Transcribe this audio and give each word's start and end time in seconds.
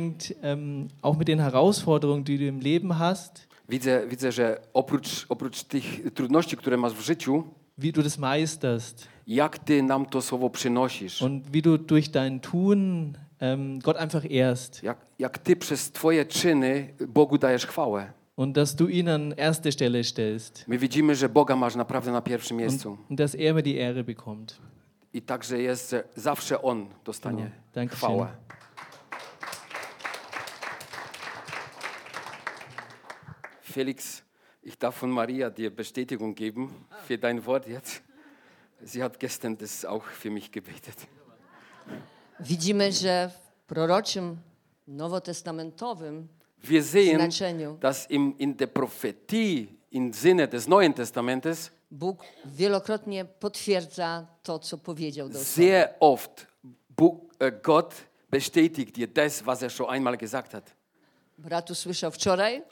beeindruckend, 0.00 0.34
ähm, 0.42 0.88
auch 1.02 1.16
mit 1.16 1.28
den 1.28 1.38
Herausforderungen, 1.40 2.24
die 2.24 2.38
du 2.38 2.44
im 2.46 2.60
Leben 2.60 2.98
hast, 2.98 3.46
Widzę, 3.68 4.06
widzę 4.08 4.32
że 4.32 4.60
oprócz, 4.72 5.26
oprócz 5.28 5.64
tych 5.64 6.12
trudności, 6.14 6.56
które 6.56 6.76
masz 6.76 6.92
w 6.92 7.00
życiu, 7.00 7.44
wie 7.78 7.92
du 7.92 8.02
das 8.02 8.18
meisterst 8.18 9.08
jak 9.26 9.58
ty 9.58 9.82
nam 9.82 10.06
to 10.06 10.22
słowo 10.22 10.50
przynosisz. 10.50 11.22
und 11.22 11.50
wie 11.50 11.62
du 11.62 11.78
durch 11.78 12.08
dein 12.10 12.40
Tun 12.40 13.12
ähm, 13.40 13.78
Gott 13.80 13.96
einfach 13.96 14.24
ehrst 14.30 14.82
Jak, 14.82 14.98
jak 15.18 15.38
ty 15.38 15.56
przez 15.56 15.92
twoje 15.92 16.24
czyny 16.24 16.94
Bogu 17.08 17.38
dajesz 17.38 17.66
chwałę. 17.66 18.12
und 18.36 18.54
dass 18.56 18.74
du 18.76 18.88
ihn 18.88 19.08
an 19.08 19.34
erste 19.36 19.72
Stelle 19.72 20.04
stellst 20.04 20.64
My 20.68 20.78
widzimy, 20.78 21.14
że 21.14 21.28
Boga 21.28 21.56
masz 21.56 21.74
naprawdę 21.76 22.12
na 22.12 22.22
pierwszym 22.22 22.56
miejscu. 22.56 22.98
und 23.10 23.18
dass 23.18 23.34
er 23.34 23.54
mir 23.54 23.62
die 23.62 23.80
Ehre 23.88 24.04
bekommt. 24.04 24.56
I 25.12 25.22
także 25.22 25.58
jest, 25.62 25.90
że 25.90 26.04
zawsze 26.16 26.62
On 26.62 26.86
dostanie. 27.04 27.50
Dankeschön. 27.74 27.96
chwałę. 27.96 28.26
Felix, 33.80 34.22
ich 34.62 34.78
darf 34.78 34.94
von 34.96 35.10
Maria 35.10 35.50
dir 35.50 35.68
Bestätigung 35.70 36.34
geben 36.34 36.70
für 37.06 37.18
dein 37.18 37.44
Wort 37.44 37.66
jetzt. 37.68 38.02
Sie 38.82 39.02
hat 39.02 39.20
gestern 39.20 39.54
das 39.58 39.84
auch 39.84 40.02
für 40.04 40.30
mich 40.30 40.50
gebetet. 40.50 40.96
Widzimy, 42.40 42.92
że 42.92 43.30
w 43.30 43.66
proroczym 43.66 44.38
nowotestamentowym 44.86 46.28
Wir 46.64 46.82
sehen, 46.82 47.16
znaczeniu 47.20 47.76
dass 47.80 48.06
im, 48.10 48.34
in 48.38 48.56
der 48.56 48.66
Prophetie, 48.68 49.66
im 49.90 50.12
Sinne 50.12 50.48
des 50.48 50.66
Neuen 50.68 50.94
Testamentes, 50.94 51.70
Bóg 51.90 52.24
wielokrotnie 52.44 53.24
potwierdza 53.24 54.26
to, 54.42 54.58
co 54.58 54.78
powiedział 54.78 55.28
do 55.28 55.38
sehr 55.38 55.94
oft 56.00 56.46
Bu- 56.96 57.28
äh, 57.38 57.52
Gott 57.62 57.94
bestätigt 58.30 58.96
dir 58.96 59.06
das, 59.12 59.42
was 59.42 59.62
er 59.62 59.70
schon 59.70 59.90
einmal 59.90 60.16
gesagt 60.16 60.52
hat. 60.54 60.70
Brat 61.38 61.70
usłyszał 61.70 62.10
wczoraj, 62.10 62.62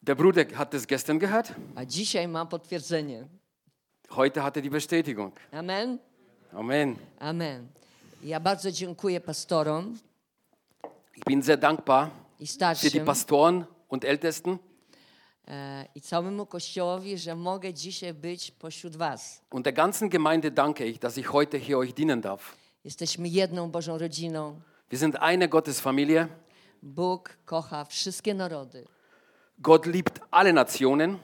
Der 0.00 0.14
Bruder 0.14 0.46
hat 0.54 0.72
das 0.72 0.86
gestern 0.86 1.18
gehört, 1.18 1.54
a 1.74 1.84
dzisiaj 1.84 2.26
ma 2.26 2.44
potwierdzenie. 2.44 3.26
heute 4.10 4.42
hat 4.42 4.56
er 4.56 4.62
die 4.62 4.70
Bestätigung. 4.70 5.32
Amen? 5.52 5.98
Amen. 6.52 6.96
Amen. 7.18 7.68
Ja 8.22 8.40
bardzo 8.40 8.70
dziękuję 8.72 9.20
pastorom 9.20 9.98
Ich 11.16 11.24
bin 11.24 11.42
sehr 11.42 11.56
dankbar 11.56 12.10
i 12.40 12.46
für 12.46 12.90
die 12.90 13.00
Pastoren 13.00 13.64
und 13.88 14.04
Ältesten 14.04 14.58
e, 15.48 15.86
i 15.94 16.00
całemu 16.00 16.46
Kościołowi, 16.46 17.18
że 17.18 17.34
mogę 17.34 17.74
dzisiaj 17.74 18.14
być 18.14 18.50
pośród 18.50 18.96
was. 18.96 19.42
und 19.50 19.64
der 19.64 19.74
ganzen 19.74 20.08
Gemeinde 20.08 20.50
danke 20.50 20.86
ich, 20.86 20.98
dass 20.98 21.18
ich 21.18 21.26
heute 21.32 21.58
hier 21.58 21.78
euch 21.78 21.92
dienen 21.94 22.20
darf. 22.20 22.56
Jesteśmy 22.84 23.28
jedną 23.28 23.70
Bożą 23.70 23.98
rodziną. 23.98 24.60
Wir 24.90 24.98
sind 24.98 25.16
eine 25.16 25.48
Gottesfamilie. 25.48 26.28
Bóg 26.82 27.36
kocha 27.44 27.84
wszystkie 27.84 28.34
narody 28.34 28.84
Gott 29.60 29.86
liebt 29.86 30.20
alle 30.30 30.52
Nationen 30.52 31.18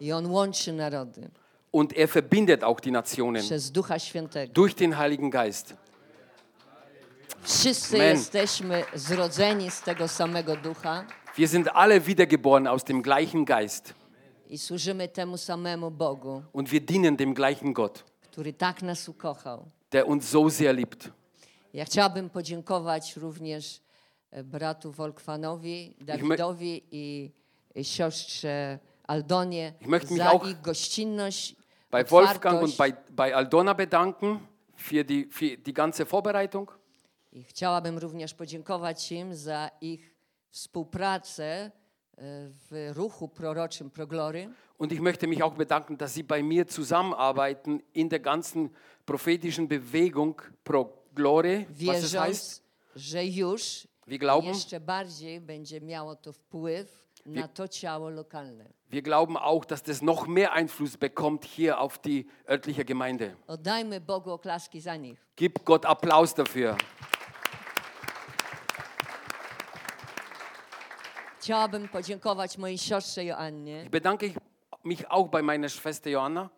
i 0.00 0.12
On 0.12 0.26
łączy 0.26 0.72
narody 0.72 1.30
und 1.72 1.92
er 1.92 2.08
verbindet 2.08 2.64
auch 2.64 2.80
die 2.80 2.92
Nationen 2.92 3.42
przez 3.42 3.70
Ducha 3.72 3.98
Świętego. 3.98 4.52
durch 4.52 4.74
den 4.74 4.92
Heiligen 4.98 5.30
Geist. 5.30 5.74
Wszyscy 7.42 7.96
Amen. 7.96 8.16
jesteśmy 8.16 8.84
zrodzeni 8.94 9.70
z 9.70 9.80
tego 9.80 10.08
samego 10.08 10.56
Ducha 10.56 11.04
Wir 11.38 11.48
sind 11.48 11.68
alle 11.74 12.00
wiedergeboren 12.00 12.66
aus 12.66 12.84
dem 12.84 13.02
gleichen 13.02 13.44
Geist 13.44 13.94
i 14.48 14.58
służymy 14.58 15.08
temu 15.08 15.36
samemu 15.36 15.90
Bogu, 15.90 16.42
und 16.52 16.68
wir 16.68 16.80
dienen 16.80 17.16
dem 17.16 17.34
gleichen 17.34 17.72
Gott, 17.72 18.04
który 18.30 18.52
tak 18.52 18.82
nas 18.82 19.08
ukochał. 19.08 19.64
der 19.90 20.08
uns 20.08 20.28
so 20.28 20.50
sehr 20.50 20.74
liebt. 20.74 21.10
Ja 21.74 21.84
chciałabym 21.84 22.30
podziękować 22.30 23.16
również 23.16 23.80
e, 24.30 24.44
bratu 24.44 24.92
Wolkwanowi, 24.92 25.96
Dawidowi 26.00 26.82
i 26.90 27.32
i 27.32 27.41
siostrze 27.76 28.78
Aldonie 29.06 29.72
Ich 29.80 30.16
za 30.16 30.32
ich 30.32 30.60
gościnność, 30.60 31.56
Bei 31.90 32.04
Wolfgang 32.10 32.62
und 32.62 32.76
bei, 32.76 32.92
bei 33.10 33.34
Aldona 33.34 33.74
bedanken 33.74 34.40
für 34.76 35.04
die, 35.04 35.26
für 35.30 35.56
die 35.58 35.74
ganze 35.74 36.06
Vorbereitung. 36.06 36.78
I 37.32 37.44
chciałabym 37.44 37.98
również 37.98 38.34
podziękować 38.34 39.12
im 39.12 39.34
za 39.34 39.70
ich 39.80 40.16
współpracę 40.50 41.44
e, 41.44 41.70
w 42.70 42.90
ruchu 42.94 43.28
proroczym 43.28 43.90
Proglory. 43.90 44.48
Und 44.78 44.92
ich 44.92 45.00
möchte 45.00 45.26
mich 45.26 45.42
auch 45.42 45.54
bedanken, 45.54 45.96
dass 45.96 46.14
Sie 46.14 46.24
bei 46.24 46.42
mir 46.42 46.66
zusammenarbeiten 46.66 47.80
in 47.94 48.08
der 48.08 48.20
ganzen 48.20 48.70
prophetischen 49.04 49.68
Bewegung 49.68 50.42
Pro 50.64 50.88
Glory, 51.14 51.66
was 51.70 52.04
es 52.04 52.14
heißt. 52.14 52.14
wierząc, 52.14 52.62
że 52.96 53.26
już 53.26 53.88
Wir 54.06 54.18
glauben, 54.18 54.48
jeszcze 54.48 54.80
bardziej 54.80 55.40
będzie 55.40 55.80
miało 55.80 56.16
to 56.16 56.32
wpływ 56.32 57.02
lokalne. 58.10 58.66
wir 58.88 59.02
glauben 59.02 59.36
auch, 59.36 59.64
dass 59.64 59.82
das 59.82 60.02
noch 60.02 60.26
mehr 60.26 60.52
Einfluss 60.52 60.96
bekommt 60.96 61.44
hier 61.44 61.80
auf 61.80 61.98
die 61.98 62.26
örtliche 62.48 62.84
Gemeinde. 62.84 63.36
Gib 65.36 65.64
Gott 65.64 65.86
Applaus 65.86 66.34
dafür. 66.34 66.76
Ich 73.84 73.90
bedanke 73.90 74.26
ich- 74.26 74.36
mich 74.84 75.10
auch 75.10 75.28
bei 75.28 75.42
meiner 75.42 75.68
Schwester 75.68 76.10
Joanna, 76.10 76.50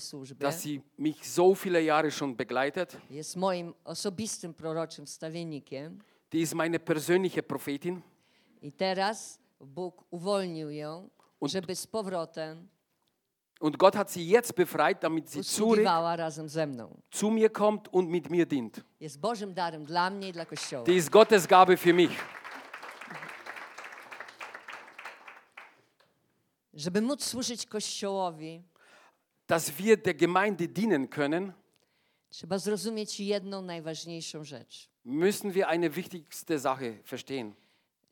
służbie. 0.00 0.38
dass 0.42 0.62
sie 0.62 0.82
mich 0.96 1.22
so 1.30 1.54
viele 1.54 1.80
Jahre 1.80 2.10
schon 2.10 2.36
begleitet. 2.36 2.96
Jest 3.10 3.36
moim 3.36 3.74
osobistym 3.84 4.54
proroczym 4.54 5.06
wstawiennikiem 5.06 6.00
Die 6.34 6.40
ist 6.42 6.54
meine 6.54 6.78
persönliche 6.80 7.42
Prophetin. 7.42 8.02
i 8.62 8.72
teraz 8.72 9.38
Bóg 9.60 10.04
uwolnił 10.10 10.70
ją, 10.70 11.08
Und- 11.40 11.52
żeby 11.52 11.76
z 11.76 11.86
powrotem 11.86 12.68
Und 13.60 13.76
Gott 13.76 13.94
hat 13.96 14.10
sie 14.10 14.26
jetzt 14.28 14.52
befreit, 14.54 15.00
damit 15.02 15.30
sie 15.30 15.42
zurück 15.42 15.72
usługiwała 15.72 16.16
razem 16.16 16.48
ze 16.48 16.66
mną. 16.66 17.00
zu 17.10 17.30
mir 17.30 17.52
kommt 17.52 17.88
und 17.92 18.08
mit 18.10 18.30
mir 18.30 18.46
dient. 18.48 18.80
Jest 19.00 19.20
Bożym 19.20 19.54
darem 19.54 19.84
dla 19.84 20.10
mnie 20.10 20.28
i 20.28 20.32
dla 20.32 20.46
Kościoła. 20.46 20.84
Die 20.84 20.96
ist 20.96 21.10
Gottes 21.10 21.46
Gabe 21.46 21.76
für 21.76 21.94
mich. 21.94 22.10
Żeby 26.74 27.00
móc 27.00 27.24
służyć 27.24 27.66
Kościołowi, 27.66 28.62
Dass 29.46 29.70
wir 29.70 30.02
der 30.02 30.14
Gemeinde 30.16 30.68
dienen 30.68 31.06
können, 31.08 31.52
trzeba 32.30 32.58
zrozumieć 32.58 33.20
jedną 33.20 33.62
najważniejszą 33.62 34.44
rzecz. 34.44 34.88
Müssen 35.04 35.54
wir 35.54 35.68
eine 35.68 35.96
wichtigste 35.96 36.58
Sache 36.58 36.98
verstehen. 37.04 37.54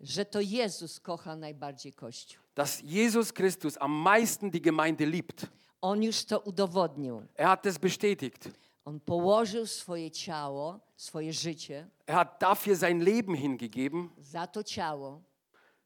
Że 0.01 0.25
to 0.25 0.41
Jezus 0.41 1.01
kocha 1.01 1.37
najbardziej 1.37 1.93
Kościół. 1.93 2.43
Dass 2.55 2.81
Jesus 2.85 3.33
Christus 3.33 3.77
am 3.81 3.93
meisten 4.03 4.51
die 4.51 4.61
Gemeinde 4.61 5.07
liebt. 5.07 5.47
On 5.81 6.03
już 6.03 6.25
to 6.25 6.41
udowodnił. 6.41 7.23
Er 7.37 7.47
hat 7.47 7.67
es 7.67 7.79
bestätigt. 7.79 8.49
On 8.85 9.01
położył 9.01 9.67
swoje 9.67 10.11
ciało, 10.11 10.81
swoje 10.97 11.33
życie 11.33 11.89
Er 12.07 12.15
hat 12.15 12.41
dafür 12.43 12.77
sein 12.77 13.01
Leben 13.01 13.37
hingegeben, 13.37 14.09
za 14.19 14.47
to 14.47 14.63
ciało, 14.63 15.21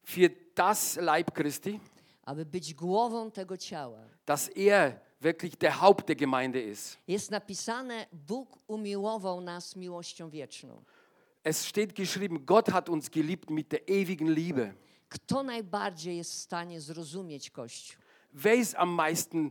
für 0.04 0.30
das 0.54 0.96
Leib 0.96 1.30
Christi, 1.34 1.80
aby 2.22 2.44
być 2.46 2.74
głową 2.74 3.30
tego 3.30 3.56
ciała. 3.56 4.00
dass 4.26 4.50
er 4.56 5.00
wirklich 5.20 5.56
der 5.56 5.72
Haupt 5.72 6.08
der 6.08 6.16
Gemeinde 6.16 6.60
ist. 6.60 6.98
Jest 7.08 7.30
napisane, 7.30 8.06
Bóg 8.12 8.58
umiłował 8.66 9.40
nas 9.40 9.76
miłością 9.76 10.30
wieczną. 10.30 10.82
Es 11.46 11.64
steht 11.64 11.94
geschrieben, 11.94 12.44
Gott 12.44 12.72
hat 12.72 12.88
uns 12.88 13.08
geliebt 13.08 13.50
mit 13.50 13.70
der 13.70 13.88
ewigen 13.88 14.26
Liebe. 14.26 14.74
Kto 15.08 15.42
najbardziej 15.42 16.16
jest 16.16 16.32
w 16.32 16.34
stanie 16.34 16.80
zrozumieć 16.80 17.50
Kościół? 17.50 18.02
Wer 18.32 18.58
ist 18.58 18.74
am 18.74 18.94
meisten 18.94 19.50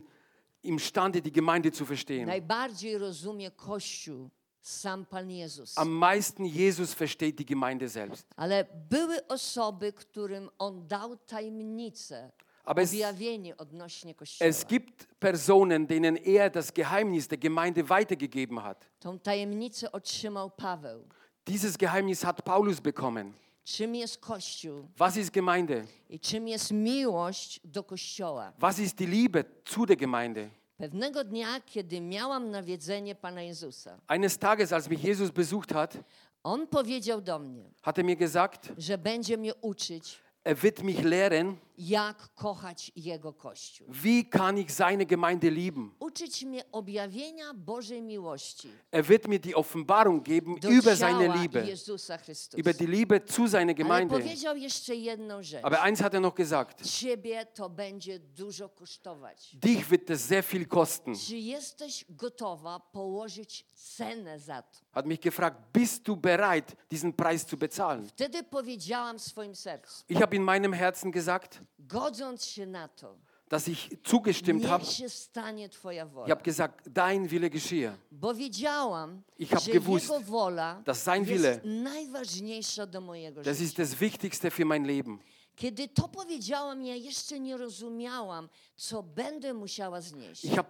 imstande, 0.62 1.22
die 1.22 1.32
Gemeinde 1.32 1.70
zu 1.70 1.84
verstehen? 1.86 2.26
Najbardziej 2.26 2.98
rozumie 2.98 3.50
Kościół 3.50 4.30
sam 4.62 5.06
Pan 5.06 5.30
Jezus. 5.30 5.78
Am 5.78 5.88
meisten 5.88 6.46
Jesus 6.46 6.94
versteht 6.94 7.38
die 7.38 7.46
Gemeinde 7.46 7.88
selbst. 7.88 8.26
Ale 8.36 8.64
były 8.90 9.26
osoby, 9.26 9.92
którym 9.92 10.50
On 10.58 10.88
dał 10.88 11.16
tajemnicę, 11.16 12.32
Aber 12.64 12.82
es, 12.82 12.92
es 14.40 14.66
gibt 14.66 15.08
Personen, 15.20 15.86
denen 15.86 16.16
er 16.16 16.50
das 16.50 16.74
Geheimnis 16.74 17.28
der 17.28 17.38
Gemeinde 17.38 17.88
weitergegeben 17.88 18.62
hat. 18.62 18.86
Dieses 21.48 21.76
Geheimnis 21.78 22.24
hat 22.24 22.42
Paulus 22.44 22.80
bekommen. 22.80 23.32
Czym 23.64 23.94
jest 23.94 24.18
Kościół 24.18 24.88
Was 24.96 25.16
ist 25.16 25.30
Gemeinde? 25.30 25.84
i 26.10 26.20
czym 26.20 26.48
jest 26.48 26.70
miłość 26.72 27.60
do 27.64 27.84
Kościoła? 27.84 28.52
Was 28.58 28.78
ist 28.78 28.96
die 28.98 29.06
Liebe 29.06 29.44
zu 29.68 29.86
der 29.86 29.96
Gemeinde? 29.96 30.48
Pewnego 30.78 31.24
dnia, 31.24 31.60
kiedy 31.66 32.00
miałam 32.00 32.50
nawiedzenie 32.50 33.14
Pana 33.14 33.42
Jezusa, 33.42 33.98
Eines 34.08 34.38
Tages, 34.38 34.72
als 34.72 34.88
mich 34.88 35.04
Jesus 35.04 35.30
besucht 35.30 35.72
hat, 35.72 35.98
On 36.42 36.66
powiedział 36.66 37.20
do 37.20 37.38
mnie, 37.38 37.70
hat 37.82 37.98
er 37.98 38.04
mir 38.04 38.16
gesagt, 38.16 38.72
że 38.78 38.98
będzie 38.98 39.36
mnie 39.36 39.54
uczyć, 39.54 40.18
er 40.44 40.56
wird 40.56 40.82
mich 40.82 41.04
lehren, 41.04 41.56
jak 41.78 42.28
kochać 42.34 42.92
Jego 42.96 43.32
Kościół. 43.32 43.86
Wie 43.90 44.24
kann 44.24 44.58
ich 44.58 44.72
seine 44.72 45.06
Gemeinde 45.06 45.50
lieben? 45.50 45.90
Uczyć 45.98 46.44
mnie 46.44 46.62
objawienia 46.72 47.54
Bożej 47.54 48.02
miłości 48.02 48.68
Er 48.92 49.04
wird 49.04 49.28
mir 49.28 49.40
die 49.40 49.54
Offenbarung 49.56 50.22
geben 50.24 50.54
do 50.60 50.68
über 50.68 50.96
seine 50.96 51.28
Liebe, 51.42 51.66
Jezusa 51.66 52.18
Chrystusa. 52.18 52.58
über 52.60 52.74
die 52.74 52.86
Liebe 52.86 53.20
zu 53.24 53.48
seiner 53.48 53.60
Ale 53.62 53.74
Gemeinde. 53.74 54.14
powiedział 54.18 54.56
jeszcze 54.56 54.94
jedną 54.94 55.42
rzecz. 55.42 55.64
Aber 55.64 55.78
eins 55.80 56.00
hat 56.00 56.14
er 56.14 56.20
noch 56.20 56.34
gesagt, 56.34 56.82
Ciebie 56.86 57.46
to 57.54 57.70
będzie 57.70 58.18
dużo 58.18 58.68
kosztować. 58.68 59.50
dich 59.54 59.86
wird 59.88 60.10
es 60.10 60.24
sehr 60.24 60.44
viel 60.44 60.66
kosten. 60.66 61.14
Czy 61.16 61.36
jesteś 61.36 62.04
gotowa 62.08 62.80
położyć 62.80 63.66
cenę 63.74 64.38
za 64.40 64.62
to? 64.62 64.78
Hat 64.92 65.06
mich 65.06 65.20
gefragt, 65.20 65.56
bist 65.72 66.02
du 66.02 66.16
bereit, 66.16 66.76
diesen 66.90 67.12
Preis 67.12 67.46
zu 67.46 67.56
bezahlen? 67.56 68.08
Wtedy 68.08 68.42
powiedziałam 68.42 69.18
swoim 69.18 69.54
sercu, 69.54 70.04
Ich 70.08 70.18
habe 70.20 70.36
in 70.36 70.42
meinem 70.42 70.72
Herzen 70.72 71.10
gesagt, 71.12 71.60
godząc 71.78 72.44
się 72.44 72.66
na 72.66 72.88
to, 72.88 73.16
dass 73.48 73.68
ich 73.68 73.88
zugestimmt 74.04 74.64
habe. 74.66 74.84
Ich 76.24 76.30
habe 76.30 76.42
gesagt, 76.42 76.88
dein 76.88 77.28
Wille 77.28 77.50
geschehe. 77.50 77.96
Ich 79.38 79.50
hab 79.52 79.62
że 79.62 79.70
gewusst, 79.72 80.08
dass 80.84 81.04
sein 81.04 81.24
Wille- 81.24 81.60
Das 83.44 83.60
ist 83.60 83.78
das 83.78 84.00
Wichtigste 84.00 84.50
für 84.50 84.64
mein 84.64 84.84
Leben. 84.84 85.18
Kiedy 85.56 85.88
to 85.88 86.08
powiedziałam, 86.08 86.82
ja 86.82 86.94
jeszcze 86.94 87.40
nie 87.40 87.56
rozumiałam, 87.56 88.48
co 88.76 89.02
będę 89.02 89.54
musiała 89.54 90.00
znieść. 90.00 90.44
Ich 90.44 90.56
habe, 90.56 90.68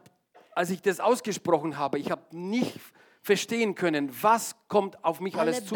als 0.55 0.71
ich 0.71 0.81
das 0.81 1.01
ausgesprochen 1.01 1.73
habe, 1.73 1.99
ich 1.99 2.11
habe 2.11 2.23
nicht 2.33 2.79
verstehen 3.23 3.75
können, 3.75 4.09
was 4.23 4.55
kommt 4.69 4.97
auf 5.05 5.21
mich 5.21 5.35
alles 5.35 5.65
zu. 5.65 5.75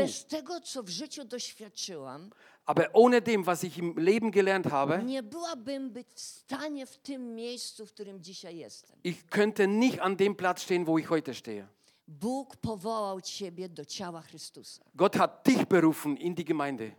Aber 2.71 2.89
ohne 2.93 3.21
dem, 3.21 3.45
was 3.47 3.65
ich 3.65 3.79
im 3.79 3.99
Leben 3.99 4.31
gelernt 4.31 4.67
habe, 4.67 5.03
nie 5.03 5.23
byłabym 5.23 5.91
być 5.91 6.07
w 6.15 6.21
stanie 6.21 6.87
w 6.87 6.99
tym 6.99 7.35
miejscu, 7.35 7.87
w 7.87 7.93
którym 7.93 8.23
dzisiaj 8.23 8.57
jestem. 8.57 8.97
ich 9.05 9.27
könnte 9.27 9.67
nicht 9.67 10.01
an 10.01 10.17
dem 10.17 10.35
Platz 10.37 10.63
stehen, 10.63 10.85
wo 10.87 10.99
ich 10.99 11.11
heute 11.11 11.35
stehe. 11.35 11.67
Bóg 12.09 12.57
powołał 12.57 13.21
Ciebie 13.21 13.69
do 13.69 13.85
ciała 13.85 14.23
Chrystusa. 14.23 14.85
Gott 14.95 15.17
hat 15.17 15.47
dich 15.47 15.67
berufen 15.67 16.17
in 16.17 16.35
die 16.35 16.45
Gemeinde. 16.45 16.91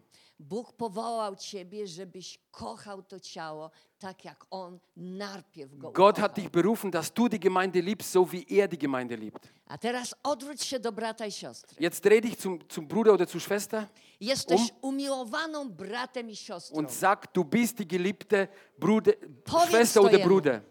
Bóg 0.41 0.73
powołał 0.73 1.35
Ciebie, 1.35 1.87
żebyś 1.87 2.39
kochał 2.51 3.03
to 3.03 3.19
ciało 3.19 3.71
tak, 3.99 4.25
jak 4.25 4.45
On 4.51 4.79
najpierw 4.95 5.77
go 5.77 5.91
Gott 5.91 6.19
hat 6.19 6.33
dich 6.35 6.49
berufen, 6.49 6.91
dass 6.91 7.11
du 7.11 7.29
die 7.29 7.39
Gemeinde 7.39 7.81
liebst, 7.81 8.11
so 8.11 8.25
wie 8.25 8.61
er 8.61 8.67
die 8.69 8.77
Gemeinde 8.77 9.15
liebt. 9.17 9.53
A 9.67 9.77
teraz 9.77 10.15
odwróć 10.23 10.63
się 10.63 10.79
do 10.79 10.91
brata 10.91 11.25
i 11.25 11.31
siostry. 11.31 11.77
Jetzt 11.79 12.03
dreh 12.03 12.21
dich 12.21 12.35
zum, 12.37 12.59
zum 12.69 12.87
Bruder 12.87 13.13
oder 13.13 13.27
zur 13.27 13.41
Schwester 13.41 13.87
Jesteś 14.19 14.61
umiłowaną 14.81 15.69
bratem 15.69 16.29
i 16.29 16.35
siostrą. 16.35 16.77
und 16.77 16.91
sag, 16.91 17.33
du 17.33 17.43
bist 17.45 17.77
die 17.77 17.85
geliebte 17.85 18.47
Bruder, 18.79 19.13
Powiedz 19.45 19.69
Schwester 19.69 20.03
oder 20.03 20.19
jemu. 20.19 20.25
Bruder. 20.29 20.61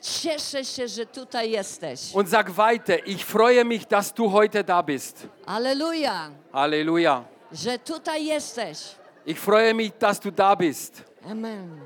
Cieszę 0.00 0.64
się, 0.64 0.88
że 0.88 1.06
tutaj 1.06 1.50
jesteś. 1.50 2.14
Und 2.14 2.28
sag 2.30 2.50
weiter, 2.50 3.08
ich 3.08 3.24
freue 3.26 3.64
mich, 3.64 3.86
dass 3.86 4.12
du 4.14 4.28
heute 4.28 4.64
da 4.64 4.82
bist. 4.82 5.26
Aleluja, 5.46 6.30
Halleluja. 6.52 7.35
Że 7.52 7.78
tutaj 7.78 8.26
jesteś. 8.26 8.78
Ich 9.26 9.40
freue 9.40 9.74
mich, 9.74 9.92
dass 9.98 10.20
du 10.20 10.30
da 10.30 10.56
bist. 10.56 11.02
Amen. 11.30 11.80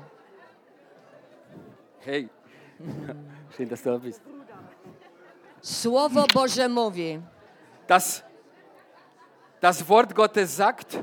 Hey, 2.05 2.29
schön, 3.57 3.69
dass 3.69 3.81
du 3.83 3.89
da 3.91 3.97
bist. 3.99 4.21
Słowo 5.61 6.25
Boże 6.33 6.69
mówi, 6.69 7.21
Das, 7.87 8.23
das 9.61 9.81
Wort 9.83 10.13
Gottes 10.13 10.55
sagt, 10.55 10.97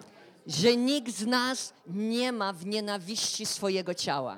że 0.47 0.77
nikt 0.77 1.13
z 1.15 1.27
nas 1.27 1.75
nie 1.87 2.33
ma 2.33 2.53
w 2.53 2.67
nienawiści 2.67 3.47
swojego 3.47 3.95
ciała. 3.95 4.37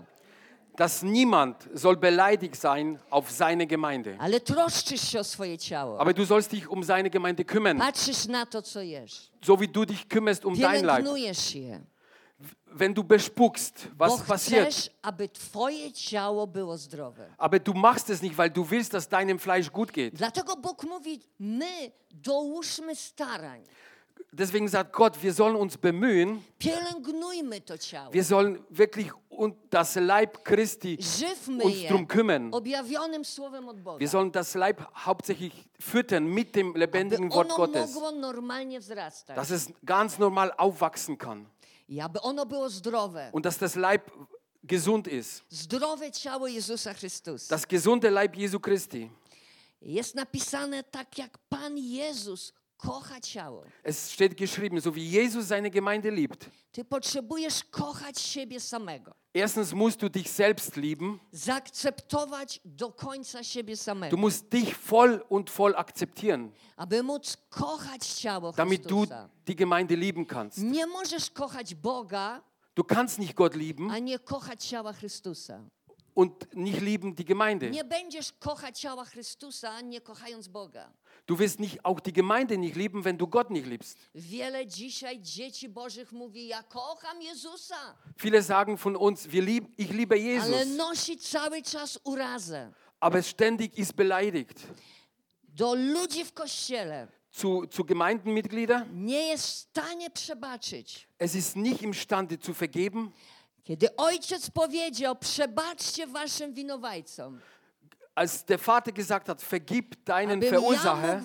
Dass 0.81 1.03
niemand 1.03 1.69
soll 1.75 1.97
beleidigt 1.97 2.57
sein 2.57 2.99
auf 3.11 3.31
seine 3.31 3.67
Gemeinde. 3.67 4.17
Ale 4.19 4.41
troszczysz 4.41 5.09
się 5.09 5.21
o 5.21 5.25
swoje 5.25 5.59
ciało. 5.59 6.01
Aber 6.01 6.15
du 6.15 6.25
sollst 6.27 6.53
dich 6.53 6.71
um 6.71 6.83
seine 6.85 7.11
Gemeinde 7.11 7.45
kümmern, 7.45 7.79
Patrzysz 7.79 8.27
na 8.29 8.47
to, 8.47 8.63
co 8.63 8.81
jesz. 8.81 9.31
so 9.43 9.61
wie 9.61 9.69
du 9.69 9.85
dich 9.85 10.09
kümmerst 10.09 10.45
um 10.45 10.55
dein 10.55 10.85
Leib. 10.85 11.05
Pielęgnujesz 11.05 11.55
je. 11.55 11.81
Wenn 12.73 12.95
du 12.95 13.05
bespuckst, 13.05 13.89
Bo 13.95 14.05
was 14.07 14.23
passiert, 14.23 14.69
chcesz, 14.69 14.91
aby 15.03 15.29
twoje 15.29 15.93
ciało 15.93 16.47
było 16.47 16.79
zdrowe. 16.79 17.35
aber 17.39 17.61
du 17.61 17.75
machst 17.75 18.11
es 18.11 18.23
nicht, 18.23 18.39
weil 18.39 18.51
du 18.51 18.65
willst, 18.71 18.95
dass 18.95 19.09
deinem 19.09 19.39
Fleisch 19.39 19.71
gut 19.71 19.93
geht. 19.93 20.15
Dlatego 20.15 20.57
Bóg 20.57 20.85
mówi, 20.85 21.21
my 21.39 21.93
dołóżmy 22.11 22.97
starań. 22.97 23.65
Deswegen 24.33 24.69
sagt 24.69 24.93
Gott, 24.93 25.21
wir 25.23 25.33
sollen 25.33 25.57
uns 25.57 25.77
bemühen, 25.77 26.45
Pielęgnujmy 26.59 27.61
to 27.61 27.77
ciało. 27.77 28.13
wir 28.13 28.25
sollen 28.25 28.59
wirklich 28.71 29.11
und 29.29 29.57
das 29.71 29.97
Leib 29.97 30.45
Christi 30.45 30.99
Żywmy 31.01 31.65
uns 31.65 31.89
drum 31.89 32.07
kümmern. 32.07 32.55
objawionym 32.55 33.25
słowem 33.25 33.69
od 33.69 33.81
Boga. 33.81 33.99
Wir 33.99 34.09
sollen 34.09 34.31
das 34.31 34.55
Leib 34.55 34.81
hauptsächlich 34.95 35.53
füttern 35.81 36.27
mit 36.27 36.55
dem 36.55 36.77
lebendigen 36.77 37.33
Wort 37.33 37.49
Gottes, 37.51 37.93
dass 39.35 39.51
es 39.51 39.73
ganz 39.85 40.19
normal 40.19 40.53
aufwachsen 40.57 41.19
kann 41.19 41.47
I 41.89 42.01
aby 42.01 42.21
ono 42.23 42.47
było 42.47 42.71
zdrowe. 42.71 43.31
und 43.33 43.45
dass 43.45 43.59
das 43.59 43.75
Leib 43.75 44.13
gesund 44.63 45.09
ist. 45.09 45.43
Zdrowe 45.51 46.11
ciało 46.13 46.47
Jezusa 46.47 46.95
Chrystusa. 46.95 47.49
Das 47.49 47.67
gesunde 47.67 48.11
Leib 48.11 48.37
Jesu 48.37 48.61
Christi. 48.61 49.11
Jest 49.83 50.15
napisane 50.15 50.85
tak, 50.85 51.19
jak 51.19 51.39
Pan 51.49 51.77
Jezus 51.79 52.53
kocha 52.81 53.21
ciało. 53.21 53.65
Es 53.83 54.11
steht 54.13 54.37
geschrieben, 54.37 54.81
so 54.81 54.91
wie 54.95 55.05
Jesus 55.05 55.47
seine 55.47 55.71
Gemeinde 55.71 56.11
liebt. 56.11 56.51
Ty 56.73 56.85
potrzebujesz 56.85 57.65
kochać 57.65 58.19
siebie 58.21 58.61
samego. 58.61 59.13
Erstens 59.35 59.73
musst 59.73 60.01
du 60.03 60.09
dich 60.09 60.29
selbst 60.31 60.77
lieben. 60.77 61.19
Zaakceptować 61.33 62.61
do 62.65 62.93
końca 62.93 63.43
siebie 63.45 63.75
Du 63.75 63.83
samego. 63.83 64.17
musst 64.17 64.53
dich 64.53 64.77
voll 64.77 65.21
und 65.29 65.51
voll 65.51 65.75
akzeptieren, 65.77 66.51
Aby 66.77 67.03
móc 67.03 67.37
kochać 67.51 68.07
ciało 68.07 68.53
damit 68.53 68.83
du 68.87 68.97
Chrystusa. 68.97 69.29
die 69.47 69.55
Gemeinde 69.57 69.97
lieben 69.97 70.27
kannst. 70.27 70.59
Nie 70.59 70.87
możesz 70.87 71.31
kochać 71.31 71.75
Boga, 71.75 72.43
Du 72.75 72.85
kannst 72.85 73.19
nicht 73.19 73.35
Gott 73.35 73.55
lieben 73.55 73.91
a 73.91 73.99
nie 73.99 74.19
kochać 74.19 74.65
ciała 74.65 74.93
Chrystusa. 74.93 75.61
und 76.15 76.55
nicht 76.55 76.81
lieben 76.81 77.15
die 77.15 77.25
Gemeinde. 77.25 77.71
Nie 77.71 77.85
będziesz 77.85 78.33
kochać 78.33 78.81
ciała 78.81 79.05
Chrystusa, 79.05 79.81
nie 79.81 80.01
kochając 80.01 80.49
Boga. 80.49 80.93
Du 81.31 81.39
wirst 81.39 81.61
nicht 81.61 81.85
auch 81.85 82.01
die 82.01 82.13
Gemeinde 82.13 82.59
nicht 82.59 82.75
lieben, 82.75 83.05
wenn 83.05 83.17
du 83.17 83.29
Gott 83.29 83.51
nicht 83.51 83.65
liebst. 83.67 83.97
Wiele 84.15 84.67
dzisiaj 84.67 85.21
dzieci 85.23 85.69
Bożych 85.69 86.13
mówi, 86.13 86.49
ja 86.49 86.63
kocham 86.63 87.21
Jezusa, 87.21 87.95
Viele 88.17 88.43
sagen 88.43 88.77
von 88.77 88.97
uns, 88.97 89.31
wir 89.31 89.43
lieb, 89.43 89.65
ich 89.79 89.93
liebe 89.93 90.15
ale 90.17 90.25
Jesus, 90.25 90.77
nosi 90.77 91.17
cały 91.17 91.63
czas 91.63 92.01
urazę. 92.05 92.73
aber 93.01 93.23
ständig 93.23 93.79
ist 93.79 93.93
beleidigt. 93.93 94.67
Do 95.55 95.75
ludzi 95.75 96.25
w 96.25 96.33
kościele 96.33 97.09
Zu, 97.31 97.67
zu 97.71 97.85
Gemeindenmitgliedern, 97.85 98.89
nie 99.05 99.27
jest 99.29 99.45
w 99.45 99.49
stanie 99.49 100.11
przebaczyć. 100.11 101.09
es 101.19 101.35
ist 101.35 101.57
nicht 101.57 101.83
imstande 101.83 102.39
zu 102.39 102.53
vergeben. 102.53 103.11
Kiedy 103.65 103.97
ojciec 103.97 104.51
powiedział, 104.51 105.17
przebaczcie 105.17 106.07
waszym 106.07 106.55
winowajcom, 106.55 107.41
Als 108.15 108.45
der 108.45 108.59
Vater 108.59 108.93
gesagt 108.93 109.29
hat, 109.29 109.41
vergib 109.41 110.05
deinen 110.05 110.43
ja 110.43 110.49
Verursacher, 110.49 111.23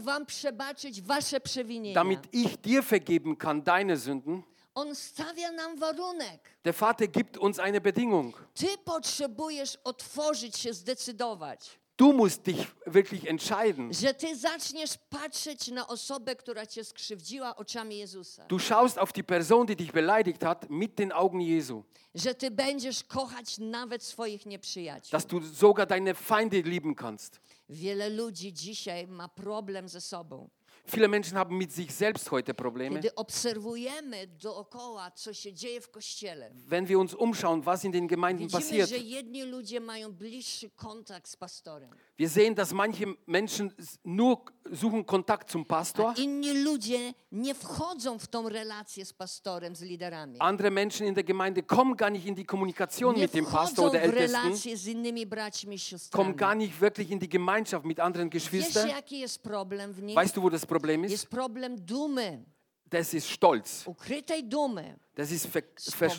przewinienia. 1.43 1.93
damit 1.93 2.19
ich 2.31 2.61
dir 2.61 2.83
vergeben 2.83 3.37
kann, 3.37 3.63
deine 3.63 3.97
Sünden. 3.97 4.43
On 4.75 4.93
stawia 4.93 5.51
nam 5.51 5.79
warunek. 5.79 6.39
Der 6.63 6.73
Vater 6.73 7.07
gibt 7.07 7.37
uns 7.37 7.59
eine 7.59 7.79
Bedingung. 7.81 8.33
Ty 8.53 8.77
potrzebujesz 8.85 9.77
otworzyć 9.83 10.57
się, 10.57 10.73
zdecydować, 10.73 11.79
Du 11.97 12.11
musst 12.13 12.45
dich 12.47 12.67
wirklich 12.85 13.25
entscheiden. 13.29 13.93
że 13.93 14.13
ty 14.13 14.35
zaczniesz 14.35 14.97
patrzeć 15.09 15.67
na 15.67 15.87
osobę, 15.87 16.35
która 16.35 16.65
cię 16.65 16.83
skrzywdziła 16.83 17.55
oczami 17.55 17.97
Jezusa. 17.97 18.45
Du 18.47 18.59
schaust 18.59 18.97
auf 18.97 19.13
die 19.13 19.23
Person, 19.23 19.65
die 19.67 19.75
dich 19.75 19.91
beleidigt 19.91 20.43
hat, 20.43 20.69
mit 20.69 20.95
den 20.95 21.11
Augen 21.11 21.41
Jesu. 21.41 21.83
Że 22.15 22.35
ty 22.35 22.51
będziesz 22.51 23.03
kochać 23.03 23.57
nawet 23.57 24.03
swoich 24.03 24.45
nieprzyjaciół. 24.45 25.11
Dass 25.11 25.25
du 25.25 25.41
sogar 25.55 25.87
deine 25.87 26.13
Feinde 26.13 26.61
lieben 26.61 26.95
kannst. 26.95 27.39
Wiele 27.69 28.09
ludzi 28.09 28.53
dzisiaj 28.53 29.07
ma 29.07 29.27
problem 29.29 29.89
ze 29.89 30.01
sobą. 30.01 30.49
Viele 30.87 31.07
Menschen 31.07 31.37
haben 31.37 31.57
mit 31.57 31.71
sich 31.71 31.91
selbst 31.91 32.31
heute 32.31 32.53
Probleme. 32.53 32.95
Kiedy 32.95 33.15
obserwujemy 33.15 34.27
dookoła, 34.27 35.11
co 35.11 35.33
się 35.33 35.53
dzieje 35.53 35.81
w 35.81 35.91
kościele, 35.91 36.51
Wenn 36.67 36.85
wir 36.85 36.99
uns 36.99 37.13
umschauen, 37.13 37.61
was 37.61 37.85
in 37.85 37.91
den 37.91 38.07
Gemeinden 38.07 38.47
widzimy, 38.47 38.61
passiert, 38.63 38.89
że 38.89 38.97
jedni 38.97 39.43
ludzie 39.43 39.79
mają 39.79 40.13
bliższy 40.13 40.69
kontakt 40.69 41.27
z 41.29 41.35
pastorem, 41.35 41.89
wir 42.17 42.29
sehen, 42.29 42.55
dass 42.55 42.71
manche 42.71 43.13
Menschen 43.25 43.73
nur 44.03 44.41
suchen 44.71 45.05
Kontakt 45.05 45.49
zum 45.51 45.61
a 45.61 45.65
Pastor. 45.65 46.13
inni 46.17 46.63
ludzie 46.63 47.13
nie 47.31 47.53
wchodzą 47.53 48.19
w 48.19 48.27
tą 48.27 48.49
relację 48.49 49.05
z 49.05 49.13
pastorem, 49.13 49.75
z 49.75 49.81
liderami. 49.81 50.39
Andere 50.39 50.71
Menschen 50.71 51.07
in 51.07 51.13
der 51.13 51.23
Gemeinde 51.23 51.61
kommen 51.63 51.95
gar 51.97 52.11
nicht 52.11 52.25
in 52.25 52.35
die 52.35 52.45
Kommunikation 52.45 53.15
Nie 53.15 53.21
mit 53.21 53.33
dem 53.33 53.45
Pastor 53.45 53.87
oder 53.89 54.01
Ältesten, 54.01 54.77
z 54.77 54.87
innymi 54.87 55.25
braćmi 55.25 55.75
i 55.75 55.79
kommen 55.79 55.79
siostrami. 55.79 56.35
gar 56.35 56.55
nicht 56.55 56.79
wirklich 56.81 57.11
in 57.11 57.19
die 57.19 57.29
Gemeinschaft 57.29 57.85
mit 57.85 57.99
anderen 57.99 58.29
Wiesz, 58.29 58.43
Geschwistern. 58.43 58.89
jaki 58.89 59.19
jest 59.19 59.41
problem 59.43 59.93
w 59.93 60.01
nich? 60.01 60.15
Weißt 60.15 60.35
du, 60.37 60.41
wo 60.41 60.49
das 60.49 60.65
Problem 60.65 61.03
ist? 61.03 61.11
Jest 61.11 61.27
problem 61.29 61.75
dumy. 61.85 62.43
das 62.89 63.13
ist 63.13 63.27
Stolz. 63.29 63.83
ukrytej 63.87 64.43
dumy, 64.43 64.95
Das 65.15 65.31
ist 65.31 65.47
ver 65.47 65.63
ver 65.97 66.11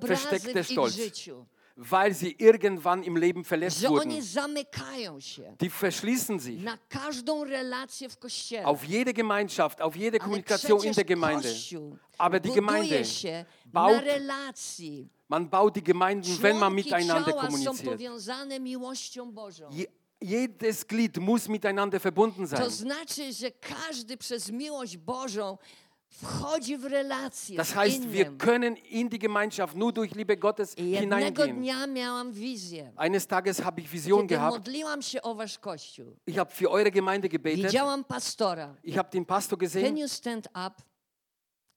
versteckter 0.00 0.64
Stolz. 0.64 0.96
Weil 1.78 2.14
sie 2.14 2.34
irgendwann 2.38 3.02
im 3.04 3.16
Leben 3.16 3.44
verletzt 3.44 3.80
że 3.80 3.88
oni 3.88 3.96
wurden. 4.14 4.22
zamykają 4.22 5.20
się 5.20 5.56
Die 5.60 5.70
verschließen 5.70 6.40
sich 6.40 6.62
na 6.62 6.78
każdą 6.88 7.44
relację 7.44 8.08
w 8.08 8.16
Kościele. 8.18 8.64
auf 8.64 8.84
jede 8.88 9.12
Gemeinschaft, 9.12 9.80
auf 9.80 9.96
jede 9.96 10.16
Ale 10.18 10.24
Kommunikation 10.24 10.72
in 10.72 10.78
przecież 10.78 10.96
der 10.96 11.04
Gemeinde. 11.06 11.48
Kościół 11.48 11.96
Aber 12.18 12.40
die 12.40 12.52
Gemeinde 12.54 12.82
buduje 12.88 13.04
się 13.04 13.44
baut- 13.72 14.04
relacji. 14.04 15.08
Man 15.28 15.48
baut 15.48 15.74
die 15.74 15.82
Gemeinden, 15.82 16.36
wenn 16.40 16.58
man 16.58 16.72
Członki 16.72 16.84
miteinander 16.84 17.34
ciała 17.34 17.42
są 17.42 17.46
kommuniziert. 17.48 17.84
powiązane 17.84 18.60
miłością 18.60 19.32
Bożą. 19.32 19.68
Je 19.70 19.86
jedes 20.20 20.84
Glied 20.84 21.18
muss 21.18 21.48
miteinander 21.48 22.00
verbunden 22.00 22.48
To 22.48 22.56
sein. 22.56 22.70
znaczy, 22.70 23.32
że 23.32 23.50
każdy 23.50 24.16
przez 24.16 24.50
miłość 24.50 24.96
Bożą 24.96 25.58
wchodzi 26.08 26.76
w 26.78 26.84
relację 26.84 27.56
Das 27.56 27.74
heißt, 27.74 28.08
wir 28.12 28.36
können 28.38 28.76
in 28.76 29.08
die 29.08 29.18
Gemeinschaft 29.18 29.76
nur 29.76 29.92
durch 29.92 30.14
Liebe 30.14 30.36
Gottes 30.36 30.74
hineingehen. 30.74 31.62
wizję. 32.32 32.92
Eines 32.96 33.26
Tages 33.26 33.60
habe 33.64 33.80
ich 33.80 33.88
Vision 33.92 34.26
gehabt. 34.26 34.66
kościół, 35.60 36.16
Ich 36.26 36.38
habe 36.38 36.50
für 36.50 36.70
eure 36.70 36.90
Gemeinde 36.90 37.28
gebetet. 37.28 37.72
pastora. 38.08 38.74
Ich 38.82 38.96
habe 38.98 39.10
den 39.10 39.24
Pastor 39.26 39.58
Can 39.58 39.66
gesehen. 39.66 39.96
you 39.96 40.08
stand 40.08 40.46
up? 40.46 40.82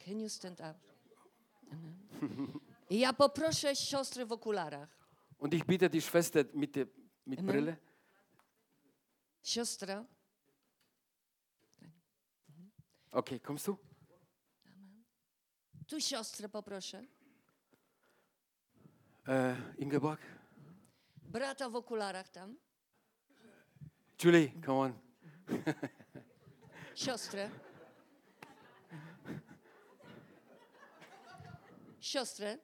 Can 0.06 0.20
you 0.20 0.30
stand 0.30 0.60
up? 0.62 0.78
I 2.90 3.00
ja 3.00 3.14
poproszę 3.14 3.76
siostrę 3.76 4.26
w 4.26 4.32
okularach. 4.32 4.90
Und 5.40 5.54
ich 5.54 5.64
bitte 5.66 5.90
die 5.90 6.02
Schwester 6.02 6.44
mit, 6.54 6.76
der, 6.76 6.88
mit 7.26 7.40
Amen. 7.40 7.52
Brille. 7.52 7.78
Siostra, 9.42 10.06
Okay, 13.12 13.40
kommst 13.40 13.68
du? 13.68 13.78
Tu 15.90 16.02
siostrę 16.02 16.50
poproszę. 16.50 17.06
Äh, 19.28 19.56
Ingeborg? 19.78 20.22
Brata 21.24 21.70
w 21.70 21.76
okularach 21.76 22.30
tam. 22.30 22.58
Julie, 24.24 24.52
come 24.66 24.80
on. 24.80 24.94
Siostrę. 26.96 27.50
Siostrę. 32.00 32.58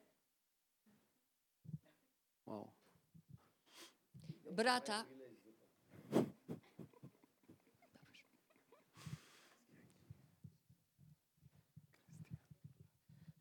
Wow. 2.46 2.72
Brata. 4.52 5.15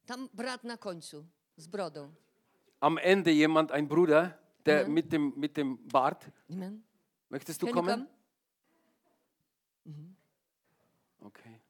Tam 0.07 0.29
brat 0.35 0.65
na 0.65 0.77
końcu 0.77 1.27
z 1.57 1.67
brodą. 1.67 2.13
Am 2.81 2.99
Ende 2.99 3.33
jemand, 3.33 3.73
ein 3.73 3.89
Bruder, 3.89 4.39
der 4.67 4.81
Amen. 4.81 4.95
mit 4.95 5.13
dem, 5.13 5.33
mit 5.37 5.57
dem 5.57 5.79
Bart. 5.89 6.27
Amen. 6.51 6.83
Möchtest 7.31 7.63
du 7.63 7.67
Can 7.67 7.75
kommen? 7.75 8.07
come? 8.07 8.15
Okay. 11.21 11.61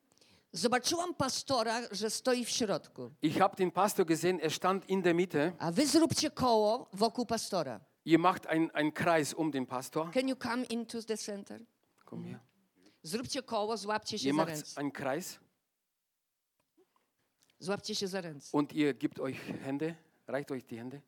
Zobaczyłam 0.53 1.15
pastora, 1.15 1.81
że 1.93 2.11
stoi 2.11 2.45
w 2.45 2.49
środku. 2.51 3.11
Ich 3.23 3.39
habe 3.39 3.57
den 3.57 3.71
Pastor 3.71 4.07
gesehen, 4.07 4.41
er 4.41 4.51
stand 4.53 4.89
in 4.89 5.03
der 5.03 5.15
Mitte. 5.15 5.53
A 5.59 5.71
wy 5.73 5.87
zróbcie 5.87 6.31
koło 6.31 6.89
wokół 6.93 7.27
pastora. 7.27 7.81
Ihr 8.05 8.19
macht 8.19 8.47
einen 8.47 8.71
ein 8.75 8.93
Kreis 8.93 9.35
um 9.35 9.51
den 9.51 9.67
Pastor. 9.67 10.11
Can 10.13 10.29
you 10.29 10.37
come 10.37 10.65
into 10.65 11.01
the 11.03 11.17
center? 11.17 11.61
Komm 12.05 12.25
hier. 12.25 12.39
Zróbcie 13.03 13.43
koło, 13.43 13.77
złapcie 13.77 14.19
się 14.19 14.29
Ihr 14.29 14.35
za 14.35 14.37
macht 14.37 14.49
ręce. 14.51 14.81
einen 14.81 14.93
Kreis 14.93 15.39
Złapcie 17.59 17.95
się 17.95 18.09
za 18.09 18.21
ręce. 18.21 18.57
und 18.59 18.73
ihr 18.73 18.99
gebt 18.99 19.21
euch 19.21 19.37
Hände, 19.65 19.95
reicht 20.27 20.51
euch 20.51 20.65
die 20.67 20.77
Hände. 20.79 21.01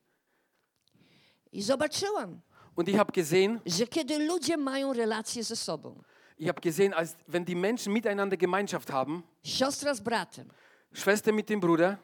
I 1.53 1.63
zobaczyłam, 1.63 2.41
Und 2.77 2.89
ich 2.89 2.97
habe 2.97 3.13
gesehen, 3.13 3.61
że 3.67 3.87
kiedy 3.87 4.19
ludzie 4.19 4.57
mają 4.57 4.93
relacje 4.93 5.45
ze 5.45 5.57
sobą, 5.57 6.03
ich 6.39 6.47
habe 6.49 6.61
gesehen, 6.61 6.95
als 6.95 7.17
wenn 7.29 7.45
die 7.45 7.57
Menschen 7.57 7.93
miteinander 7.93 8.37
Gemeinschaft 8.39 8.91
haben, 8.91 9.23
siostra 9.43 9.95
z 9.95 10.01
bratem, 10.01 10.49
Schwester 10.95 11.33
mit 11.35 11.47
dem 11.49 11.61
Bruder, 11.61 11.97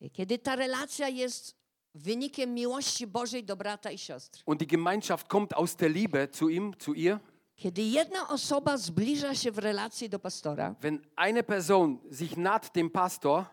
i 0.00 0.10
kiedy 0.10 0.38
ta 0.38 0.56
relacja 0.56 1.08
jest 1.08 1.56
wynikiem 1.94 2.54
miłości 2.54 3.06
Bożej 3.06 3.44
do 3.44 3.56
brata 3.56 3.90
i 3.90 3.98
siostry, 3.98 4.42
und 4.46 4.60
die 4.60 4.66
Gemeinschaft 4.66 5.28
kommt 5.28 5.54
aus 5.54 5.76
der 5.76 5.90
Liebe 5.90 6.28
zu 6.32 6.48
ihm, 6.48 6.74
zu 6.78 6.94
ihr, 6.94 7.18
kiedy 7.56 7.82
jedna 7.82 8.28
osoba 8.28 8.76
zbliża 8.76 9.34
się 9.34 9.50
w 9.52 9.58
relacji 9.58 10.08
do 10.08 10.18
pastora, 10.18 10.74
wenn 10.80 11.00
eine 11.16 11.42
Person 11.42 11.98
sich 12.12 12.36
naht 12.36 12.72
dem 12.76 12.90
Pastor, 12.90 13.44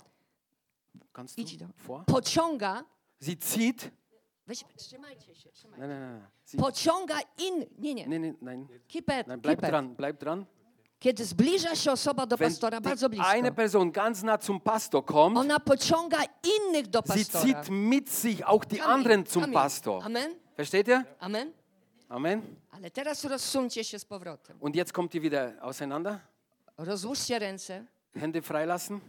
kannst 1.13 1.37
du 1.37 1.41
Idź 1.41 1.57
do. 1.57 1.65
vor, 1.77 2.05
pociąga, 2.05 2.83
sie 3.21 3.35
zieht, 3.57 3.91
weź, 4.47 4.63
trzymajcie 4.77 5.35
się, 5.35 5.51
trzymajcie. 5.51 5.87
nein, 5.87 5.89
nein, 5.99 6.11
nein, 6.13 6.27
sie, 6.45 6.57
pociąga 6.57 7.17
in, 7.37 7.65
nie, 7.77 7.93
nie, 7.95 8.07
nein, 8.07 8.21
nein, 8.21 8.37
nein, 8.41 8.67
keep 8.87 9.05
it, 9.21 9.27
nein, 9.27 9.39
bleib 9.41 9.59
keep 9.59 9.63
it. 9.63 9.69
dran, 9.69 9.95
bleib 9.95 10.17
dran. 10.19 10.45
Kiedy 10.99 11.25
zbliża 11.25 11.75
się 11.75 11.91
osoba 11.91 12.25
do 12.25 12.37
Wenn 12.37 12.49
pastora 12.49 12.81
bardzo 12.81 13.09
blisko, 13.09 13.27
eine 13.29 13.51
Person 13.51 13.91
ganz 13.91 14.23
nah 14.23 14.41
zum 14.43 14.59
Pastor 14.59 15.05
kommt, 15.05 15.37
ona 15.37 15.59
pociąga 15.59 16.17
innych 16.43 16.87
do 16.87 17.01
sie 17.01 17.07
pastora. 17.07 17.43
zieht 17.45 17.69
mit 17.69 18.09
sich 18.09 18.45
auch 18.45 18.65
die 18.65 18.77
Come 18.77 18.87
in, 18.89 18.93
anderen 18.99 19.25
zum 19.25 19.41
come 19.41 19.47
in. 19.47 19.53
Pastor. 19.53 20.03
Amen, 20.05 20.35
Versteht 20.57 20.87
ihr? 20.87 21.03
amen. 21.19 21.53
Amen. 22.09 22.41
Ale 22.71 22.91
teraz 22.91 23.23
rozsuńcie 23.25 23.83
się 23.83 23.99
z 23.99 24.05
powrotem. 24.05 24.57
Und 24.61 24.75
jetzt 24.75 24.91
kommt 24.93 25.15
ihr 25.15 25.21
wieder 25.21 25.53
auseinander. 25.61 26.19
Rozłóżcie 26.77 27.39
ręce. 27.39 27.85
Hände 28.15 28.41
freilassen. 28.41 28.99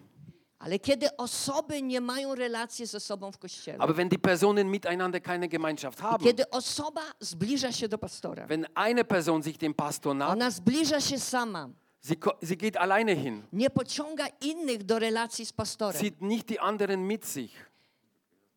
Ale 0.61 0.79
kiedy 0.79 1.17
osoby 1.17 1.83
nie 1.83 2.01
mają 2.01 2.35
relacji 2.35 2.87
ze 2.87 3.01
sobą 3.01 3.33
w 3.33 3.39
kościele, 3.39 3.79
Aber 3.79 3.97
wenn 3.97 4.09
die 4.09 4.19
Personen 4.19 4.71
miteinander 4.71 5.23
keine 5.23 5.49
Gemeinschaft 5.49 6.01
haben, 6.01 6.25
kiedy 6.25 6.51
osoba 6.51 7.01
zbliża 7.21 7.73
się 7.73 7.89
do 7.89 7.99
pastora, 7.99 8.47
wenn 8.47 8.67
eine 8.75 9.05
Person 9.05 9.43
sich 9.43 9.59
dem 9.59 9.75
Pastor 9.75 10.17
naht, 10.17 10.31
ona 10.31 10.51
zbliża 10.51 11.01
się 11.01 11.19
sama, 11.19 11.69
sie, 12.03 12.17
sie 12.43 12.57
geht 12.57 12.77
alleine 12.77 13.17
hin, 13.17 13.43
nie 13.53 13.71
pociąga 13.71 14.27
innych 14.41 14.85
do 14.85 14.99
relacji 14.99 15.47
z 15.47 15.53
pastorem. 15.53 16.03
zieht 16.03 16.21
nicht 16.21 16.49
die 16.49 16.61
anderen 16.61 17.07
mit 17.07 17.27
sich. 17.27 17.53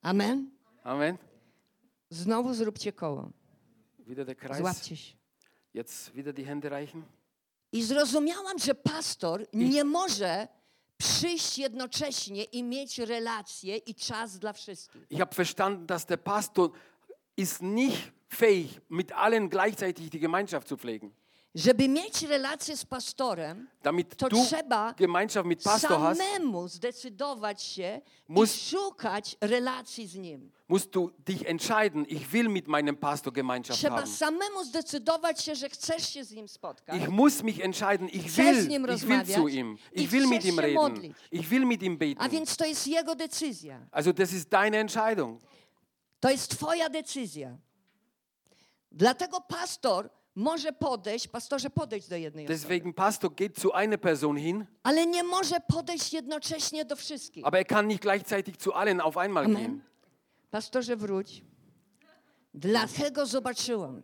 Amen? 0.01 0.51
Amen. 0.83 1.17
Znowu 2.09 2.53
zróbcie 2.53 2.93
koło. 2.93 3.29
Wieder 4.07 4.25
der 4.25 4.37
Kreis. 4.37 4.57
Złapcie 4.57 4.97
się. 4.97 5.15
Jetzt 5.73 6.13
wieder 6.13 6.33
die 6.33 6.45
Hände 6.45 6.69
reichen. 6.69 7.03
I 7.71 7.83
zrozumiałam, 7.83 8.59
że 8.59 8.75
pastor 8.75 9.45
nie 9.53 9.83
może 9.83 10.47
przyjść 10.97 11.57
jednocześnie 11.57 12.43
i 12.43 12.63
mieć 12.63 12.99
relacje 12.99 13.77
i 13.77 13.95
czas 13.95 14.39
dla 14.39 14.53
wszystkich. 14.53 15.01
Ich 15.09 15.19
habe 15.19 15.35
verstanden, 15.35 15.85
dass 15.85 16.05
der 16.05 16.23
Pastor 16.23 16.71
ist 17.35 17.61
nicht 17.61 18.11
fähig, 18.29 18.81
mit 18.89 19.11
allen 19.11 19.49
gleichzeitig 19.49 20.09
die 20.09 20.19
Gemeinschaft 20.19 20.67
zu 20.67 20.77
pflegen. 20.77 21.11
Żeby 21.55 21.89
mieć 21.89 22.21
relacje 22.21 22.77
z 22.77 22.85
pastorem, 22.85 23.67
Damit 23.83 24.15
to 24.15 24.29
du 24.29 24.45
trzeba 24.45 24.93
Gemeinschaft 24.93 25.47
mit 25.47 25.63
Pastor 25.63 25.99
hast, 25.99 26.21
samemu 26.21 26.67
zdecydować 26.67 27.63
się 27.63 28.01
Muss- 28.29 28.55
i 28.55 28.69
szukać 28.69 29.35
relacji 29.41 30.07
z 30.07 30.15
nim. 30.15 30.51
musst 30.67 30.89
du 30.89 31.11
dich 31.27 31.41
entscheiden, 31.49 32.05
ich 32.05 32.27
will 32.27 32.49
mit 32.49 32.67
meinem 32.67 32.95
Pastor 32.95 33.33
Gemeinschaft 33.33 33.79
Trzeba 33.79 33.95
haben. 33.95 34.11
samemu 34.11 34.63
zdecydować 34.63 35.43
się, 35.43 35.55
że 35.55 35.69
chcesz 35.69 36.09
się 36.09 36.23
z 36.23 36.31
nim 36.31 36.47
spotkać. 36.47 37.01
Ich 37.01 37.09
muss 37.09 37.43
mich 37.43 37.59
entscheiden, 37.65 38.09
ich 38.09 38.23
Chcesz 38.25 38.57
z 38.57 38.59
will, 38.59 38.67
nim 38.67 38.85
ich 38.95 39.05
will 39.05 39.25
zu 39.35 39.47
ihm, 39.47 39.77
ich 39.91 40.09
will 40.09 40.27
mit 40.27 40.45
ihm 40.45 40.59
reden, 40.59 40.75
modlić. 40.75 41.13
ich 41.31 41.47
will 41.49 41.65
mit 41.65 41.83
ihm 41.83 41.93
A 41.93 41.97
beten. 41.97 42.29
więc 42.29 42.57
to 42.57 42.65
jest 42.65 42.87
jego 42.87 43.15
decyzja. 43.15 43.79
Also 43.91 44.13
das 44.13 44.33
ist 44.33 44.49
deine 44.49 44.77
Entscheidung. 44.79 45.41
To 46.19 46.29
jest 46.29 46.51
twoja 46.51 46.89
decyzja. 46.89 47.57
Dlatego 48.91 49.41
pastor 49.41 50.09
może 50.35 50.73
podejść, 50.73 51.27
pastorze 51.27 51.69
podejść 51.69 52.07
do 52.09 52.15
jednej 52.15 52.45
osoby, 52.45 52.59
Deswegen 52.59 52.93
Pastor 52.93 53.35
geht 53.35 53.59
zu 53.59 53.73
einer 53.73 53.99
Person 53.99 54.37
hin, 54.37 54.65
ale 54.83 55.05
nie 55.05 55.23
może 55.23 55.55
podejść 55.67 56.13
jednocześnie 56.13 56.85
do 56.85 56.95
wszystkich. 56.95 57.45
aber 57.45 57.59
er 57.59 57.65
kann 57.67 57.87
nicht 57.87 58.01
gleichzeitig 58.01 58.57
zu 58.57 58.73
allen 58.73 59.01
auf 59.01 59.17
einmal 59.17 59.45
Amen. 59.45 59.57
gehen. 59.57 59.81
Pastorze 60.51 60.95
wróć. 60.95 61.43
Dlatego 62.53 63.25
zobaczyłam 63.25 64.01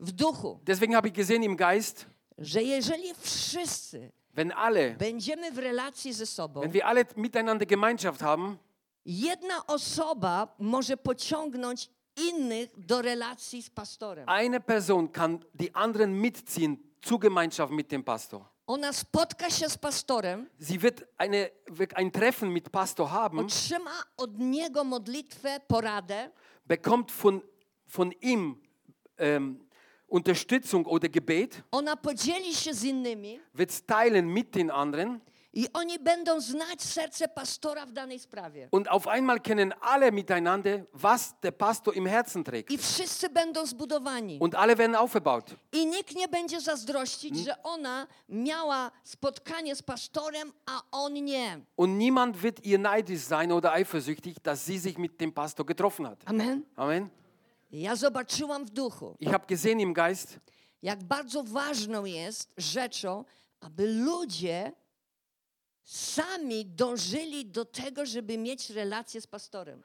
w 0.00 0.12
duchu, 0.12 0.60
Deswegen 0.64 0.94
habe 0.94 1.08
ich 1.08 1.14
gesehen 1.14 1.42
im 1.42 1.56
Geist, 1.56 2.06
że 2.38 2.62
jeżeli 2.62 3.14
wszyscy 3.14 4.12
wenn 4.34 4.52
alle, 4.52 4.94
będziemy 4.98 5.52
w 5.52 5.58
relacji 5.58 6.12
ze 6.12 6.26
sobą, 6.26 6.60
wenn 6.60 6.72
wir 6.72 6.86
alle 6.86 7.04
miteinander 7.16 7.66
Gemeinschaft 7.68 8.20
haben, 8.22 8.56
jedna 9.04 9.66
osoba 9.66 10.54
może 10.58 10.96
pociągnąć 10.96 11.90
innych 12.16 12.70
do 12.76 13.02
relacji 13.02 13.62
z 13.62 13.70
pastorem. 13.70 14.28
eine 14.28 14.60
Person 14.60 15.08
kann 15.12 15.38
die 15.54 15.74
anderen 15.74 16.20
mitziehen 16.20 16.76
zur 17.02 17.20
Gemeinschaft 17.20 17.72
mit 17.72 17.90
dem 17.92 18.04
Pastor. 18.04 18.44
Ona 18.66 18.92
spotka 18.92 19.50
się 19.50 19.68
z 19.68 19.78
pastorem, 19.78 20.46
Sie 20.60 20.78
wird, 20.82 21.04
eine, 21.18 21.50
ein 21.94 22.10
Treffen 22.10 22.52
mit 22.52 22.70
Pastor 22.70 23.08
haben, 23.10 23.38
otrzyma 23.38 23.90
od 24.16 24.38
niego 24.38 24.84
modlitwę, 24.84 25.60
poradę 25.68 26.30
bekommt 26.66 27.12
von, 27.12 27.40
von 27.86 28.12
ihm 28.20 28.62
ähm, 29.18 29.66
Unterstützung 30.08 30.86
oder 30.86 31.08
Gebet, 31.08 31.62
Ona 31.70 31.96
podzieli 31.96 32.54
się 32.54 32.74
z 32.74 32.84
innymi 32.84 33.40
wird 33.54 33.70
es 33.70 33.84
teilen 33.86 34.26
mit 34.26 34.54
den 34.54 34.70
anderen 34.70 35.20
I 35.56 35.72
oni 35.72 35.98
będą 35.98 36.40
znać 36.40 36.82
serce 36.82 37.28
pastora 37.28 37.86
w 37.86 37.92
danej 37.92 38.18
sprawie. 38.18 38.68
Und 38.70 38.88
auf 38.88 39.08
einmal 39.08 39.40
kennen 39.40 39.74
alle 39.80 40.12
miteinander, 40.12 40.84
was 40.92 41.34
der 41.40 41.52
Pastor 41.52 41.96
im 41.96 42.06
Herzen 42.06 42.44
trägt. 42.44 42.70
I 42.70 42.78
wszyscy 42.78 43.28
będą 43.28 43.66
zbudowani. 43.66 44.38
Und 44.40 44.54
alle 44.54 44.76
werden 44.76 44.96
aufgebaut. 44.96 45.54
I 45.72 45.86
nikt 45.86 46.14
nie 46.14 46.28
będzie 46.28 46.60
zazdrościć, 46.60 47.38
że 47.38 47.62
ona 47.62 48.06
miała 48.28 48.90
spotkanie 49.04 49.76
z 49.76 49.82
pastorem, 49.82 50.52
a 50.66 50.82
on 50.92 51.14
nie. 51.14 51.60
Und 51.76 51.98
niemand 51.98 52.36
wird 52.36 52.66
ihr 52.66 52.80
neidisch 52.80 53.22
sein 53.22 53.52
oder 53.52 53.72
eifersüchtig, 53.72 54.42
dass 54.42 54.66
sie 54.66 54.78
sich 54.78 54.98
mit 54.98 55.20
dem 55.20 55.32
Pastor 55.32 55.66
getroffen 55.66 56.06
hat. 56.06 56.18
Amen. 56.26 56.62
Amen. 56.76 57.08
Ja 57.70 57.96
zobaczyłam 57.96 58.64
w 58.64 58.70
duchu, 58.70 59.16
Ich 59.20 59.32
habe 59.32 59.46
gesehen 59.46 59.80
im 59.80 59.94
Geist, 59.94 60.38
jak 60.82 61.04
bardzo 61.04 61.42
ważną 61.44 62.04
jest 62.04 62.52
rzeczą, 62.56 63.24
aby 63.60 63.86
ludzie 63.86 64.72
sami 65.90 66.64
dążyli 66.66 67.46
do 67.46 67.64
tego, 67.64 68.06
żeby 68.06 68.38
mieć 68.38 68.70
relację 68.70 69.20
z 69.20 69.26
pastorem. 69.26 69.82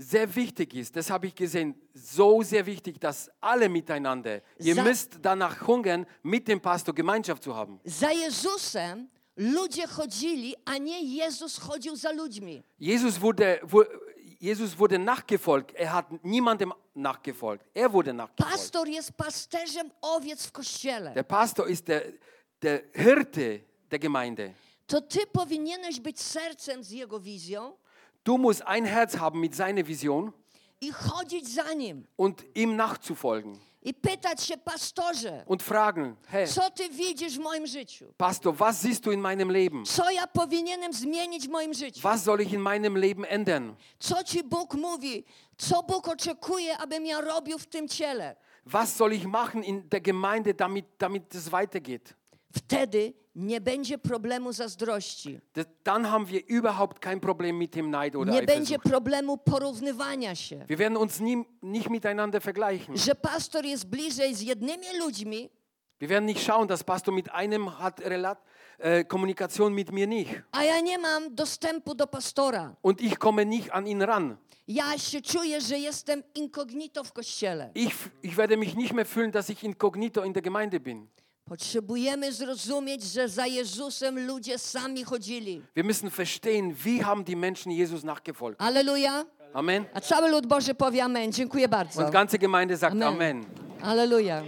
sehr 0.00 0.28
wichtig 0.28 0.74
ist, 0.74 0.94
das 0.94 1.10
habe 1.10 1.26
ich 1.26 1.34
gesehen, 1.34 1.74
so 1.94 2.42
sehr 2.44 2.64
wichtig, 2.66 2.98
dass 3.00 3.30
alle 3.40 3.68
miteinander, 3.68 4.40
ihr 4.60 4.74
Sa- 4.76 4.82
müsst 4.84 5.18
danach 5.22 5.60
hungern, 5.66 6.06
mit 6.22 6.46
dem 6.48 6.60
Pastor 6.60 6.94
Gemeinschaft 6.94 7.42
zu 7.42 7.52
haben. 7.56 7.80
Za 7.84 8.10
Jezusem 8.12 9.08
ludzie 9.36 9.86
chodzili, 9.88 10.54
a 10.64 10.78
nie 10.78 11.02
Jezus 11.02 11.58
chodził 11.58 11.96
za 11.96 12.12
ludźmi. 12.12 12.62
Jesus 12.78 13.18
wurde, 13.18 13.58
wu- 13.62 13.84
Jesus 14.40 14.74
wurde 14.78 14.98
nachgefolgt, 14.98 15.72
er 15.74 15.88
hat 15.88 16.06
niemandem 16.24 16.72
nachgefolgt, 16.94 17.64
er 17.74 17.90
wurde 17.92 18.12
nachgefolgt. 18.12 18.52
Pastor 18.52 18.88
jest 18.88 19.12
pasterzem 19.12 19.90
owiec 20.00 20.46
w 20.46 20.52
kościele. 20.52 21.12
Der 21.14 21.24
Pastor 21.24 21.68
ist 21.68 21.86
der, 21.88 22.02
der 22.62 22.82
Hirte 22.94 23.60
der 23.90 23.98
Gemeinde. 23.98 24.52
To 24.88 25.00
ty 25.00 25.26
powinieneś 25.32 26.00
być 26.00 26.20
sercem 26.20 26.84
z 26.84 26.90
jego 26.90 27.20
wizją 27.20 27.72
Du 28.24 28.38
musst 28.38 28.62
ein 28.66 28.84
Herz 28.86 29.14
haben 29.14 29.40
mit 29.40 29.56
seiner 29.56 29.84
Vision 29.84 30.32
i 30.80 30.92
chodzić 30.92 31.48
za 31.48 31.72
nim. 31.72 32.06
und 32.16 32.44
ihm 32.54 32.76
nachzufolgen 32.76 33.58
I 33.82 33.94
pytać 33.94 34.42
się, 34.42 34.56
pastorze, 34.58 35.44
und 35.46 35.62
fragen, 35.62 36.16
hey, 36.26 36.46
co 36.46 36.70
ty 36.70 36.88
widzisz 36.88 37.36
w 37.36 37.40
moim 37.40 37.66
życiu? 37.66 38.12
Pastor, 38.16 38.54
was 38.56 38.82
siehst 38.82 39.04
du 39.04 39.12
in 39.12 39.20
meinem 39.20 39.50
Leben? 39.50 39.84
Co 39.84 40.10
ja 40.10 40.26
powinienem 40.26 40.92
zmienić 40.92 41.46
w 41.46 41.50
moim 41.50 41.74
życiu? 41.74 42.00
Was 42.00 42.24
soll 42.24 42.40
ich 42.40 42.52
in 42.52 42.60
meinem 42.60 42.96
Leben 42.96 43.24
ändern? 43.28 43.74
Co 43.98 44.24
ci 44.24 44.44
Bóg 44.44 44.74
mówi? 44.74 45.24
Co 45.58 45.82
Bóg 45.82 46.08
oczekuje, 46.08 46.78
abym 46.78 47.06
ja 47.06 47.20
robił 47.20 47.58
w 47.58 47.66
tym 47.66 47.88
ciele? 47.88 48.36
Was 48.66 48.96
soll 48.96 49.12
ich 49.12 49.26
machen 49.26 49.64
in 49.64 49.88
der 49.88 50.00
Gemeinde, 50.02 50.54
damit, 50.54 50.86
damit 50.98 51.34
es 51.34 51.48
weitergeht? 51.48 52.14
Wtedy 52.52 53.12
nie 53.34 53.60
będzie 53.60 53.98
problemu 53.98 54.52
zazdrości. 54.52 55.40
Dann 55.84 56.10
haben 56.10 56.26
wir 56.26 56.40
überhaupt 56.48 56.98
kein 57.00 57.20
Problem 57.20 57.58
mit 57.58 57.74
dem 57.74 57.90
Neid 57.90 58.16
oder 58.16 58.34
Nie 58.34 58.42
będzie 58.42 58.78
problemu 58.78 59.38
porównywania 59.38 60.34
się. 60.34 60.64
Wir 60.68 60.78
werden 60.78 60.96
uns 60.96 61.20
nie, 61.20 61.44
nicht 61.62 61.90
miteinander 61.90 62.42
vergleichen. 62.42 62.96
Że 62.96 63.14
pastor 63.14 63.64
jest 63.64 63.86
bliżej 63.86 64.34
z 64.34 64.40
jednymi 64.40 64.98
ludźmi, 64.98 65.50
Wir 66.00 66.08
werden 66.08 66.26
nicht 66.26 66.44
schauen, 66.44 66.68
dass 66.68 66.84
Pastor 66.84 67.12
mit 67.12 67.28
einem 67.30 67.68
hat 67.78 68.00
Relat, 68.00 68.38
äh, 68.78 69.04
Kommunikation 69.04 69.74
mit 69.74 69.90
mir 69.92 70.06
nicht. 70.08 70.30
a 70.52 70.62
ja 70.64 70.80
nie 70.80 70.98
mam 70.98 71.34
dostępu 71.34 71.94
do 71.94 72.06
pastora. 72.06 72.76
Und 72.82 73.00
ich 73.00 73.18
komme 73.18 73.44
nicht 73.44 73.72
an 73.72 73.86
ihn 73.86 74.02
ran. 74.02 74.36
Ja 74.68 74.98
się 74.98 75.20
czuję, 75.20 75.60
że 75.60 75.78
jestem 75.78 76.22
incognito 76.34 77.04
w 77.04 77.12
kościele. 77.12 77.70
Ich, 77.74 77.94
ich 78.22 78.36
werde 78.36 78.56
mich 78.56 78.76
nicht 78.76 78.92
mehr 78.92 79.06
fühlen, 79.06 79.30
dass 79.32 79.50
ich 79.50 79.64
inkognito 79.64 80.24
in 80.24 80.32
der 80.32 80.42
Gemeinde 80.42 80.80
bin. 80.80 81.08
Potrzebujemy 81.48 82.32
zrozumieć, 82.32 83.02
że 83.02 83.28
za 83.28 83.46
Jezusem 83.46 84.26
ludzie 84.26 84.58
sami 84.58 85.04
chodzili. 85.04 85.62
Wir 85.76 85.84
müssen 85.84 86.10
verstehen, 86.10 86.74
wie 86.84 87.02
haben 87.04 87.24
die 87.24 87.36
Menschen 87.36 87.72
Jesus 87.72 88.04
nachgefolgt. 88.04 88.60
Aleluja. 88.60 89.24
Amen. 89.54 89.84
A 89.94 90.00
cały 90.00 90.30
lud 90.30 90.46
Boży 90.46 90.74
powie 90.74 91.04
amen. 91.04 91.32
Dziękuję 91.32 91.68
bardzo. 91.68 92.04
Und 92.04 92.10
ganze 92.12 92.38
Gemeinde 92.38 92.78
sagt 92.78 92.92
Amen. 92.92 93.08
Amen. 93.08 93.46
Aleluja. 93.82 94.42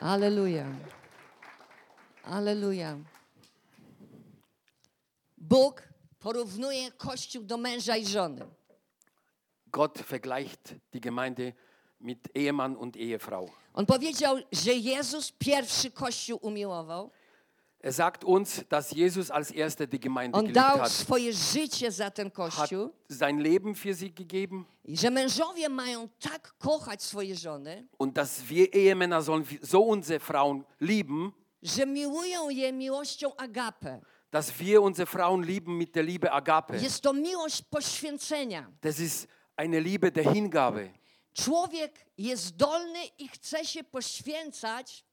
Aleluja. 0.00 0.64
Aleluja. 2.24 2.96
Bóg 5.38 5.82
porównuje 6.18 6.92
Kościół 6.92 7.44
do 7.44 7.56
męża 7.56 7.96
i 7.96 8.06
żony. 8.06 8.46
Gott 9.66 9.98
vergleicht 9.98 10.74
die 10.92 11.00
Gemeinde 11.00 11.52
mit 12.00 12.28
Ehemann 12.34 12.76
und 12.76 12.96
Ehefrau. 12.96 13.50
On 13.76 13.86
powiedział, 13.86 14.36
że 14.52 14.72
Jezus 14.74 15.32
pierwszy 15.38 15.90
Kościół 15.90 16.38
umiłował. 16.42 17.10
Er 17.84 17.92
sagt 17.94 18.24
uns, 18.24 18.64
dass 18.68 18.92
Jesus 18.92 19.30
als 19.30 19.52
erster 19.52 19.88
die 19.88 19.98
Gemeinde 19.98 20.38
On 20.38 20.44
geliebt 20.46 20.54
dał 20.68 20.78
hat, 20.78 20.92
swoje 20.92 21.32
życie 21.32 21.90
za 21.92 22.10
ten 22.10 22.30
hat 22.30 22.34
Kościół. 22.34 22.90
sein 23.18 23.38
Leben 23.42 23.74
für 23.74 23.94
sie 23.96 24.10
gegeben 24.10 24.64
I 24.84 24.96
że 24.96 25.10
mężowie 25.10 25.68
mają 25.68 26.08
tak 26.20 26.54
kochać 26.58 27.02
swoje 27.02 27.36
żony, 27.36 27.86
und 27.98 28.14
dass 28.14 28.42
wir 28.42 28.68
Ehemänner 28.72 29.22
sollen 29.22 29.44
so 29.62 29.80
unsere 29.80 30.20
Frauen 30.20 30.64
lieben, 30.80 31.32
że 31.62 31.86
miłują 31.86 32.50
je 32.50 32.72
miłością 32.72 33.36
agape. 33.36 34.00
dass 34.30 34.50
wir 34.50 34.82
unsere 34.82 35.06
Frauen 35.06 35.44
lieben 35.44 35.78
mit 35.78 35.94
der 35.94 36.04
Liebe 36.04 36.32
Agape. 36.32 36.76
Jest 36.78 37.02
to 37.02 37.12
miłość 37.12 37.62
poświęcenia. 37.62 38.70
Das 38.82 39.00
ist 39.00 39.28
eine 39.56 39.80
Liebe 39.80 40.10
der 40.10 40.32
Hingabe. 40.32 40.88
Człowiek 41.36 42.06
jest 42.18 42.42
zdolny 42.44 42.98
i 43.18 43.28
chce 43.28 43.64
się 43.64 43.84
poświęcać 43.84 45.04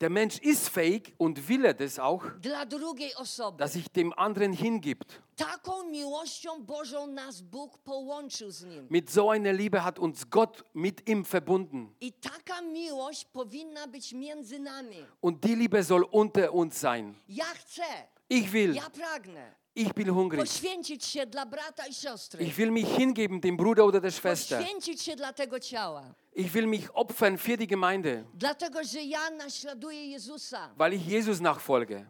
Der 0.00 0.10
Mensch 0.10 0.42
ist 0.42 0.68
fähig 0.68 1.14
und 1.18 1.38
will 1.38 1.64
er 1.66 1.74
das 1.74 1.98
auch, 1.98 2.24
dla 2.40 2.66
drugiej 2.66 3.14
osoby. 3.14 3.58
dass 3.58 3.72
sich 3.72 3.88
dem 3.88 4.12
anderen 4.16 4.52
hingibt. 4.56 5.22
Taką 5.36 5.84
miłością 5.90 6.62
Bożą 6.64 7.06
nas 7.06 7.40
Bóg 7.40 7.78
połączył 7.78 8.50
z 8.50 8.64
Nim. 8.64 8.86
Mit 8.90 9.10
so 9.10 9.30
einer 9.32 9.54
Liebe 9.56 9.80
hat 9.80 9.98
uns 9.98 10.24
Gott 10.24 10.64
mit 10.74 11.08
ihm 11.08 11.24
verbunden. 11.24 11.88
I 12.00 12.12
taka 12.12 12.60
miłość 12.62 13.24
powinna 13.24 13.86
być 13.86 14.12
między 14.12 14.58
nami. 14.58 15.04
Und 15.22 15.40
die 15.40 15.56
Liebe 15.56 15.84
soll 15.84 16.04
unter 16.12 16.54
uns 16.54 16.76
sein. 16.76 17.14
Ja 17.28 17.44
chcę, 17.54 17.82
Ich 18.30 18.50
will, 18.50 18.74
ja 18.74 18.90
pragnę 18.90 19.54
ich 19.76 19.92
bin 19.94 20.08
hungrig. 20.08 20.40
poświęcić 20.42 21.04
się 21.04 21.26
dla 21.26 21.46
brata 21.46 21.86
i 21.86 21.94
siostry. 21.94 22.44
Ich 22.44 22.54
will 22.56 22.70
mich 22.72 22.86
hingeben 22.96 23.40
dem 23.40 23.56
Bruder 23.56 23.84
oder 23.84 24.02
der 24.02 24.12
Schwester. 24.12 24.58
Poświęcić 24.58 25.02
się 25.02 25.16
dla 25.16 25.32
tego 25.32 25.60
ciała. 25.60 26.14
Ich 26.34 26.52
will 26.52 26.66
mich 26.66 26.88
opfern 26.96 27.36
für 27.36 27.56
die 27.56 27.66
Gemeinde, 27.66 28.24
Dlatego, 28.34 28.84
że 28.84 29.02
ja 29.02 29.30
naśladuję 29.30 30.06
Jezusa. 30.06 30.70
weil 30.78 30.94
ich 30.94 31.06
Jesus 31.06 31.40
nachfolge. 31.40 32.06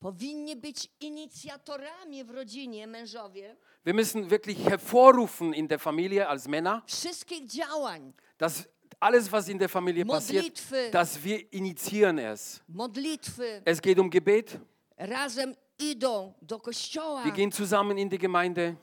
Powinni 0.00 0.56
być 0.56 0.88
inicjatorami 1.00 2.24
w 2.24 2.30
rodzinie 2.30 2.86
mężowie 2.86 3.56
Wir 3.86 3.94
müssen 3.94 4.28
wirklich 4.28 4.58
hervorrufen 4.68 5.54
in 5.54 5.68
der 5.68 5.78
Familie 5.80 6.28
als 6.28 6.48
Männer, 6.48 6.82
wszystkich 6.86 7.46
działań, 7.46 8.12
dass 8.38 8.64
alles, 9.00 9.28
was 9.28 9.48
in 9.48 9.58
der 9.58 9.68
Familie 9.68 10.06
passiert, 10.06 10.62
dass 10.92 11.18
wir 11.24 11.52
initiieren 11.52 12.18
es. 12.18 12.60
modlitwy, 12.68 13.62
Es 13.64 13.80
geht 13.80 13.98
um 13.98 14.10
Gebet. 14.10 14.58
razem 14.98 15.54
Wir 17.24 17.32
gehen 17.32 17.52
zusammen 17.52 17.98
in 17.98 18.08
die 18.08 18.18
Gemeinde 18.18 18.76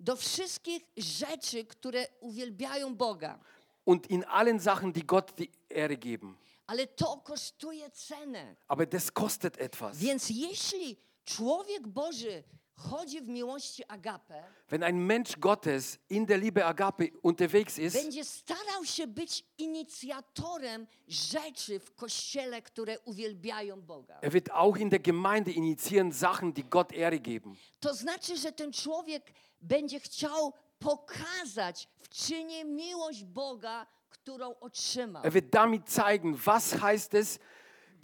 do 0.00 0.16
wszystkich 0.16 0.82
rzeczy, 0.96 1.64
które 1.64 2.06
uwielbiają 2.20 2.94
Boga. 2.96 3.38
und 3.84 4.06
in 4.10 4.24
allen 4.24 4.60
Sachen, 4.60 4.92
die 4.92 5.06
Gott 5.06 5.38
die 5.38 5.50
Ehre 5.70 5.96
geben. 5.96 6.36
Ale 6.66 6.86
to 6.86 7.16
kosztuje 7.24 7.90
cenę. 7.90 8.56
Aber 8.68 8.86
das 8.86 9.10
kostet 9.10 9.58
etwas. 9.60 9.96
Więc 9.98 10.30
jeśli 10.30 10.96
człowiek 11.24 11.88
Boży 11.88 12.42
chodzi 12.78 13.20
w 13.20 13.28
miłości 13.28 13.84
agape, 13.88 14.42
Wenn 14.70 14.82
ein 14.82 15.06
Mensch 15.06 15.38
Gottes 15.38 15.98
in 16.10 16.26
der 16.26 16.40
Liebe 16.40 16.66
Agape 16.66 17.04
unterwegs 17.22 17.78
ist, 17.78 17.96
będzie 17.96 18.24
starał 18.24 18.84
się 18.84 19.06
być 19.06 19.44
inicjatorem 19.58 20.86
rzeczy 21.08 21.80
w 21.80 21.94
kościele, 21.94 22.62
które 22.62 23.00
uwielbiają 23.00 23.80
Boga. 23.82 24.18
er 24.22 24.32
wird 24.32 24.50
auch 24.52 24.78
in 24.80 24.88
der 24.90 25.00
Gemeinde 25.00 25.50
initiieren 25.50 26.12
Sachen, 26.12 26.52
die 26.52 26.64
Gott 26.64 26.92
Ehre 26.92 27.18
geben. 27.18 27.54
To 27.80 27.94
znaczy, 27.94 28.36
że 28.36 28.52
ten 28.52 28.72
człowiek 28.72 29.32
będzie 29.60 30.00
chciał 30.00 30.52
pokazać 30.78 31.88
w 31.98 32.08
czynie 32.08 32.64
miłość 32.64 33.24
Boga, 33.24 33.86
którą 34.10 34.54
otrzymał. 34.60 35.24
Er 35.24 35.32
wird 35.32 35.50
damit 35.50 35.90
zeigen, 35.90 36.34
was 36.36 36.72
heißt 36.74 37.14
es, 37.14 37.38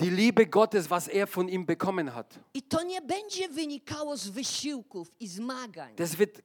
die 0.00 0.10
Liebe 0.10 0.46
Gottes, 0.46 0.88
was 0.90 1.08
er 1.08 1.26
von 1.26 1.48
ihm 1.48 1.66
bekommen 1.66 2.08
hat. 2.14 2.38
I 2.54 2.62
to 2.62 2.82
nie 2.82 3.02
będzie 3.02 3.48
wynikało 3.48 4.16
z 4.16 4.28
wysiłków 4.28 5.10
i 5.20 5.28
zmagań. 5.28 5.94
Das 5.96 6.14
wird 6.16 6.42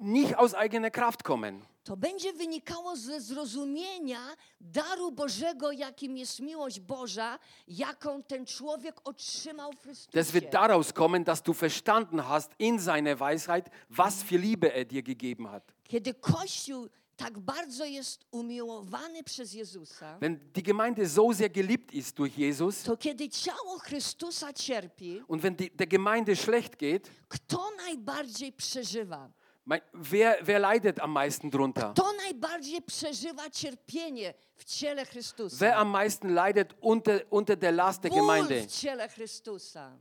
nicht 0.00 0.34
aus 0.36 0.54
eigener 0.54 0.90
Kraft 0.92 1.22
kommen. 1.22 1.62
To 1.84 1.96
będzie 1.96 2.32
wynikało 2.32 2.96
ze 2.96 3.20
zrozumienia 3.20 4.20
daru 4.60 5.12
Bożego, 5.12 5.72
jakim 5.72 6.16
jest 6.16 6.40
miłość 6.40 6.80
Boża, 6.80 7.38
jaką 7.68 8.22
ten 8.22 8.46
człowiek 8.46 9.00
otrzymał 9.04 9.72
w 9.72 9.74
Das 9.76 9.82
Chrystusie. 9.82 10.32
wird 10.32 10.52
daraus 10.52 10.92
kommen, 10.92 11.24
dass 11.24 11.42
du 11.42 11.52
verstanden 11.54 12.20
hast 12.28 12.50
in 12.58 12.78
seiner 12.78 13.16
Weisheit, 13.20 13.70
was 13.90 14.22
für 14.22 14.38
Liebe 14.38 14.72
er 14.74 14.84
dir 14.84 15.02
gegeben 15.02 15.50
hat. 15.50 15.72
Kiedy 15.84 16.14
Kościół 16.14 16.88
tak 17.16 17.38
bardzo 17.38 17.84
jest 17.84 18.24
umiłowany 18.30 19.22
przez 19.22 19.54
Jezusa, 19.54 20.18
wenn 20.20 20.38
die 20.54 20.62
Gemeinde 20.62 21.08
so 21.08 21.34
sehr 21.34 21.50
geliebt 21.50 21.94
ist 21.94 22.16
durch 22.16 22.38
Jesus 22.38 22.82
to 22.82 22.96
kiedy 22.96 23.28
ciało 23.28 23.78
Chrystusa 23.78 24.52
cierpi, 24.52 25.22
und 25.28 25.42
wenn 25.42 25.56
die, 25.56 25.70
der 25.70 25.86
Gemeinde 25.86 26.36
schlecht 26.36 26.78
geht, 26.78 27.10
kto 27.28 27.70
najbardziej 27.76 28.52
przeżywa? 28.52 29.30
mein, 29.64 29.80
wer, 29.92 30.38
wer 30.42 30.58
leidet 30.58 31.00
am 31.00 31.12
meisten 31.12 31.50
drunter? 31.50 31.92
Kto 31.92 32.12
najbardziej 32.12 32.82
przeżywa 32.82 33.50
cierpienie 33.50 34.34
w 34.56 34.64
ciele 34.64 35.06
Chrystusa? 35.06 35.56
Wer 35.60 35.78
am 35.78 35.90
meisten 35.90 36.34
leidet 36.34 36.74
unter, 36.80 37.20
unter 37.30 37.56
der 37.56 37.72
Last 37.72 38.02
der 38.02 38.10
Ból 38.10 38.20
Gemeinde? 38.20 38.62
w 38.62 38.66
ciele 38.66 39.08
Chrystusa. 39.08 39.98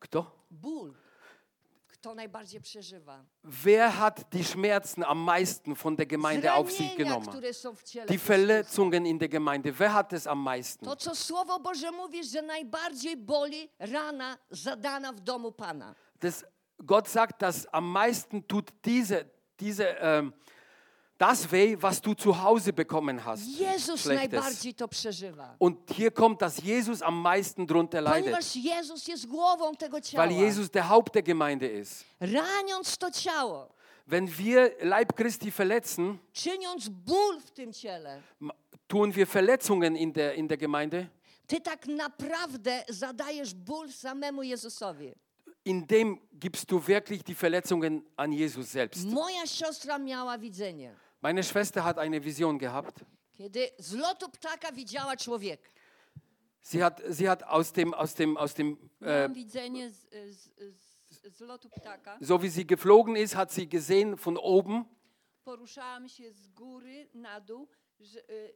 Kto? 0.00 0.26
Ból. 0.50 0.94
Kto 2.04 2.14
najbardziej 2.14 2.60
przeżywa? 2.60 3.24
Wer 3.44 3.90
hat 3.90 4.32
die 4.32 4.44
Schmerzen 4.44 5.04
am 5.04 5.24
meisten 5.24 5.74
von 5.74 5.96
der 5.96 6.06
Gemeinde 6.06 6.52
auf 6.52 6.70
sich 6.70 6.96
genommen? 6.96 7.28
które 7.28 7.54
są 7.54 7.74
w 7.74 7.82
ciele 7.82 8.06
Die. 8.06 8.18
Verletzungen 8.18 9.06
in 9.06 9.18
der 9.18 9.28
Gemeinde, 9.28 9.72
wer 9.72 9.92
hat 9.92 10.12
es 10.12 10.26
am 10.26 10.38
meisten? 10.38 10.84
To, 10.84 10.96
co 10.96 11.14
Słowo 11.14 11.60
Boże 11.60 11.90
mówi, 11.90 12.24
że 12.24 12.42
najbardziej 12.42 13.16
boli 13.16 13.70
rana 13.78 14.38
zadana 14.50 15.12
w 15.12 15.20
domu 15.20 15.52
Pana. 15.52 15.94
Das, 16.20 16.44
Gott 16.78 17.08
sagt, 17.08 17.42
dass 17.42 17.66
am 17.72 17.84
meisten 17.84 18.42
tut 18.42 18.70
diese, 18.84 19.24
diese, 19.60 19.84
ähm, 20.00 20.32
das 21.28 21.50
weh, 21.52 21.76
was 21.82 22.00
du 22.00 22.14
zu 22.14 22.32
Hause 22.42 22.72
bekommen 22.72 23.24
hast. 23.24 23.42
Schlechtes. 23.56 24.04
najbardziej 24.06 24.74
to 24.74 24.88
przeżywa. 24.88 25.56
Und 25.58 25.76
hier 25.96 26.10
kommt, 26.10 26.40
dass 26.42 26.62
Jesus 26.62 27.02
am 27.02 27.22
meisten 27.22 27.66
drunter 27.66 28.02
leidet, 28.02 28.24
Ponieważ 28.24 28.56
Jezus 28.56 29.08
jest 29.08 29.26
głową 29.26 29.74
tego 29.74 30.00
ciała. 30.00 30.26
weil 30.26 30.36
Jesus 30.36 30.70
der 30.70 30.84
Haupt 30.84 31.14
der 31.14 31.22
Gemeinde 31.22 31.66
ist. 31.66 32.04
Raniąc 32.20 32.96
to 32.98 33.10
ciało, 33.10 33.68
Wenn 34.06 34.28
wir 34.28 34.70
Leib 34.82 35.14
Christi 35.16 35.50
verletzen, 35.50 36.18
czyniąc 36.32 36.88
ból 36.88 37.40
w 37.40 37.50
tym 37.50 37.72
ciele, 37.72 38.20
tun 38.86 39.12
wir 39.12 39.26
Verletzungen 39.26 39.96
in 39.96 40.12
der, 40.12 40.34
in 40.36 40.48
der 40.48 40.58
Gemeinde, 40.58 41.06
ty 41.46 41.60
tak 41.60 41.86
naprawdę 41.86 42.84
zadajesz 42.88 43.54
ból 43.54 43.88
samemu 43.92 44.42
Jezusowi. 44.42 45.14
indem 45.64 46.18
gibst 46.40 46.70
du 46.70 46.78
wirklich 46.88 47.22
die 47.24 47.34
Verletzungen 47.34 48.02
an 48.16 48.32
Jesus 48.32 48.68
selbst. 48.70 49.06
Moja 49.06 49.46
siostra 49.46 49.98
miała 49.98 50.38
widzenie. 50.38 50.94
Meine 51.24 51.42
Schwester 51.42 51.84
hat 51.84 51.98
eine 51.98 52.20
Vision 52.22 52.58
gehabt. 52.58 53.02
Kiedy 53.32 53.70
z 53.78 53.92
lotu 53.94 54.28
ptaka 54.28 54.72
widziała 54.72 55.16
człowieka. 55.16 55.68
Sie 56.62 56.82
hat, 56.82 57.02
sie 57.16 57.28
hat 57.28 57.42
aus 57.42 57.72
dem, 57.72 57.94
aus 57.94 58.14
dem, 58.14 58.36
aus 58.36 58.54
dem 58.54 58.76
äh, 59.00 59.06
Miałam 59.06 59.34
widzenie 59.34 59.90
z, 59.90 59.96
z, 60.10 60.50
z, 61.10 61.36
z 61.36 61.40
lotu 61.40 61.70
ptaka. 61.70 62.18
so 62.20 62.38
wie 62.38 62.50
sie 62.50 62.64
geflogen 62.66 63.16
ist, 63.16 63.34
hat 63.34 63.52
sie 63.52 63.66
gesehen 63.66 64.16
von 64.16 64.38
oben, 64.42 64.84
Poruszałam 65.44 66.08
się 66.08 66.32
z 66.32 66.46
góry 66.48 67.08
na 67.14 67.40
dół, 67.40 67.68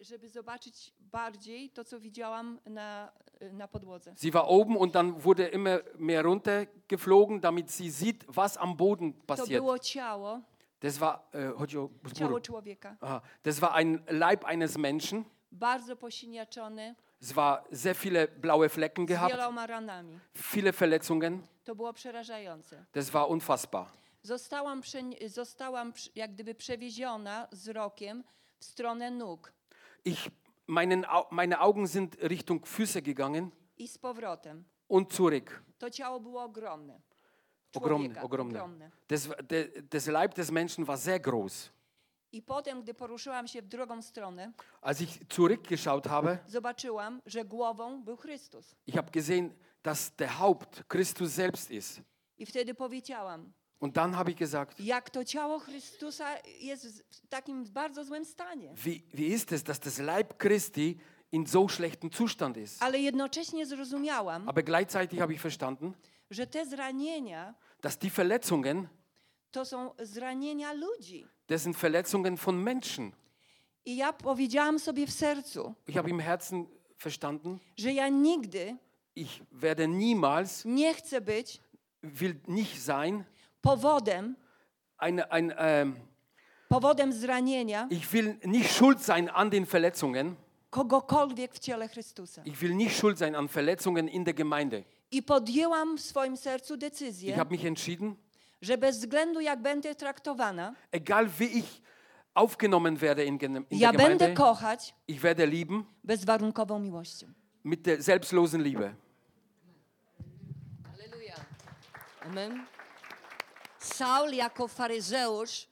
żeby 0.00 0.28
zobaczyć 0.28 0.94
bardziej 1.00 1.70
to, 1.70 1.84
co 1.84 2.00
widziałam 2.00 2.60
na, 2.66 3.12
na 3.52 3.68
podłodze. 3.68 4.14
Sie 4.16 4.30
war 4.30 4.44
oben 4.48 4.76
und 4.76 4.92
dann 4.94 5.20
wurde 5.20 5.48
immer 5.48 5.82
mehr 5.98 6.24
runtergeflogen, 6.24 7.40
damit 7.40 7.70
sie 7.70 7.92
sieht, 7.92 8.24
was 8.28 8.56
am 8.56 8.76
Boden 8.76 9.12
To 9.12 9.26
passiert. 9.26 9.60
było 9.62 9.78
ciało, 9.78 10.40
Das 10.80 10.98
war, 11.00 11.28
äh, 11.32 11.52
chodzi 11.58 11.78
o 11.78 11.88
ciało 12.14 12.40
człowieka. 12.40 12.96
Aha, 13.00 13.20
das 13.42 13.58
war 13.60 13.72
ein 13.74 13.98
Leib 14.08 14.44
eines 14.44 14.76
Menschen. 14.78 15.24
Bardzo 15.52 15.96
posiniaczony, 15.96 16.94
Es 17.22 17.32
war 17.32 17.64
sehr 17.72 17.96
viele 17.96 18.28
blaue 18.28 18.68
Flecken 18.68 19.04
z 19.06 19.08
gehabt, 19.08 19.32
wieloma 19.34 19.66
ranami. 19.66 20.18
viele 20.34 20.72
Verletzungen. 20.72 21.42
To 21.64 21.74
było 21.74 21.92
przerażające. 21.92 22.84
Das 22.92 23.10
war 23.10 23.28
unfassbar. 23.30 23.86
Zostałam, 24.22 24.80
przeni- 24.80 25.28
zostałam 25.28 25.92
przy- 25.92 26.10
jak 26.14 26.32
gdyby 26.34 26.54
przewieziona 26.54 27.48
wzrokiem 27.52 28.24
w 28.58 28.64
stronę 28.64 29.10
nóg 29.10 29.52
Ich, 30.04 30.28
meinen, 30.66 31.04
Au- 31.08 31.26
meine 31.30 31.58
Augen 31.58 31.86
sind 31.88 32.16
Richtung 32.22 32.66
Füße 32.66 33.02
gegangen 33.02 33.50
i 33.78 33.88
z 33.88 33.98
powrotem. 33.98 34.64
und 34.88 35.12
zurück. 35.12 35.62
To 35.78 35.90
ciało 35.90 36.20
było 36.20 36.42
ogromne. 36.42 37.00
Ogromne. 37.74 38.22
ogromne. 38.22 38.90
Das, 39.08 39.28
der, 39.48 39.68
das 39.90 40.06
Leib 40.06 40.34
des 40.34 40.50
Menschen 40.50 40.86
war 40.86 40.96
sehr 40.96 41.20
groß. 41.20 41.70
I 42.32 42.42
potem, 42.42 42.82
gdy 42.82 42.94
poruszyłam 42.94 43.48
się 43.48 43.62
w 43.62 43.66
drugą 43.68 44.02
stronę, 44.02 44.52
Als 44.82 45.00
ich 45.00 45.18
zurückgeschaut 45.28 46.06
habe, 46.08 46.38
zobaczyłam, 46.46 47.20
że 47.26 47.44
głową 47.44 48.02
był 48.02 48.16
Chrystus. 48.16 48.74
ich 48.86 48.94
habe 48.94 49.10
gesehen, 49.10 49.50
dass 49.82 50.10
der 50.16 50.28
Haupt 50.28 50.82
Christus 50.88 51.32
selbst 51.32 51.70
ist. 51.70 52.00
I 52.38 52.46
wtedy 52.46 52.74
powiedziałam, 52.74 53.52
Und 53.80 53.94
dann 53.94 54.12
habe 54.16 54.30
ich 54.30 54.36
gesagt, 54.38 54.80
jak 54.80 55.10
to 55.10 55.24
ciało 55.24 55.58
Chrystusa 55.58 56.26
jest 56.60 57.04
w 57.10 57.26
takim 57.28 57.64
bardzo 57.64 58.04
złym 58.04 58.24
stanie. 58.24 58.74
wie, 58.76 59.00
wie 59.14 59.26
ist 59.34 59.52
es, 59.52 59.62
dass 59.62 59.80
das 59.80 59.98
Leib 59.98 60.38
Christi 60.42 60.98
in 61.32 61.46
so 61.46 61.68
schlechtem 61.68 62.10
Zustand 62.12 62.56
ist? 62.56 62.82
Ale 62.82 62.98
jednocześnie 62.98 63.66
zrozumiałam, 63.66 64.48
Aber 64.48 64.62
gleichzeitig 64.64 65.20
habe 65.20 65.32
ich 65.34 65.40
verstanden, 65.40 65.92
że 66.30 66.46
te 66.46 66.66
zranienia 66.66 67.54
dass 67.80 67.98
die 67.98 68.10
Verletzungen, 68.10 68.88
to 69.50 69.64
są 69.64 69.94
zranienia 69.98 70.72
ludzi. 70.72 71.26
das 71.46 71.62
sind 71.62 71.76
Verletzungen 71.76 72.36
von 72.36 72.62
Menschen. 72.62 73.12
I 73.84 73.96
ja 73.96 74.12
powiedziałam 74.12 74.78
sobie 74.78 75.06
w 75.06 75.10
sercu, 75.12 75.74
Ich 75.86 75.96
habe 75.96 76.10
im 76.10 76.20
Herzen 76.20 76.66
verstanden, 76.98 77.58
że 77.76 77.92
ja 77.92 78.08
nigdy 78.08 78.76
ich 79.16 79.42
werde 79.52 79.88
niemals, 79.88 80.64
nie 80.64 80.94
chcę 80.94 81.20
być 81.20 81.60
will 82.02 82.34
nicht 82.48 82.82
sein, 82.82 83.24
powodem, 83.62 84.36
eine, 84.98 85.32
ein, 85.32 85.52
ähm, 85.56 85.96
powodem 86.68 87.12
zranienia 87.12 87.86
ich 87.90 88.12
will 88.12 88.36
nicht 88.44 88.70
schuld 88.72 89.02
sein 89.02 89.28
an 89.30 89.50
den 89.50 89.66
Verletzungen. 89.66 90.36
kogokolwiek 90.70 91.54
w 91.54 91.58
ciele 91.58 91.88
Chrystusa. 91.88 92.42
Ich 92.44 92.60
will 92.60 92.74
nicht 92.74 92.96
schuld 92.96 93.18
sein 93.18 93.34
an 93.34 93.48
Verletzungen 93.48 94.08
in 94.08 94.24
der 94.24 94.34
Gemeinde. 94.34 94.84
I 95.10 95.22
podjęłam 95.22 95.98
w 95.98 96.00
swoim 96.00 96.36
sercu 96.36 96.74
Ich 96.74 96.80
decyzję, 96.80 97.36
habe 97.36 97.50
mich 97.50 97.64
entschieden, 97.64 98.14
że 98.62 98.78
bez 98.78 98.98
względu 98.98 99.40
jak 99.40 99.62
będę 99.62 99.94
traktowana, 99.94 100.74
egal 100.92 101.28
wie 101.28 101.46
ich 101.46 101.82
aufgenommen 102.34 102.96
werde 102.96 103.24
in, 103.24 103.38
in 103.70 103.78
ja 103.78 103.92
der 103.92 104.00
Gemeinde, 104.00 104.18
będę 104.18 104.34
kochać 104.34 104.94
ich 105.08 105.20
werde 105.20 105.46
lieben 105.46 105.84
bezwarunkową 106.04 106.78
miłością. 106.78 107.26
mit 107.64 107.82
der 107.82 108.02
selbstlosen 108.02 108.62
Liebe. 108.62 108.94
Halleluja. 110.92 111.34
Amen. 112.26 112.66
Saul 113.78 114.34
jako 114.34 114.68
faryzeusz 114.68 115.68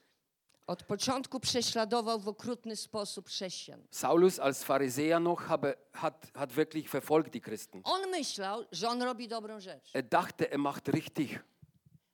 od 0.67 0.83
początku 0.83 1.41
prześladował 1.41 2.21
w 2.21 2.29
okrutny 2.29 2.77
sposób 2.77 3.29
chrześcijan. 3.29 3.83
Saulus 3.91 4.39
als 4.39 4.65
Pharisäer 4.65 5.21
noch 5.21 5.43
habe, 5.43 5.75
hat, 5.93 6.27
hat 6.35 6.53
wirklich 6.53 6.91
verfolgt 6.91 7.33
die 7.33 7.41
Christen. 7.41 7.81
On 7.85 8.11
myślał, 8.11 8.65
że 8.73 8.89
on 8.89 9.03
robi 9.03 9.29
dobrą 9.29 9.61
rzecz, 9.61 9.91
Er 9.95 10.03
dachte, 10.09 10.51
er 10.53 10.59
macht 10.59 10.89
richtig. 10.89 11.39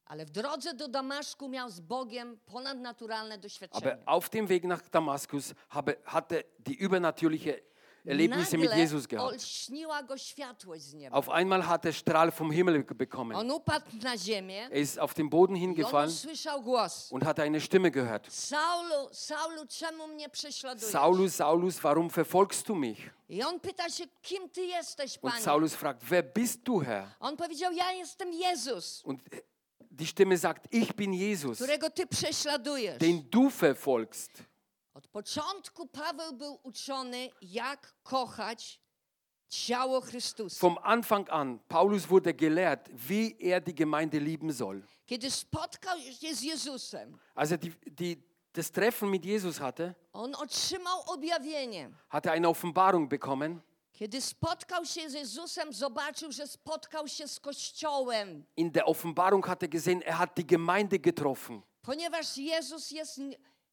ale 0.05 0.27
w 0.27 0.31
drodze 0.31 0.75
do 0.75 0.89
Damaszku 0.89 1.49
miał 1.49 1.71
z 1.71 1.81
Bogiem 1.81 2.39
ponadnaturalne 2.47 3.39
doświadczenie. 3.39 3.93
Aber 3.93 4.03
auf 4.07 4.29
dem 4.31 4.47
Weg 4.47 4.65
nach 4.65 4.89
Damaskus 4.91 5.55
habe, 5.69 5.97
hatte 6.05 6.43
die 6.59 6.77
übernatürliche 6.89 7.61
Erlebnisse 8.07 8.59
mit 8.59 8.75
Jesus 8.77 9.07
gehabt. 9.07 9.33
olśniła 9.33 10.03
go 10.03 10.19
światłość 10.19 10.83
z 10.83 10.95
nieba. 10.95 11.17
Auf 11.17 11.29
einmal 11.29 11.63
hat 11.63 11.87
er 11.87 11.95
Strahl 11.95 12.31
vom 12.31 12.53
Himmel 12.53 12.85
bekommen. 12.85 13.37
On 13.39 13.51
upadł 13.51 13.87
na 14.03 14.17
ziemię 14.19 14.69
Er 14.73 14.77
ist 14.83 14.99
auf 14.99 15.15
den 15.15 15.29
Boden 15.29 15.57
i 15.57 15.59
on 15.59 15.61
hingefallen 15.61 16.11
usłyszał 16.11 16.63
głos. 16.63 17.09
und 17.13 17.25
hat 17.25 17.39
eine 17.39 17.61
Stimme 17.61 17.91
gehört. 17.91 18.33
Saulu, 18.33 19.09
Saulu, 19.13 19.67
czemu 19.69 20.09
mnie 20.09 20.29
prześladujesz? 20.29 20.93
Saulus, 20.93 21.35
Saulus, 21.35 21.79
warum 21.79 22.11
verfolgst 22.11 22.67
du 22.67 22.75
mich? 22.75 23.11
I 23.29 23.43
on 23.43 23.61
pyta 23.61 23.89
się, 23.91 24.05
kim 24.23 24.49
ty 24.49 24.61
jesteś, 24.67 25.19
Und 25.23 25.33
Panie? 25.33 25.45
Saulus 25.45 25.75
fragt, 25.75 26.03
wer 26.05 26.33
bist 26.35 26.61
du, 26.63 26.79
Herr? 26.81 27.05
On 27.21 27.37
powiedział, 27.37 27.73
ja 27.73 27.93
jestem 27.93 28.33
Jezus, 28.33 29.03
Und 29.05 29.21
die 29.91 30.07
Stimme 30.07 30.39
sagt, 30.39 30.73
ich 30.75 30.93
bin 30.95 31.15
Jesus, 31.15 31.59
którego 31.59 31.91
ty 31.91 32.07
prześladujesz. 32.07 32.99
den 32.99 33.23
du 33.31 33.51
verfolgst. 33.51 34.31
Od 34.95 35.09
początku 35.09 35.87
Paweł 35.87 36.33
był 36.33 36.59
uczony, 36.63 37.31
jak 37.43 37.95
kochać 38.03 38.81
ciało 39.49 40.01
Chrystusa. 40.01 40.61
Vom 40.61 40.79
Anfang 40.83 41.31
an, 41.31 41.59
Paulus 41.69 42.07
wurde 42.07 42.35
gelehrt, 42.35 42.89
wie 42.93 43.31
er 43.55 43.63
die 43.65 43.75
Gemeinde 43.75 44.21
lieben 44.21 44.53
soll. 44.53 44.83
Kiedy 45.07 45.31
spotkał 45.31 45.99
się 46.01 46.35
z 46.35 46.43
Jezusem, 46.43 47.19
Als 47.35 47.53
er 47.53 47.59
die, 47.59 47.71
die, 47.87 48.17
das 48.55 48.71
Treffen 48.71 49.11
mit 49.11 49.25
Jesus 49.25 49.59
hatte, 49.59 49.95
on 50.13 50.35
otrzymał 50.35 51.01
objawienie. 51.07 51.91
hat 52.09 52.27
er 52.27 52.33
eine 52.33 52.49
Offenbarung 52.49 53.09
bekommen. 53.09 53.61
Kiedy 53.93 54.21
spotkał 54.21 54.85
się 54.85 55.11
z 55.11 55.13
Jezusem, 55.13 55.73
zobaczył, 55.73 56.33
że 56.33 56.47
spotkał 56.47 57.09
się 57.09 57.29
z 57.29 57.41
Kościołem. 57.41 58.45
In 58.57 58.71
der 58.71 58.83
Offenbarung 58.87 59.47
hat 59.47 59.63
er 59.63 59.69
gesehen, 59.69 60.03
er 60.07 60.15
hat 60.15 60.35
die 60.37 60.45
Gemeinde 60.45 60.99
getroffen. 60.99 61.63
Ponieważ 61.83 62.37
Jezus 62.39 62.91
jest 62.91 63.21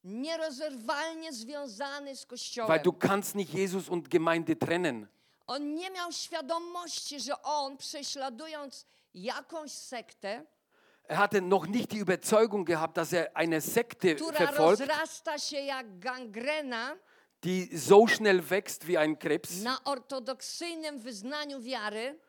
nierozerwalnie 0.04 1.34
związany 1.34 2.16
z 2.16 2.26
Kościołem. 2.26 2.70
Weil 2.70 2.84
du 2.84 2.94
kannst 2.94 3.36
nicht 3.36 3.54
Jesus 3.54 3.90
und 3.90 4.10
Gemeinde 4.10 4.56
trennen. 4.56 5.08
On 5.48 5.76
nie 5.76 5.90
miał 5.90 6.12
świadomości, 6.12 7.20
że 7.20 7.42
on 7.42 7.78
prześladując 7.78 8.86
jakąś 9.14 9.72
sektę, 9.72 10.46
Er 11.10 11.18
hatte 11.18 11.42
noch 11.42 11.68
nicht 11.68 11.92
die 11.92 12.00
Überzeugung 12.00 12.68
gehabt, 12.68 12.96
dass 12.96 13.14
er 13.14 13.36
eine 13.36 13.62
Sekte 13.62 14.16
verfolgt, 14.16 14.84
gangrena 16.00 16.96
die 17.44 17.70
so 17.76 18.06
schnell 18.06 18.50
wächst 18.50 18.88
wie 18.88 18.98
ein 18.98 19.18
Krebs, 19.18 19.64
wiary, 21.66 22.20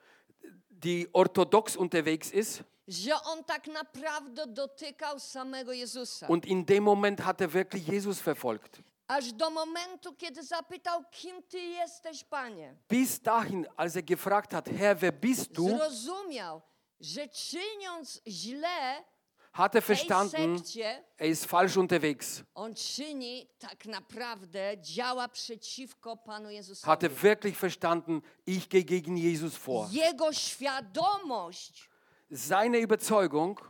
die 0.71 1.09
orthodox 1.13 1.77
unterwegs 1.77 2.31
ist. 2.31 2.63
Że 2.88 3.23
on 3.23 3.45
tak 3.45 3.66
naprawdę 3.66 4.47
dotykał 4.47 5.21
samego 5.21 5.73
Jezusa. 5.73 6.27
Und 6.27 6.47
in 6.47 6.64
dem 6.64 6.85
Moment 6.85 7.21
hat 7.21 7.40
er 7.40 7.51
wirklich 7.51 7.88
Jesus 7.88 8.21
verfolgt. 8.21 8.81
Aż 9.09 9.33
do 9.33 9.51
momentu, 9.51 10.14
kiedy 10.14 10.43
zapytał, 10.43 11.05
kim 11.11 11.43
ty 11.43 11.59
jesteś, 11.59 12.25
panie. 12.25 12.75
Bis 12.88 13.21
dahin, 13.21 13.66
als 13.77 13.97
er 13.97 14.03
gefragt 14.03 14.53
hat, 14.53 14.69
Herr, 14.69 14.97
wer 14.97 15.12
bist 15.12 15.53
du, 15.53 15.69
Zrozumiał, 15.69 16.62
że 17.01 17.29
czyniąc 17.29 18.21
źle 18.27 19.05
hat 19.53 19.75
er 19.75 19.83
verstanden, 19.83 20.59
sekcie, 20.59 21.05
er 21.19 21.29
ist 21.29 21.47
falsch 21.47 21.77
unterwegs. 21.77 22.43
on 22.55 22.75
czyni 22.75 23.47
tak 23.59 23.87
naprawdę, 23.87 24.79
działa 24.81 25.29
przeciwko 25.29 26.16
Panu 26.16 26.51
Jezusowi. 26.51 26.87
Hat 26.87 27.03
er 27.03 27.11
wirklich 27.23 27.57
verstanden, 27.57 28.23
ich 28.47 28.69
gehe 28.69 28.85
gegen 28.85 29.16
Jesus 29.16 29.57
vor. 29.57 29.88
Jego 29.90 30.33
świadomość, 30.33 31.89
Seine 32.31 32.79
Überzeugung, 32.79 33.61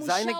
Seine- 0.00 0.34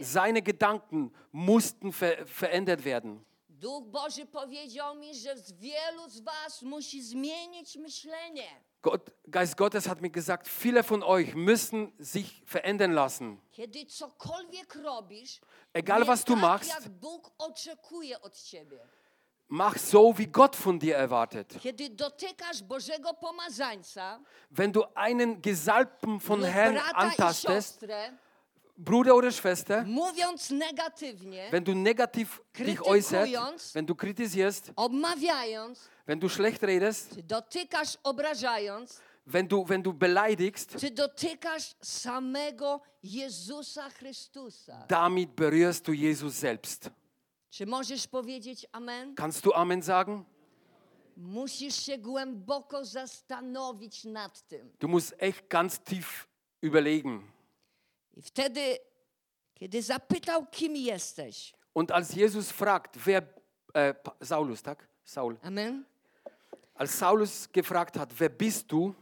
seine 0.00 0.42
Gedanken 0.42 1.12
mussten 1.32 1.92
ver 1.92 2.24
verändert 2.26 2.84
werden. 2.84 3.24
Duch 3.48 3.82
Boży 3.90 4.26
powiedział 4.26 4.94
mi, 4.94 5.14
że 5.14 5.34
wielu 5.58 6.08
z 6.08 6.20
was 6.20 6.62
musi 6.62 7.02
zmienić 7.02 7.76
myślenie. 7.76 8.46
Gott, 8.82 9.10
Geist 9.28 9.56
Gottes 9.56 9.86
hat 9.86 10.00
mir 10.00 10.10
gesagt, 10.10 10.48
viele 10.48 10.82
von 10.82 11.02
euch 11.02 11.34
müssen 11.34 11.92
sich 11.98 12.42
verändern 12.46 12.92
lassen. 12.94 13.38
Kiedy 13.52 13.84
cokolwiek 13.86 14.74
robisz, 14.74 15.40
Egal 15.74 16.06
was 16.06 16.24
du 16.24 16.32
tak, 16.34 16.42
machst, 16.42 16.68
jak 16.70 16.88
Bóg 16.88 17.30
oczekuje 17.38 18.20
od 18.20 18.34
ciebie. 18.36 18.78
Mach 19.50 19.78
so, 19.78 20.16
wie 20.16 20.26
Gott 20.26 20.56
von 20.56 20.78
dir 20.78 20.96
erwartet. 20.96 21.58
Kiedy 21.60 21.90
dotykasz 21.90 22.62
Bożego 22.62 23.14
pomazańca, 23.14 24.20
Wenn 24.50 24.72
du 24.72 24.84
einen 24.94 25.42
Gesalbten 25.42 26.20
von 26.20 26.40
lub 26.40 26.48
Herrn 26.48 26.74
brata 26.74 26.90
i 26.90 26.94
antastest, 26.94 27.80
siostrę, 27.80 28.12
Bruder 28.76 29.14
oder 29.14 29.32
Schwester, 29.32 29.84
mówiąc 29.86 30.50
negatywnie, 30.50 31.50
wenn 31.50 31.64
du 31.64 31.74
negativ 31.74 32.40
dich 32.58 32.80
äußerst, 32.80 33.74
wenn 33.74 33.86
du 33.86 33.94
kritisierst, 33.94 34.72
obmawiając, 34.76 35.78
wenn 36.06 36.20
du 36.20 36.28
schlecht 36.28 36.62
redest, 36.62 37.14
czy 37.14 37.22
dotykasz 37.22 37.98
obrażając, 38.02 39.00
wenn 39.26 39.48
du, 39.48 39.64
wenn 39.64 39.82
du 39.82 39.92
beleidigst, 39.92 40.76
czy 40.80 40.90
dotykasz 40.90 41.74
samego 41.82 42.80
Jezusa 43.02 43.90
Chrystusa. 43.90 44.86
damit 44.88 45.30
berührst 45.34 45.86
du 45.86 45.92
Jesus 45.92 46.34
selbst. 46.34 46.90
Czy 47.50 47.66
możesz 47.66 48.06
powiedzieć 48.06 48.66
amen? 48.72 49.14
Kannst 49.14 49.40
du 49.44 49.52
Amen 49.54 49.82
sagen? 49.82 50.24
Musisz 51.16 51.82
się 51.82 51.98
głęboko 51.98 52.84
zastanowić 52.84 54.04
nad 54.04 54.48
tym. 54.48 54.72
Du 54.80 54.88
musst 54.88 55.14
echt 55.18 55.48
ganz 55.48 55.80
tief 55.80 56.28
überlegen. 56.62 57.20
I 58.16 58.22
wtedy, 58.22 58.78
kiedy 59.54 59.82
zapytał, 59.82 60.46
kim 60.46 60.76
jesteś, 60.76 61.52
Und 61.74 61.90
als 61.90 62.16
Jesus 62.16 62.50
fragt, 62.50 62.96
wer, 62.98 63.22
äh, 63.74 63.94
Saulus, 64.24 64.62
tak? 64.62 64.88
Saul, 65.04 65.36
amen, 65.42 65.84
als 66.74 66.90
Saulus 66.98 67.48
gefragt 67.52 67.96
hat, 67.96 68.12
wer 68.12 68.30
bist 68.30 68.66
du, 68.66 68.94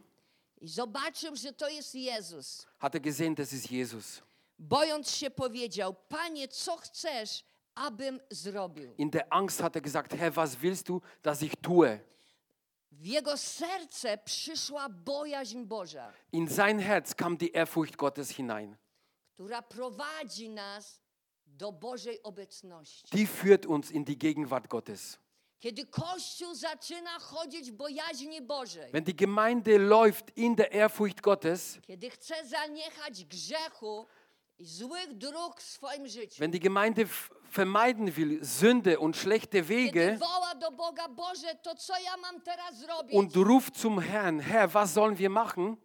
i 0.60 0.68
zobaczył, 0.68 1.36
że 1.36 1.52
to 1.52 1.68
jest 1.68 1.94
Jezus, 1.94 2.66
hat 2.78 2.94
er 2.94 3.00
gesehen, 3.00 3.34
das 3.34 3.52
ist 3.52 3.70
Jesus. 3.70 4.22
bojąc 4.58 5.10
się 5.10 5.30
powiedział, 5.30 5.94
Panie, 6.08 6.48
co 6.48 6.76
chcesz, 6.76 7.44
abym 7.78 8.20
zrobił? 8.30 8.94
In 8.98 9.10
der 9.10 9.26
Angst 9.30 9.60
hat 9.62 9.76
er 9.76 9.82
gesagt, 9.82 10.12
Herr, 10.14 10.32
was 10.34 10.56
willst 10.56 10.88
du, 10.88 11.00
dass 11.22 11.42
ich 11.42 11.56
tue? 11.56 11.98
W 12.92 13.06
jego 13.06 13.36
serce 13.36 14.18
przyszła 14.18 14.88
bojaźń 14.88 15.64
Boża, 15.64 16.12
In 16.32 16.48
sein 16.48 16.80
Herz 16.80 17.14
kam 17.14 17.36
die 17.36 17.54
Ehrfurcht 17.54 17.96
Gottes 17.96 18.30
hinein. 18.30 18.76
która 19.34 19.62
prowadzi 19.62 20.48
nas 20.50 21.00
do 21.46 21.72
Bożej 21.72 22.22
obecności. 22.22 23.16
Die 23.16 23.26
führt 23.26 23.66
uns 23.66 23.90
in 23.90 24.04
die 24.04 24.16
Gegenwart 24.16 24.68
Gottes. 24.68 25.18
Kiedy 25.60 25.86
Kościół 25.86 26.54
zaczyna 26.54 27.18
chodzić 27.18 27.70
w 27.70 27.74
bojaźni 27.74 28.42
Bożej, 28.42 28.92
Wenn 28.92 29.04
die 29.04 29.14
Gemeinde 29.14 29.78
läuft 29.78 30.36
in 30.36 30.54
der 30.56 30.68
Ehrfurcht 30.76 31.20
Gottes, 31.20 31.78
kiedy 31.82 32.10
chce 32.10 32.46
zaniechać 32.46 33.24
grzechu 33.24 34.06
wenn 36.38 36.50
die 36.50 36.60
Gemeinde 36.60 37.08
vermeiden 37.50 38.16
will 38.16 38.42
Sünde 38.44 38.98
und 38.98 39.16
schlechte 39.16 39.68
Wege 39.68 40.18
und 43.12 43.36
ruft 43.36 43.76
zum 43.76 44.00
Herrn, 44.00 44.40
Herr, 44.40 44.72
was 44.74 44.94
sollen 44.94 45.16
wir 45.18 45.30
machen? 45.30 45.78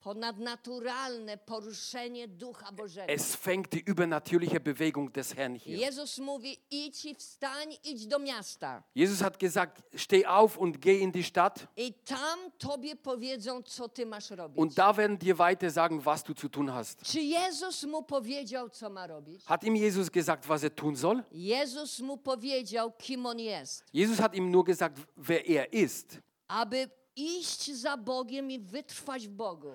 Zaczyna 0.00 0.26
się 0.30 0.34
ponadnaturalne 0.34 1.36
poruszenie 1.38 2.28
Ducha 2.28 2.72
Bożego. 2.72 3.12
Es 3.12 3.36
fängt 3.36 3.72
die 3.72 3.80
übernatürliche 3.80 4.60
Bewegung 4.60 5.12
des 5.12 5.34
Herrn 5.34 5.54
hier. 5.56 5.78
Jezus 5.78 6.18
mówi, 6.18 6.58
idź 6.70 7.04
i 7.04 7.14
wstań, 7.14 7.76
idź 7.84 8.06
do 8.06 8.18
miasta. 8.18 8.82
Jesus 8.94 9.20
hat 9.20 9.38
gesagt, 9.38 9.82
steh 9.96 10.26
auf 10.26 10.58
und 10.58 10.78
geh 10.80 11.00
in 11.00 11.12
die 11.12 11.22
Stadt 11.24 11.66
I 11.76 11.92
tam 11.92 12.38
tobie 12.58 12.96
powiedzą, 12.96 13.62
co 13.62 13.88
ty 13.88 14.06
masz 14.06 14.30
robić. 14.30 14.58
und 14.58 14.74
da 14.74 14.92
werden 14.92 15.18
dir 15.18 15.36
weiter 15.38 15.70
sagen, 15.70 16.00
was 16.04 16.22
du 16.24 16.34
zu 16.34 16.48
tun 16.48 16.68
hast. 16.68 17.02
Czy 17.02 17.20
Jezus 17.20 17.84
mu 17.84 18.02
powiedział, 18.02 18.68
co 18.70 18.90
ma 18.90 19.06
robić? 19.06 19.44
Hat 19.44 19.64
ihm 19.64 19.76
Jesus 19.76 20.10
gesagt, 20.10 20.46
was 20.46 20.64
er 20.64 20.74
tun 20.74 20.96
soll? 20.96 21.22
Jezus 21.32 22.00
mu 22.00 22.16
powiedział, 22.16 22.92
kim 22.98 23.26
on 23.26 23.38
jest. 23.38 23.84
Jesus 23.92 24.18
hat 24.18 24.34
ihm 24.34 24.50
nur 24.50 24.64
gesagt, 24.64 24.98
wer 25.16 25.42
er 25.50 25.74
ist. 25.74 26.18
Aby 26.48 26.90
iść 27.16 27.74
za 27.74 27.96
Bogiem 27.96 28.50
i 28.50 28.58
wytrwać 28.58 29.28
w 29.28 29.30
Bogu. 29.30 29.72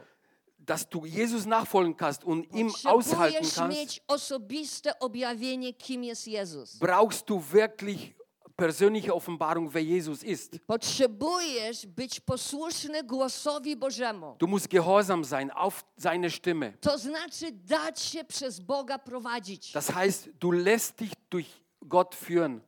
Dass 0.65 0.89
du 0.89 1.05
Jesus 1.05 1.45
nachfolgen 1.45 1.95
kannst 1.95 2.23
und 2.23 2.51
ihm 2.53 2.73
aushalten 2.83 3.47
kannst, 3.55 4.01
brauchst 6.79 7.29
du 7.29 7.43
wirklich 7.51 8.15
persönliche 8.57 9.13
Offenbarung, 9.13 9.73
wer 9.73 9.83
Jesus 9.83 10.23
ist. 10.23 10.59
Potrzebujesz 10.67 11.85
być 11.85 12.19
posłuszny 12.19 13.03
głosowi 13.03 13.75
Bożemu. 13.75 14.35
Du 14.39 14.47
musst 14.47 14.67
gehorsam 14.67 15.25
sein 15.25 15.51
auf 15.53 15.85
seine 15.97 16.29
Stimme. 16.29 16.73
To 16.81 16.97
znaczy 16.97 17.51
dać 17.51 18.01
się 18.01 18.23
przez 18.23 18.59
Boga 18.59 18.97
prowadzić. 18.99 19.71
Das 19.73 19.89
heißt, 19.89 20.29
du 20.39 20.51
lässt 20.51 20.99
dich 20.99 21.13
durch 21.29 21.49
Gott 21.81 22.15
führen. 22.15 22.61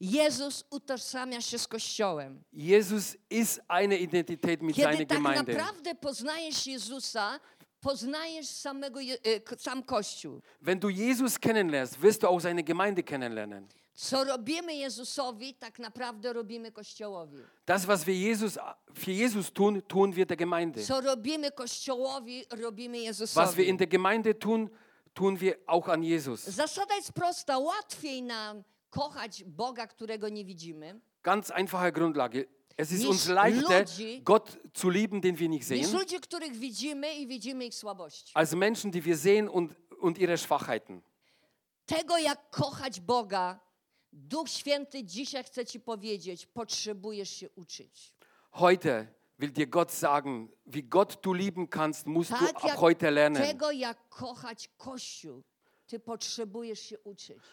Jezus 0.00 0.64
utożsamia 0.70 1.40
się 1.40 1.58
z 1.58 1.68
Kościołem. 1.68 2.42
Jesus 2.52 3.16
ist 3.30 3.60
eine 3.68 3.96
Identität 3.96 4.62
mit 4.62 4.76
Kiedy 4.76 4.88
seiner 4.88 5.06
tak 5.06 5.18
Gemeinde. 5.18 5.52
naprawdę 5.52 5.94
poznajesz 5.94 6.66
Jezusa, 6.66 7.40
poznajesz 7.80 8.46
samego, 8.48 9.00
e, 9.00 9.56
sam 9.58 9.82
Kościół. 9.82 10.40
Wenn 10.62 10.78
du 10.78 10.88
Jesus 10.90 11.38
kennenlernst, 11.38 11.98
wirst 11.98 12.22
du 12.22 12.28
auch 12.28 12.42
seine 12.42 12.62
Gemeinde 12.62 13.02
kennenlernen. 13.02 13.68
Co 13.94 14.24
robimy 14.24 14.74
Jezusowi, 14.74 15.54
tak 15.54 15.78
naprawdę 15.78 16.32
robimy 16.32 16.72
Kościołowi. 16.72 17.38
Das, 17.66 17.86
was 17.86 18.04
wir 18.04 18.14
Jesus, 18.14 18.58
für 18.94 19.12
Jesus 19.12 19.50
tun, 19.50 19.82
tun 19.82 20.12
wir 20.12 20.26
der 20.26 20.36
Gemeinde. 20.36 20.82
Co 20.84 21.00
robimy 21.00 21.50
Kościołowi, 21.50 22.44
robimy 22.50 22.98
Was 23.34 23.54
wir 23.54 23.64
in 23.64 23.76
Jezusowi. 23.76 23.76
der 23.76 23.88
Gemeinde 23.88 24.34
tun, 24.34 24.68
tun 25.14 25.36
wir 25.36 25.56
auch 25.66 25.88
an 25.88 26.02
Jesus. 26.02 26.40
Zasada 26.44 26.94
jest 26.94 27.12
prosta. 27.12 27.58
Łatwiej 27.58 28.22
nam 28.22 28.62
kochać 28.90 29.44
Boga, 29.44 29.86
którego 29.86 30.28
nie 30.28 30.44
widzimy, 30.44 31.00
Ganz 31.22 31.50
einfache 31.50 31.92
Grundlage. 31.92 32.44
Es 32.76 32.92
ist 32.92 33.06
uns 33.06 33.26
leichter, 33.28 33.84
ludzi- 33.86 34.22
Gott 34.22 34.58
zu 34.74 34.90
lieben, 34.90 35.20
den 35.20 35.36
wir 35.36 35.48
nicht 35.48 35.70
niż 35.70 35.86
sehen, 35.86 35.98
ludzi, 35.98 36.20
których 36.20 36.52
widzimy 36.52 37.14
i 37.14 37.26
widzimy 37.26 37.64
ich 37.66 37.74
słabości. 37.74 38.32
als 38.34 38.52
Menschen, 38.52 38.90
die 38.90 39.02
wir 39.02 39.16
sehen 39.18 39.48
und, 39.48 39.72
und 40.00 40.18
ihre 40.18 40.36
Schwachheiten. 40.38 41.00
Tego, 41.86 42.18
jak 42.18 42.50
kochać 42.50 43.00
Boga, 43.00 43.60
Duch 44.12 44.48
Święty 44.48 45.04
dzisiaj 45.04 45.44
chce 45.44 45.66
Ci 45.66 45.80
powiedzieć, 45.80 46.46
potrzebujesz 46.46 47.30
się 47.30 47.50
uczyć. 47.50 48.12
Heute 48.50 49.06
will 49.38 49.52
dir 49.52 49.68
Gott 49.68 49.92
sagen, 49.92 50.48
wie 50.66 50.82
Gott 50.82 51.18
du 51.22 51.32
lieben 51.34 51.66
kannst, 51.68 52.06
musst 52.06 52.30
du 52.30 52.36
Tak 52.46 52.56
ab 52.56 52.64
jak 52.64 52.76
heute 52.78 53.10
lernen. 53.10 53.42
tego, 53.42 53.70
jak 53.70 54.08
kochać 54.08 54.68
Kościół, 54.76 55.42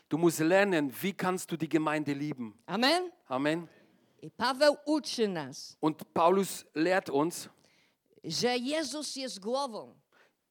Du 0.10 0.18
musst 0.18 0.40
lernen, 0.40 0.92
wie 1.02 1.14
kannst 1.14 1.52
du 1.52 1.58
die 1.58 1.70
Gemeinde 1.70 2.14
lieben. 2.14 2.54
Amen? 2.66 3.12
Amen. 3.28 3.70
Und 5.80 6.14
Paulus 6.14 6.66
lehrt 6.74 7.10
uns, 7.10 7.50
że 8.24 8.58
Jezus 8.58 9.16
jest 9.16 9.40
głową 9.40 9.96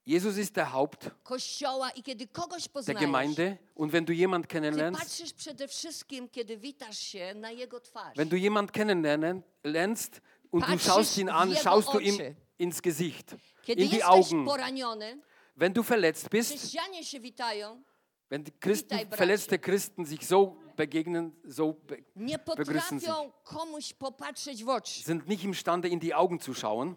Jesus 0.05 0.37
ist 0.37 0.57
der 0.57 0.67
Haupt 0.67 1.11
Kościoła 1.23 1.91
i 1.91 2.03
kiedy 2.03 2.27
kogoś 2.27 2.63
der 2.63 2.73
poznajesz, 2.73 3.01
Gemeinde. 3.01 3.59
Und 3.75 3.93
wenn 3.93 4.05
du 4.05 4.13
jemand 4.13 4.47
kennenlernst, 4.47 5.01
patrzysz 5.01 5.33
przede 5.33 5.69
wszystkim, 5.69 6.29
kiedy 6.29 6.57
witasz 6.57 6.99
się 6.99 7.35
na 7.35 7.51
jego 7.51 7.81
twarz. 7.81 8.17
wenn 8.17 8.29
du 8.29 8.37
jemand 8.37 8.73
kennenlernst 8.73 10.21
und 10.51 10.67
du 10.67 10.79
schaust 10.79 11.19
ihn 11.19 11.29
an, 11.29 11.55
schaust 11.57 11.93
du 11.93 11.99
ihm 12.01 12.19
ins 12.59 12.83
Gesicht, 12.83 13.37
Kiedy 13.63 13.83
in 13.83 13.91
die 13.91 14.05
Augen. 14.05 14.45
poraniony, 14.45 15.21
Wenn 15.57 15.73
du 15.73 15.83
verletzt 15.83 16.29
bist, 16.31 16.51
chrześcijanie 16.51 17.05
się 17.05 17.21
witają, 17.21 17.83
wenn 18.31 18.43
die 18.45 18.53
Christen, 18.61 18.99
Witaj, 18.99 19.07
bracie. 19.07 19.17
verletzte 19.17 19.59
Christen 19.59 20.07
sich 20.07 20.25
so 20.27 20.57
begegnen, 20.77 21.33
so 21.51 21.73
be 21.73 21.97
nie 22.17 22.39
begrüßen 22.39 23.01
sich, 23.01 23.09
potrafią 23.09 23.33
komuś 23.45 23.93
popatrzeć 23.93 24.65
w 24.65 24.69
oczy. 24.69 25.03
sind 25.03 25.29
nicht 25.29 25.45
imstande, 25.45 25.89
in 25.89 25.99
die 26.01 26.15
Augen 26.15 26.39
zu 26.41 26.55
schauen. 26.55 26.97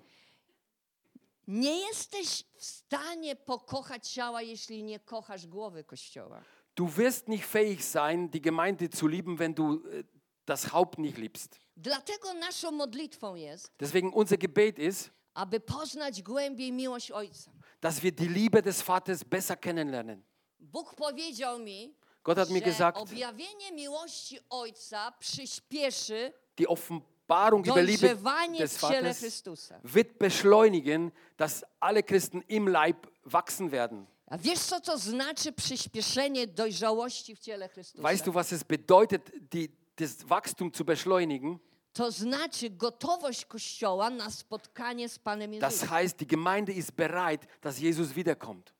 Nie 1.48 1.80
jesteś 1.88 2.44
w 2.58 2.65
stanie 2.65 3.36
pokochać 3.36 4.08
ciała, 4.08 4.41
jeśli 4.41 4.84
nie 4.84 5.00
kochasz 5.00 5.48
głowy 5.48 5.84
Kościoła. 5.84 6.44
Du 6.76 6.88
wirst 6.88 7.28
nicht 7.28 7.46
fähig 7.46 7.84
sein, 7.84 8.30
die 8.30 8.41
Gemeinde 8.41 8.89
zu 8.89 9.08
lieben, 9.08 9.38
wenn 9.38 9.54
du 9.54 9.74
äh, 9.76 10.04
das 10.46 10.65
Haupt 10.74 10.98
nicht 10.98 11.18
liebst. 11.18 11.60
Dlatego 11.78 12.34
naszą 12.34 12.72
modlitwą 12.72 13.36
jest, 13.36 13.72
Deswegen 13.80 14.12
unser 14.13 14.38
Gebet 14.38 14.80
ist, 14.80 15.10
aby 15.34 15.60
poznać 15.60 16.22
głębiej 16.24 16.72
miłość 16.72 17.12
Ojca. 17.12 17.52
Dass 17.82 18.02
wir 18.02 18.12
die 18.12 18.28
Liebe 18.28 18.62
des 18.62 18.82
Vaters 18.82 19.24
besser 19.24 19.56
kennenlernen. 19.56 20.24
Bóg 20.60 20.96
powiedział 20.96 21.60
mi, 21.60 21.94
Gott 22.24 22.38
hat 22.38 22.50
mir 22.50 22.62
gesagt, 22.62 22.98
objawienie 22.98 23.72
miłości 23.72 24.40
Ojca 24.50 25.12
przyspieszy 25.20 26.34
die 26.58 26.68
Offenbarung 26.68 27.66
über 27.66 27.84
Liebe 27.84 28.16
des 28.58 28.78
Vaters 28.78 29.44
wird 29.84 30.18
beschleunigen, 30.20 31.12
dass 31.38 31.64
alle 31.80 32.04
Christen 32.04 32.44
im 32.48 32.68
Leib 32.68 33.08
wachsen 33.24 33.72
werden. 33.72 34.08
A 34.28 34.38
wiesz, 34.38 34.60
co 34.60 34.80
to 34.80 34.98
znaczy 34.98 35.52
przyspieszenie 35.52 36.48
dojrzałości 36.48 37.36
w 37.36 37.40
ciele 37.40 37.70
Chrystusa? 37.70 38.04
Weißt 38.04 38.26
du, 38.26 38.34
was 38.34 38.52
es 38.54 38.64
bedeutet, 38.64 39.32
die, 39.54 39.70
das 39.96 40.28
Wachstum 40.30 40.74
zu 40.74 40.84
beschleunigen? 40.84 41.60
To 41.95 42.12
znaczy 42.12 42.69
gotowość 42.69 43.45
Kościoła 43.45 44.10
na 44.10 44.29
spotkanie 44.29 45.10
z 45.10 45.19
Panem 45.19 45.60
Das 45.60 45.73
Jezusem. 45.73 45.89
heißt, 45.89 46.17
die 46.19 46.27
Gemeinde 46.27 46.73
ist 46.73 46.91
bereit, 46.95 47.47
dass 47.62 47.79
Jesus 47.79 48.12
wiederkommt. 48.13 48.73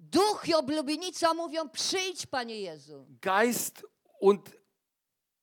Duch 0.00 0.48
i 0.48 0.54
oblubienica 0.54 1.34
mówią, 1.34 1.68
przyjdź, 1.68 2.26
Panie 2.26 2.60
Jezu. 2.60 3.06
Geist 3.22 3.86
und, 4.20 4.50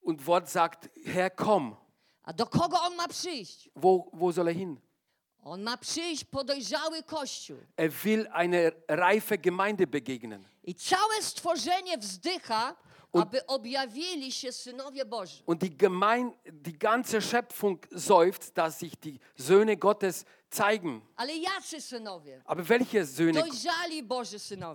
und 0.02 0.20
Wort 0.22 0.50
sagt, 0.50 0.88
Herr, 1.06 1.34
komm. 1.34 1.76
A 2.22 2.32
do 2.32 2.46
kogo 2.46 2.76
On 2.82 2.96
ma 2.96 3.08
przyjść? 3.08 3.70
Wo, 3.76 4.10
wo 4.12 4.32
soll 4.32 4.48
er 4.48 4.54
hin? 4.54 4.76
On 5.42 5.62
ma 5.62 5.76
przyjść 5.76 6.24
po 6.24 6.44
dojrzały 6.44 7.02
Kościół. 7.02 7.58
Er 7.76 7.90
will 7.92 8.26
eine 8.32 8.72
reife 8.88 9.38
Gemeinde 9.38 9.86
begegnen. 9.86 10.44
I 10.64 10.74
całe 10.74 11.22
stworzenie 11.22 11.98
wzdycha, 11.98 12.76
Und-. 13.18 13.42
Und 15.46 15.62
die, 15.62 15.76
Gemein, 15.76 16.34
die 16.44 16.78
ganze 16.78 17.20
Schöpfung 17.20 17.80
seufzt, 17.90 18.56
dass 18.56 18.78
sich 18.78 18.98
die 18.98 19.18
Söhne 19.36 19.76
Gottes 19.76 20.24
zeigen. 20.50 21.02
Aber 22.44 22.68
welche 22.68 23.04
Söhne? 23.04 23.44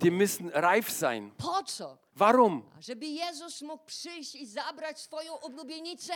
Die 0.00 0.10
müssen 0.10 0.48
reif 0.50 0.90
sein. 0.90 1.32
Warum? 2.14 2.64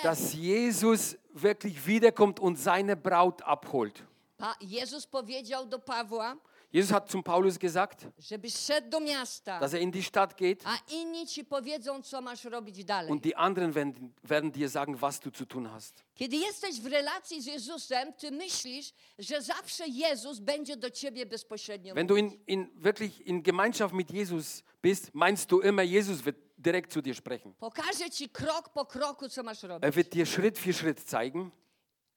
Dass 0.03 0.33
Jesus 0.33 1.17
wirklich 1.33 1.87
wiederkommt 1.87 2.41
und 2.41 2.57
seine 2.57 2.97
Braut 2.97 3.43
abholt. 3.43 4.05
Pa, 4.39 4.55
Jezus 4.61 5.05
powiedział 5.05 5.67
do 5.67 5.81
Pawła, 5.81 6.37
Jesus 6.73 6.91
hat 6.93 7.11
zum 7.11 7.23
Paulus 7.23 7.59
gesagt, 7.59 8.07
żebyś 8.19 8.55
szedł 8.57 8.91
do 8.91 9.01
miasta, 9.01 9.61
dass 9.61 9.75
er 9.75 9.81
in 9.81 9.91
die 9.91 10.03
Stadt 10.03 10.37
geht 10.37 10.63
a 10.67 10.79
inni 10.93 11.27
ci 11.27 11.45
powiedzą, 11.45 12.03
co 12.03 12.21
masz 12.21 12.45
robić 12.45 12.85
dalej. 12.85 13.11
und 13.11 13.23
die 13.23 13.37
anderen 13.37 13.73
werden, 13.73 14.13
werden 14.23 14.53
dir 14.53 14.69
sagen, 14.71 14.97
was 15.01 15.21
du 15.21 15.31
zu 15.31 15.47
tun 15.47 15.67
hast. 15.67 16.05
Kiedy 16.15 16.37
jesteś 16.37 16.81
w 16.81 16.87
relacji 16.87 17.43
z 17.43 17.47
Jezusem, 17.47 18.13
ty 18.13 18.31
myślisz, 18.31 18.93
że 19.19 19.43
zawsze 19.43 19.89
Jezus 19.89 20.39
będzie 20.41 20.77
do 20.77 20.91
ciebie 20.91 21.27
bezpośrednio 21.27 21.95
Wenn 21.95 22.07
du 22.07 22.17
in, 22.17 22.39
in, 22.47 22.69
wirklich 22.75 23.27
in 23.27 23.43
Gemeinschaft 23.43 23.95
mit 23.95 24.11
Jesus 24.11 24.63
bist, 24.83 25.11
meinst 25.15 25.51
du 25.51 25.61
immer, 25.61 25.85
Jesus 25.87 26.21
wird 26.25 26.37
direkt 26.59 26.93
zu 26.93 27.01
dir 27.03 27.15
sprechen. 27.15 27.55
Pokaże 27.55 28.11
ci 28.11 28.29
krok 28.29 28.69
po 28.69 28.87
kroku, 28.87 29.29
co 29.29 29.43
masz 29.43 29.63
robić. 29.63 29.85
Er 29.85 29.93
wird 29.97 30.15
dir 30.15 30.27
Schritt 30.27 30.59
für 30.59 30.73
Schritt 30.73 31.01
zeigen. 31.11 31.51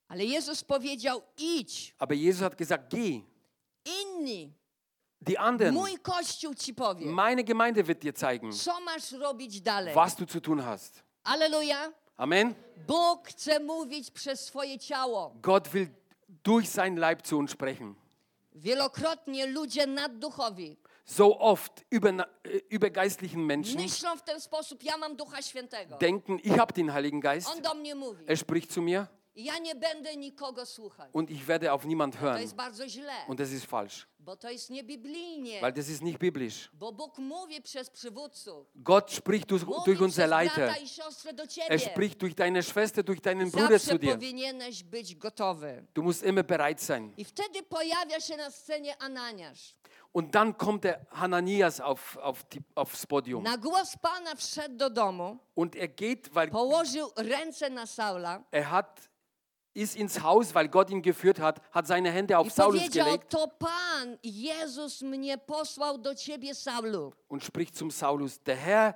Ale 0.07 0.25
Jezus 0.25 0.63
powiedział, 0.63 1.21
idź, 1.37 1.95
Aber 1.99 2.17
Jesus 2.17 2.41
hat 2.41 2.55
gesagt, 2.55 2.89
geh. 2.89 3.21
Inni, 3.85 4.53
Die 5.21 5.37
anderen, 5.39 5.73
mój 5.73 5.97
Kościół 5.97 6.53
ci 6.55 6.73
powie, 6.73 7.05
meine 7.05 7.43
Gemeinde 7.43 7.83
wird 7.83 7.99
dir 8.03 8.13
zeigen, 8.17 8.51
co 8.53 8.81
masz 8.81 9.11
robić 9.11 9.61
dalej. 9.61 9.93
was 9.95 10.15
du 10.15 10.25
zu 10.27 10.41
tun 10.41 10.59
hast. 10.59 11.03
Aleluja. 11.23 11.91
Amen. 12.17 12.53
Bóg 12.87 13.27
chce 13.27 13.59
mówić 13.59 14.11
przez 14.11 14.45
swoje 14.45 14.79
ciało. 14.79 15.35
Gott 15.41 15.67
will 15.73 15.87
durch 16.43 16.69
sein 16.69 16.95
Leib 16.97 17.21
zu 17.27 17.37
uns 17.37 17.51
sprechen. 17.51 17.95
Wielokrotnie 18.53 19.45
ludzie 19.47 19.87
nadduchowi 19.87 20.77
So 21.05 21.39
oft 21.39 21.83
über, 21.91 22.09
äh, 22.09 22.61
über 22.69 22.89
geistlichen 22.89 23.45
Menschen 23.45 23.77
myślą 23.81 24.17
w 24.17 24.21
ten 24.23 24.39
sposób, 24.41 24.83
ja 24.83 24.97
mam 24.97 25.15
Ducha 25.15 25.41
Świętego. 25.41 25.97
denken, 25.97 26.39
ich 26.43 26.57
habe 26.59 26.73
den 26.73 26.89
Heiligen 26.93 27.21
Geist, 27.21 27.47
On 27.49 27.61
do 27.61 27.73
mnie 27.73 27.95
mówi. 27.95 28.25
er 28.27 28.37
spricht 28.37 28.71
zu 28.71 28.81
mir 28.81 29.07
Und 31.13 31.29
ich 31.29 31.47
werde 31.47 31.71
auf 31.71 31.83
niemand 31.85 32.19
hören. 32.19 32.41
Und 33.27 33.39
das 33.39 33.51
ist 33.51 33.65
falsch, 33.65 34.07
weil 35.61 35.71
das 35.73 35.89
ist 35.89 36.01
nicht 36.01 36.19
biblisch. 36.19 36.69
Gott 38.83 39.09
spricht 39.11 39.49
durch, 39.49 39.63
durch 39.85 39.99
unsere 39.99 40.27
Leiter. 40.27 40.67
Er 41.67 41.79
spricht 41.79 42.21
durch 42.21 42.35
deine 42.35 42.61
Schwester, 42.61 43.01
durch 43.03 43.21
deinen 43.21 43.51
Bruder 43.51 43.79
zu 43.79 43.97
dir. 43.97 44.17
Du 45.93 46.01
musst 46.03 46.23
immer 46.23 46.43
bereit 46.43 46.79
sein. 46.79 47.13
Und 50.13 50.35
dann 50.35 50.57
kommt 50.57 50.83
der 50.83 51.07
Hananias 51.11 51.79
auf, 51.79 52.17
auf 52.17 52.43
die, 52.49 52.61
aufs 52.75 53.07
Podium. 53.07 53.45
Und 55.55 55.75
er 55.75 55.87
geht, 55.87 56.33
weil 56.35 56.49
er 58.51 58.69
hat, 58.69 58.99
ist 59.73 59.95
ins 59.95 60.21
Haus, 60.21 60.53
weil 60.53 60.67
Gott 60.67 60.89
ihn 60.89 61.01
geführt 61.01 61.39
hat, 61.39 61.61
hat 61.71 61.87
seine 61.87 62.11
Hände 62.11 62.33
i 62.33 62.35
auf 62.35 62.51
Saulus 62.51 62.89
gelegt 62.91 63.29
to 63.31 63.47
Pan, 63.47 64.17
Jezus 64.23 65.01
mnie 65.01 65.37
posłał 65.37 65.97
do 65.97 66.15
ciebie, 66.15 66.55
Saulu. 66.55 67.13
und 67.29 67.43
spricht 67.43 67.77
zum 67.77 67.91
Saulus, 67.91 68.39
der 68.43 68.57
Herr 68.57 68.93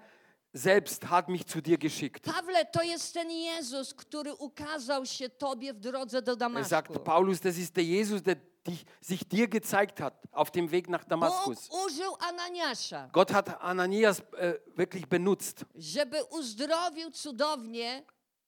selbst 0.53 1.03
hat 1.05 1.27
mich 1.29 1.45
zu 1.45 1.61
dir 1.61 1.77
geschickt. 1.77 2.23
Pawle, 2.25 2.65
to 2.65 2.81
jest 2.83 3.13
ten 3.13 3.29
Jezus, 3.31 3.93
który 3.93 4.33
ukazał 4.33 5.05
się 5.05 5.29
tobie 5.29 5.73
w 5.73 5.79
drodze 5.79 6.21
do 6.21 6.31
Er 6.31 6.37
Damaszku. 6.37 6.69
sagt, 6.69 6.99
Paulus, 7.03 7.39
das 7.41 7.57
ist 7.57 7.75
der 7.75 7.83
Jesus, 7.85 8.21
der 8.21 8.35
dich, 8.67 8.85
sich 9.01 9.23
dir 9.27 9.47
gezeigt 9.47 9.99
hat 9.99 10.13
auf 10.31 10.51
dem 10.51 10.71
Weg 10.71 10.89
nach 10.89 11.01
Bóg 11.01 11.09
Damaskus. 11.09 11.69
użył 11.85 12.15
Ananiasza, 12.19 13.09
Gott 13.11 13.31
hat 13.31 13.49
Ananias 13.61 14.19
äh, 14.21 14.59
wirklich 14.77 15.05
benutzt, 15.07 15.65
żeby 15.75 16.23
uzdrowił 16.23 17.11
cudownie 17.11 18.03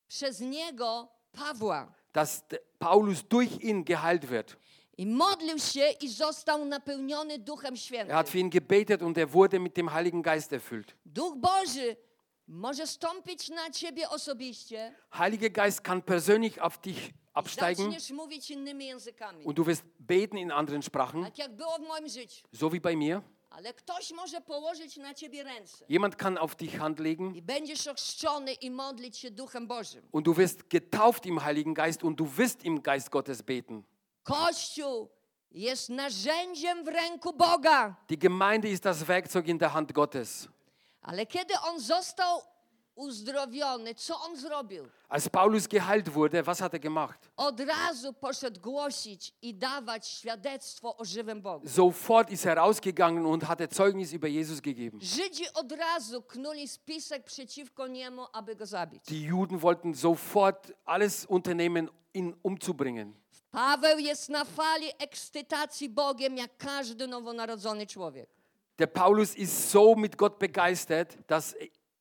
przez 0.07 0.39
niego 0.39 1.07
Pawła. 1.31 1.96
Dass 2.13 2.43
Paulus 2.79 3.27
durch 3.27 3.63
ihn 3.63 3.85
geheilt 3.85 4.29
wird. 4.29 4.57
I 4.97 5.05
modlił 5.05 5.59
się 5.59 5.89
i 6.01 6.09
został 6.09 6.65
napełniony 6.65 7.39
Duchem 7.39 7.75
Świętym. 7.75 8.09
Er 8.09 8.15
hat 8.15 8.29
für 8.29 8.39
ihn 8.39 8.49
gebetet 8.49 9.01
und 9.01 9.17
er 9.17 9.27
wurde 9.33 9.59
mit 9.59 9.77
dem 9.77 9.93
Heiligen 9.93 10.21
Geist 10.23 10.53
erfüllt. 10.53 10.95
Duch 11.05 11.35
Boży 11.35 11.95
może 12.47 12.87
stąpić 12.87 13.49
na 13.49 13.71
ciebie 13.71 14.09
osobiście. 14.09 14.95
Heiliger 15.13 15.51
Geist 15.51 15.81
kann 15.83 16.01
persönlich 16.01 16.61
auf 16.61 16.77
dich 16.77 17.13
absteigen 17.33 17.95
und 19.43 19.57
du 19.57 19.65
wirst 19.65 19.83
beten 19.99 20.37
in 20.37 20.51
anderen 20.51 20.81
Sprachen, 20.81 21.27
so 22.51 22.73
wie 22.73 22.79
bei 22.79 22.95
mir. 22.95 23.21
Jemand 25.88 26.17
kann 26.17 26.38
auf 26.38 26.55
dich 26.55 26.79
Hand 26.79 26.99
legen 26.99 27.36
I 27.36 27.41
będziesz 27.41 27.88
ochrzczony 27.88 28.53
i 28.53 28.69
modlić 28.71 29.17
się 29.17 29.31
Duchem 29.31 29.67
Bożym. 29.67 30.10
und 30.12 30.25
du 30.25 30.33
wirst 30.33 30.69
getauft 30.69 31.25
im 31.25 31.39
Heiligen 31.39 31.73
Geist 31.73 32.03
und 32.03 32.19
du 32.19 32.25
wirst 32.38 32.63
im 32.63 32.83
Geist 32.83 33.12
Gottes 33.12 33.43
beten. 33.43 33.83
Die 38.10 38.19
Gemeinde 38.19 38.67
ist 38.69 38.86
das 38.86 39.07
Werkzeug 39.07 39.47
in 39.47 39.57
der 39.60 39.73
Hand 39.73 39.93
Gottes. 39.93 40.47
Ale 41.01 41.25
kiedy 41.25 41.53
on 41.71 41.79
został 41.79 42.41
uzdrowiony, 42.97 43.95
co 43.95 44.21
on 44.21 44.38
zrobił? 44.38 44.88
Als 45.10 45.29
Paulus 45.29 45.67
geheilt 45.67 46.10
wurde, 46.10 46.43
was 46.43 46.60
hat 46.60 46.73
er 46.73 46.79
gemacht? 46.79 47.29
Od 47.38 47.60
razu 47.60 48.13
poszedł 48.13 48.62
głosić 48.62 49.33
i 49.41 49.53
dawać 49.53 50.07
świadectwo 50.07 50.97
o 50.97 51.05
żywym 51.05 51.41
Bogu. 51.41 51.67
Sofort 51.69 52.29
ist 52.31 52.45
er 52.45 52.55
rausgegangen 52.55 53.25
und 53.25 53.43
hat 53.43 53.62
er 53.62 53.69
Zeugnis 53.73 54.13
über 54.13 54.29
Jesus 54.29 54.62
gegeben. 54.62 54.99
Żydzi 55.01 55.43
od 55.53 55.71
razu 55.71 56.21
knuli 56.21 56.67
spisek 56.67 57.23
przeciwko 57.23 57.87
niemu, 57.87 58.25
aby 58.33 58.56
go 58.56 58.65
zabić. 58.65 59.04
Die 59.06 59.27
Juden 59.27 59.60
wollten 59.60 59.95
sofort 59.95 60.71
alles 60.85 61.25
unternehmen, 61.29 61.89
ihn 62.13 62.33
umzubringen. 62.43 63.13
Paweł 63.52 64.00
jest 64.00 64.29
na 64.29 64.45
fali 64.45 64.87
ekscytacji 65.00 65.89
Bogiem, 65.89 66.37
jak 66.37 66.58
każdy 66.58 67.08
nowonarodzony 67.08 67.87
człowiek. 67.87 68.29
Der 68.77 68.93
Paulus 68.93 69.37
ist 69.37 69.69
so 69.69 69.95
mit 69.95 70.15
Gott 70.15 70.37
begeistert, 70.39 71.17
dass 71.27 71.56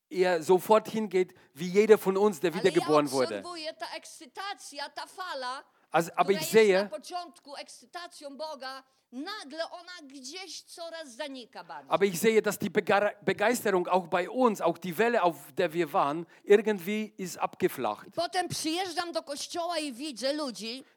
er 0.09 0.41
sofort 0.43 0.87
hingeht, 0.89 1.33
wie 1.53 1.67
jeder 1.69 1.97
von 1.97 2.15
uns, 2.17 2.39
der 2.39 2.51
wiedergeboren 2.53 3.05
wurde. 3.11 3.41
Also, 5.91 6.11
aber 6.15 6.31
ich 6.31 6.39
sehe, 6.51 6.89
aber 11.87 12.03
ich 12.05 12.19
sehe, 12.19 12.41
dass 12.41 12.59
die 12.59 12.69
Bege- 12.69 13.15
Begeisterung 13.23 13.87
auch 13.87 14.05
bei 14.07 14.29
uns, 14.29 14.59
auch 14.59 14.77
die 14.77 14.97
Welle, 14.97 15.23
auf 15.23 15.37
der 15.57 15.71
wir 15.71 15.91
waren, 15.93 16.25
irgendwie 16.43 17.13
ist 17.15 17.37
abgeflacht. 17.37 18.07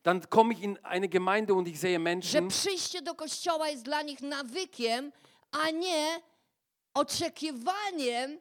Dann 0.03 0.29
komme 0.29 0.55
ich 0.55 0.63
in 0.63 0.77
eine 0.85 1.09
Gemeinde 1.09 1.55
und 1.55 1.69
ich 1.69 1.79
sehe 1.79 1.99
Menschen, 2.01 2.51
a 5.53 5.71
nie 5.71 6.19
oczekiwaniem, 6.95 8.39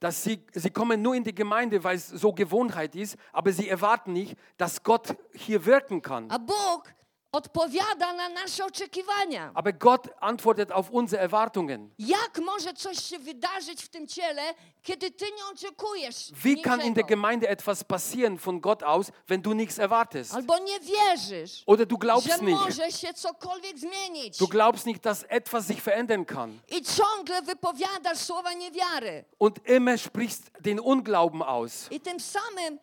dass 0.00 0.22
sie, 0.24 0.44
sie 0.52 0.70
kommen 0.70 1.02
nur 1.02 1.14
in 1.14 1.24
die 1.24 1.34
Gemeinde, 1.34 1.82
weil 1.84 1.96
es 1.96 2.08
so 2.08 2.32
Gewohnheit 2.32 2.94
ist, 2.94 3.16
aber 3.32 3.52
sie 3.52 3.68
erwarten 3.68 4.12
nicht, 4.12 4.36
dass 4.56 4.82
Gott 4.82 5.14
hier 5.34 5.64
wirken 5.66 6.00
kann. 6.00 6.30
A 6.30 6.38
Bóg 6.38 6.84
odpowiada 7.32 8.12
na 8.12 8.28
nasze 8.28 8.64
oczekiwania. 8.64 9.50
Aber 9.54 9.72
Gott 9.78 10.08
antwortet 10.20 10.72
auf 10.72 10.90
unsere 10.90 11.22
Erwartungen. 11.22 11.90
Jak 11.98 12.38
może 12.38 12.74
coś 12.74 13.04
się 13.04 13.18
wydarzyć 13.18 13.82
w 13.84 13.88
tym 13.88 14.06
ciele, 14.06 14.42
kiedy 14.82 15.10
ty 15.10 15.24
nie 15.24 15.46
oczekujesz 15.52 16.32
Wie 16.44 16.56
kann 16.62 16.80
in 16.80 16.94
der 16.94 17.04
niczego? 17.04 17.08
Gemeinde 17.08 17.48
etwas 17.48 17.84
passieren 17.84 18.36
von 18.38 18.60
Gott 18.60 18.82
aus, 18.82 19.06
wenn 19.28 19.42
du 19.42 19.52
nichts 19.52 19.78
erwartest? 19.78 20.34
Albo 20.34 20.58
nie 20.58 20.80
wierzysz, 20.80 21.62
Oder 21.66 21.86
du 21.86 21.94
że 21.96 21.98
glaubst 21.98 22.42
nicht. 22.42 22.58
może 22.60 22.92
się 22.92 23.14
cokolwiek 23.14 23.78
zmienić. 23.78 24.38
Du 24.38 24.48
glaubst 24.48 24.86
nicht, 24.86 25.02
dass 25.02 25.24
etwas 25.28 25.66
sich 25.66 25.82
verändern 25.82 26.24
kann. 26.24 26.58
I 26.70 26.82
ciągle 26.82 27.42
wypowiadasz 27.42 28.18
słowa 28.18 28.52
niewiary. 28.52 29.24
Und 29.38 29.68
immer 29.68 29.98
sprichst 29.98 30.50
den 30.60 30.80
Unglauben 30.80 31.42
aus. 31.42 31.86
I 31.90 32.00
tym 32.00 32.20
samym 32.20 32.78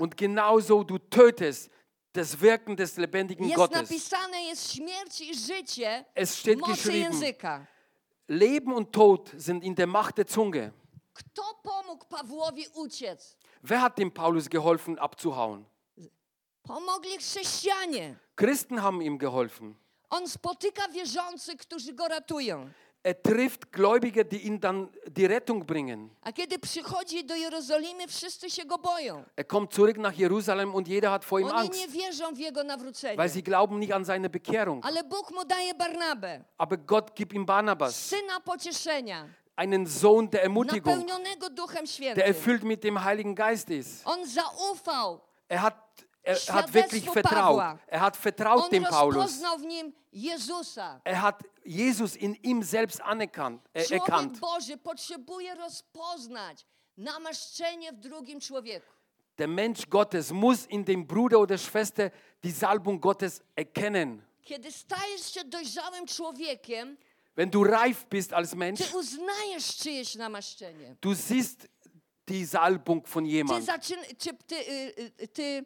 Und 0.00 0.16
genauso 0.16 0.84
du 0.84 0.98
tötest 0.98 1.70
das 2.12 2.40
Wirken 2.40 2.76
des 2.76 2.96
lebendigen 2.96 3.44
Jest 3.44 3.56
Gottes. 3.56 3.90
napisane, 3.90 4.42
jest 4.42 4.72
śmierć 4.72 5.20
i 5.20 5.34
życie 5.34 6.04
Es 6.14 6.34
steht 6.34 6.60
mocy 6.60 6.72
geschrieben, 6.72 7.12
języka. 7.12 7.66
Leben 8.28 8.72
und 8.72 8.92
Tod 8.92 9.32
sind 9.38 9.64
in 9.64 9.74
der 9.74 9.86
Macht 9.86 10.16
der 10.16 10.26
Zunge. 10.26 10.70
Kto 11.14 11.42
pomógł 11.62 12.04
Pawłowi 12.06 12.66
uciec? 12.74 13.36
Wer 13.62 13.80
hat 13.80 13.96
dem 13.96 14.10
Paulus 14.10 14.48
geholfen, 14.48 14.98
abzuhauen? 14.98 15.64
Pomogli 16.62 17.18
chrześcijanie. 17.18 18.16
Christen 18.36 18.78
haben 18.78 19.02
ihm 19.02 19.18
geholfen. 19.18 19.74
On 20.10 20.28
spotyka 20.28 20.88
wierzących, 20.88 21.56
którzy 21.56 21.92
go 21.92 22.08
ratują. 22.08 22.70
Er 23.06 23.22
trifft 23.22 23.70
Gläubige, 23.70 24.24
die 24.24 24.46
ihm 24.46 24.58
dann 24.60 24.88
die 25.06 25.26
Rettung 25.26 25.66
bringen. 25.66 26.08
A 26.22 26.32
kiedy 26.32 26.58
przychodzi 26.58 27.24
do 27.24 27.34
Jerozolimy, 27.34 28.06
wszyscy 28.08 28.50
się 28.50 28.64
go 28.64 28.78
boją. 28.78 29.24
Er 29.36 29.46
kommt 29.46 29.74
zurück 29.74 29.98
nach 29.98 30.14
Jerusalem 30.18 30.74
und 30.74 30.88
jeder 30.88 31.10
hat 31.10 31.24
vor 31.24 31.40
ihm 31.40 31.46
Oni 31.48 31.70
nie 31.70 31.82
Angst, 31.84 31.92
wierzą 31.94 32.34
w 32.34 32.38
jego 32.38 32.64
nawrócenie. 32.64 33.16
weil 33.16 33.28
sie 33.28 33.42
glauben 33.42 33.78
nicht 33.78 33.92
an 33.94 34.04
seine 34.04 34.30
Bekehrung. 34.30 34.82
Ale 34.84 35.04
Bóg 35.04 35.30
mu 35.34 35.44
daje 35.44 35.74
Barnabę, 35.74 36.44
Aber 36.58 36.78
Gott 36.78 37.14
gibt 37.14 37.32
ihm 37.34 37.44
Barnabas, 37.46 37.94
syna 38.08 38.40
pocieszenia, 38.40 39.28
einen 39.56 39.86
Sohn 39.86 40.30
der 40.30 40.42
Ermutigung, 40.42 40.94
napełnionego 40.96 41.50
Duchem 41.50 41.84
der 41.84 41.86
Świętym. 41.92 42.24
erfüllt 42.24 42.64
mit 42.64 42.82
dem 42.84 43.04
Heiligen 43.04 43.34
Geist 43.34 43.68
ist. 43.70 44.02
On 44.06 44.26
zaufał. 44.26 45.20
Er 45.48 45.58
hat, 45.62 45.74
er 46.24 46.54
hat 46.54 46.72
wirklich 46.72 47.04
vertraut. 47.10 47.78
Er 47.86 48.00
hat 48.00 48.16
vertraut 48.16 48.72
dem 48.72 48.84
Paulus. 48.84 49.40
Er 51.04 51.22
hat 51.22 51.44
Jesus 51.64 52.16
in 52.16 52.34
ihm 52.42 52.62
selbst 52.62 53.00
anerkannt, 53.00 53.62
äh, 53.72 53.84
erkannt. 53.94 54.40
Der 59.36 59.48
Mensch 59.48 59.90
Gottes 59.90 60.30
muss 60.30 60.66
in 60.66 60.84
dem 60.84 61.06
Bruder 61.06 61.40
oder 61.40 61.58
Schwester 61.58 62.10
die 62.42 62.50
Salbung 62.52 63.00
Gottes 63.00 63.42
erkennen. 63.56 64.22
Kiedy 64.42 64.70
stajesz 64.72 65.32
się 65.32 65.44
dojrzałym 65.44 66.06
człowiekiem, 66.06 66.96
Wenn 67.36 67.50
du 67.50 67.64
reif 67.64 68.04
bist 68.06 68.32
als 68.32 68.54
Mensch, 68.54 68.78
ty 68.78 68.96
uznajesz 68.96 69.76
czyjeś 69.76 70.14
namaszczenie. 70.14 70.96
du 71.00 71.14
siehst 71.14 71.68
die 72.28 72.46
Salbung 72.46 73.08
von 73.08 73.24
Ty, 73.24 73.30
jemand. 73.30 73.64
zaczyn, 73.64 73.98
czy, 74.18 74.34
ty, 74.46 74.54
y, 74.54 75.12
y, 75.22 75.28
ty 75.28 75.42
y, 75.42 75.64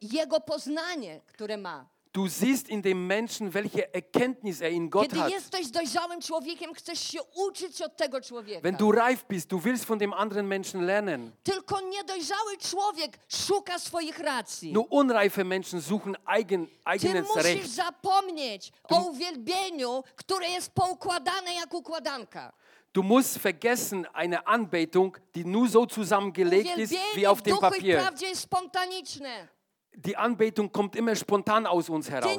jego 0.00 0.40
poznanie, 0.40 1.20
które 1.26 1.56
ma. 1.56 1.86
Du 2.12 2.28
siehst 2.28 2.68
in 2.68 2.80
dem 2.82 3.06
Menschen, 3.06 3.50
welche 3.50 3.92
Erkenntnis 3.94 4.60
er 4.62 4.72
in 4.72 4.88
Gott 4.88 5.02
Kiedy 5.08 5.16
hat. 5.20 5.30
jesteś 5.30 5.66
dojrzałym 5.70 6.20
człowiekiem, 6.20 6.74
chcesz 6.74 7.00
się 7.00 7.18
uczyć 7.22 7.82
od 7.82 7.96
tego 7.96 8.20
człowieka. 8.20 8.60
Wenn 8.60 8.76
du 8.76 8.92
reif 8.92 9.24
bist, 9.28 9.48
du 9.48 9.58
willst 9.58 9.84
von 9.84 9.98
dem 9.98 10.12
anderen 10.12 10.46
Menschen 10.46 10.86
lernen. 10.86 11.30
Tylko 11.42 11.80
niedojrzały 11.80 12.56
człowiek 12.58 13.18
szuka 13.28 13.78
swoich 13.78 14.18
racji. 14.18 14.72
Nur 14.72 14.86
unreife 14.90 15.44
Menschen 15.44 15.82
suchen 15.82 16.16
eigen, 16.26 16.66
Ty 16.66 16.72
eigenes 16.84 17.28
musisz 17.28 17.44
Recht. 17.44 17.70
zapomnieć 17.74 18.72
o 18.88 19.00
uwielbieniu, 19.02 20.04
które 20.16 20.48
jest 20.50 20.70
poukładane 20.72 21.54
jak 21.54 21.74
układanka. 21.74 22.52
Du 22.94 23.02
musst 23.02 23.38
vergessen 23.38 24.06
eine 24.12 24.46
Anbetung, 24.46 25.16
die 25.34 25.44
nur 25.44 25.68
so 25.68 25.84
zusammengelegt 25.84 26.78
ist 26.78 26.94
wie 27.14 27.26
auf 27.26 27.42
dem 27.42 27.58
Papier. 27.58 28.08
Die 29.96 30.16
Anbetung 30.16 30.70
kommt 30.70 30.94
immer 30.94 31.16
spontan 31.16 31.66
aus 31.66 31.88
uns 31.88 32.08
heraus. 32.08 32.36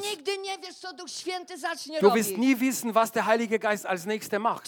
Du 2.00 2.14
wirst 2.14 2.38
nie 2.38 2.58
wissen, 2.58 2.96
was 2.96 3.12
der 3.12 3.26
Heilige 3.26 3.60
Geist 3.60 3.86
als 3.86 4.06
nächster 4.06 4.40
macht. 4.40 4.66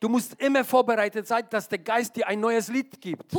Du 0.00 0.08
musst 0.08 0.34
immer 0.38 0.64
vorbereitet 0.64 1.26
sein, 1.26 1.46
dass 1.48 1.68
der 1.68 1.78
Geist 1.78 2.16
dir 2.16 2.26
ein 2.26 2.40
neues 2.40 2.68
Lied 2.68 3.00
gibt. 3.00 3.32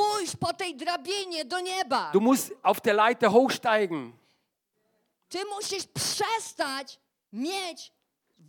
Du 2.13 2.19
musst 2.19 2.51
auf 2.63 2.81
der 2.81 2.93
Leiter 2.95 3.31
hochsteigen. 3.31 4.13
Ty 5.29 5.39
musisz 5.45 5.85
przestać 5.87 6.99
mieć 7.33 7.91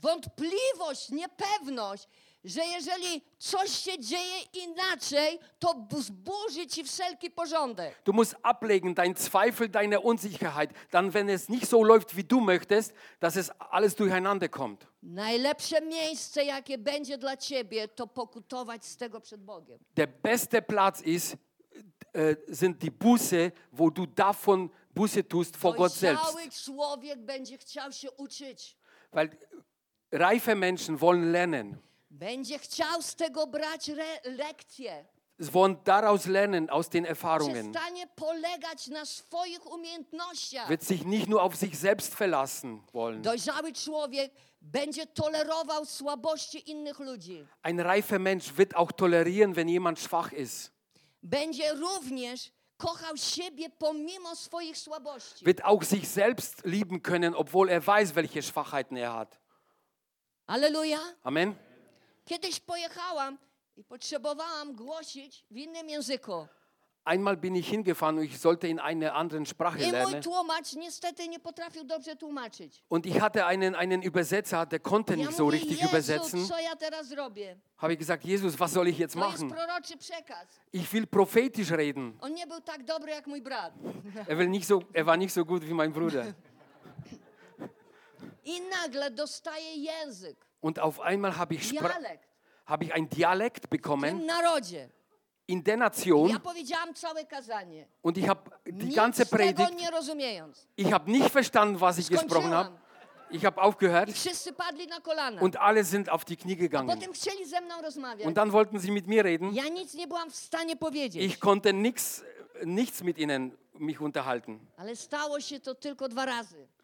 wątpliwość, 0.00 1.10
niepewność, 1.10 2.08
że 2.44 2.64
jeżeli 2.66 3.22
coś 3.38 3.70
się 3.70 3.98
dzieje 3.98 4.38
inaczej, 4.52 5.38
to 5.58 5.74
bu- 5.74 6.02
zburzy 6.02 6.66
ci 6.66 6.84
wszelki 6.84 7.30
porządek. 7.30 8.02
Du 8.04 8.12
musst 8.12 8.36
ablegen 8.42 8.94
dein 8.94 9.14
Zweifel, 9.16 9.68
deine 9.68 10.00
Unsicherheit. 10.00 10.70
Dann, 10.90 11.10
wenn 11.10 11.28
es 11.30 11.48
nicht 11.48 11.68
so 11.68 11.82
läuft, 11.82 12.14
wie 12.16 12.24
du 12.24 12.40
möchtest, 12.40 12.92
dass 13.20 13.36
es 13.36 13.50
alles 13.58 13.94
durcheinander 13.94 14.48
kommt. 14.48 14.86
Najlepsze 15.02 15.80
miejsce, 15.80 16.44
jakie 16.44 16.78
będzie 16.78 17.18
dla 17.18 17.36
ciebie, 17.36 17.88
to 17.88 18.06
pokutować 18.06 18.84
z 18.86 18.96
tego 18.96 19.20
przed 19.20 19.44
Bogiem. 19.44 19.78
Der 19.96 20.08
beste 20.22 20.62
Platz 20.62 21.00
ist, 21.02 21.36
äh, 22.14 22.36
sind 22.54 22.78
die 22.78 22.90
Buße, 22.92 23.50
wo 23.72 23.90
du 23.90 24.06
davon 24.06 24.68
Buße 24.94 25.22
tust 25.24 25.56
vor 25.56 25.74
Gott 25.76 25.92
selbst. 25.92 26.64
Człowiek 26.64 27.18
będzie 27.18 27.58
chciał 27.58 27.92
się 27.92 28.10
uczyć. 28.10 28.76
Weil 29.12 29.28
reife 30.12 30.54
Menschen 30.54 30.96
wollen 31.00 31.32
lernen. 31.32 31.76
Będzie 32.10 32.58
chciał 32.58 33.02
z 33.02 33.14
tego 33.14 33.46
brać 33.46 33.88
re- 33.88 34.20
lekcje. 34.36 35.04
Sie 35.40 35.50
wollen 35.52 35.76
daraus 35.84 36.26
lernen, 36.26 36.68
aus 36.70 36.88
den 36.88 37.06
Erfahrungen. 37.06 37.72
Przestanie 37.72 38.06
polegać 38.06 38.86
na 38.88 39.04
swoich 39.04 39.66
umiejętnościach. 39.66 40.68
Wird 40.68 40.82
sich 40.84 41.04
nicht 41.04 41.28
nur 41.28 41.40
auf 41.42 41.56
sich 41.56 41.76
selbst 41.76 42.14
verlassen 42.14 42.80
wollen. 42.92 43.22
Dojrzały 43.22 43.72
człowiek 43.72 44.32
będzie 44.60 45.06
tolerował 45.06 45.84
słabości 45.86 46.70
innych 46.70 46.98
ludzi. 46.98 47.46
Ein 47.62 47.80
reifer 47.80 48.18
Mensch 48.20 48.52
wird 48.56 48.74
auch 48.76 48.92
tolerieren, 48.92 49.54
wenn 49.54 49.68
jemand 49.68 50.00
schwach 50.00 50.32
ist. 50.32 50.72
Będzie 51.22 51.72
również 51.74 52.50
kochał 52.76 53.16
siebie 53.16 53.70
pomimo 53.70 54.36
swoich 54.36 54.78
słabości. 54.78 55.44
Wird 55.44 55.64
auch 55.64 55.84
sich 55.84 56.08
selbst 56.08 56.62
lieben 56.64 57.00
können, 57.02 57.34
obwohl 57.34 57.68
er 57.70 57.80
weiß, 57.86 58.14
welche 58.14 58.42
Schwachheiten 58.42 58.96
er 58.96 59.12
hat. 59.14 59.38
Aleluja. 60.48 60.98
Amen. 61.24 61.54
Kiedyś 62.24 62.60
pojechałam 62.60 63.38
i 63.76 63.84
potrzebowałam 63.84 64.74
głosić 64.76 65.44
w 65.50 65.56
innym 65.56 65.88
języku. 65.88 66.46
Einmal 67.04 67.36
bin 67.36 67.56
ich 67.56 67.66
hingefahren 67.66 68.18
und 68.18 68.24
ich 68.24 68.38
sollte 68.38 68.68
in 68.68 68.78
einer 68.80 69.14
anderen 69.14 69.46
Sprache 69.46 69.78
I 69.78 69.82
mój 69.82 69.92
lernen. 69.92 70.22
tłumacz 70.22 70.72
niestety 70.76 71.28
nie 71.28 71.40
potrafił 71.40 71.84
dobrze 71.84 72.16
tłumaczyć. 72.16 72.82
Und 72.90 73.06
ich 73.06 73.16
hatte 73.20 73.46
einen, 73.46 73.74
einen 73.74 74.02
Übersetzer, 74.02 74.66
der 74.66 74.80
konnte 74.82 75.12
Ja 75.12 75.16
nicht 75.16 75.36
so 75.36 75.44
mówię, 75.44 75.58
richtig 75.58 75.78
Jezu, 75.78 75.88
übersetzen. 75.88 76.46
co 76.48 76.58
ja 76.58 76.76
teraz 76.76 77.06
zrobię? 77.08 77.56
Habe 77.76 77.92
ich 77.92 77.98
gesagt, 77.98 78.24
Jesus, 78.24 78.56
was 78.56 78.72
soll 78.72 78.88
ich 78.88 78.98
jetzt 78.98 79.14
To 79.14 79.30
jest 79.30 79.42
machen? 79.42 79.50
proroczy 79.50 79.96
przekaz. 79.96 80.48
Ich 80.72 80.90
will 80.92 81.06
prophetisch 81.06 81.70
reden. 81.70 82.12
On 82.20 82.34
nie 82.34 82.46
był 82.46 82.60
tak 82.60 82.84
dobry 82.84 83.12
jak 83.12 83.26
mój 83.26 83.42
brat. 83.42 83.72
Er, 84.28 84.36
will 84.36 84.48
nicht 84.50 84.68
so, 84.68 84.80
er 84.94 85.04
war 85.06 85.18
nicht 85.18 85.34
so 85.34 85.44
gut 85.44 85.64
wie 85.64 85.74
mein 85.74 85.92
Bruder. 85.92 86.24
I 88.48 88.60
nagle 88.60 89.10
dostaje 89.10 89.74
język, 89.76 90.36
Und 90.60 90.78
auf 90.78 91.00
einmal 91.00 91.36
habe 91.36 91.54
ich, 91.54 91.68
Spra 91.68 91.88
dialekt 91.88 92.28
habe 92.66 92.84
ich 92.84 92.94
ein 92.94 93.08
Dialekt 93.08 93.70
bekommen 93.70 94.26
narodzie. 94.26 94.88
in 95.46 95.62
der 95.62 95.76
Nation 95.76 96.36
und 98.02 98.18
ich 98.18 98.28
habe 98.28 98.50
die 98.66 98.94
ganze 98.94 99.26
Predigt, 99.26 99.70
ich 100.76 100.92
habe 100.92 101.10
nicht 101.10 101.30
verstanden, 101.30 101.80
was 101.80 101.98
ich 101.98 102.08
gesprochen 102.08 102.50
habe. 102.50 102.72
Ich 103.30 103.44
habe 103.44 103.60
I 103.60 103.60
aufgehört 103.60 104.08
und 105.40 105.56
alle 105.58 105.84
sind 105.84 106.08
auf 106.08 106.24
die 106.24 106.36
Knie 106.36 106.56
gegangen. 106.56 106.88
Und 108.24 108.36
dann 108.36 108.52
wollten 108.52 108.78
sie 108.78 108.90
mit 108.90 109.06
mir 109.06 109.22
reden. 109.22 109.52
Ja. 109.52 109.64
Ich 111.12 111.38
konnte 111.38 111.72
nix, 111.74 112.24
nichts 112.64 113.02
mit 113.02 113.18
ihnen 113.18 113.56
mich 113.74 114.00
unterhalten. 114.00 114.66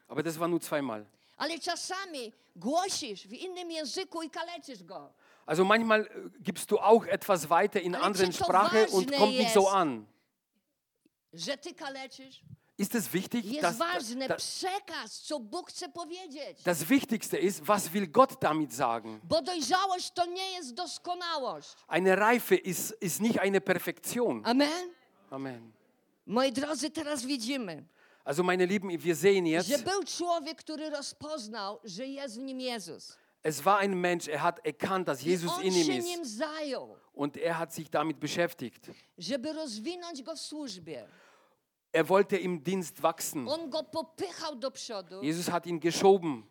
Aber 0.07 0.23
das 0.23 0.39
war 0.39 0.47
nur 0.47 0.61
zweimal. 0.61 1.07
Ale 1.37 1.59
czasami 1.59 2.33
głosisz 2.55 3.27
w 3.27 3.33
innym 3.33 3.71
języku 3.71 4.21
i 4.21 4.29
kaleczysz 4.29 4.83
go. 4.83 5.13
Also 5.45 5.63
manchmal 5.65 6.01
äh, 6.01 6.41
gibst 6.41 6.69
du 6.69 6.79
auch 6.79 7.07
etwas 7.07 7.45
weiter 7.49 7.81
in 7.81 7.95
Ale 7.95 8.03
anderen 8.03 8.33
Sprache 8.33 8.87
und 8.87 9.05
ważne 9.11 9.17
kommt 9.17 9.37
nicht 9.37 9.53
so 9.53 9.71
an. 9.71 10.05
Że 11.33 11.57
ty 11.57 11.73
kaleczysz. 11.73 12.41
Ist 12.77 12.95
es 12.95 13.07
wichtig, 13.07 13.45
Jest 13.45 13.61
dass, 13.61 13.77
ważny 13.77 14.27
dass, 14.27 14.41
przekaz, 14.41 15.21
co 15.21 15.39
Bóg 15.39 15.69
chce 15.69 15.89
powiedzieć. 15.89 16.63
das 16.63 16.83
Wichtigste 16.83 17.37
ist, 17.39 17.63
was 17.63 17.87
will 17.89 18.07
Gott 18.07 18.39
damit 18.41 18.73
sagen? 18.73 19.19
Bo 19.23 19.41
dojrzałość 19.41 20.11
to 20.11 20.25
nie 20.25 20.51
jest 20.51 20.73
doskonałość. 20.73 21.75
Eine 21.87 22.15
Reife 22.15 22.55
ist, 22.55 23.01
ist 23.01 23.21
nicht 23.21 23.39
eine 23.39 23.61
Perfektion. 23.61 24.41
Amen? 24.45 24.89
Amen. 25.29 25.71
Moi 26.25 26.51
drodzy, 26.51 26.89
teraz 26.89 27.25
widzimy, 27.25 27.83
Also 28.25 28.43
meine 28.43 28.65
Lieben, 28.65 28.89
wir 28.89 29.15
sehen 29.15 29.45
że 29.45 29.51
jetzt, 29.51 29.83
był 29.83 30.03
człowiek, 30.03 30.57
który 30.57 30.89
rozpoznał, 30.89 31.79
że 31.83 32.05
jest 32.05 32.39
w 32.39 32.43
nim 32.43 32.59
Jezus. 32.59 33.17
es 33.45 33.63
war 33.63 33.77
ein 33.77 33.93
Mensch, 33.93 34.27
er 34.27 34.41
hat 34.41 34.65
erkannt, 34.65 35.07
dass 35.07 35.21
Jesus 35.21 35.59
in 35.61 35.71
ihm 35.71 35.91
ist 35.91 36.41
und 37.13 37.37
er 37.37 37.59
hat 37.59 37.71
sich 37.71 37.91
damit 37.91 38.19
beschäftigt. 38.19 38.89
Er 41.91 42.09
wollte 42.09 42.37
im 42.37 42.63
Dienst 42.63 43.03
wachsen. 43.03 43.47
Jesus 45.21 45.51
hat 45.51 45.67
ihn 45.67 45.79
geschoben. 45.79 46.47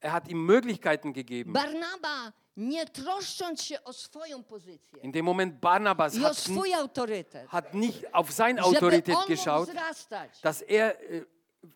Er 0.00 0.12
hat 0.12 0.28
ihm 0.28 0.46
Möglichkeiten 0.46 1.12
gegeben. 1.12 1.52
Barnaba, 1.52 2.32
nie 2.60 2.86
troszcząc 2.86 3.62
się 3.62 3.84
o 3.84 3.92
swoją 3.92 4.42
pozycję 4.42 5.02
In 5.02 5.12
dem 5.12 5.24
Moment 5.24 5.60
Barnabas 5.60 6.14
i 6.14 6.24
o 6.24 6.28
hat, 6.28 6.36
swój 6.36 6.74
autorytet, 6.74 7.48
hat 7.48 7.74
nicht 7.74 8.04
auf 8.12 8.32
seine 8.32 8.62
żeby 8.62 8.76
Autorität 8.76 9.14
on 9.14 9.20
mógł 9.20 9.28
geschaut, 9.28 9.68
wzrastać. 9.68 10.40
dass 10.40 10.62
er 10.62 10.96
äh, 10.96 11.24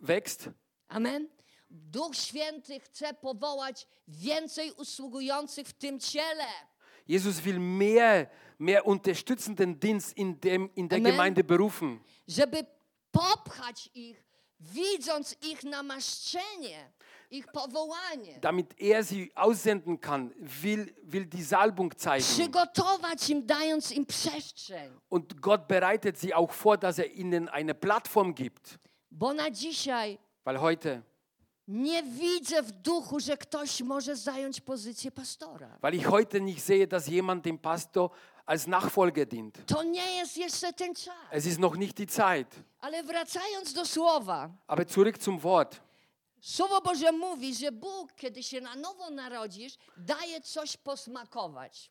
wächst. 0.00 0.50
Amen. 0.88 1.28
Duch 1.70 2.16
Święty 2.16 2.80
chce 2.80 3.14
powołać 3.14 3.86
więcej 4.08 4.72
usługujących 4.72 5.68
w 5.68 5.72
tym 5.72 6.00
ciele. 6.00 6.46
Jesus 7.08 7.40
will 7.40 7.60
mehr, 7.60 8.26
mehr 8.58 8.86
unterstützenden 8.86 9.78
Dienst 9.78 10.16
in, 10.16 10.40
dem, 10.40 10.74
in 10.76 10.88
der 10.88 10.98
Amen. 10.98 11.12
Gemeinde 11.12 11.44
berufen, 11.44 11.98
żeby 12.28 12.66
popchać 13.10 13.90
ich, 13.94 14.24
widząc 14.60 15.36
ich 15.42 15.64
namaszczenie, 15.64 16.92
damit 18.40 18.80
er 18.80 19.02
sie 19.02 19.30
aussenden 19.34 20.00
kann, 20.00 20.32
will, 20.38 20.94
will 21.02 21.26
die 21.26 21.44
Salbung 21.44 21.92
zeigen. 21.96 22.24
przygotować 22.24 23.30
im, 23.30 23.46
dając 23.46 23.92
im 23.92 24.06
przestrzeń. 24.06 24.90
Und 25.10 25.40
Gott 25.40 25.66
bereitet 25.68 26.18
sie 26.18 26.34
auch 26.34 26.52
vor, 26.52 26.76
dass 26.78 26.98
er 26.98 27.10
ihnen 27.12 27.48
eine 27.48 27.74
Plattform 27.74 28.34
gibt. 28.34 28.78
Bo 29.10 29.32
na 29.32 29.50
dzisiaj 29.50 30.18
Weil 30.44 30.58
heute, 30.58 31.02
nie 31.68 32.02
widzę 32.02 32.62
w 32.62 32.70
duchu, 32.72 33.20
że 33.20 33.36
ktoś 33.36 33.80
może 33.82 34.16
zająć 34.16 34.60
pozycję 34.60 35.10
pastora. 35.10 35.78
weil 35.82 35.94
ich 35.94 36.06
heute 36.06 36.40
nicht 36.40 36.64
sehe, 36.64 36.86
dass 36.86 37.08
jemand 37.08 37.44
dem 37.44 37.58
Pastor 37.58 38.10
als 38.46 38.66
Nachfolger 38.66 39.26
dient. 39.26 39.66
To 39.66 39.82
nie 39.82 40.14
jest 40.16 40.36
jeszcze 40.36 40.72
ten 40.72 40.94
czas. 40.94 41.14
Es 41.30 41.46
ist 41.46 41.58
noch 41.58 41.76
nicht 41.76 41.96
die 41.96 42.06
Zeit. 42.06 42.54
Ale 42.80 43.02
wracając 43.02 43.72
do 43.72 43.86
słowa, 43.86 44.50
Aber 44.66 44.86
zurück 44.86 45.18
zum 45.18 45.38
Wort. 45.40 45.80
Słowo 46.44 46.80
Boże 46.80 47.12
mówi, 47.12 47.54
że 47.54 47.72
Bóg, 47.72 48.12
kiedy 48.16 48.42
się 48.42 48.60
na 48.60 48.74
nowo 48.74 49.10
narodzisz, 49.10 49.76
daje 49.96 50.40
coś 50.40 50.76
posmakować. 50.76 51.90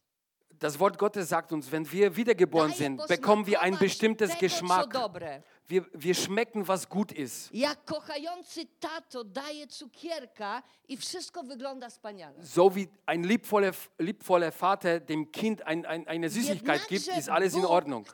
Das 0.59 0.77
Wort 0.77 0.97
Gottes 0.97 1.29
sagt 1.29 1.51
uns, 1.51 1.67
wenn 1.67 1.85
wir 1.85 2.11
wiedergeboren 2.11 2.69
Daje 2.71 2.77
sind, 2.77 3.07
bekommen 3.07 3.47
wir 3.47 3.61
ein 3.61 3.77
bestimmtes 3.77 4.37
Geschmack. 4.37 4.93
Wir, 5.67 5.85
wir 5.93 6.13
schmecken, 6.13 6.67
was 6.67 6.87
gut 6.87 7.11
ist. 7.11 7.49
So 12.41 12.75
wie 12.75 12.89
ein 13.07 13.23
liebvoller, 13.23 13.71
liebvoller 13.97 14.51
Vater 14.51 14.99
dem 14.99 15.31
Kind 15.31 15.65
ein, 15.65 15.85
ein, 15.85 16.07
eine 16.07 16.29
Süßigkeit 16.29 16.87
gibt, 16.87 17.07
ist 17.07 17.29
alles 17.29 17.55
in 17.55 17.65
Ordnung. 17.65 18.05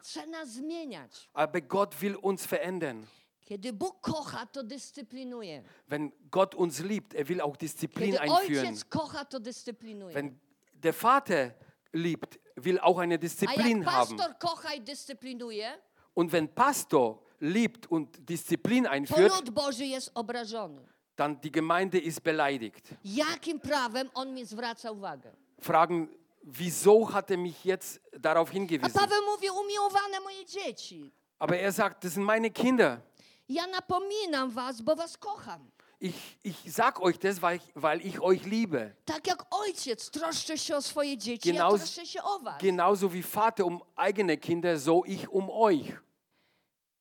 Aber 1.33 1.61
Gott 1.61 2.01
will 2.01 2.15
uns 2.15 2.45
verändern. 2.45 3.07
Kiedy 3.49 3.73
Bóg 3.73 4.01
kocha, 4.01 4.45
to 4.45 4.63
dyscyplinuje. 4.63 5.63
Wenn 5.87 6.11
Gott 6.31 6.55
uns 6.55 6.79
liebt, 6.83 7.13
er 7.15 7.27
will 7.29 7.41
auch 7.41 7.57
Disziplin 7.57 8.11
Kiedy 8.11 8.19
einführen. 8.19 8.67
ojciec 8.67 8.89
kocha, 8.89 9.25
to 9.25 9.39
dyscyplinuje. 9.39 10.13
Wenn 10.13 10.39
der 10.73 10.93
Vater 10.93 11.51
liebt, 11.93 12.39
will 12.55 12.79
auch 12.79 12.99
eine 12.99 13.15
A 13.15 13.17
Disziplin 13.17 13.81
jak 13.81 13.91
haben. 13.91 14.17
pastor 14.17 14.33
kocha 14.39 14.73
i 14.75 14.81
dyscyplinuje, 14.81 15.65
Und 16.13 16.31
wenn 16.31 16.47
Pastor 16.47 17.23
liebt 17.39 17.87
und 17.91 18.29
Disziplin 18.29 18.85
einführt, 18.85 19.31
lud 19.35 19.49
Boży 19.51 19.85
jest 19.85 20.11
obrażony. 20.13 20.81
dann 21.15 21.41
die 21.41 21.51
Gemeinde 21.51 21.97
ist 21.97 22.21
beleidigt. 22.23 22.93
Jakim 23.03 23.59
prawem 23.59 24.09
on 24.13 24.33
mi 24.33 24.45
zwraca 24.45 24.91
uwagę? 24.91 25.31
Fragen, 25.59 26.07
wieso 26.43 27.13
hat 27.13 27.31
er 27.31 27.37
mich 27.37 27.65
jetzt 27.65 27.99
darauf 28.19 28.49
A 28.49 28.51
hingewiesen? 28.53 28.93
Paweł 28.93 29.21
mówi, 29.25 29.49
umiłowane 29.49 30.19
moje 30.19 30.45
dzieci, 30.45 31.11
Aber 31.39 31.57
er 31.57 31.71
sagt, 31.71 32.03
das 32.03 32.13
sind 32.13 32.25
meine 32.25 32.51
Kinder. 32.51 33.01
Ja 33.49 33.67
napominam 33.67 34.51
was, 34.51 34.81
bo 34.81 34.95
was 34.95 35.17
kocham. 35.17 35.71
Ich, 36.01 36.37
ich 36.43 36.71
sag 36.73 37.01
euch 37.01 37.19
das, 37.19 37.41
weil 37.41 37.57
ich, 37.57 37.71
weil 37.75 38.05
ich 38.05 38.21
euch 38.21 38.45
liebe. 38.45 38.95
Tak 39.05 39.27
jak 39.27 39.45
ojciec 39.55 40.09
troszczy 40.09 40.57
się 40.57 40.75
o 40.75 40.81
swoje 40.81 41.17
dzieci, 41.17 41.49
Genau- 41.53 41.71
ja 41.71 41.77
troszczę 41.77 42.05
się 42.05 42.23
o 42.23 42.39
was. 42.39 42.61
Genauso 42.61 43.09
wie 43.09 43.23
Vater 43.23 43.65
um 43.65 43.79
eigene 43.95 44.37
Kinder, 44.37 44.79
so 44.79 45.01
ich 45.05 45.33
um 45.33 45.49
euch. 45.49 46.01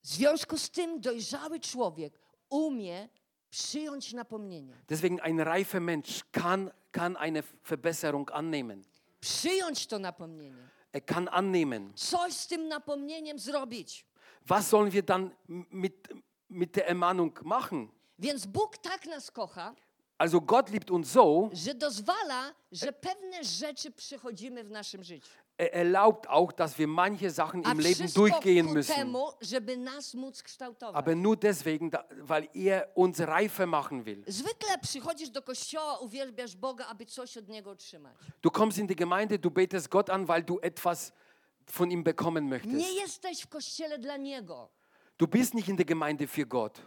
W 0.03 0.07
związku 0.07 0.59
z 0.59 0.71
tym 0.71 1.01
dojrzały 1.01 1.61
człowiek 1.61 2.19
umie 2.51 3.09
przyjąć 3.51 4.13
napomnienie. 4.13 4.75
Deswegen 4.89 5.21
ein 5.23 5.41
reifer 5.41 5.81
Mensch 5.81 6.25
kann, 6.33 6.71
kann 6.93 7.17
eine 7.17 7.43
Verbesserung 7.43 8.31
annehmen. 8.33 8.83
Przyjąć 9.21 9.87
to 9.87 9.99
napomnienie. 9.99 10.69
Er 10.93 11.05
kann 11.05 11.29
annehmen. 11.33 11.93
Coś 11.95 12.33
z 12.33 12.47
tym 12.47 12.69
napomnieniem 12.69 13.39
zrobić. 13.39 14.07
Was 14.47 14.69
sollen 14.69 14.91
wir 14.91 15.03
dann 15.05 15.31
mit, 15.71 16.09
mit 16.49 16.77
der 16.77 16.87
Ermahnung 16.89 17.33
machen? 17.45 17.89
Więc 18.19 18.47
Bóg 18.47 18.79
tak 18.79 19.07
nas 19.07 19.31
kocha, 19.31 19.75
Also 20.21 20.41
Gott 20.41 20.71
liebt 20.71 20.91
uns 20.91 21.13
so, 21.13 21.51
że 21.53 21.75
dozwala, 21.75 22.53
że 22.73 22.93
pewne 22.93 23.45
rzeczy 23.45 23.91
przychodzimy 23.91 24.65
w 24.65 24.71
naszym 24.71 25.05
życiu. 25.05 25.29
er 25.59 25.69
erlaubt 25.75 26.27
auch, 26.29 26.53
dass 26.53 26.75
wir 26.79 26.89
manche 26.89 27.31
Sachen 27.31 27.63
im 27.63 27.79
Leben 27.81 27.95
wszystko 27.95 28.21
durchgehen 28.21 28.67
ku 28.67 28.75
müssen. 28.75 28.95
temu, 28.97 29.29
żeby 29.41 29.77
nas 29.77 30.15
móc 30.15 30.43
kształtować. 30.43 30.97
Aber 30.97 31.17
nur 31.17 31.37
deswegen, 31.37 31.91
da- 31.91 32.05
weil 32.23 32.49
er 32.55 32.89
uns 32.95 33.19
reifer 33.21 33.67
machen 33.69 34.05
will. 34.05 34.25
Zwykle 34.27 34.79
przychodzisz 34.83 35.31
do 35.31 35.43
kościoła, 35.43 35.99
uwielbiasz 35.99 36.57
Boga, 36.57 36.87
aby 36.87 37.07
coś 37.07 37.37
od 37.37 37.49
Niego 37.49 37.71
otrzymać. 37.71 38.17
Du 38.43 38.51
kommst 38.51 38.79
in 38.79 38.87
die 38.87 38.97
Gemeinde, 38.97 39.39
du 39.39 39.51
betest 39.51 39.89
Gott 39.89 40.11
an, 40.11 40.27
weil 40.27 40.43
du 40.45 40.59
etwas 40.63 41.13
von 41.67 41.91
ihm 41.91 42.03
bekommen 42.05 42.45
Nie 42.45 42.51
möchtest. 42.51 42.95
jesteś 43.01 43.41
w 43.43 43.47
kościele 43.49 43.99
dla 43.99 44.17
Niego. 44.17 44.69
Du 45.19 45.27
bist 45.27 45.55
nicht 45.55 45.69
in 45.69 45.77
der 45.77 45.87
Gemeinde 45.87 46.27
für 46.29 46.47
Gott. 46.47 46.81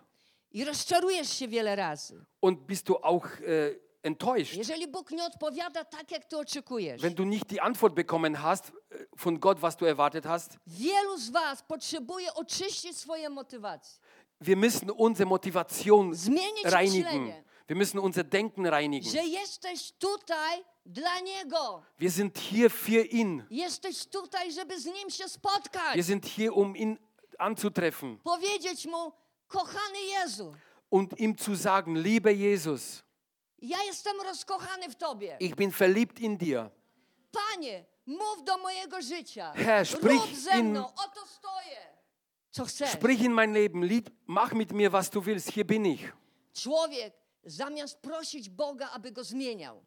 I 0.54 0.66
rozczarujesz 0.66 1.30
się 1.40 1.48
wiele 1.48 1.76
razy. 1.76 2.26
Und 2.42 2.68
bist 2.68 2.88
du 2.90 2.98
auch 3.04 3.26
äh, 3.26 3.76
enttäuscht, 4.04 4.54
Jeżeli 4.56 4.88
Bóg 4.88 5.12
nie 5.12 5.24
odpowiada 5.26 5.86
tak, 5.86 6.12
jak 6.12 6.26
Ty 6.26 6.38
oczekujesz. 6.38 7.02
wenn 7.02 7.14
du 7.16 7.24
nicht 7.26 7.48
die 7.52 7.62
Antwort 7.62 7.96
bekommen 7.96 8.36
hast 8.44 8.72
äh, 8.72 9.06
von 9.18 9.40
Gott, 9.40 9.60
was 9.62 9.78
du 9.78 9.86
erwartet 9.86 10.26
hast. 10.26 10.58
Wielu 10.68 11.18
z 11.18 11.30
Was 11.30 11.64
potrzebuje 11.64 12.34
oczyścić 12.34 12.98
swoje 12.98 13.30
motywacje. 13.30 14.00
Wir 14.42 14.58
müssen 14.58 14.92
unsere 14.92 15.26
Motivation 15.30 16.16
Zmienić 16.16 16.64
reinigen. 16.66 17.04
myślenie. 17.04 17.44
Wir 17.68 17.78
müssen 17.78 18.00
unser 18.00 18.24
Denken 18.24 18.66
reinigen. 18.66 19.12
Że 19.12 19.24
jesteś 19.24 19.92
tutaj 19.92 20.64
dla 20.86 21.20
Niego. 21.20 21.84
Wir 22.00 22.12
sind 22.12 22.40
hier 22.40 22.72
für 22.72 23.06
ihn. 23.06 23.44
Jesteś 23.50 24.06
tutaj, 24.06 24.52
żeby 24.52 24.80
z 24.80 24.86
Nim 24.86 25.10
się 25.10 25.30
spotkać. 25.30 25.96
Wir 25.96 26.04
sind 26.04 26.26
hier, 26.26 26.58
um 26.58 26.76
ihn 26.78 26.98
anzutreffen 27.42 28.18
Powiedzieć 28.24 28.86
Mu, 28.86 29.12
kochany 29.48 30.00
Jezu, 30.02 30.54
und 30.92 31.20
ihm 31.20 31.38
zu 31.38 31.56
sagen, 31.56 31.96
lieber 31.98 32.32
Jesus, 32.36 33.04
ja 33.62 33.84
jestem 33.84 34.22
rozkochany 34.22 34.90
w 34.90 34.96
Tobie. 34.96 35.38
ich 35.40 35.56
bin 35.56 35.72
verliebt 35.72 36.20
in 36.20 36.38
dir. 36.38 36.70
Panie, 37.32 37.86
mów 38.06 38.44
do 38.44 38.58
mojego 38.58 39.02
życia. 39.02 39.54
Herr, 39.56 39.86
sprich 39.88 40.22
Rób 40.22 40.36
ze 40.36 40.60
in- 40.60 40.78
oto 40.78 41.26
stoję. 41.28 41.78
Co 42.52 42.66
chcesz? 42.66 42.90
Sprich 42.90 43.22
in 43.22 43.32
mein 43.34 43.54
Leben, 43.54 43.86
lieb, 43.86 44.10
mach 44.28 44.54
mit 44.54 44.72
mir, 44.72 44.92
was 44.92 45.10
du 45.10 45.22
willst, 45.22 45.50
hier 45.52 45.66
bin 45.66 45.86
ich. 45.86 46.14
Człowiek 46.54 47.14
zamiast 47.44 47.98
prosić 48.02 48.50
Boga, 48.50 48.90
aby 48.92 49.12
go 49.12 49.24
zmieniał, 49.24 49.84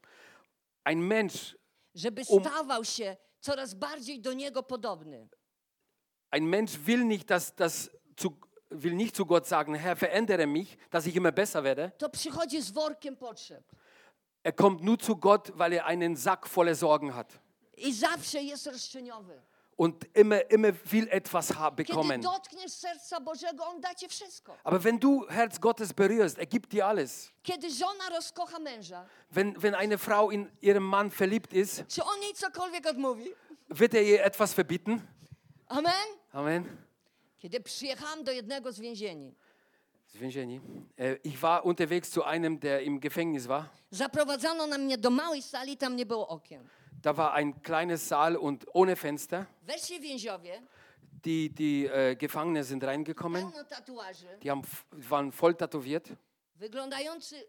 Ein 0.85 1.01
Mensch, 1.07 1.57
żeby 1.95 2.23
Um- 2.29 2.45
stawał 2.45 2.85
się 2.85 3.17
coraz 3.41 3.75
bardziej 3.75 4.21
do 4.21 4.33
Niego 4.33 4.63
podobny, 4.63 5.29
ein 6.35 6.47
Mensch 6.47 6.73
will 6.85 7.05
nicht, 7.05 7.31
dass, 7.31 7.55
dass, 7.55 7.91
zu, 8.17 8.37
will 8.71 8.95
nicht 8.95 9.15
zu 9.15 9.25
Gott 9.25 9.47
sagen, 9.47 9.75
Herr, 9.75 9.95
verändere 9.97 10.47
mich, 10.47 10.77
dass 10.91 11.07
ich 11.07 11.15
immer 11.17 11.33
besser 11.33 11.63
werde. 11.63 11.93
to 11.99 12.09
przychodzi 12.09 12.61
z 12.63 12.75
workiem 12.75 13.17
potrzeb. 13.17 13.63
Er 14.43 14.53
kommt 14.53 14.83
nur 14.83 14.99
zu 14.99 15.17
Gott, 15.17 15.53
weil 15.57 15.73
er 15.73 15.87
einen 15.87 16.17
Sack 16.17 16.47
voller 16.47 16.75
Sorgen 16.75 17.15
hat. 17.15 17.29
I 17.77 17.93
zawsze 17.93 18.41
jest 18.41 18.67
roszczeniowy. 18.67 19.41
Und 19.77 20.05
immer, 20.15 20.51
immer 20.51 20.73
will 20.93 21.09
etwas 21.11 21.49
Kiedy 21.49 21.71
bekommen. 21.77 22.21
dotkniesz 22.23 22.73
serca 22.73 23.21
Bożego, 23.21 23.65
On 23.67 23.81
da 23.81 23.95
ci 23.95 24.09
wszystko. 24.09 24.57
Aber 24.65 24.85
wenn 24.85 24.99
du 25.01 25.27
Herz 25.29 25.61
Gottes 25.61 25.93
berührst, 25.93 26.39
er 26.39 26.47
gibt 26.47 26.73
dir 26.73 26.87
alles. 26.87 27.31
Kiedy 27.43 27.71
żona 27.71 28.09
rozkocha 28.11 28.59
męża, 28.59 29.07
Wenn, 29.31 29.55
wenn 29.63 29.75
eine 29.75 29.99
Frau 29.99 30.31
in 30.31 30.49
ihrem 30.61 30.85
Mann 30.85 31.11
verliebt 31.11 31.53
ist, 31.53 31.85
czy 31.89 32.05
on 32.05 32.23
jej 32.23 32.35
cokolwiek 32.35 32.87
odmówi? 32.87 33.35
wird 33.69 33.95
er 33.95 34.03
ihr 34.03 34.23
etwas 34.25 34.53
verbieten? 34.55 35.01
Amen? 35.69 36.07
Amen. 36.33 36.77
Kiedy 37.39 37.61
przyjechałam 37.61 38.25
do 38.25 38.33
jednego 38.33 38.73
z 38.73 38.81
więzieni, 38.81 39.35
Zwięzieni. 40.09 40.61
Äh, 40.97 41.19
Ich 41.25 41.39
war 41.41 41.65
unterwegs 41.67 42.11
zu 42.11 42.23
einem, 42.25 42.59
der 42.61 42.83
im 42.85 43.01
Gefängnis 43.01 43.47
war. 43.47 43.65
zaprowadzono 43.91 44.67
na 44.67 44.79
mnie 44.79 44.99
do 44.99 45.11
małej 45.11 45.43
sali, 45.43 45.77
tam 45.77 45.97
nie 45.97 46.07
było 46.07 46.29
okien. 46.29 46.69
Da 47.03 47.13
war 47.13 47.33
ein 47.35 47.53
kleines 47.63 48.07
Saal 48.07 48.37
und 48.37 48.65
ohne 48.75 48.97
Fenster. 48.97 49.45
Weszli 49.63 50.01
więźniowie, 50.01 50.63
Die, 51.25 51.51
die 51.51 51.89
äh, 51.89 52.17
Gefangene 52.17 52.65
sind 52.65 52.85
reingekommen. 52.85 53.53
Die 54.43 54.51
haben, 54.51 54.63
waren 54.93 55.33
voll 55.33 55.55
tätowiert. 55.55 56.09
wyglądający 56.57 57.45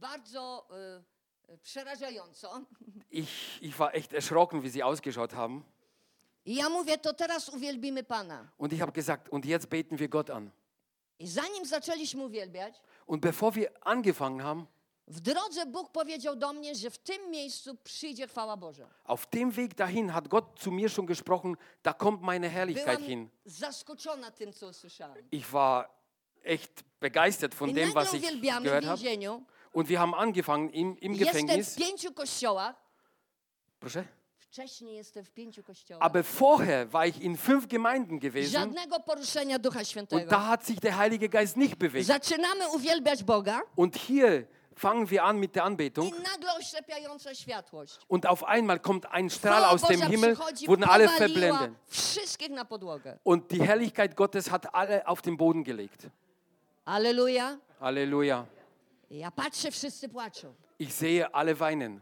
bardzo 0.00 0.68
przerażająco. 1.62 2.60
Ich, 3.10 3.62
ich 3.62 3.76
war 3.78 3.94
echt 3.94 4.12
erschrocken, 4.14 4.60
wie 4.62 4.70
sie 4.70 4.82
ausgeschaut 4.82 5.32
haben. 5.34 5.62
I 6.44 6.54
ja 6.54 6.68
mówię, 6.68 6.98
to 6.98 7.14
teraz 7.14 7.48
uwielbimy 7.48 8.02
Pana. 8.04 8.48
Und 8.58 8.72
ich 8.72 8.80
habe 8.80 8.92
gesagt, 8.92 9.28
und 9.28 9.44
jetzt 9.44 9.66
beten 9.66 9.96
wir 9.98 10.08
Gott 10.08 10.30
an. 10.30 10.50
I 11.18 11.28
zanim 11.28 11.66
zaczęliśmy 11.66 12.24
uwielbiać, 12.24 12.80
Und 13.06 13.22
bevor 13.22 13.52
wir 13.52 13.68
angefangen 13.80 14.40
haben, 14.40 14.66
w 15.08 15.20
drodze 15.20 15.66
Bóg 15.66 15.92
powiedział 15.92 16.36
do 16.36 16.52
mnie, 16.52 16.74
że 16.74 16.90
w 16.90 16.98
tym 16.98 17.30
miejscu 17.30 17.76
przyjdzie 17.84 18.26
chwała 18.28 18.56
Boża. 18.56 18.88
auf 19.04 19.26
dem 19.30 19.50
Weg 19.50 19.74
dahin 19.74 20.08
hat 20.10 20.28
Gott 20.28 20.60
zu 20.60 20.70
mir 20.72 20.90
schon 20.90 21.06
gesprochen, 21.06 21.56
da 21.82 21.92
kommt 21.92 22.22
meine 22.22 22.50
Herrlichkeit 22.50 22.96
Byłam 22.98 23.02
hin. 23.10 23.28
zaskoczona 23.44 24.30
tym, 24.30 24.52
co 24.52 24.66
usłyszałam. 24.68 25.16
Ich 25.32 25.46
war 25.50 25.88
echt 26.44 26.82
begeistert 27.00 27.54
von 27.54 27.70
I 27.70 27.74
dem, 27.74 27.88
nagle 27.88 28.04
was 28.04 28.14
ich 28.14 28.20
uwielbiamy 28.22 28.60
w 28.60 28.72
gehört 28.72 28.84
habe. 28.86 28.96
więzieniu. 29.02 29.42
Und 29.72 29.88
wir 29.88 29.98
haben 30.00 30.14
angefangen 30.14 30.70
im, 30.70 30.96
im 31.00 31.12
Jestem 31.14 31.46
Gefängnis. 31.46 31.74
w 31.74 31.76
pięciu 31.78 32.12
kościołach. 32.14 32.74
Proszę? 33.80 34.04
Wcześniej 34.50 34.96
jestem 34.96 35.24
w 35.24 35.30
pięciu 35.30 35.62
kościołach. 35.62 36.06
Aber 36.06 36.24
vorher 36.24 36.88
war 36.88 37.06
ich 37.06 37.22
in 37.22 37.36
fünf 37.36 37.66
Gemeinden 37.66 38.18
gewesen 38.18 38.52
Żadnego 38.52 39.00
poruszenia 39.00 39.58
Ducha 39.58 39.80
und 40.10 40.30
da 40.30 40.40
hat 40.46 40.66
sich 40.66 40.80
der 40.80 40.96
Heilige 40.96 41.28
Geist 41.28 41.56
nicht 41.56 41.76
bewegt. 41.76 42.06
Zaczynamy 42.06 42.68
uwielbiać 42.68 43.22
Boga 43.22 43.60
Und 43.76 43.96
hier 43.96 44.46
fangen 44.74 45.10
wir 45.10 45.22
an 45.22 45.38
mit 45.38 45.54
der 45.54 45.64
Anbetung 45.64 46.12
und 48.08 48.26
auf 48.26 48.44
einmal 48.44 48.80
kommt 48.80 49.06
ein 49.12 49.30
Strahl 49.30 49.64
aus 49.64 49.82
dem 49.82 50.02
Himmel, 50.02 50.36
wurden 50.66 50.84
alle 50.84 51.08
verblendet. 51.08 51.70
Und 53.22 53.50
die 53.52 53.62
Herrlichkeit 53.62 54.16
Gottes 54.16 54.50
hat 54.50 54.74
alle 54.74 55.06
auf 55.06 55.22
den 55.22 55.36
Boden 55.36 55.62
gelegt. 55.64 56.08
Halleluja. 56.86 58.46
I 59.10 59.18
Ja 59.18 59.30
patrzę, 59.30 59.70
wszyscy 59.70 60.08
płaczą. 60.08 60.54
Ich 60.78 60.92
sehe 60.92 61.34
alle 61.34 61.54
weinen. 61.54 62.00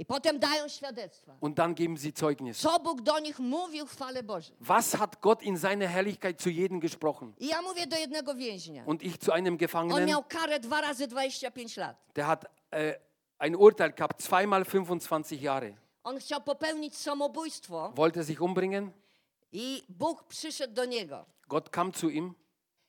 I 0.00 0.04
potem 0.04 0.38
dają 0.38 0.68
świadectwa. 0.68 1.36
Und 1.40 1.58
dann 1.58 1.74
geben 1.74 1.96
sie 1.96 2.12
Zeugnis. 2.12 2.58
Co 2.58 2.78
Bóg 2.80 3.02
do 3.02 3.18
nich 3.18 3.38
mówił 3.38 3.86
w 3.86 3.92
chwale 3.92 4.22
Bożej. 4.22 4.56
Was 4.60 4.92
hat 4.96 5.20
Gott 5.20 5.42
in 5.42 5.58
seiner 5.58 5.88
Herrlichkeit 5.88 6.42
zu 6.42 6.50
jedem 6.50 6.80
gesprochen? 6.80 7.32
I 7.38 7.46
ja 7.46 7.62
mówię 7.62 7.86
do 7.86 7.96
jednego 7.96 8.34
więźnia. 8.34 8.84
Und 8.86 9.02
ich 9.02 9.18
zu 9.18 9.32
einem 9.32 9.54
On 9.54 9.58
Gefangenen, 9.58 10.08
miał 10.08 10.24
karę 10.24 10.60
dwa 10.60 10.80
razy 10.80 11.06
25 11.06 11.76
lat. 11.76 11.96
der 12.14 12.26
hat 12.26 12.44
äh, 12.70 12.94
ein 13.38 13.56
Urteil 13.56 13.92
gehabt, 13.92 14.22
zweimal 14.22 14.64
25 14.64 15.42
Jahre. 15.42 15.74
On 16.04 16.18
chciał 16.18 16.40
popełnić 16.40 16.96
samobójstwo 16.96 17.92
Wollte 17.94 18.24
sich 18.24 18.42
umbringen. 18.42 18.90
i 19.52 19.82
Bóg 19.88 20.24
przyszedł 20.24 20.74
do 20.74 20.84
niego. 20.84 21.26
Gott 21.48 21.70
kam 21.70 21.92
zu 21.92 22.08
ihm 22.10 22.34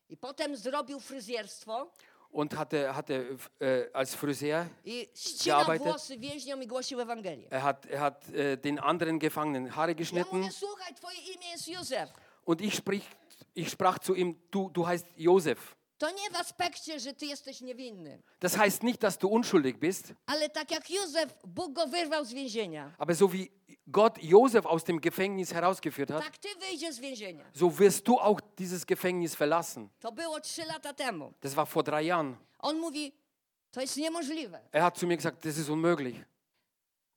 I 0.09 0.17
potem 0.17 0.55
zrobił 0.57 0.99
fryzjerstwo 0.99 1.91
und 2.31 2.53
hatte, 2.57 2.95
hatte 2.95 3.37
äh, 3.59 3.89
als 3.93 4.15
Friseur, 4.15 4.65
i 4.85 5.07
Gearbeitet. 5.45 5.87
włosy 5.87 6.17
więźniom 6.17 6.63
i 6.63 6.67
głosił 6.67 6.99
Ewangelię. 7.01 7.47
er 7.51 7.61
hat, 7.61 7.85
er 7.85 7.99
hat 7.99 8.25
äh, 8.29 8.57
den 8.61 8.79
anderen 8.79 9.19
Gefangenen 9.19 9.69
Haare 9.69 9.91
Ja 9.91 9.97
geschnitten. 9.97 10.39
mówię, 10.39 10.51
słuchaj, 10.51 10.95
twoje 10.95 11.17
imię 11.19 11.49
jest 11.51 11.67
Józef. 11.67 12.09
Und 12.45 12.61
ich, 12.61 12.75
sprich, 12.75 13.03
ich 13.55 13.69
sprach 13.69 13.99
zu 13.99 14.15
ihm, 14.15 14.35
du, 14.51 14.69
du 14.69 14.83
heißt 14.87 15.05
Josef. 15.17 15.75
To 15.97 16.09
nie 16.11 16.29
w 16.31 16.35
aspekcie, 16.35 16.99
że 16.99 17.13
ty 17.13 17.25
jesteś 17.25 17.61
niewinny, 17.61 18.21
Das 18.39 18.57
heißt 18.57 18.83
nicht, 18.83 18.99
dass 19.03 19.17
du 19.17 19.27
unschuldig 19.27 19.77
bist, 19.79 20.13
ale 20.25 20.49
tak 20.49 20.71
jak 20.71 20.89
Józef, 20.89 21.33
Bóg 21.47 21.73
go 21.73 21.87
wyrwał 21.87 22.25
z 22.25 22.33
więzienia, 22.33 22.91
aber 22.97 23.15
so 23.15 23.27
wie 23.27 23.47
Gott 23.87 24.23
Josef 24.23 24.65
aus 24.65 24.83
dem 24.83 24.99
Gefängnis 25.01 25.53
herausgeführt 25.53 26.11
hat, 26.11 26.23
tak 26.23 26.37
ty 26.37 26.47
wyjdziesz 26.59 26.95
z 26.95 26.99
więzienia. 26.99 27.45
so 27.53 27.69
wirst 27.79 28.07
du 28.07 28.19
auch 28.19 28.39
dieses 28.57 28.85
Gefängnis 28.85 29.35
verlassen. 29.35 29.89
To 29.99 30.11
było 30.11 30.39
trzy 30.39 30.65
lata 30.65 30.93
temu. 30.93 31.33
Das 31.41 31.53
war 31.55 31.65
vor 31.67 31.83
drei 31.83 32.01
Jahren. 32.01 32.35
On 32.59 32.79
mówi, 32.79 33.11
to 33.71 33.81
jest 33.81 33.97
niemożliwe. 33.97 34.59
Er 34.71 34.81
hat 34.83 34.97
zu 34.97 35.07
mir 35.07 35.17
gesagt, 35.17 35.45
das 35.45 35.57
ist 35.57 35.69
unmöglich. 35.69 36.15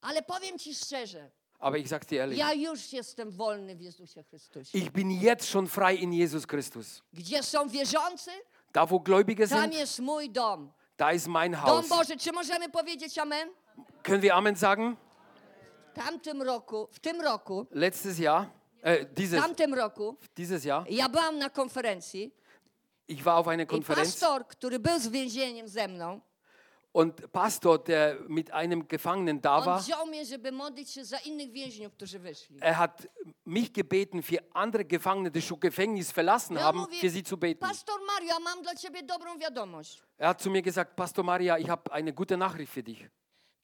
Ale 0.00 0.22
powiem 0.22 0.58
ci 0.58 0.74
szczerze, 0.74 1.30
Aber 1.58 1.78
ich 1.78 1.88
sage 1.88 2.06
dir 2.06 2.20
ehrlich, 2.20 2.38
ja 2.38 2.52
już 2.52 2.92
jestem 2.92 3.30
wolny 3.30 3.76
w 3.76 3.80
Jezusie 3.80 4.22
Chrystusie. 4.24 4.78
ich 4.78 4.90
bin 4.92 5.10
jetzt 5.10 5.48
schon 5.48 5.66
frei 5.66 5.94
in 5.96 6.12
Jesus 6.12 6.46
Christus. 6.46 7.02
Gdzie 7.12 7.42
są 7.42 7.68
wierzący, 7.68 8.30
Da, 8.72 8.86
wo 8.86 8.98
Gläubige 9.00 9.48
tam 9.48 9.60
sind, 9.62 9.74
jest 9.74 9.98
mój 10.00 10.30
dom. 10.30 10.72
da 10.96 11.12
ist 11.12 11.26
mein 11.28 11.52
Dom 11.52 11.60
Haus. 11.60 11.88
Boży, 11.88 12.16
czy 12.16 12.32
możemy 12.32 12.68
powiedzieć 12.70 13.18
amen? 13.18 13.48
Können 14.02 14.20
wir 14.20 14.32
Amen 14.34 14.56
sagen? 14.56 14.96
Tamtym 15.94 16.42
roku, 16.42 16.88
w 16.92 17.00
tym 17.00 17.20
roku, 17.20 17.66
Letztes 17.70 18.18
Jahr, 18.18 18.46
äh, 18.82 19.06
w 19.06 19.14
dieses, 19.14 19.40
tamtym 19.40 19.74
roku, 19.74 20.16
dieses 20.36 20.64
Jahr, 20.64 20.90
ja 20.90 21.08
byłam 21.08 21.38
na 21.38 21.50
konferencji 21.50 22.34
ich 23.08 23.24
war 23.24 23.34
auf 23.36 23.48
einer 23.48 23.64
i 23.64 23.66
Konferenz 23.66 24.08
pastor, 24.08 24.46
który 24.46 24.78
był 24.78 24.98
z 24.98 25.08
więzieniem 25.08 25.68
ze 25.68 25.88
mną, 25.88 26.20
und 26.94 27.32
Pastor, 27.32 27.84
der 27.84 28.20
mit 28.28 28.52
einem 28.52 28.86
Gefangenen 28.86 29.40
da 29.40 29.56
on 29.56 29.64
war, 29.64 29.80
wziął 29.80 30.06
mnie, 30.06 30.24
żeby 30.24 30.52
modlić 30.52 30.90
się 30.90 31.04
za 31.04 31.18
innych 31.18 31.50
więźniów, 31.50 31.92
którzy 31.92 32.18
wyszli. 32.18 32.58
er 32.60 32.74
hat 32.74 33.06
mich 33.46 33.72
gebeten, 33.72 34.22
für 34.22 34.38
andere 34.52 34.84
Gefangene, 34.84 35.30
die 35.30 35.42
schon 35.42 35.58
Gefängnis 35.60 36.12
verlassen 36.12 36.56
Ja 36.56 36.62
haben, 36.62 36.80
mówię, 36.80 37.00
für 37.00 37.10
sie 37.10 37.22
zu 37.22 37.36
beten. 37.36 37.68
Pastor 37.68 38.00
Mario, 38.06 38.40
mam 38.40 38.62
dla 38.62 38.74
ciebie 38.74 39.02
dobrą 39.02 39.38
wiadomość. 39.38 40.02
Er 40.18 40.28
hat 40.28 40.42
zu 40.42 40.50
mir 40.50 40.62
gesagt, 40.62 40.96
Pastor 40.96 41.24
Maria, 41.24 41.58
ich 41.58 41.68
habe 41.68 41.92
eine 41.92 42.12
gute 42.12 42.36
Nachricht 42.36 42.72
für 42.72 42.82
dich. 42.82 43.08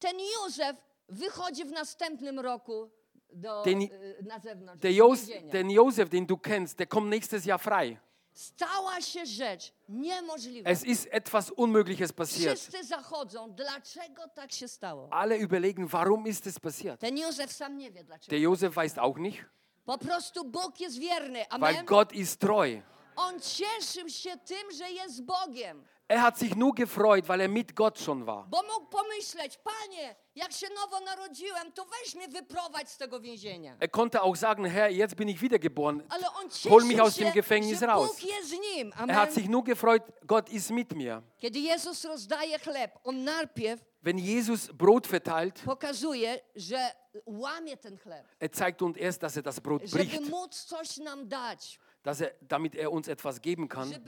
Ten 0.01 0.17
Józef 0.19 0.77
wychodzi 1.11 1.65
w 1.65 1.71
następnym 1.73 2.41
roku 2.41 2.91
do, 3.33 3.67
y, 3.67 4.23
na 4.23 4.39
zewnątrz. 4.39 4.81
Der, 4.83 4.93
Jos, 4.93 5.21
den 5.53 5.71
Josef, 5.71 6.09
den 6.09 6.27
du 6.27 6.39
kennst, 6.39 6.79
der 6.79 6.89
kommt 6.89 7.09
nächstes 7.11 7.45
Jahr 7.47 7.61
frei. 7.61 7.97
Stała 8.33 9.01
się 9.01 9.27
rzecz 9.27 9.73
niemożliwa. 9.89 10.71
Es 10.71 10.85
ist 10.85 11.09
etwas 11.11 11.51
Unmögliches 11.51 12.13
passiert. 12.13 12.59
Wszyscy 12.59 12.85
zachodzą. 12.85 13.53
Dlaczego 13.53 14.29
tak 14.29 14.53
się 14.53 14.69
stało? 14.69 15.09
Alle 15.13 15.39
überlegen, 15.39 15.87
warum 15.89 16.27
ist 16.27 16.47
es 16.47 16.59
passiert? 16.59 17.01
Ten 17.01 17.19
Józef 17.19 17.53
sam 17.53 17.77
nie 17.79 17.91
wie 17.91 18.05
dlaczego. 18.05 18.31
Der 18.31 18.41
Josef 18.41 18.75
weiß 18.75 18.99
auch 18.99 19.19
nicht, 19.19 19.45
Po 19.85 19.99
prostu 19.99 20.45
Bóg 20.45 20.81
jest 20.81 20.99
wierny. 20.99 21.39
weil 21.39 21.75
Amen. 21.75 21.87
Gott 21.87 22.13
ist 22.13 22.41
treu. 22.41 22.83
On 23.17 23.41
cieszył 23.41 24.09
się 24.09 24.37
tym, 24.37 24.73
że 24.79 24.91
jest 24.91 25.23
Bogiem. 25.25 25.85
Er 26.11 26.23
hat 26.23 26.37
sich 26.37 26.57
nur 26.57 26.75
gefreut, 26.75 27.29
weil 27.29 27.41
er 27.41 27.49
mit 27.49 27.77
Gott 27.77 27.97
schon 28.01 28.27
war. 28.27 28.45
Bo 28.51 28.63
mógł 28.63 28.87
pomyśleć, 28.87 29.59
panie, 29.59 30.17
jak 30.35 30.53
się 30.53 30.67
nowo 30.75 31.01
narodziłem, 31.01 31.73
to 31.73 31.85
weź 31.85 32.15
mnie 32.15 32.29
wyprowadź 32.29 32.89
z 32.91 32.97
tego 32.97 33.21
więzienia. 33.21 33.77
Er 33.81 33.91
konnte 33.91 34.21
auch 34.21 34.37
sagen, 34.37 34.65
Herr, 34.67 34.91
jetzt 34.91 35.15
bin 35.15 35.29
ich 35.29 35.39
wiedergeboren. 35.41 36.03
Ale 36.09 36.27
on 36.31 36.49
Hol 36.69 36.85
mich 36.85 37.01
aus 37.01 37.15
dem 37.15 37.29
się, 37.29 37.33
Gefängnis 37.33 37.81
że 37.81 37.87
raus. 37.87 38.11
Bóg 38.11 38.23
jest 38.25 38.49
z 38.49 38.53
nim. 38.53 38.93
Er 38.93 39.15
hat 39.15 39.29
Amen. 39.29 39.35
sich 39.35 39.49
nur 39.49 39.65
gefreut, 39.65 40.03
Gott 40.27 40.49
ist 40.49 40.71
mit 40.71 40.95
mir. 40.95 41.23
Kiedy 41.39 41.59
Jezus 41.59 42.05
rozdaje 42.05 42.59
chleb, 42.59 42.99
on 43.05 43.25
najpierw 43.25 43.81
Wenn 44.03 44.19
Jesus 44.19 44.73
Brot 44.73 45.07
verteilt, 45.07 45.61
pokazuje, 45.65 46.41
że 46.57 46.93
łamie 47.27 47.77
ten 47.77 47.99
chleb, 47.99 48.27
er 48.41 48.49
zeigt 48.53 48.83
uns 48.83 48.97
erst, 48.97 49.23
dass 49.23 49.37
er 49.37 49.43
das 49.43 49.61
Brot 49.61 49.83
żeby 49.85 50.05
bricht, 50.05 50.31
móc 50.31 50.65
coś 50.65 50.97
nam 50.97 51.29
dać, 51.29 51.79
dass 52.03 52.21
er, 52.21 52.35
damit 52.41 52.75
er 52.75 52.91
uns 52.91 53.09
etwas 53.09 53.41
geben 53.41 53.69
kann. 53.69 53.91
Er 53.93 54.05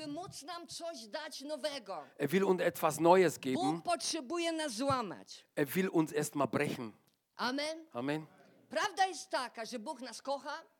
will 2.33 2.45
uns 2.45 2.63
etwas 2.63 3.01
Neues 3.01 3.41
geben. 3.41 3.83
Er 5.55 5.75
will 5.75 5.89
uns 5.89 6.13
erstmal 6.13 6.49
brechen. 6.49 6.95
Amen. 7.37 7.87
Amen. 7.93 8.27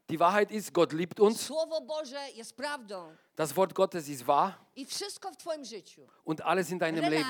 Die 0.09 0.19
Wahrheit 0.19 0.51
ist, 0.51 0.73
Gott 0.73 0.93
liebt 0.93 1.21
uns. 1.21 1.47
Das 3.37 3.55
Wort 3.57 3.75
Gottes 3.75 4.09
ist 4.09 4.27
wahr. 4.27 4.59
Und 6.25 6.43
alles 6.43 6.71
in 6.71 6.79
deinem 6.79 7.03
Leben, 7.11 7.25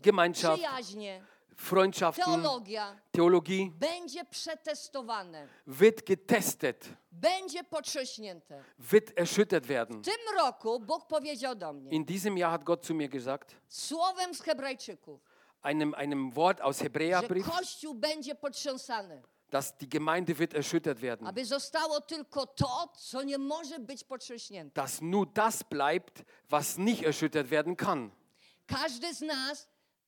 Gemeinschaft, 0.00 0.62
Freundschaften, 1.56 2.24
teologia 2.24 2.96
Theologie 3.12 3.70
będzie 3.70 4.24
przetestowane, 4.24 5.48
wird 5.66 6.06
getestet, 6.06 6.88
będzie 7.12 7.64
potrząśnięte. 7.64 8.64
wird 8.78 9.12
erschüttert 9.18 9.66
werden. 9.66 10.02
W 10.02 10.04
tym 10.04 10.36
roku 10.38 10.80
Bóg 10.80 11.06
powiedział 11.06 11.54
do 11.54 11.72
mnie 11.72 11.90
In 11.90 12.04
diesem 12.04 12.38
Jahr 12.38 12.50
hat 12.50 12.64
Gott 12.64 12.86
zu 12.86 12.94
mir 12.94 13.08
gesagt, 13.08 13.56
słowem 13.68 14.34
z 14.34 14.42
Hebrajczyków, 14.42 15.20
einem, 15.62 15.94
einem 15.94 16.30
Wort 16.30 16.60
aus 16.60 16.78
że 16.78 16.84
Hebräerbrief, 16.84 17.46
Kościół 17.46 17.94
będzie 17.94 18.34
potrząsany, 18.34 19.22
dass 19.50 19.76
die 19.78 19.88
Gemeinde 19.88 20.34
wird 20.34 20.54
erschüttert 20.54 21.00
werden. 21.00 21.26
Dass 24.74 25.00
nur 25.00 25.26
das 25.26 25.64
bleibt, 25.64 26.24
was 26.48 26.78
nicht 26.78 27.02
erschüttert 27.04 27.50
werden 27.50 27.76
kann. 27.76 28.10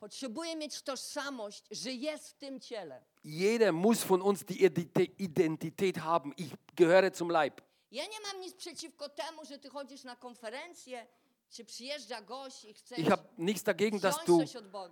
Każdy 0.01 0.17
z 0.17 0.23
nas 0.23 0.31
potrzebuje 0.31 0.57
mieć 0.57 0.83
tożsamość, 0.83 1.65
że 1.71 1.91
jest 1.93 2.29
w 2.29 2.35
tym 2.35 2.61
ciele. 2.61 3.05
Jeder 3.25 3.73
muss 3.73 4.05
von 4.05 4.23
uns 4.23 4.45
die 4.45 4.69
Identi- 4.69 5.11
Identität 5.19 5.97
haben. 5.99 6.33
Ich 6.37 6.53
gehöre 6.77 7.11
zum 7.15 7.31
Leib. 7.31 7.61
Ja 7.91 8.05
nie 8.05 8.21
mam 8.33 8.41
nic 8.41 8.55
przeciwko 8.55 9.09
temu, 9.09 9.45
że 9.45 9.59
ty 9.59 9.69
chodzisz 9.69 10.05
na 10.05 10.17
konferencję, 10.17 11.07
czy 11.51 11.65
przyjeżdża 11.65 12.21
gość 12.23 12.65
i 12.65 12.75
chcesz 12.75 12.99
Ich 12.99 13.09
habe 13.09 13.23
nichts 13.39 13.63
dagegen, 13.63 14.01
dass 14.01 14.17
du. 14.27 14.41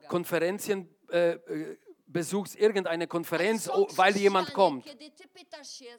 Konferenzien 0.09 0.87
äh, 1.09 1.39
äh, 1.47 1.77
besuchst, 2.07 2.57
irgendeine 2.57 3.07
Konferenz, 3.07 3.69
weil 3.97 4.17
jemand 4.17 4.51
kommt. 4.51 4.85
Kiedy 4.85 5.11
ty 5.11 5.29
pytasz 5.29 5.71
się, 5.71 5.99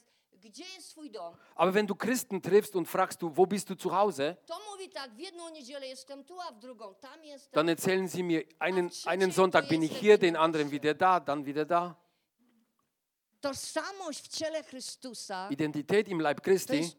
Aber 1.56 1.74
wenn 1.74 1.88
du 1.88 1.96
Christen 1.96 2.42
triffst 2.42 2.76
und 2.76 2.86
fragst 2.86 3.22
du, 3.22 3.36
wo 3.36 3.46
bist 3.46 3.70
du 3.70 3.76
zu 3.76 3.96
Hause, 3.96 4.38
dann 7.52 7.68
erzählen 7.68 8.08
sie 8.08 8.24
mir, 8.24 8.46
einen, 8.60 8.92
einen 9.06 9.32
Sonntag 9.32 9.70
bin 9.70 9.82
ich 9.84 9.98
hier, 9.98 10.18
den 10.18 10.36
anderen 10.36 10.72
wieder 10.72 10.94
da, 10.94 11.20
dann 11.20 11.46
wieder 11.46 11.66
da. 11.66 11.96
Identität 15.50 16.08
im 16.08 16.20
Leib 16.20 16.42
Christi, 16.42 16.92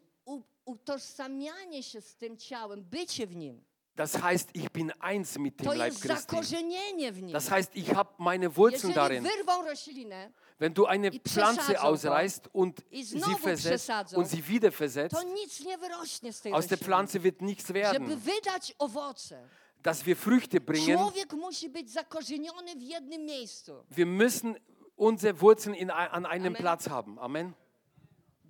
utożsamianie 0.65 1.83
się 1.83 2.01
z 2.01 2.15
tym 2.15 2.37
ciałem, 2.37 2.83
bycie 2.83 3.27
w 3.27 3.35
nim. 3.35 3.68
Das 3.99 4.15
heißt, 4.21 4.49
ich 4.53 4.71
bin 4.71 4.91
eins 5.01 5.37
mit 5.37 5.59
dem 5.59 5.65
To 5.67 5.73
Leib 5.73 5.91
jest 5.91 6.01
Christi. 6.01 6.21
zakorzenienie 6.21 7.11
w 7.11 7.21
nim. 7.21 7.31
Das 7.33 7.49
heißt, 7.51 7.75
ich 7.75 7.93
habe 7.95 8.09
meine 8.17 8.47
Wurzeln 8.55 8.93
Jeżeli 8.93 8.95
darin. 8.95 9.23
wyrwą 9.23 9.61
roślinę, 9.65 10.31
Wenn 10.59 10.73
du 10.73 10.85
eine 10.87 11.07
I 11.07 11.19
Pflanze 11.19 11.81
ausreißt 11.81 12.49
und 12.53 12.81
I 12.91 13.03
sie 13.05 13.19
znowu 13.19 13.37
versetzt 13.37 13.85
przesadzą. 13.85 14.17
und 14.17 14.27
sie 14.29 14.41
wieder 14.47 14.71
versetzt, 14.71 15.15
to 15.15 15.23
nic 15.23 15.59
nie 15.65 15.77
wyrośnie 15.77 16.33
z 16.33 16.41
tej 16.41 16.53
aus 16.53 16.67
der 16.67 16.77
rośliny. 16.79 16.85
Pflanze 16.85 17.19
wird 17.19 17.41
nichts 17.41 17.67
Żeby 17.67 17.79
werden. 17.79 18.19
wydać 18.19 18.73
owoce, 18.79 19.47
Dass 19.83 20.03
wir 20.03 20.17
Früchte 20.17 20.59
bringen, 20.61 20.97
człowiek 20.97 21.33
musi 21.33 21.69
być 21.69 21.89
zakorzeniony 21.91 22.75
w 22.75 22.81
jednym 22.81 23.25
miejscu. 23.25 23.83
wir 23.91 24.07
müssen 24.07 24.55
unsere 24.97 25.33
Wurzeln 25.33 25.75
in, 25.75 25.89
ein- 25.91 26.11
an 26.11 26.25
einem 26.25 26.47
Amen. 26.55 26.61
Platz 26.61 26.87
haben. 26.89 27.19
Amen. 27.19 27.53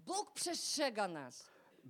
Bóg 0.06 0.32
przestrzega 0.34 1.08
nas, 1.08 1.44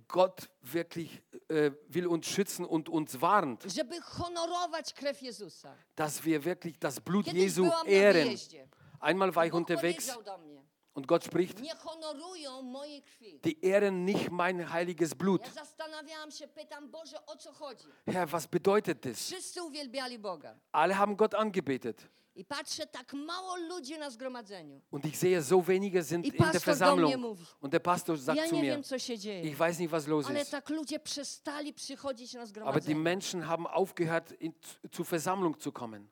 Gott 0.08 0.48
wirklich 0.62 1.22
äh, 1.48 1.70
will 1.88 2.06
uns 2.06 2.26
schützen 2.26 2.64
und 2.64 2.88
uns 2.88 3.20
warnt, 3.20 3.64
żeby 3.74 4.00
honorować 4.00 4.94
krew 4.94 5.22
Jezusa. 5.22 5.74
dass 5.96 6.20
wir 6.24 6.44
wirklich 6.44 6.78
das 6.78 7.00
Blut 7.00 7.24
Kiedyś 7.26 7.42
Jesu 7.42 7.62
byłam 7.64 7.86
na 7.86 7.92
ehren. 7.92 8.24
wyjeździe. 8.28 8.68
Einmal 9.00 9.32
war 9.32 9.46
ich 9.46 9.52
Bóg 9.52 9.60
unterwegs 9.60 10.06
powiedział 10.06 10.22
do 10.22 10.38
mnie, 10.38 10.62
und 10.94 11.06
Gott 11.06 11.24
spricht, 11.24 11.60
nie 11.60 11.74
honorują 11.74 12.62
mojej 12.62 13.02
krwi. 13.02 13.40
die 13.44 13.56
ehren 13.74 14.04
nicht 14.04 14.30
mein 14.30 14.60
heiliges 14.68 15.14
Blut. 15.14 15.46
Ja 15.46 15.52
zastanawiałam 15.52 16.30
się, 16.30 16.48
pytam, 16.48 16.90
Boże, 16.90 17.26
o 17.26 17.36
co 17.36 17.52
chodzi? 17.52 17.86
Herr, 18.06 18.28
was 18.28 18.46
bedeutet 18.46 19.00
das? 19.00 19.18
Wszyscy 19.26 19.62
uwielbiali 19.62 20.18
Boga. 20.18 20.54
Alle 20.72 20.94
haben 20.94 21.16
Gott 21.16 21.34
angebetet. 21.34 22.08
I 22.40 22.44
patrzę, 22.44 22.86
tak 22.86 23.12
mało 23.12 23.56
ludzi 23.56 23.98
na 23.98 24.10
zgromadzeniu. 24.10 24.80
Und 24.90 25.04
ich 25.04 25.16
sehe, 25.16 25.42
so 25.42 25.62
wenige 25.62 26.02
sind 26.02 26.26
in 26.26 26.32
der 26.52 26.60
Versammlung. 26.60 27.36
Und 27.60 27.72
der 27.72 27.80
Pastor 27.80 28.18
sagt 28.18 28.48
zu 28.48 28.54
mir, 28.54 28.62
wiem, 28.62 28.82
co 28.82 28.98
się 28.98 29.18
dzieje. 29.18 29.42
ich 29.42 29.56
weiß 29.58 29.78
nicht, 29.78 29.90
was 29.90 30.06
los 30.06 30.26
Ale 30.26 30.42
ist. 30.42 30.50
tak 30.50 30.70
ludzie 30.70 31.00
przestali 31.00 31.72
przychodzić 31.72 32.34
na 32.34 32.64
Aber 32.64 32.82
die. 32.82 32.94
Menschen 32.94 33.46
haben 33.46 33.66
aufgehört, 33.66 34.32
in, 34.40 34.52
zur 34.92 35.06
Versammlung 35.06 35.60
zu 35.60 35.72
kommen. 35.72 36.08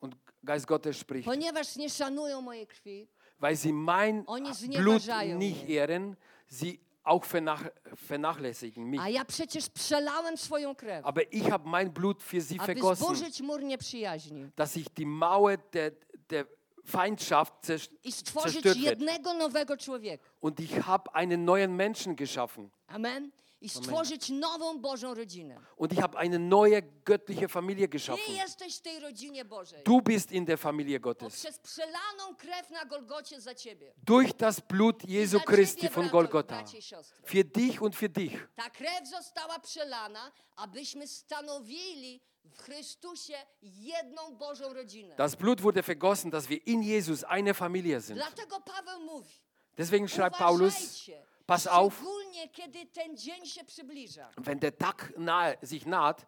Und 0.00 0.16
Geist 0.44 0.66
Gottes 0.66 0.96
spricht, 0.96 1.24
ponieważ 1.24 1.76
nie 1.76 1.90
szanują 1.90 2.40
mojej 2.40 2.66
krwi, 2.66 3.08
weil 3.38 3.56
sie 3.56 3.72
mein 3.72 4.24
Blut 4.76 5.02
nicht 5.36 5.68
ehren, 5.68 6.16
sie 6.48 6.80
auch 7.10 7.24
vernach, 7.24 7.64
vernachlässigen 7.96 8.84
mich. 8.84 9.00
a 9.00 9.08
ja 9.08 9.24
przecież 9.24 9.68
przelałem 9.68 10.36
swoją 10.36 10.74
krew, 10.74 11.06
Aber 11.06 11.22
ich 11.32 11.50
habe 11.50 11.68
mein 11.70 11.90
Blut 11.90 12.22
für 12.22 12.40
sie 12.40 12.58
aby 12.60 12.66
vergossen, 12.74 13.06
zburzyć 13.06 13.40
mur 13.42 13.62
nieprzyjaźni 13.62 14.50
dass 14.56 14.76
ich 14.76 14.88
die 14.94 15.06
Mauer 15.06 15.58
der, 15.72 15.92
der 16.30 16.46
Feindschaft 16.84 17.52
zerst- 17.64 17.92
i 18.04 18.12
stworzyć 18.12 18.52
zerstört 18.52 18.76
wird. 18.78 18.84
jednego 19.00 19.34
nowego 19.34 19.76
człowieka. 19.76 20.24
Und 20.40 20.60
ich 20.60 20.86
habe 20.86 21.14
einen 21.14 21.44
neuen 21.44 21.76
Menschen 21.76 22.16
geschaffen. 22.16 22.70
Amen. 22.88 23.30
I 23.60 23.68
stworzyć 23.68 24.28
nową 24.28 24.78
Bożą 24.78 25.14
rodzinę. 25.14 25.60
Und 25.76 25.92
ich 25.92 26.00
habe 26.00 26.18
eine 26.18 26.38
neue 26.38 26.82
göttliche 27.04 27.48
Familie 27.48 27.88
Ty 27.88 27.92
geschaffen. 27.92 28.34
jesteś 28.34 28.76
w 28.76 28.80
tej 28.80 29.00
rodzinie 29.00 29.44
Bożej. 29.44 29.84
Du 29.84 30.00
bist 30.02 30.32
in 30.32 30.44
der 30.44 30.58
Familie 30.58 31.00
Gottes. 31.00 31.32
Poprzez 31.32 31.58
przelaną 31.58 32.36
krew 32.38 32.70
na 32.70 32.84
Golgocie 32.84 33.40
za 33.40 33.54
ciebie. 33.54 33.92
Durch 34.02 34.32
das 34.32 34.60
Blut 34.60 35.04
Jesu 35.08 35.40
Christi 35.40 35.88
von 35.88 36.08
Golgotha. 36.08 36.64
Für 37.24 37.44
dich 37.44 37.82
und 37.82 37.96
für 37.96 38.08
dich. 38.08 38.32
Ta 38.56 38.70
krew 38.70 39.08
została 39.08 39.58
przelana, 39.58 40.32
abyśmy 40.56 41.06
stanowili. 41.08 42.20
Das 45.16 45.36
Blut 45.36 45.62
wurde 45.62 45.82
vergossen, 45.82 46.30
dass 46.30 46.48
wir 46.48 46.66
in 46.66 46.82
Jesus 46.82 47.24
eine 47.24 47.54
Familie 47.54 48.00
sind. 48.00 48.20
Deswegen 49.78 50.08
schreibt 50.08 50.36
Paulus, 50.36 51.10
pass 51.50 51.66
auf, 51.66 51.94
szczególnie 51.94 52.48
kiedy 52.48 52.86
ten 52.86 53.16
dzień 53.16 53.46
się 53.46 53.64
przybliża, 53.64 54.30
wenn 54.36 54.58
der 54.58 54.76
Tag 54.76 55.12
nahe, 55.16 55.56
sich 55.66 55.86
naht, 55.86 56.26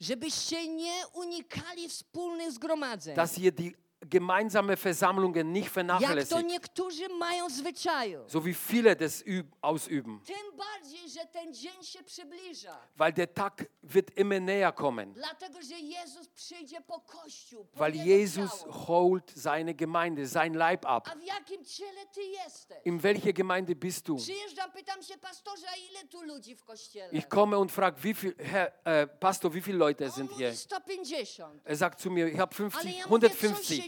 żebyście 0.00 0.68
nie 0.68 1.06
unikali 1.12 1.88
wspólnych 1.88 2.52
zgromadzeń. 2.52 3.16
dass 3.16 3.38
ihr 3.38 3.52
die 3.54 3.72
gemeinsame 4.06 4.76
Versammlungen 4.76 5.52
nicht 5.52 5.64
Jak 5.64 5.70
to 5.70 5.74
vernachlässigt, 5.74 6.46
niektórzy 6.46 7.08
mają 7.08 7.50
zwyczaju. 7.50 8.24
so 8.28 8.40
wie 8.40 8.54
viele 8.54 8.96
das 8.96 9.22
üb- 9.24 9.44
ausüben. 9.62 10.20
Tym 10.26 10.56
bardziej, 10.56 11.08
że 11.10 11.26
ten 11.26 11.54
dzień 11.54 11.82
się 11.84 12.02
przybliża. 12.04 12.78
Weil 12.96 13.12
der 13.12 13.28
Tag 13.34 13.64
wird 13.82 14.10
immer 14.18 14.40
näher 14.42 14.74
kommen. 14.74 15.12
Dlatego, 15.12 15.62
że 15.62 15.78
Jezus 15.78 16.28
przyjdzie 16.28 16.80
po 16.80 17.00
Kościół, 17.00 17.64
po 17.64 17.78
Weil 17.78 17.94
jego 17.94 18.04
Jesus 18.10 18.60
ciało. 18.60 18.72
holt 18.72 19.32
seine 19.36 19.74
Gemeinde, 19.74 20.28
sein 20.28 20.54
Leib 20.54 20.86
ab. 20.86 21.08
A 21.08 21.14
w 21.16 21.22
jakim 21.24 21.64
ciele 21.64 22.06
ty 22.14 22.22
jesteś? 22.22 22.78
In 22.84 22.98
welcher 22.98 23.32
Gemeinde 23.34 23.74
bist 23.74 24.06
du? 24.06 24.16
Przyjeżdżam, 24.16 24.72
pytam 24.72 25.02
się 25.02 25.18
pastorze, 25.18 25.66
a 25.72 25.76
ile 25.90 26.08
tu 26.08 26.22
ludzi 26.22 26.54
w 26.56 26.64
kościele? 26.64 27.08
Ich 27.12 27.28
komme 27.28 27.58
und 27.58 27.72
frage, 27.72 27.96
wie 28.00 28.14
viel, 28.14 28.34
Herr 28.38 28.72
äh, 28.84 29.06
Pastor, 29.20 29.52
wie 29.52 29.62
viele 29.62 29.78
Leute 29.78 30.04
On 30.04 30.10
sind 30.12 30.30
mówi 30.30 30.44
hier? 30.44 30.54
150. 30.56 31.60
Er 31.64 31.76
sagt 31.76 32.00
zu 32.00 32.10
mir, 32.10 32.28
ich 32.28 32.38
habe 32.38 32.54
Ale 32.58 32.70
50, 32.70 32.96
ja 32.98 33.06
mówię, 33.06 33.30
co 33.30 33.36
150. 33.36 33.66
się 33.66 33.74
dzieje 33.76 33.87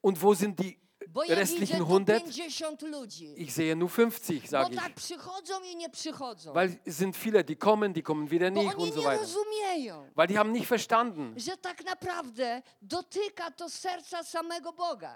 Und 0.00 0.22
wo 0.22 0.34
sind 0.34 0.58
die 0.58 0.78
restlichen 1.16 1.78
tu 1.78 1.84
100? 1.84 2.22
50 2.22 2.80
ludzi. 2.90 3.34
Ich 3.36 3.54
sehe 3.54 3.76
nur 3.76 3.88
50, 3.88 4.42
Bo 4.42 4.48
sage 4.48 4.74
ich. 4.74 4.80
Weil 6.54 6.80
es 6.84 6.98
sind 6.98 7.16
viele, 7.16 7.44
die 7.44 7.56
kommen, 7.56 7.92
die 7.94 8.02
kommen 8.02 8.30
wieder 8.30 8.50
nicht 8.50 8.74
und 8.74 8.92
so 8.92 9.04
weiter. 9.04 9.24
Weil 10.14 10.26
die 10.26 10.38
haben 10.38 10.52
nicht 10.52 10.66
verstanden. 10.66 11.34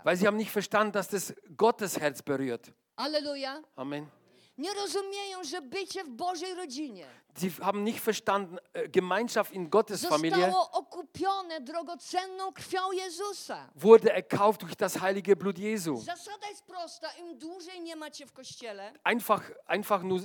Weil 0.05 0.17
sie 0.17 0.27
haben 0.27 0.37
nicht 0.37 0.51
verstanden, 0.51 0.93
dass 0.93 1.09
das 1.09 1.35
Gottes 1.57 1.99
Herz 1.99 2.23
berührt. 2.23 2.73
Aleluja. 2.97 3.63
Amen. 3.77 4.11
Nie 4.57 4.75
rozumieją, 4.75 5.45
że 5.45 5.63
bycie 5.63 6.05
w 6.05 6.11
Bożej 6.11 6.55
rodzinie 6.55 7.07
Sie 7.37 7.51
haben 7.51 7.83
nicht 7.85 8.01
verstanden, 8.01 8.59
äh, 8.75 8.89
Gemeinschaft 8.89 9.53
in 9.53 9.71
Gottes 9.71 10.07
Familie 10.07 10.37
zostało 10.37 10.71
okupione 10.73 11.61
drogocenną 11.61 12.53
krwią 12.53 12.93
Jezusa. 12.93 13.69
wurde 13.75 14.13
erkauft 14.13 14.63
durch 14.63 14.77
das 14.77 15.01
heilige 15.01 15.37
Blut 15.37 15.59
Jesu. 15.59 15.97
Zasada 15.97 16.49
jest 16.49 16.65
prosta. 16.67 17.09
Im 17.13 17.39
dłużej 17.39 17.81
nie 17.81 17.97
macie 17.97 18.27
w 18.27 18.33
kościele, 18.33 18.93
Einfach, 19.05 19.51
einfach 19.67 20.03
nur 20.03 20.21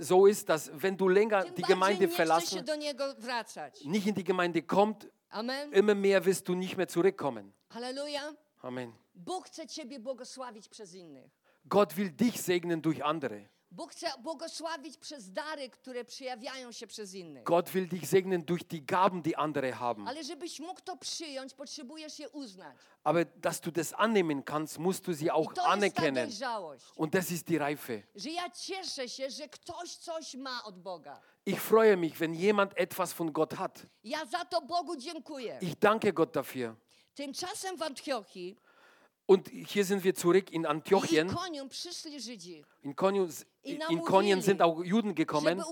so 0.00 0.26
ist, 0.26 0.48
dass 0.48 0.70
wenn 0.74 0.96
du 0.96 1.08
länger 1.08 1.44
tym 1.44 1.54
die 1.54 1.62
Gemeinde 1.62 2.08
verlassen, 2.08 2.64
nicht 3.84 4.06
in 4.06 4.14
die 4.14 4.24
Gemeinde 4.24 4.62
kommt, 4.62 5.08
Amen. 5.30 5.72
immer 5.72 5.94
mehr 5.94 6.24
wirst 6.24 6.48
du 6.48 6.54
nicht 6.54 6.76
mehr 6.76 6.88
zurückkommen. 6.88 7.52
Halleluja. 7.70 8.34
Amen. 8.62 8.92
Bóg 9.14 9.46
chce 9.46 9.66
ciebie 9.66 10.00
błogosławić 10.00 10.68
przez 10.68 10.94
innych. 10.94 11.30
Gott 11.64 11.94
will 11.96 12.10
dich 12.10 12.40
segnen 12.40 12.80
durch 12.80 13.02
andere. 13.04 13.48
Bóg 13.70 13.92
chce 13.92 14.06
błogosławić 14.22 14.96
przez 14.96 15.32
dary, 15.32 15.70
które 15.70 16.04
przejawiają 16.04 16.72
się 16.72 16.86
przez 16.86 17.14
innych. 17.14 17.44
Gott 17.44 17.70
will 17.70 17.88
dich 17.88 18.08
segnen 18.08 18.42
durch 18.42 18.64
die 18.64 18.80
Gaben, 18.80 19.22
die 19.22 19.38
andere 19.38 19.72
haben. 19.72 20.08
Ale 20.08 20.24
żebyś 20.24 20.60
mógł 20.60 20.80
to 20.80 20.96
przyjąć, 20.96 21.54
potrzebujesz 21.54 22.18
je 22.18 22.28
uznać. 22.28 22.76
Aber 23.04 23.26
dass 23.36 23.60
du 23.60 23.70
das 23.70 23.94
annehmen 23.96 24.42
kannst, 24.42 24.78
musst 24.78 25.04
du 25.04 25.14
sie 25.16 25.24
I 25.24 25.30
auch 25.30 25.44
to 25.44 25.50
jest 25.50 25.56
ta 25.56 25.72
anerkennen. 25.72 26.30
Und 26.96 27.12
das 27.12 27.30
ist 27.30 27.46
die 27.48 27.58
Reife. 27.58 28.02
Że 28.14 28.30
ja 28.30 28.50
cieszę 28.50 29.08
się, 29.08 29.30
że 29.30 29.48
ktoś 29.48 29.96
coś 29.96 30.34
ma 30.34 30.64
od 30.64 30.78
Boga. 30.78 31.20
Ich 31.46 31.60
freue 31.60 31.96
mich, 31.96 32.16
wenn 32.18 32.34
jemand 32.34 32.72
etwas 32.76 33.12
von 33.12 33.32
Gott 33.32 33.54
hat. 33.54 33.86
Ja 34.04 34.26
za 34.26 34.44
to 34.44 34.60
Bogu 34.62 34.96
dziękuję. 34.96 35.58
Ich 35.60 35.78
danke 35.78 36.12
Gott 36.12 36.32
dafür. 36.36 36.74
Tymczasem 37.14 37.76
w 37.76 37.82
Antiochii 37.82 38.56
Und 39.30 39.48
hier 39.50 39.84
sind 39.84 40.02
wir 40.04 40.14
zurück 40.14 40.50
in 40.50 40.64
Antiochien. 40.64 41.28
In 42.82 42.96
Konien, 42.96 43.28
in 43.90 44.00
Konien 44.02 44.40
sind 44.40 44.62
auch 44.62 44.82
Juden 44.82 45.14
gekommen. 45.14 45.62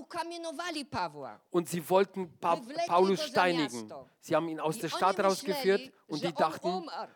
und 1.49 1.67
sie 1.67 1.81
wollten 1.89 2.37
pa 2.39 2.57
Paulus 2.87 3.19
steinigen. 3.31 3.91
Sie 4.19 4.35
haben 4.35 4.47
ihn 4.49 4.59
aus 4.59 4.77
der 4.77 4.89
Stadt 4.89 5.19
rausgeführt 5.19 5.91
und 6.07 6.21
die 6.21 6.27
dachten, 6.33 6.67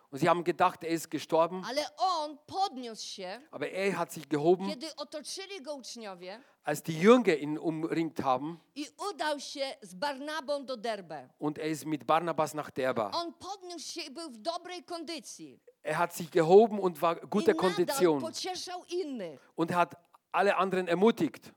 und 0.10 0.18
sie 0.20 0.28
haben 0.28 0.44
gedacht, 0.44 0.84
er 0.84 0.90
ist 0.90 1.12
gestorben, 1.12 1.64
aber 3.52 3.70
er 3.70 3.96
hat 4.00 4.12
sich 4.12 4.28
gehoben, 4.28 4.68
als 6.64 6.82
die 6.82 7.00
Jünger 7.00 7.36
ihn 7.36 7.60
umringt 7.60 8.24
haben. 8.24 8.60
und 11.38 11.60
er 11.60 11.70
ist 11.70 11.86
mit 11.86 12.08
Barnabas 12.08 12.56
nach 12.56 12.72
Derba. 12.72 13.12
Er 15.84 15.98
hat 15.98 16.14
sich 16.14 16.30
gehoben 16.30 16.80
und 16.80 17.02
war 17.02 17.16
guter 17.16 17.54
Kondition 17.54 18.24
und 19.56 19.74
hat 19.74 19.98
alle 20.32 20.56
anderen 20.58 20.88
ermutigt. 20.88 21.52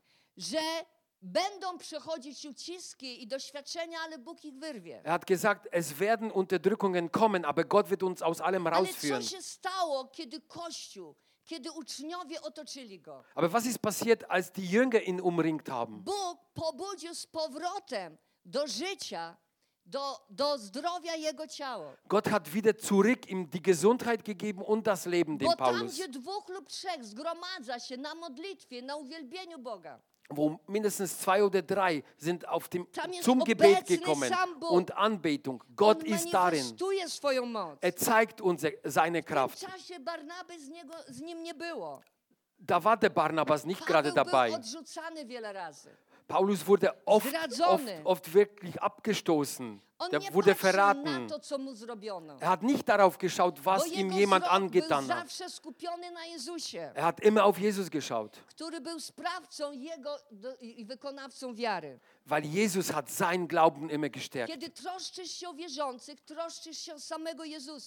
Er 5.04 5.12
hat 5.12 5.26
gesagt, 5.26 5.68
es 5.70 5.98
werden 5.98 6.30
Unterdrückungen 6.30 7.10
kommen, 7.12 7.44
aber 7.44 7.64
Gott 7.64 7.90
wird 7.90 8.02
uns 8.02 8.22
aus 8.22 8.40
allem 8.40 8.66
rausführen. 8.66 9.22
Aber 13.34 13.52
was 13.52 13.66
ist 13.66 13.78
passiert, 13.82 14.30
als 14.30 14.52
die 14.52 14.66
Jünger 14.66 15.00
ihn 15.02 15.20
umringt 15.20 15.68
haben? 15.68 16.02
Bóg 16.04 16.38
pobudził 16.54 17.14
z 17.14 17.26
powrotem 17.26 18.18
do 18.44 18.66
życia, 18.66 19.36
do, 19.86 20.20
do 20.30 20.58
zdrowia 20.58 21.16
jego 21.16 21.46
ciało. 21.48 21.92
Gott 22.08 22.28
hat 22.28 22.48
wieder 22.54 22.74
zurück 22.78 23.26
ihm 23.28 23.50
die 23.50 23.62
Gesundheit 23.62 24.24
gegeben 24.24 24.62
und 24.62 24.86
das 24.86 25.06
Leben 25.06 25.38
dem 25.38 25.48
Bo 25.48 25.56
tam, 25.56 25.74
Paulus. 25.74 25.92
gdzie 25.94 26.08
dwóch 26.08 26.48
lub 26.48 26.68
trzech 26.68 27.04
zgromadza 27.04 27.78
się 27.80 27.96
na 27.96 28.14
modlitwie, 28.14 28.82
na 28.82 28.96
uwielbieniu 28.96 29.58
Boga, 29.58 29.98
Wo 30.30 30.58
mindestens 30.68 31.12
zwei 31.16 31.44
oder 31.44 31.62
drei 31.62 32.02
sind 32.18 32.48
auf 32.48 32.68
dem, 32.68 32.86
Tam 32.86 33.12
jest 33.12 33.24
zum 33.24 33.44
Gebet 33.44 33.78
obecny 33.78 33.98
gekommen 33.98 34.28
sam 34.28 34.58
Bóg. 34.60 34.70
und 34.70 34.90
Anbetung. 34.96 35.62
Gott 35.76 35.98
on 36.00 36.06
ist 36.06 36.30
darin. 36.32 36.60
manifestuje 36.60 37.08
swoją 37.08 37.46
moc. 37.46 37.78
Er 37.82 37.92
zeigt 37.96 38.40
uns 38.40 38.62
seine 38.84 39.20
W 39.22 39.24
Kraft. 39.26 39.60
tym 39.60 39.70
czasie 39.70 40.00
Barnaby 40.00 40.60
z, 40.60 40.68
niego, 40.68 40.94
z 41.08 41.20
nim 41.20 41.42
nie 41.42 41.54
było. 41.54 42.00
Da 42.58 42.80
war 42.80 42.98
der 42.98 43.10
Barnabas 43.12 43.64
nicht 43.66 43.84
gerade 43.86 44.12
Paweł 44.12 44.24
dabei. 44.24 44.50
był 44.50 44.60
odrzucany 44.60 45.24
wiele 45.26 45.52
razy. 45.52 45.96
Paulus 46.26 46.66
wurde 46.66 46.94
oft, 47.04 47.28
oft, 47.60 47.88
oft 48.04 48.34
wirklich 48.34 48.80
abgestoßen. 48.80 49.80
Der 50.10 50.18
nie 50.18 50.32
wurde 50.32 50.54
verraten. 50.54 51.30
Er 52.40 52.48
hat 52.48 52.62
nicht 52.62 52.88
darauf 52.88 53.16
geschaut, 53.16 53.64
was 53.64 53.86
ihm 53.86 54.10
jemand 54.10 54.44
angetan 54.44 55.08
hat. 55.08 55.26
Er 56.94 57.04
hat 57.04 57.20
immer 57.20 57.44
auf 57.44 57.58
Jesus 57.58 57.90
geschaut, 57.90 58.38
weil 62.24 62.44
Jesus 62.44 62.92
hat 62.92 63.10
seinen 63.10 63.48
Glauben 63.48 63.88
immer 63.88 64.08
gestärkt. 64.08 64.52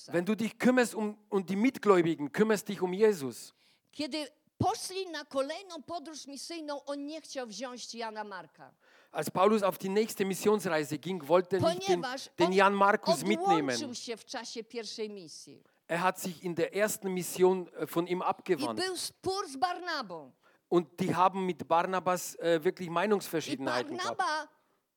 Wenn 0.07 0.25
du 0.25 0.35
dich 0.35 0.57
kümmerst 0.57 0.95
um, 0.95 1.17
um 1.29 1.45
die 1.45 1.55
Mitgläubigen, 1.55 2.31
kümmerst 2.31 2.69
dich 2.69 2.81
um 2.81 2.93
Jesus. 2.93 3.53
Kiedy 3.91 4.27
poszli 4.57 5.07
na 5.07 5.25
kolejną 5.25 5.83
podróż 5.83 6.27
misyjną, 6.27 6.85
on 6.85 7.05
nie 7.05 7.21
chciał 7.21 7.47
wziąć 7.47 7.95
Jana 7.95 8.23
Marka. 8.23 8.71
Als 9.11 9.29
Paulus 9.29 9.63
auf 9.63 9.77
die 9.77 9.89
nächste 9.89 10.25
Missionsreise 10.25 10.97
ging, 10.97 11.23
wollte 11.27 11.57
er 11.57 11.63
nicht 11.63 11.87
den, 11.87 12.03
den 12.37 12.53
Jan 12.53 12.73
Markus 12.73 13.23
mitnehmen. 13.23 13.95
się 13.95 14.17
w 14.17 14.25
czasie 14.25 14.63
pierwszej 14.63 15.09
misji. 15.09 15.63
Er 15.87 15.99
hat 15.99 16.19
sich 16.19 16.43
in 16.43 16.55
der 16.55 16.73
ersten 16.73 17.13
Mission 17.13 17.67
äh, 17.67 17.87
von 17.87 18.07
ihm 18.07 18.19
I 18.19 18.23
abgewandt. 18.23 18.79
był 18.85 18.97
spór 18.97 19.47
z 19.47 19.57
Barnabą. 19.57 20.31
Und 20.69 20.99
die 20.99 21.15
haben 21.15 21.45
mit 21.45 21.67
Barnabas 21.67 22.35
äh, 22.39 22.63
wirklich 22.63 22.87
I 22.87 22.91
Meinungsverschiedenheiten 22.91 23.97
gehabt. 23.97 24.17
Barnaba 24.17 24.47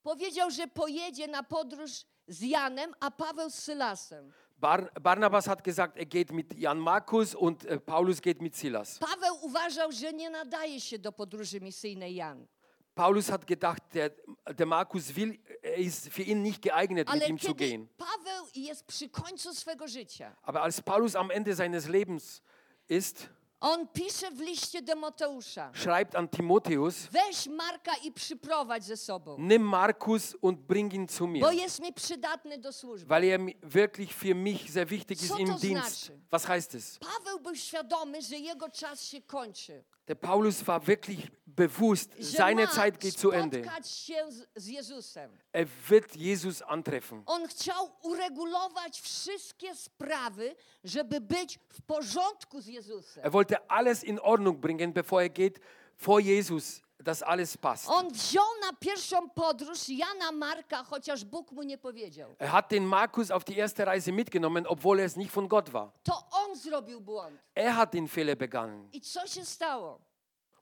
powiedział, 0.03 0.51
że 0.51 0.67
pojedzie 0.67 1.29
na 1.29 1.43
podróż 1.43 1.91
z 2.29 2.41
Janem, 2.41 2.95
a 3.01 3.11
Paweł 3.11 3.51
z 3.51 3.55
Sylasem. 3.55 4.33
Bar 4.61 4.91
Barnabas 5.01 5.47
hat 5.49 5.65
gesagt, 5.65 5.97
er 5.97 6.05
geht 6.07 6.33
mit 6.33 6.59
Jan 6.59 6.79
Markus 6.79 7.35
und 7.35 7.65
äh, 7.65 7.79
Paulus 7.79 8.21
geht 8.21 8.43
mit 8.43 8.57
Silas. 8.57 8.99
Paweł 8.99 9.35
uważał, 9.43 9.93
że 9.93 10.13
nie 10.13 10.31
nadaje 10.31 10.81
się 10.81 10.99
do 10.99 11.13
podróży 11.13 11.61
misyjnej 11.61 12.15
Jan. 12.15 12.47
Paulus 12.95 13.29
hat 13.29 13.47
gedacht, 13.47 13.83
der, 13.95 14.11
der 14.59 14.67
Markus 14.67 15.15
will, 15.15 15.39
er 15.63 15.79
ist 15.79 16.09
für 16.09 16.23
ihn 16.23 16.43
nicht 16.43 16.63
geeignet, 16.63 17.09
mit 17.09 17.23
Ale 17.23 17.29
ihm 17.31 17.39
zu 17.39 17.47
kiedy 17.55 17.65
gehen. 17.65 17.89
Paweł 17.97 18.47
jest 18.55 18.87
przy 18.87 19.09
końcu 19.09 19.55
swego 19.55 19.89
życia, 19.89 20.37
Aber 20.43 20.63
als 20.63 20.81
Paulus 20.81 21.17
am 21.17 21.31
Ende 21.31 21.57
seines 21.57 21.89
Lebens 21.89 22.43
ist, 22.89 23.29
on 23.61 23.89
pisze 23.89 24.31
w 24.31 24.41
liście 24.41 24.83
do 24.83 24.97
Mateusza, 24.97 25.73
schreibt 25.75 26.15
an 26.15 26.29
Timotheus, 26.29 26.97
weź 27.13 27.47
Marka 27.47 27.93
i 28.05 28.13
przyprowadź 28.13 28.85
ze 28.85 28.97
sobą, 28.97 29.37
nimm 29.39 29.63
Markus 29.63 30.37
und 30.43 30.59
bring 30.61 30.95
ihn 30.95 31.09
zu 31.09 31.27
mir, 31.27 31.41
bo 31.43 31.53
jest 31.53 31.81
mi 31.81 31.93
przydatny 31.93 32.59
do 32.59 32.73
służby. 32.73 33.09
weil 33.09 33.25
er 33.25 33.41
wirklich 33.63 34.15
für 34.15 34.35
mich 34.35 34.71
sehr 34.71 34.87
wichtig 34.91 35.23
ist 35.23 35.29
Co 35.33 35.39
im 35.39 35.49
to 35.49 35.59
Dienst. 35.59 36.05
znaczy? 36.07 36.21
Was 36.31 36.45
heißt 36.49 36.75
es? 36.75 36.99
Paweł 36.99 37.41
był 37.41 37.55
świadomy, 37.57 38.23
że 38.23 38.37
jego 38.37 38.69
czas 38.71 39.05
się 39.05 39.23
kończy. 39.23 39.85
Der 40.07 40.21
Paulus 40.21 40.63
war 40.63 40.83
wirklich 40.83 41.21
bewusst, 41.61 42.11
seine 42.19 42.69
Zeit 42.69 43.01
geht 43.01 43.19
zu 43.19 43.31
Ende. 43.31 43.63
Er 45.53 45.67
wird 45.89 46.17
Jesus 46.17 46.63
antreffen. 46.63 47.23
On 47.27 47.47
chciał 47.49 47.91
uregulować 48.03 49.01
wszystkie 49.01 49.75
sprawy, 49.75 50.57
żeby 50.85 51.21
być 51.21 51.59
w 51.69 51.83
porządku 51.83 52.61
z 52.61 52.67
Jezusem. 52.67 53.25
Er 53.25 53.33
wollte 53.33 53.71
alles 53.71 54.05
in 54.05 54.19
Ordnung 54.23 54.59
bringen, 54.59 54.93
bevor 54.93 55.23
er 55.23 55.31
geht 55.31 55.61
vor 55.99 56.21
Jesus, 56.21 56.83
dass 56.99 57.23
alles 57.23 57.57
passt. 57.57 57.89
On 57.89 58.09
wziął 58.13 58.47
na 58.63 58.73
pierwszą 58.73 59.31
podróż 59.31 59.89
Jana 59.89 60.33
Marka, 60.33 60.85
chociaż 60.85 61.25
Bóg 61.25 61.53
mu 61.53 61.63
nie 61.63 61.79
powiedział. 61.79 62.35
Er 62.39 62.49
hat 62.49 62.71
den 62.71 62.85
Markus 62.85 63.31
auf 63.31 63.45
die 63.45 63.57
erste 63.57 63.85
Reise 63.85 64.13
mitgenommen, 64.13 64.67
obwohl 64.67 65.01
er 65.01 65.07
es 65.07 65.17
nicht 65.17 65.33
von 65.33 65.49
Gott 65.49 65.71
war. 65.73 65.93
To 66.03 66.29
on 66.31 66.57
zrobił 66.57 67.01
błąd. 67.01 67.41
Er 67.55 67.75
hat 67.75 67.93
den 67.93 68.09
Fehler 68.09 68.37
begangen. 68.37 68.89
I 68.93 69.01
co 69.01 69.27
się 69.27 69.45
stało? 69.45 70.10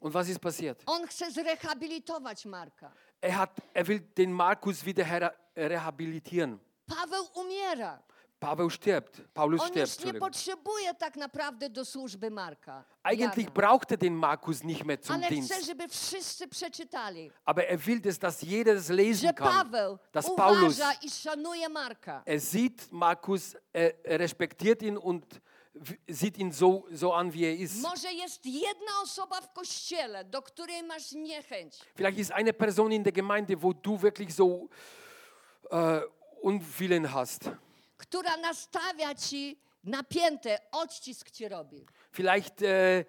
Und 0.01 0.15
was 0.15 0.29
ist 0.29 0.39
passiert? 0.41 0.83
On 0.87 1.07
chce 1.07 1.31
zrehabilitować 1.31 2.47
Marka. 2.47 2.93
Er, 3.21 3.33
hat, 3.33 3.51
er 3.75 3.85
will 3.89 4.01
den 4.17 4.33
Markus 4.33 4.85
wieder 4.85 5.33
rehabilitieren. 5.57 6.59
Paweł 6.87 7.25
umiera. 7.35 7.99
Paweł 8.41 8.71
stirbt. 8.71 9.21
Paulus 9.35 9.61
On 9.61 9.69
stirbt. 9.69 10.05
już 10.05 10.13
nie 10.15 10.21
potrzebuje 10.21 10.95
tak 10.95 11.17
naprawdę 11.17 11.71
do 11.71 11.85
służby 11.85 12.31
Marka. 12.31 12.85
Eigentlich 13.03 13.47
Jana. 13.47 13.51
braucht 13.55 13.93
er 13.93 13.99
den 13.99 14.15
Markus 14.15 14.63
nicht 14.65 14.85
mehr 14.85 15.01
zum 15.03 15.15
Ale 15.15 15.27
chce, 15.27 15.35
Dienst. 15.35 15.67
żeby 15.67 15.89
wszyscy 15.89 16.49
przeczytali, 16.49 17.31
Aber 17.45 17.65
er 17.69 17.79
will, 17.87 18.01
dass 18.01 18.19
das 18.19 18.43
jeder 18.43 18.75
das 18.77 18.89
lesen 18.89 19.35
kann. 19.35 19.53
Paweł 19.53 19.99
Dass 20.13 20.27
Paulus, 20.37 20.81
i 21.03 21.11
szanuje 21.11 21.69
Marka. 21.69 22.23
er 22.27 22.41
sieht 22.41 22.93
Markus, 22.93 23.57
er, 23.73 23.93
er 24.05 24.19
respektiert 24.21 24.83
ihn 24.83 24.97
und 24.99 25.41
sieht 26.07 26.39
ihn 26.39 26.53
so, 26.53 26.87
so 26.91 27.12
an, 27.12 27.33
wie 27.33 27.45
er 27.45 27.57
ist. 27.57 27.87
Vielleicht 31.95 32.18
ist 32.18 32.33
eine 32.33 32.53
Person 32.53 32.93
in 32.93 33.05
der 33.05 33.12
Gemeinde, 33.12 33.62
wo 33.62 33.72
du 33.72 34.01
wirklich 34.01 34.35
so 34.35 34.68
äh, 35.70 36.01
Unwillen 36.41 37.12
hast. 37.12 37.51
która 37.99 38.37
nastawia 38.37 39.14
ci 39.14 39.59
napięte, 39.83 40.59
odcisk 40.72 41.31
ci 41.31 41.47
robi. 41.47 41.85
Vielleicht 42.12 42.62
äh, 42.62 43.05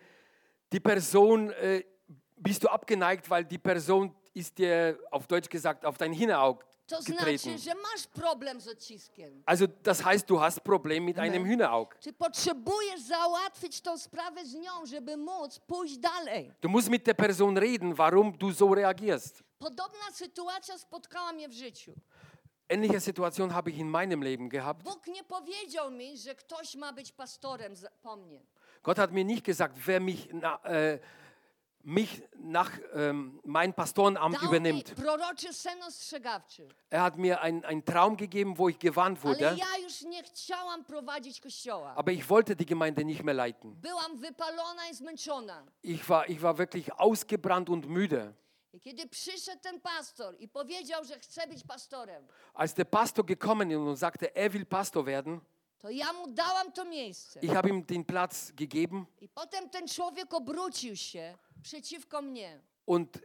die 0.72 0.80
Person, 0.80 1.52
äh, 1.52 1.84
bist 2.36 2.64
du 2.64 2.68
abgeneigt, 2.68 3.30
weil 3.30 3.46
die 3.46 3.58
Person 3.58 4.16
ist 4.34 4.58
dir, 4.58 4.98
auf 5.12 5.28
Deutsch 5.28 5.50
gesagt, 5.50 5.86
auf 5.86 5.98
dein 5.98 6.14
Hühnerauge 6.14 6.66
To 6.90 6.98
getreten. 7.04 7.38
znaczy, 7.38 7.58
że 7.58 7.76
masz 7.76 8.08
problem 8.08 8.62
z 8.62 8.68
odciskiem. 8.68 9.44
Also 9.46 9.66
das 9.84 10.02
heißt, 10.04 10.26
du 10.28 10.38
hast 10.40 10.60
Problem 10.62 11.06
mit 11.06 11.20
einem 11.20 11.46
Hühnerauge. 11.46 11.96
Ty 12.02 12.14
potrzebujesz 12.14 13.02
załatwić 13.02 13.82
tą 13.82 13.98
sprawę 13.98 14.46
z 14.46 14.54
nią, 14.54 14.86
żeby 14.86 15.18
móc 15.18 15.60
pójść 15.60 15.98
dalej. 15.98 16.52
Du 16.62 16.70
musst 16.70 16.90
mit 16.90 17.04
der 17.06 17.16
Person 17.16 17.58
reden, 17.58 17.94
warum 17.94 18.32
du 18.38 18.54
so 18.54 18.74
reagierst. 18.76 19.44
Podobna 19.60 20.12
sytuacja 20.14 20.78
spotkała 20.78 21.34
mnie 21.34 21.50
w 21.50 21.54
życiu. 21.54 21.94
Ähnliche 22.70 23.00
Situation 23.00 23.50
habe 23.50 23.70
ich 23.72 23.78
in 23.78 23.88
meinem 23.90 24.24
Leben 24.24 24.50
gehabt. 24.50 24.84
Bóg 24.84 25.08
nie 25.08 25.24
powiedział 25.24 25.92
mi, 25.92 26.18
że 26.18 26.36
ktoś 26.36 26.76
ma 26.76 26.94
być 26.94 27.12
pastorem 27.12 27.76
za- 27.76 27.90
po 28.02 28.16
mnie. 28.16 28.42
Gott 28.84 28.98
hat 28.98 29.12
mir 29.12 29.26
nicht 29.26 29.46
gesagt, 29.46 29.78
wer 29.86 30.02
mich, 30.02 30.34
na, 30.34 30.58
äh, 30.58 31.00
mich 31.84 32.22
nach 32.38 32.72
ähm, 32.94 33.40
mein 33.44 33.74
Pastorenamt 33.74 34.36
übernimmt. 34.48 34.90
Er 36.90 37.02
hat 37.04 37.18
mir 37.18 37.42
ein- 37.42 37.64
einen 37.64 37.84
Traum 37.86 38.18
gegeben, 38.18 38.58
wo 38.58 38.70
ich 38.70 38.78
gewarnt 38.78 39.18
wurde, 39.24 39.56
aber 41.96 42.12
ich 42.12 42.30
wollte 42.30 42.56
die 42.56 42.66
Gemeinde 42.66 43.04
nicht 43.06 43.24
mehr 43.24 43.34
leiten. 43.34 43.80
Ich 45.82 46.08
war, 46.10 46.28
ich 46.30 46.42
war 46.42 46.58
wirklich 46.58 46.92
ausgebrannt 46.94 47.70
und 47.70 47.88
müde. 47.88 48.36
Als 52.54 52.76
der 52.76 52.84
Pastor 52.86 53.26
gekommen 53.26 53.72
ist 53.72 53.78
und 53.78 53.96
sagte, 53.96 54.36
er 54.36 54.54
will 54.54 54.64
Pastor 54.66 55.04
werden, 55.08 55.42
to 55.80 55.90
ja 55.90 56.14
mu 56.14 56.28
dałam 56.28 56.72
to 56.72 56.86
miejsce. 56.86 57.40
Ich 57.40 57.52
habe 57.54 57.70
ihm 57.70 57.84
den 57.86 58.04
Platz 58.06 58.52
gegeben 58.52 59.06
I 59.22 59.30
potem 59.30 59.70
ten 59.70 59.88
człowiek 59.88 60.34
obrócił 60.34 60.96
się 60.96 61.38
przeciwko 61.64 62.22
mnie. 62.22 62.62
und 62.86 63.20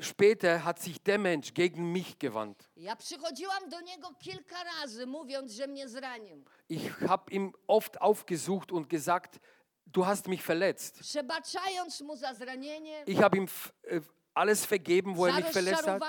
später 0.00 0.60
hat 0.60 0.78
sich 0.80 0.98
der 1.02 1.18
Mensch 1.18 1.52
gegen 1.54 1.92
mich 1.92 2.18
gewandt. 2.18 2.68
Ja 2.76 2.96
przychodziłam 2.96 3.68
do 3.68 3.80
niego 3.80 4.14
kilka 4.18 4.64
razy, 4.64 5.06
mówiąc, 5.06 5.52
że 5.52 5.66
mnie 5.66 5.88
zranił. 5.88 6.44
Ich 6.68 6.98
habe 7.08 7.32
ihm 7.32 7.52
oft 7.68 7.96
aufgesucht 8.00 8.72
und 8.72 8.88
gesagt, 8.88 9.38
du 9.86 10.02
hast 10.06 10.28
mich 10.28 10.42
verletzt. 10.42 10.98
Przebaczając 11.00 12.00
mu 12.00 12.16
za 12.16 12.34
zranienie, 12.34 13.02
Ich 13.06 13.18
habe 13.20 13.36
ihm 13.36 13.46
äh, 13.84 14.00
alles 14.38 14.64
vergeben, 14.64 15.16
wo 15.16 15.26
er 15.26 15.34
mich 15.34 15.46
verletzt 15.46 15.86
hat, 15.86 16.02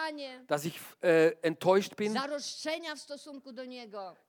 dass 0.47 0.65
ich 0.65 0.79
äh, 1.01 1.29
enttäuscht 1.41 1.95
bin, 1.95 2.13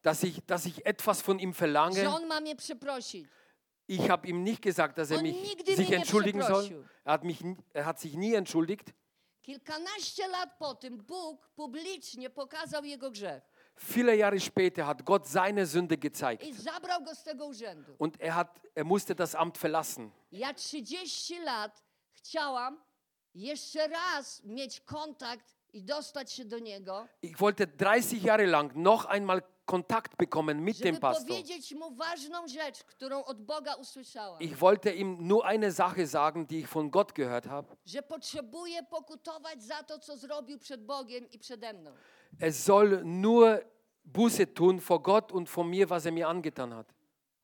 dass 0.03 0.23
ich, 0.23 0.45
dass 0.47 0.67
ich 0.67 0.87
etwas 0.87 1.23
von 1.23 1.39
ihm 1.39 1.55
verlange. 1.55 2.01
Ich 3.87 4.09
habe 4.09 4.27
ihm 4.29 4.43
nicht 4.43 4.63
gesagt, 4.63 4.99
dass 4.99 5.11
er 5.11 5.23
mich 5.23 5.37
sich 5.67 5.93
entschuldigen 5.93 6.43
soll. 6.43 6.85
Er 7.05 7.13
hat, 7.13 7.25
mich, 7.25 7.41
er 7.73 7.85
hat 7.85 7.99
sich 8.01 8.15
nie 8.15 8.35
entschuldigt. 8.35 8.95
Kilkanaście 9.43 10.29
lat 10.29 10.59
po 10.59 10.75
tym 10.75 10.99
Bóg 10.99 11.49
publicznie 11.57 12.31
pokazał 12.31 12.85
jego 12.85 13.11
grzech 13.11 13.43
Viele 13.75 14.15
Jahre 14.15 14.39
später 14.39 14.87
hat 14.87 15.05
Gott 15.05 15.27
seine 15.27 15.65
Sünde 15.65 15.97
gezeigt. 15.97 16.45
Und 17.99 18.21
er, 18.21 18.35
hat, 18.35 18.61
er 18.75 18.85
musste 18.85 19.15
das 19.15 19.35
Amt 19.35 19.57
verlassen. 19.57 20.13
Ja 20.31 20.53
30 20.53 21.45
lat 21.45 21.83
chciałam 22.13 22.79
jeszcze 23.35 23.89
raz 23.89 24.45
mieć 24.45 24.81
kontakt 24.81 25.57
i 25.73 25.83
dostać 25.83 26.33
się 26.33 26.45
do 26.45 26.59
niego, 26.59 27.07
Ich 27.23 27.37
wollte 27.39 27.67
30 27.67 28.21
Jahre 28.27 28.47
lang 28.47 28.75
noch 28.75 29.07
einmal 29.07 29.43
Kontakt 29.71 30.17
bekommen 30.17 30.65
mit 30.65 30.83
dem 30.83 30.97
Pastor. 30.97 31.37
rzecz. 31.37 31.75
Ich 34.41 34.61
wollte 34.61 34.91
ihm 34.93 35.27
nur 35.29 35.45
eine 35.45 35.71
Sache 35.71 36.07
sagen, 36.07 36.47
die 36.47 36.59
ich 36.59 36.69
von 36.69 36.91
Gott 36.91 37.15
gehört 37.15 37.47
habe. 37.47 37.77
To, 39.87 39.99
co 39.99 40.17
zrobił 40.17 40.59
przed 40.59 40.87
Bogiem 40.87 41.31
i 41.31 41.39
przede 41.39 41.73
mną. 41.73 41.93
Er 42.41 42.53
soll 42.53 43.05
nur 43.05 43.61
Buße 44.05 44.47
tun 44.47 44.81
vor 44.81 45.03
Gott 45.03 45.33
und 45.33 45.49
vor 45.49 45.65
mir, 45.65 45.89
was 45.89 46.07
er 46.07 46.13
mir 46.13 46.29
angetan 46.29 46.73
hat. 46.73 46.93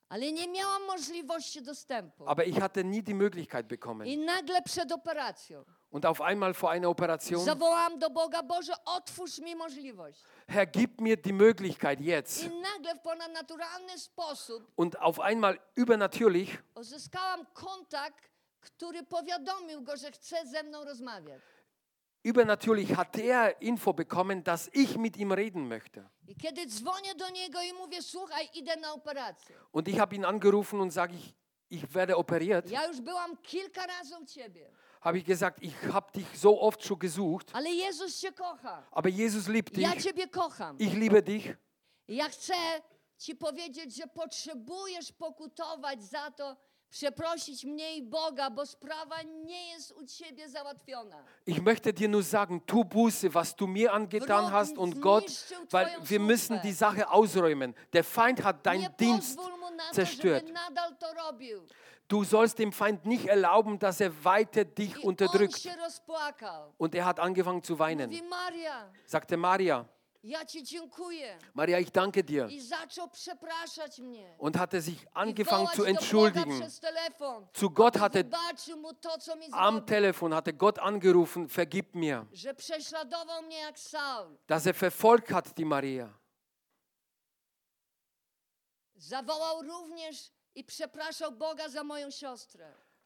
Ale 0.09 0.33
nie 0.33 0.49
miałam 0.49 0.87
możliwości 0.87 1.63
dostępu. 1.63 2.29
Aber 2.29 2.47
ich 2.47 2.59
hatte 2.59 2.85
nie 2.85 3.03
die 3.03 3.15
Möglichkeit 3.15 3.67
bekommen. 3.67 4.07
I 4.09 4.19
nagle 4.19 4.63
przed 4.63 4.93
operacją 4.93 5.65
Und 5.97 6.05
auf 6.05 6.21
einmal 6.21 6.53
vor 6.53 6.71
einer 6.71 6.91
Operation, 6.91 7.43
do 7.47 8.11
Boga, 8.11 8.43
Boże, 8.43 8.75
otwórz 8.85 9.39
mi 9.39 9.57
możliwość. 9.57 10.21
Herr, 10.47 10.67
gib 10.67 11.01
mir 11.01 11.17
die 11.17 11.33
Möglichkeit 11.33 12.01
jetzt. 12.01 12.45
I 12.45 12.51
nagle 12.51 12.95
w 12.95 13.01
ponadnaturalny 13.01 13.99
sposób 13.99 14.73
Und 14.77 15.01
auf 15.01 15.21
einmal 15.21 15.59
übernatürlich 15.75 16.63
uzyskałam 16.75 17.47
kontakt, 17.55 18.31
który 18.61 19.03
powiadomił 19.03 19.83
go, 19.83 19.97
że 19.97 20.11
chce 20.11 20.47
ze 20.47 20.63
mną 20.63 20.85
rozmawiać. 20.85 21.43
Übernatürlich 22.25 22.95
hat 22.97 23.19
er 23.19 23.63
Info 23.63 23.95
bekommen, 23.95 24.43
dass 24.43 24.69
ich 24.75 24.99
mit 24.99 25.17
ihm 25.17 25.33
reden 25.33 25.67
möchte. 25.69 26.09
I 26.29 26.37
kiedy 26.37 26.67
dzwonię 26.67 27.15
do 27.15 27.31
niego 27.31 27.63
i 27.63 27.73
mówię, 27.73 28.03
słuchaj, 28.03 28.49
idę 28.55 28.77
na 28.77 28.93
operację. 28.93 29.57
Und 29.73 29.89
ich 29.89 29.99
habe 29.99 30.17
ihn 30.17 30.25
angerufen 30.25 30.81
und 30.81 30.93
sage, 30.93 31.15
ich, 31.15 31.35
ich 31.71 31.87
werde 31.89 32.17
operiert. 32.17 32.71
Ja 32.71 32.87
już 32.87 33.01
byłam 33.01 33.37
kilka 33.37 33.87
razy 33.87 34.19
u 34.19 34.27
ciebie, 34.27 34.71
Habe 35.01 35.19
ich 35.19 35.25
gesagt, 35.25 35.59
ich 35.63 35.75
habe 35.93 36.11
dich 36.13 36.27
so 36.39 36.61
oft 36.61 36.83
schon 36.85 36.99
gesucht, 36.99 37.51
ale 37.55 37.69
Jezus 37.71 38.21
cię 38.21 38.33
kocha. 38.33 38.83
aber 38.91 39.09
Jesus 39.09 39.49
liebt 39.49 39.77
Ja 39.79 39.93
dich. 39.93 40.03
ciebie 40.05 40.29
kocham. 40.29 40.77
Ich 40.79 40.93
liebe 40.95 41.23
dich. 41.23 41.57
Ja 42.09 42.29
chcę 42.29 42.55
ci 43.19 43.35
powiedzieć, 43.35 43.97
że 43.97 44.07
potrzebujesz 44.07 45.13
pokutować 45.13 46.03
za 46.05 46.31
to, 46.31 46.57
przeprosić 46.91 47.65
mnie 47.65 47.97
i 47.97 48.03
Boga, 48.03 48.51
bo 48.51 48.67
sprawa 48.67 49.23
nie 49.23 49.69
jest 49.69 49.93
u 49.93 50.07
ciebie 50.07 50.49
załatwiona. 50.49 51.17
Ich 51.47 51.61
möchte 51.61 51.93
dir 51.93 52.09
nur 52.09 52.25
sagen, 52.25 52.61
tu 52.67 52.85
Buße, 52.85 53.29
was 53.35 53.55
du 53.57 53.67
mir 53.67 53.93
angetan 53.93 54.51
hast 54.53 54.79
und 54.79 55.01
Gott, 55.01 55.25
weil 55.71 55.89
wir 56.03 56.21
müssen 56.21 56.61
die 56.63 56.73
Sache 56.73 57.11
ausräumen. 57.11 57.75
Der 57.93 58.05
Feind 58.05 58.43
hat 58.45 58.65
deinen 58.67 58.97
Dienst 58.97 59.39
zerstört. 59.93 60.45
Du 62.09 62.23
sollst 62.25 62.59
dem 62.59 62.73
Feind 62.73 63.05
nicht 63.05 63.27
erlauben, 63.27 63.79
dass 63.79 64.01
er 64.01 64.25
weiter 64.25 64.65
dich 64.65 65.03
unterdrückt. 65.03 65.69
Und 66.79 66.95
er 66.95 67.05
hat 67.05 67.19
angefangen 67.19 67.63
zu 67.63 67.79
weinen. 67.79 68.11
Sagte 69.07 69.37
Maria. 69.37 69.89
Maria, 71.55 71.79
ich 71.79 71.93
danke 71.93 72.25
dir. 72.25 72.49
Und 74.39 74.59
hatte 74.59 74.81
sich 74.81 75.07
angefangen 75.13 75.69
zu 75.75 75.85
entschuldigen. 75.85 76.63
Zu 77.53 77.71
Gott 77.71 77.97
aby 77.97 78.01
hat 78.01 78.15
wybaczył 78.15 78.77
mu 78.77 78.93
to, 78.95 79.19
co 79.19 79.37
mi 79.37 79.47
am. 79.53 79.87
Telefon, 79.87 80.35
hatte 80.35 80.53
Gott 80.53 80.79
angerufen, 80.79 81.49
vergib 81.49 81.95
mir, 81.95 82.27
dass 84.47 84.67
er 84.67 84.75
verfolgt 84.75 85.31
hat, 85.31 85.57
die 85.57 85.65
Maria. 85.65 86.13
Zawołał 88.99 89.63
również 89.63 90.36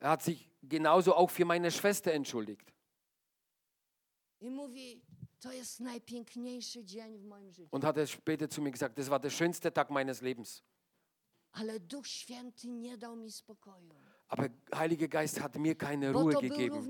Er 0.01 0.11
hat 0.11 0.23
sich 0.23 0.49
genauso 0.63 1.15
auch 1.15 1.31
für 1.31 1.45
meine 1.45 1.71
Schwester 1.71 2.13
entschuldigt. 2.13 2.73
Und 7.71 7.85
hat 7.85 7.97
er 7.97 8.07
später 8.07 8.49
zu 8.49 8.63
mir 8.63 8.71
gesagt, 8.71 8.99
das 8.99 9.11
war 9.11 9.19
der 9.19 9.31
schönste 9.31 9.73
Tag 9.73 9.91
meines 9.91 10.21
Lebens. 10.21 10.63
Aber 14.29 14.49
Heiliger 14.75 15.09
Geist 15.09 15.41
hat 15.41 15.57
mir 15.57 15.75
keine 15.75 16.13
Ruhe 16.13 16.35
gegeben. 16.35 16.89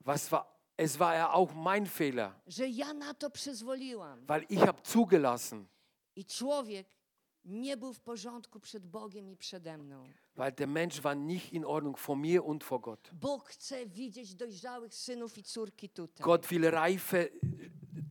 Was 0.00 0.30
war, 0.30 0.54
es 0.76 0.98
war 0.98 1.14
ja 1.14 1.32
auch 1.32 1.52
mein 1.54 1.86
Fehler, 1.86 2.34
weil 4.26 4.44
ich 4.48 4.60
habe 4.60 4.82
zugelassen, 4.82 5.68
I 6.16 6.24
człowiek 6.24 6.86
nie 7.44 7.76
był 7.76 7.92
w 7.92 8.00
porządku 8.00 8.60
przed 8.60 8.86
Bogiem 8.86 9.30
i 9.30 9.36
przede 9.36 9.78
mną. 9.78 10.04
weil 10.36 10.52
der 10.52 10.68
Mensch 10.68 11.00
war 11.02 11.16
nicht 11.16 11.52
in 11.52 11.64
Ordnung 11.64 11.98
vor 11.98 12.16
mir 12.16 12.44
und 12.44 12.64
vor 12.64 12.80
Gott. 12.80 13.10
Bóg 13.12 13.48
chce 13.48 13.86
widzieć 13.86 14.34
dojrzałych 14.34 14.94
synów 14.94 15.38
i 15.38 15.42
córki 15.42 15.88
tutaj. 15.88 16.24
Gott 16.24 16.46
will 16.46 16.70
reife 16.70 17.28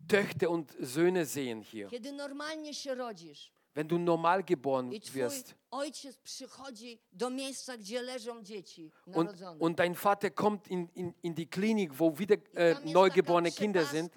Töchter 0.08 0.50
und 0.50 0.72
Söhne 0.82 1.26
sehen 1.26 1.64
hier. 1.64 1.90
Kiedy 1.90 2.12
normalnie 2.12 2.74
się 2.74 2.96
rodzisz 2.96 3.54
Wenn 3.76 3.88
du 3.88 4.00
normal 4.00 4.44
geboren 4.44 4.94
i 4.94 5.02
twój 5.02 5.22
wirst 5.22 5.56
ojciec 5.72 6.18
przychodzi 6.18 7.00
do 7.12 7.30
miejsca, 7.30 7.78
gdzie 7.78 8.02
leżą 8.02 8.44
dzieci 8.44 8.92
und, 9.06 9.16
narodzone. 9.16 9.60
und 9.60 9.78
dein 9.78 9.96
Vater 9.96 10.34
kommt 10.34 10.68
in, 10.68 10.88
in, 10.96 11.14
in 11.24 11.34
die 11.34 11.48
Klinik, 11.48 11.94
wo 11.94 12.12
wieder 12.12 12.36
äh, 12.36 12.94
neugeborene 12.94 13.52
Kinder 13.52 13.86
sind. 13.86 14.14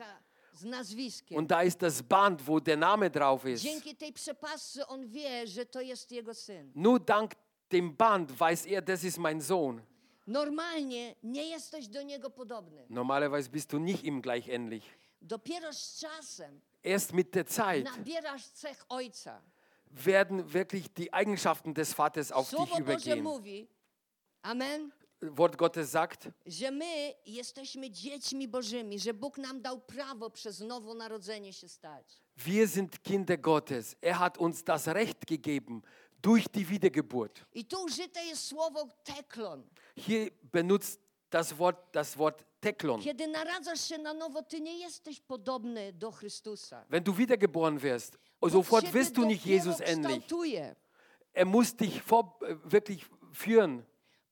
Und 1.30 1.50
da 1.50 1.62
ist 1.62 1.80
das 1.82 2.02
Band, 2.02 2.46
wo 2.46 2.60
der 2.60 2.76
Name 2.76 3.10
drauf 3.10 3.44
ist. 3.44 3.66
Nur 6.74 7.00
dank 7.00 7.34
dem 7.72 7.96
Band 7.96 8.38
weiß 8.38 8.66
er, 8.66 8.82
das 8.82 9.04
ist 9.04 9.18
mein 9.18 9.40
Sohn. 9.40 9.82
Normalnie 10.26 11.14
nie 11.22 11.50
jesteś 11.50 11.88
do 11.88 12.02
niego 12.02 12.30
podobny. 12.30 12.86
Normalerweise 12.88 13.48
bist 13.48 13.72
du 13.72 13.78
nicht 13.78 14.04
ihm 14.04 14.20
gleich 14.22 14.48
ähnlich. 14.48 14.82
Dopiero 15.20 15.72
z 15.72 16.00
czasem 16.00 16.60
Erst 16.82 17.12
mit 17.12 17.34
der 17.34 17.46
Zeit 17.46 17.84
nabierasz 17.84 18.50
cech 18.52 18.84
ojca. 18.88 19.40
werden 19.90 20.52
wirklich 20.52 20.92
die 20.92 21.12
Eigenschaften 21.12 21.74
des 21.74 21.94
Vaters 21.94 22.32
auf 22.32 22.50
dich 22.50 22.58
Słowo 22.58 22.74
Boże 22.74 22.80
übergehen. 22.82 23.22
mówi, 23.22 23.68
amen, 24.42 24.92
Wort 25.22 25.56
Gottes 25.56 25.90
sagt, 25.90 26.28
że 26.46 26.70
my 26.70 27.14
jesteśmy 27.26 27.90
dziećmi 27.90 28.48
Bożymi, 28.48 28.98
że 28.98 29.14
Bóg 29.14 29.38
nam 29.38 29.62
dał 29.62 29.80
prawo 29.80 30.30
przez 30.30 30.60
nowonarodzenie 30.60 31.52
się 31.52 31.68
stać. 31.68 32.20
wir 32.36 32.68
sind 32.68 33.02
Kinder 33.02 33.40
Gottes. 33.40 33.96
Er 34.02 34.14
hat 34.14 34.38
uns 34.38 34.64
das 34.64 34.86
Recht 34.86 35.26
gegeben 35.26 35.82
durch 36.22 36.48
die 36.48 36.64
Wiedergeburt. 36.64 37.44
I 37.54 37.64
tu 37.64 37.84
użyte 37.84 38.24
jest 38.24 38.44
słowo 38.44 38.88
teklon. 39.04 39.62
Hier 39.96 40.30
benutzt 40.52 41.00
das 41.30 41.52
Wort 41.52 41.92
das 41.92 42.16
Wort 42.16 42.44
Teklon. 42.60 43.00
Kiedy 43.00 43.26
naradzasz 43.26 43.88
się 43.88 43.98
na 43.98 44.14
nowo, 44.14 44.42
ty 44.42 44.60
nie 44.60 44.78
jesteś 44.78 45.20
podobny 45.20 45.92
do 45.92 46.12
Chrystusa. 46.12 46.84
Wenn 46.90 47.04
du 47.04 47.12
wiedergeboren 47.12 47.78
wirst, 47.78 48.18
sofort 48.50 48.92
wirst 48.92 49.16
du 49.16 49.24
nicht 49.24 49.46
Jesus 49.46 49.80
ähnlich. 49.80 50.22
Er 51.32 51.46
muss 51.46 51.74
dich 51.74 52.02
vor, 52.02 52.38
äh, 52.40 52.56
wirklich 52.64 53.04
führen. 53.32 53.82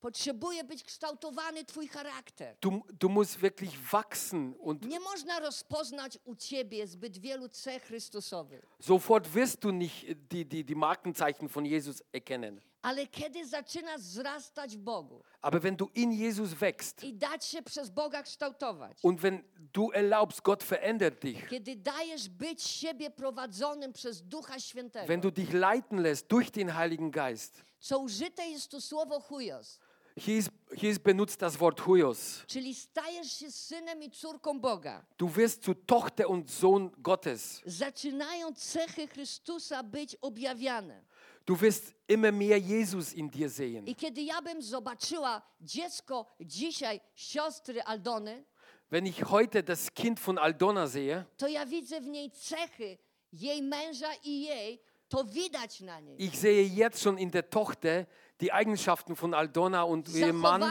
Potrzebuje 0.05 0.63
być 0.63 0.83
kształtowany 0.83 1.65
Twój 1.65 1.87
charakter. 1.87 2.57
Du, 2.61 2.81
du 2.99 3.09
musst 3.09 3.37
wirklich 3.39 3.79
wachsen 3.91 4.53
und 4.59 4.85
Nie 4.85 4.99
można 4.99 5.39
rozpoznać 5.39 6.17
u 6.25 6.35
Ciebie 6.35 6.87
zbyt 6.87 7.17
wielu 7.17 7.49
cech 7.49 7.83
Chrystusowych. 7.83 8.65
sofort 8.79 9.27
wirst 9.27 9.59
du 9.63 9.71
nicht 9.71 10.05
die, 10.31 10.45
die, 10.45 10.63
die 10.63 10.75
Markenzeichen 10.75 11.47
von 11.47 11.65
Jesus 11.65 12.03
erkennen. 12.13 12.61
Ale 12.81 13.07
kiedy 13.07 13.47
zaczynasz 13.47 14.01
wzrastać 14.01 14.77
w 14.77 14.79
Bogu 14.79 15.23
Aber 15.41 15.61
wenn 15.61 15.75
du 15.75 15.89
in 15.95 16.11
Jesus 16.11 16.53
wächst 16.53 17.03
i 17.03 17.13
dać 17.13 17.45
się 17.45 17.61
przez 17.61 17.89
Boga 17.89 18.23
kształtować, 18.23 18.97
und 19.03 19.21
wenn 19.21 19.43
du 19.73 19.91
erlaubst, 19.93 20.41
Gott 20.41 20.63
verändert 20.63 21.21
dich, 21.21 21.49
kiedy 21.49 21.75
dajesz 21.75 22.29
być 22.29 22.63
siebie 22.63 23.09
prowadzonym 23.11 23.93
przez 23.93 24.21
Ducha 24.21 24.59
Świętego, 24.59 25.07
wenn 25.07 25.21
du 25.21 25.31
dich 25.31 25.53
leiten 25.53 25.99
lässt 25.99 26.27
durch 26.27 26.51
den 26.51 26.69
Heiligen 26.69 27.11
Geist, 27.11 27.65
co 27.79 27.99
użyte 27.99 28.47
jest 28.47 28.71
tu 28.71 28.81
słowo 28.81 29.19
chujos, 29.19 29.79
hier 30.17 30.37
ist, 30.37 30.49
hier 30.75 30.99
benutzt 30.99 31.41
das 31.41 31.59
Wort 31.59 31.79
Huios. 31.81 32.43
czyli 32.47 32.73
stajesz 32.75 33.31
się 33.39 33.51
synem 33.51 34.03
i 34.03 34.11
córką 34.11 34.59
Boga, 34.59 35.05
Du 35.17 35.27
wirst 35.29 35.63
zu 35.63 35.75
Tochter 35.75 36.27
und 36.29 36.51
Sohn 36.51 36.89
Gottes. 36.97 37.61
zaczynają 37.65 38.53
cechy 38.53 39.07
Chrystusa 39.07 39.83
być 39.83 40.15
objawiane. 40.21 41.03
Du 41.45 41.55
wirst 41.55 41.93
immer 42.07 42.33
mehr 42.33 42.57
Jesus 42.61 43.13
in 43.13 43.29
dir 43.29 43.49
sehen. 43.49 43.85
I 43.87 43.95
kiedy 43.95 44.21
ja 44.21 44.41
bym 44.41 44.61
zobaczyła 44.61 45.41
dziecko 45.61 46.25
dzisiaj 46.39 46.99
siostry 47.15 47.83
Aldony, 47.83 48.43
Wenn 48.91 49.05
ich 49.07 49.23
heute 49.31 49.63
das 49.63 49.91
Kind 49.93 50.19
von 50.19 50.37
Aldona 50.37 50.87
sehe, 50.87 51.25
to 51.37 51.47
ja 51.47 51.65
widzę 51.65 52.01
w 52.01 52.07
niej 52.07 52.31
cechy 52.31 52.97
jej 53.33 53.61
męża 53.61 54.13
i 54.23 54.41
jej, 54.41 54.81
to 55.09 55.23
widać 55.23 55.81
na 55.81 55.99
niej. 55.99 56.23
ich 56.23 56.37
sehe 56.37 56.63
jetzt 56.63 57.01
schon 57.03 57.19
in 57.19 57.29
der 57.31 57.49
Tochter 57.49 58.05
die 58.41 58.51
Eigenschaften 58.51 59.15
von 59.15 59.33
Aldona 59.33 59.83
und 59.83 60.09
ihrem 60.09 60.37
Mann, 60.37 60.61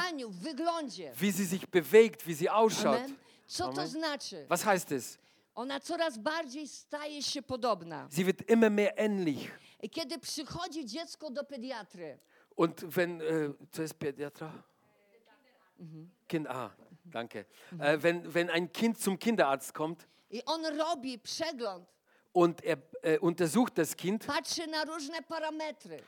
wyglądzie. 0.42 1.12
wie 1.16 1.30
sie 1.30 1.44
sich 1.44 1.68
bewegt, 1.68 2.26
wie 2.26 2.34
sie 2.34 2.50
ausschaut. 2.50 2.98
Amen. 2.98 3.16
Co 3.46 3.64
to 3.64 3.80
Amen. 3.80 3.88
znaczy? 3.88 4.46
Was 4.48 4.64
heißt 4.64 4.92
es? 4.92 5.18
Ona 5.54 5.80
coraz 5.80 6.18
bardziej 6.18 6.68
staje 6.68 7.22
się 7.22 7.42
podobna. 7.42 8.08
Sie 8.10 8.24
wird 8.24 8.42
immer 8.50 8.70
mehr 8.70 8.92
ähnlich. 8.96 9.50
Kiedy 9.90 10.18
przychodzi 10.18 10.84
dziecko 10.86 11.30
do 11.30 11.44
pediatry, 11.44 12.18
Und 12.56 12.84
wenn, 12.96 13.20
äh, 13.20 13.52
co 13.72 13.82
jest 13.82 13.94
Pädiatra? 13.98 14.52
Kind, 16.28 16.46
ah, 16.48 16.70
danke. 17.04 17.44
Äh, 17.80 17.98
wenn, 18.02 18.34
wenn 18.34 18.50
ein 18.50 18.72
Kind 18.72 18.98
zum 18.98 19.18
Kinderarzt 19.18 19.74
kommt 19.74 20.06
i 20.30 20.42
on 20.46 20.64
robi 20.64 21.18
przegląd, 21.18 21.86
und 22.32 22.64
er 22.64 22.78
äh, 23.02 23.18
untersucht 23.18 23.78
das 23.78 23.96
Kind, 23.96 24.26
patrzy 24.26 24.66
na 24.66 24.84
różne 24.84 25.22
parametry 25.22 26.02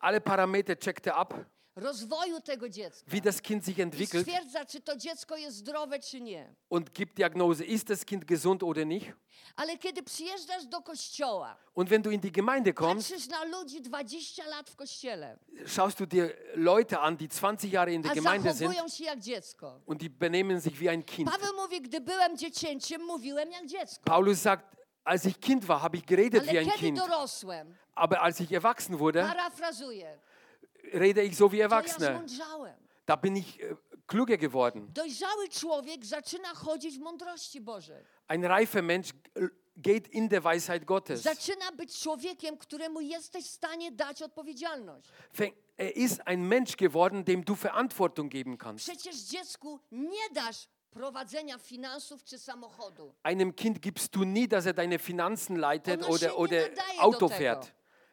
alle 0.00 0.20
Parameter 0.20 0.76
checkt 0.78 1.06
er 1.06 1.16
ab, 1.16 1.34
rozwoju 1.76 2.40
tego 2.40 2.68
dziecka 2.68 3.10
wie 3.10 3.20
das 3.20 3.42
Kind 3.42 3.64
sich 3.64 3.78
i 3.78 3.82
entwickelt 3.82 4.26
stwierdza, 4.26 4.64
czy 4.64 4.80
to 4.80 4.96
dziecko 4.96 5.36
jest 5.36 5.56
zdrowe, 5.56 5.98
czy 5.98 6.20
nie. 6.20 6.54
und 6.70 6.90
gibt 6.92 7.16
Diagnose, 7.16 7.64
ist 7.64 7.88
das 7.88 8.04
Kind 8.04 8.24
gesund 8.24 8.62
oder 8.62 8.86
nicht. 8.86 9.06
Ale 9.56 9.78
kiedy 9.78 10.02
przyjeżdżasz 10.02 10.66
do 10.66 10.82
kościoła, 10.82 11.56
Und 11.74 11.88
wenn 11.90 12.02
du 12.02 12.10
in 12.10 12.20
die 12.20 12.30
Gemeinde 12.32 12.72
kommst, 12.72 13.10
patrzysz 13.10 13.28
na 13.28 13.44
ludzi 13.44 13.80
20 13.82 14.46
lat 14.46 14.70
w 14.70 14.76
kościele, 14.76 15.38
schaust 15.66 15.98
du 15.98 16.06
dir 16.06 16.36
Leute 16.54 16.98
an, 17.00 17.16
die 17.16 17.28
20 17.28 17.68
Jahre 17.68 17.92
in 17.92 18.02
der 18.02 18.14
Gemeinde 18.14 18.54
sind 18.54 18.94
się 18.94 19.04
jak 19.04 19.20
dziecko. 19.20 19.80
und 19.86 20.00
die 20.00 20.10
benehmen 20.10 20.60
sich 20.60 20.78
wie 20.78 20.90
ein 20.90 21.04
Kind. 21.04 21.30
Paweł 21.30 21.54
mówi, 21.56 21.80
gdy 21.82 22.00
byłem 22.00 22.36
dziecięciem, 22.38 23.02
mówiłem 23.04 23.50
jak 23.50 23.66
dziecko. 23.66 24.04
Paulus 24.04 24.40
sagt, 24.40 24.75
als 25.06 25.24
ich 25.24 25.40
Kind 25.40 25.66
war, 25.68 25.80
habe 25.82 25.96
ich 25.96 26.06
geredet 26.06 26.44
wie 26.44 26.50
Ale 26.50 26.58
ein 26.60 26.66
kiedy 26.66 26.78
Kind. 26.78 26.98
dorosłem, 26.98 27.74
Aber 27.94 28.20
als 28.22 28.40
ich 28.40 28.52
erwachsen 28.52 28.98
wurde, 28.98 29.22
parafrazuję, 29.22 30.18
rede 30.92 31.22
ich 31.24 31.36
so 31.36 31.46
wie 31.52 31.56
to 31.58 31.60
ja 31.60 31.64
Erwachsene. 31.64 32.06
zmądrzałem. 32.16 32.74
Da 33.06 33.16
bin 33.16 33.36
ich 33.36 33.58
äh, 33.60 33.76
klüger 34.08 34.36
geworden. 34.38 34.88
Dojrzały 34.92 35.48
człowiek 35.48 36.04
zaczyna 36.04 36.48
chodzić 36.54 36.98
w 36.98 37.00
mądrości 37.00 37.60
Bożej. 37.60 38.04
Ein 38.28 38.44
reifer 38.44 38.82
Mensch 38.82 39.12
äh, 39.34 39.48
geht 39.76 40.08
in 40.08 40.28
der 40.28 40.42
Weisheit 40.42 40.84
Gottes. 40.84 41.22
Zaczyna 41.22 41.72
być 41.72 41.98
człowiekiem, 42.00 42.56
któremu 42.58 43.00
jesteś 43.00 43.44
w 43.44 43.50
stanie 43.50 43.92
dać 43.92 44.22
odpowiedzialność. 44.22 45.08
Fäng- 45.38 45.52
Er 45.78 45.96
ist 45.96 46.20
ein 46.24 46.48
Mensch 46.48 46.76
geworden, 46.76 47.24
dem 47.24 47.44
du 47.44 47.54
Verantwortung 47.54 48.32
geben 48.32 48.56
kannst. 48.56 48.84
Przecież 48.88 49.16
dziecku 49.16 49.80
nie 49.92 50.30
dasz 50.32 50.68
prowadzenia 50.96 51.58
finansów 51.58 52.24
czy 52.24 52.38
samochodu. 52.38 53.14
Einem 53.22 53.52
Kind 53.52 53.78
gibst 53.80 54.12
du 54.14 54.24
nie, 54.24 54.48
dass 54.48 54.66
er 54.66 54.74
deine 54.74 54.98
Finanzen 54.98 55.56
leitet 55.56 56.02
Ono 56.02 56.18
się 56.18 56.32
oder, 56.34 56.60
nie 56.60 56.66
oder 56.66 56.70
nadaje 56.70 57.00
Auto 57.00 57.28
tego. 57.28 57.40
fährt. 57.40 57.66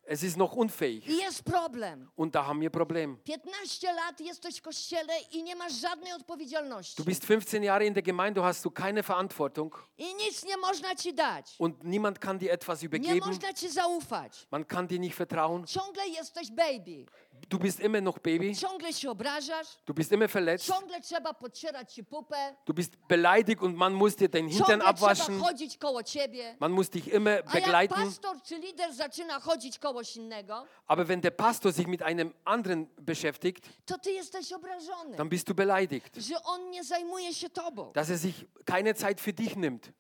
Es 0.05 0.21
ist 0.23 0.35
noch 0.37 0.53
unfähig. 0.57 1.07
I 1.07 1.17
jest 1.17 1.43
problem. 1.43 2.09
Und 2.17 2.33
da 2.35 2.43
haben 2.45 2.59
wir 2.61 2.67
ein 2.67 2.71
Problem. 2.71 3.17
15 3.23 3.93
lat 3.93 4.19
jesteś 4.19 4.57
w 4.57 4.61
kościele 4.61 5.13
i 5.31 5.43
nie 5.43 5.55
masz 5.55 5.73
żadnej 5.73 6.13
odpowiedzialności. 6.13 6.95
Du 6.97 7.03
bist 7.05 7.25
15 7.25 7.63
Jahre 7.63 7.85
in 7.85 7.93
der 7.93 8.03
Gemeinde, 8.03 8.41
du 8.41 8.43
hast 8.45 8.65
du 8.65 8.71
keine 8.71 9.01
Verantwortung 9.03 9.87
I 9.97 10.15
nic 10.15 10.43
nie 10.45 10.57
można 10.57 10.95
ci 10.95 11.13
dać. 11.13 11.55
und 11.59 11.83
niemand 11.83 12.19
kann 12.19 12.37
dir 12.39 12.51
etwas 12.51 12.81
Nie 12.81 12.85
übergeben. 12.87 13.19
można 13.27 13.53
ci 13.53 13.69
zaufać. 13.69 14.47
Man 14.51 14.65
kann 14.65 14.87
dir 14.87 14.99
nicht 14.99 15.15
vertrauen. 15.15 15.65
Ciągle 15.67 16.07
jesteś 16.07 16.51
baby. 16.51 17.05
Du 17.49 17.59
bist 17.59 17.79
immer 17.79 18.01
noch 18.01 18.19
Baby. 18.19 18.55
Ciągle 18.55 18.93
się 18.93 19.11
obrażasz. 19.11 19.67
Du 19.85 19.93
bist 19.93 20.11
immer 20.11 20.29
verletzt. 20.29 20.65
Ciągle 20.67 21.01
trzeba 21.01 21.33
podcierać 21.33 21.93
ci 21.93 22.03
pupę. 22.03 22.55
Du 22.65 22.73
bist 22.73 22.95
beleidigt 23.09 23.61
und 23.61 23.77
man 23.77 23.93
muss 23.93 24.15
dir 24.15 24.29
den 24.29 24.49
Hintern 24.49 24.67
Ciągle 24.79 24.93
trzeba 24.93 25.09
abwaschen. 25.09 25.39
chodzić 25.39 25.77
koło 25.77 26.03
ciebie. 26.03 26.55
Man 26.59 26.71
muss 26.71 26.89
dich 26.89 27.07
immer 27.07 27.31
A 27.33 27.35
jak 27.35 27.53
begleiten. 27.53 27.97
pastor 28.05 28.41
czy 28.41 28.57
lider 28.59 28.93
zaczyna 28.93 29.39
chodzić 29.39 29.79
kogoś 29.79 30.15
innego, 30.17 30.65
Aber 30.87 31.07
wenn 31.07 31.21
der 31.21 31.35
Pastor 31.35 31.73
sich 31.73 31.87
mit 31.87 32.01
einem 32.01 32.33
anderen 32.45 32.85
beschäftigt, 33.01 33.69
to 33.85 33.97
ty 33.99 34.11
jesteś 34.11 34.51
obrażony, 34.53 35.17
dann 35.17 35.29
bist 35.29 35.47
du 35.47 35.53
beleidigt. 35.55 36.15
że 36.17 36.43
on 36.43 36.69
nie 36.69 36.83
zajmuje 36.83 37.33
się 37.33 37.49
tobą. 37.49 37.91
Dass 37.93 38.09
er 38.09 38.19
sich 38.19 38.35
keine 38.65 38.93
Zeit 38.93 39.21
für 39.21 39.33
dich 39.33 39.55
nimmt. 39.55 39.91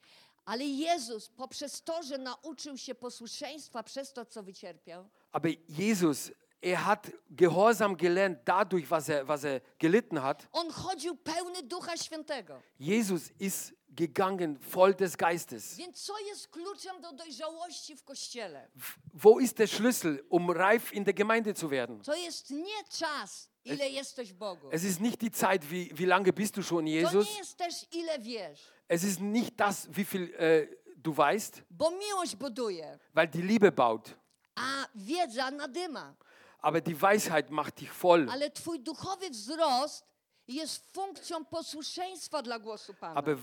Ale 0.45 0.65
Jezus 0.65 1.29
poprzez 1.29 1.81
to, 1.83 2.03
że 2.03 2.17
nauczył 2.17 2.77
się 2.77 2.95
posłuszeństwa 2.95 3.83
przez 3.83 4.13
to, 4.13 4.25
co 4.25 4.43
wycierpiał, 4.43 5.09
Aber 5.31 5.51
Jesus, 5.69 6.31
er 6.63 6.85
hat 6.85 7.11
Gehorsam 7.29 7.97
gelernt 7.97 8.39
dadurch, 8.45 8.89
was 8.89 9.09
er, 9.09 9.27
was 9.27 9.43
er 9.43 9.61
gelitten 9.79 10.17
hat. 10.23 10.47
on 10.51 10.71
chodził 10.71 11.15
pełny 11.15 11.63
Ducha 11.63 11.97
Świętego. 11.97 12.61
Jesus 12.79 13.31
ist 13.39 13.73
gegangen 13.89 14.57
voll 14.59 14.93
des 14.95 15.15
Geistes. 15.17 15.75
Więc 15.77 16.01
co 16.05 16.19
jest 16.19 16.47
kluczem 16.47 17.01
do 17.01 17.11
dojrzałości 17.13 17.95
w 17.95 18.03
Kościele? 18.03 18.67
Wo 19.13 19.39
ist 19.39 19.57
der 19.57 19.67
Schlüssel, 19.67 20.19
um 20.29 20.51
reif 20.51 20.93
in 20.93 21.03
der 21.03 21.13
Gemeinde 21.13 21.53
zu 21.53 21.69
werden? 21.69 22.01
To 22.01 22.15
jest 22.15 22.49
nie 22.49 22.83
czas, 22.89 23.49
ile 23.65 23.89
jesteś 23.89 24.33
w 24.33 24.35
Bogu. 24.35 24.69
Es 24.71 24.83
ist 24.83 24.99
nicht 24.99 25.21
die 25.21 25.31
Zeit, 25.31 25.63
wie, 25.65 25.89
wie 25.93 26.05
lange 26.07 26.33
bist 26.33 26.55
du 26.57 26.63
schon 26.63 26.85
To 26.85 26.89
Jesus. 26.91 27.27
nie 27.29 27.37
jest 27.37 27.57
też 27.57 27.85
ile 27.91 28.19
wiesz, 28.19 28.59
Es 28.87 29.03
ist 29.03 29.19
nicht 29.21 29.55
das, 29.59 29.87
wie 29.91 30.05
viel 30.05 30.23
äh, 30.37 30.67
du 30.97 31.13
weißt, 31.13 31.61
bo 31.69 31.91
miłość 31.91 32.35
buduje, 32.35 32.99
weil 33.13 33.27
die 33.27 33.41
Liebe 33.41 33.71
baut. 33.71 34.15
a 34.55 34.87
wiedza 34.95 35.51
nadyma. 35.51 36.15
Aber 36.63 36.81
die 36.81 36.95
Weisheit 37.01 37.51
macht 37.51 37.81
dich 37.81 37.91
voll. 37.91 38.29
Ale 38.29 38.49
twój 38.51 38.79
duchowy 38.79 39.29
wzrost 39.29 40.05
jest 40.47 40.91
funkcją 40.93 41.45
posłuszeństwa 41.45 42.41
dla 42.41 42.59
głosu 42.59 42.93
Pana. 42.93 43.15
Aber 43.15 43.37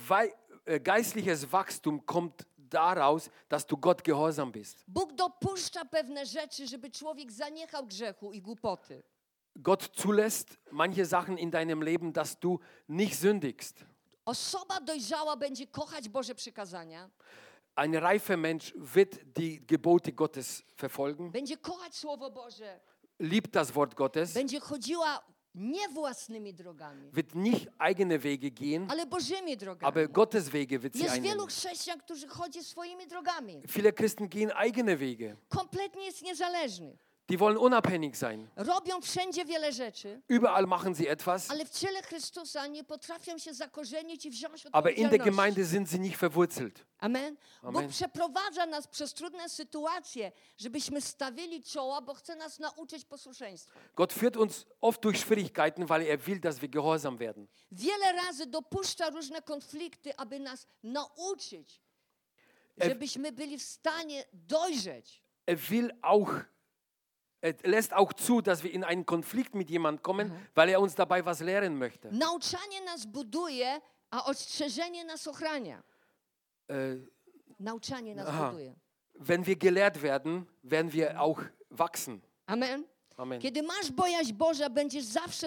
äh, 0.67 0.81
geistliches 0.81 1.45
Wachstum 1.45 2.01
kommt 2.07 2.47
daraus, 2.57 3.31
dass 3.49 3.67
du 3.67 3.77
Gott 3.77 4.03
gehorsam 4.03 4.53
bist. 4.53 4.85
Bóg 4.89 5.13
dopuszcza 5.13 5.85
pewne 5.85 6.27
rzeczy, 6.27 6.67
żeby 6.67 6.91
człowiek 6.91 7.33
zaniechał 7.33 7.87
grzechu 7.87 8.33
i 8.33 8.43
głupoty. 8.43 9.03
Gott 9.57 9.91
zulässt 9.97 10.59
manche 10.71 11.07
Sachen 11.07 11.39
in 11.39 11.51
deinem 11.51 11.83
Leben, 11.83 12.13
dass 12.13 12.39
du 12.39 12.59
nicht 12.89 13.21
sündigst. 13.21 13.85
Osoba 14.25 14.81
dojrzała 14.81 15.37
będzie 15.37 15.67
kochać 15.67 16.09
Boże 16.09 16.35
przykazania, 16.35 17.11
Ein 17.77 17.95
reifer 17.95 18.37
Mensch 18.37 18.73
wird 18.77 19.19
die 19.37 19.61
Gebote 19.61 20.13
Gottes 20.13 20.63
verfolgen, 20.77 21.31
będzie 21.31 21.57
kochać 21.57 21.97
Słowo 21.97 22.31
Boże, 22.31 22.81
liebt 23.21 23.55
das 23.55 23.71
Wort 23.75 23.95
Gottes, 23.95 24.33
będzie 24.33 24.61
chodziła 24.61 25.21
nie 25.55 25.89
własnymi 25.89 26.55
drogami, 26.55 27.11
wird 27.13 27.35
nicht 27.35 27.69
eigene 27.79 28.19
Wege 28.19 28.51
gehen, 28.51 28.87
ale 28.91 29.07
Bożymi 29.07 29.57
drogami. 29.57 29.89
aber 29.89 30.09
Gottes 30.09 30.49
Wege 30.49 30.79
wird 30.83 30.95
sie 30.95 31.03
Jest 31.03 31.15
wielu 31.15 31.27
einnehmen. 31.29 31.47
chrześcijan, 31.49 31.99
którzy 32.01 32.29
chodzi 32.29 32.65
swoimi 32.65 33.07
drogami. 33.07 33.63
Viele 33.69 33.93
Christen 33.93 34.29
gehen 34.29 34.53
eigene 34.57 34.97
Wege. 34.97 35.37
Kompletnie 35.49 36.05
jest 36.05 36.23
niezależnych. 36.23 37.10
Die 37.31 37.41
wollen 37.41 37.57
unabhängig 37.59 38.17
sein. 38.17 38.49
Robią 38.57 39.01
wszędzie 39.01 39.45
wiele 39.45 39.73
rzeczy, 39.73 40.21
Überall 40.29 40.67
machen 40.67 40.95
sie 40.95 41.09
etwas, 41.09 41.51
ale 41.51 41.65
w 41.65 41.71
ciele 41.71 42.03
Chrystusa 42.03 42.67
nie 42.67 42.85
potrafią 42.85 43.39
się 43.39 43.55
zakorzenić 43.55 44.27
i 44.27 44.31
wziąć 44.31 44.67
aber 44.73 44.93
in 44.93 44.97
der 44.97 45.21
odpowiedzialności. 45.21 45.31
Gemeinde 45.31 45.65
sind 45.65 45.91
sie 45.91 45.99
nicht 45.99 46.17
verwurzelt. 46.17 46.85
Amen. 46.99 47.37
Amen. 47.63 47.83
Bóg 47.83 47.91
przeprowadza 47.91 48.67
nas 48.67 48.87
przez 48.87 49.15
trudne 49.15 49.49
sytuacje, 49.49 50.33
żebyśmy 50.59 51.01
stawili 51.01 51.63
czoła, 51.63 52.01
bo 52.01 52.15
chce 52.15 52.37
nas 52.37 52.59
nauczyć 52.59 53.05
posłuszeństwa. 53.05 53.81
Gott 53.97 54.13
führt 54.13 54.37
uns 54.37 54.67
oft 54.81 55.01
durch 55.03 55.19
Schwierigkeiten, 55.19 55.87
weil 55.87 56.03
er 56.03 56.19
will, 56.19 56.41
dass 56.41 56.59
wir 56.59 56.69
gehorsam 56.69 57.17
werden. 57.19 57.47
Wiele 57.73 58.13
razy 58.13 58.47
dopuszcza 58.47 59.11
różne 59.11 59.43
konflikty, 59.43 60.17
aby 60.17 60.41
nas 60.41 60.67
nauczyć, 60.83 61.83
żebyśmy 62.77 63.33
byli 63.33 63.59
w 63.59 63.63
stanie 63.63 64.25
dojrzeć. 64.33 65.23
Er 65.47 65.59
will 65.59 65.91
auch 66.03 66.31
Er 67.43 67.55
lässt 67.65 67.93
auch 67.95 68.13
zu, 68.13 68.41
dass 68.43 68.63
wir 68.63 68.73
in 68.73 68.85
einen 68.85 69.07
Konflikt 69.07 69.55
mit 69.55 69.71
jemandem 69.71 70.03
kommen, 70.03 70.33
weil 70.55 70.69
er 70.69 70.81
uns 70.81 70.95
dabei 70.95 71.25
was 71.25 71.41
lehren 71.41 71.79
möchte. 71.79 72.09
Nauczanie 72.13 72.81
nas 72.85 73.07
buduje, 73.07 73.81
a 74.11 74.25
ostrzeżenie 74.25 75.05
nas 75.05 75.27
ochrania. 75.27 75.83
Äh, 76.69 76.97
Nauczanie 77.59 78.15
nas 78.15 78.29
Aha. 78.29 78.51
buduje. 78.51 78.75
wenn 79.21 79.47
wir 79.47 79.57
gelehrt 79.57 80.03
werden, 80.03 80.47
werden 80.63 80.93
wir 80.93 81.21
auch 81.21 81.41
wachsen. 81.71 82.23
Amen. 82.47 82.85
Amen. 83.17 83.39
Kiedy 83.41 83.63
masz 83.63 83.91
bojaźń 83.91 84.33
Boża, 84.33 84.71
będziesz 84.71 85.05
zawsze 85.05 85.47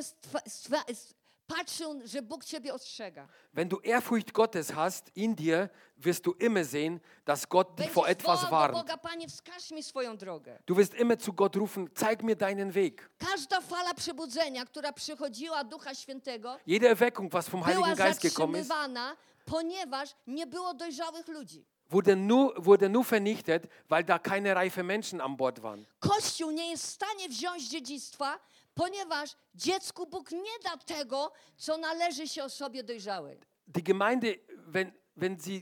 że 2.06 2.22
Bóg 2.22 2.46
ciebie 2.46 2.74
ostrzega. 2.74 3.28
Wenn 3.54 3.70
du 3.70 3.80
Ehrfurcht 3.84 4.34
Gottes 4.34 4.72
hast 4.72 5.12
in 5.16 5.36
dir, 5.36 5.70
wirst 5.98 6.26
du 6.26 6.34
immer 6.40 6.66
sehen, 6.66 7.00
dass 7.26 7.48
Gott 7.48 7.70
dich 7.70 7.78
Będziesz 7.78 7.94
vor 7.94 8.08
etwas 8.08 8.40
wołał 8.40 8.52
do 8.52 8.52
warnt. 8.52 8.74
Boga, 8.78 8.98
Panie, 8.98 9.28
wskaż 9.28 9.72
mi 9.72 9.84
swoją 9.84 10.18
drogę. 10.18 10.60
Du 10.66 10.76
wirst 10.76 10.94
immer 10.94 11.18
zu 11.20 11.34
Gott 11.34 11.56
rufen, 11.56 11.90
zeig 11.96 12.24
mir 12.24 12.36
deinen 12.36 12.72
Weg. 12.72 13.10
Każda 13.18 13.62
fala 13.62 13.94
przebudzenia, 13.94 14.66
która 14.66 14.94
przychodziła 14.94 15.64
Ducha 15.64 15.96
Świętego, 15.96 16.58
Jede 16.68 16.90
Erweckung, 16.90 17.32
was 17.32 17.48
vom 17.50 17.62
była 17.62 17.74
Heiligen 17.74 17.96
Geist 17.96 18.22
gekommen 18.22 18.62
ist, 18.62 18.68
zatrzymywana, 18.68 19.16
ponieważ 19.46 20.16
nie 20.28 20.48
było 20.48 20.74
dojrzałych 20.74 21.28
ludzi. 21.28 21.66
wurde 21.94 22.16
nur, 22.16 22.54
wurde 22.58 22.90
nur 22.90 23.06
vernichtet, 23.06 23.68
weil 23.90 24.04
da 24.04 24.20
keine 24.20 24.56
reife 24.56 24.84
Menschen 24.84 25.22
an 25.22 25.38
Bord 25.38 25.60
waren. 25.62 25.86
Kościół 26.00 26.52
nie 26.52 26.70
jest 26.70 26.84
w 26.84 26.90
stanie 26.90 27.30
wziąć 27.30 27.70
dziedzictwa, 27.70 28.40
ponieważ 28.76 29.36
dziecku 29.56 30.08
Bóg 30.08 30.32
nie 30.32 30.60
da 30.64 30.78
tego, 30.78 31.32
co 31.58 31.78
należy 31.78 32.28
się 32.28 32.44
osobie 32.44 32.84
dojrzałej. 32.84 33.40
Die 33.68 33.84
Gemeinde, 33.84 34.28
wenn, 34.68 34.92
wenn 35.16 35.40
sie 35.40 35.62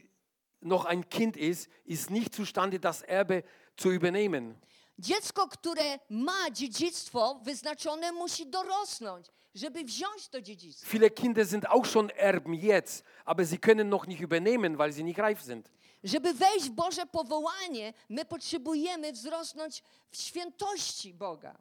noch 0.62 0.86
ein 0.86 1.10
Kind 1.10 1.38
ist, 1.38 1.70
ist 1.86 2.10
nicht 2.10 2.36
zustande, 2.36 2.80
das 2.80 3.04
Erbe 3.04 3.44
zu 3.78 3.92
übernehmen. 3.92 4.56
Dziecko, 5.00 5.48
które 5.48 6.00
ma 6.10 6.52
dziedzictwo 6.52 7.40
wyznaczone, 7.44 8.12
musi 8.12 8.48
dorosnąć, 8.48 9.28
żeby 9.56 9.84
wziąć 9.84 10.30
to 10.30 10.42
dziedzictwo. 10.42 10.90
Viele 10.90 11.10
Kinder 11.10 11.48
sind 11.48 11.66
auch 11.66 11.86
schon 11.86 12.10
Erben 12.18 12.54
jetzt, 12.54 13.04
aber 13.26 13.46
sie 13.46 13.58
können 13.58 13.90
noch 13.90 14.08
nicht 14.08 14.22
übernehmen, 14.22 14.78
weil 14.78 14.94
sie 14.94 15.04
nicht 15.04 15.20
reif 15.20 15.42
sind. 15.42 15.70
Żeby 16.04 16.34
wejść 16.34 16.66
w 16.66 16.72
Boże 16.72 17.06
powołanie, 17.06 17.94
my 18.10 18.26
potrzebujemy 18.26 19.12
wzrosnąć 19.12 19.84
w 20.12 20.18
świętości 20.18 21.14
Boga. 21.14 21.58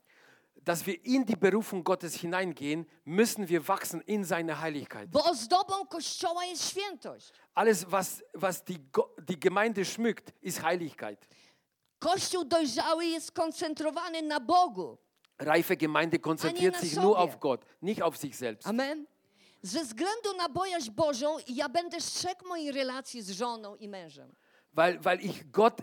Dass 0.64 0.86
wir 0.86 1.04
in 1.04 1.24
die 1.24 1.36
Berufung 1.36 1.84
Gottes 1.84 2.14
hineingehen, 2.14 2.86
müssen 3.04 3.48
wir 3.48 3.66
wachsen 3.66 4.00
in 4.02 4.24
seine 4.24 4.60
Heiligkeit. 4.60 5.10
Bo 5.10 5.24
ozdobą 5.24 5.86
Kościoła 5.86 6.44
jest 6.44 6.70
świętość. 6.70 7.32
Alles, 7.54 7.90
was, 7.90 8.22
was 8.34 8.64
die, 8.64 8.78
die 9.28 9.40
Gemeinde 9.40 9.84
schmückt, 9.84 10.32
ist 10.42 10.60
Heiligkeit. 10.62 11.28
Kościół 11.98 12.44
dojrzały 12.44 13.04
jest 13.06 13.32
na 14.22 14.40
Bogu. 14.40 14.98
Reife 15.38 15.76
Gemeinde 15.76 16.18
konzentriert 16.18 16.76
sich 16.76 16.96
nur 16.96 17.18
auf 17.18 17.40
Gott, 17.40 17.64
nicht 17.82 18.02
auf 18.02 18.16
sich 18.16 18.36
selbst. 18.36 18.66
Amen. 18.66 19.06
Ze 19.62 19.84
względu 19.84 20.36
na 20.36 20.48
bojaźń 20.48 20.90
Bożą 20.90 21.36
ja 21.48 21.68
będę 21.68 22.00
strzegł 22.00 22.48
mojej 22.48 22.72
relacji 22.72 23.22
z 23.22 23.30
żoną 23.30 23.76
i 23.76 23.88
mężem. 23.88 24.34
Weil, 24.72 25.00
weil 25.00 25.20
ich 25.20 25.50
Gott, 25.50 25.82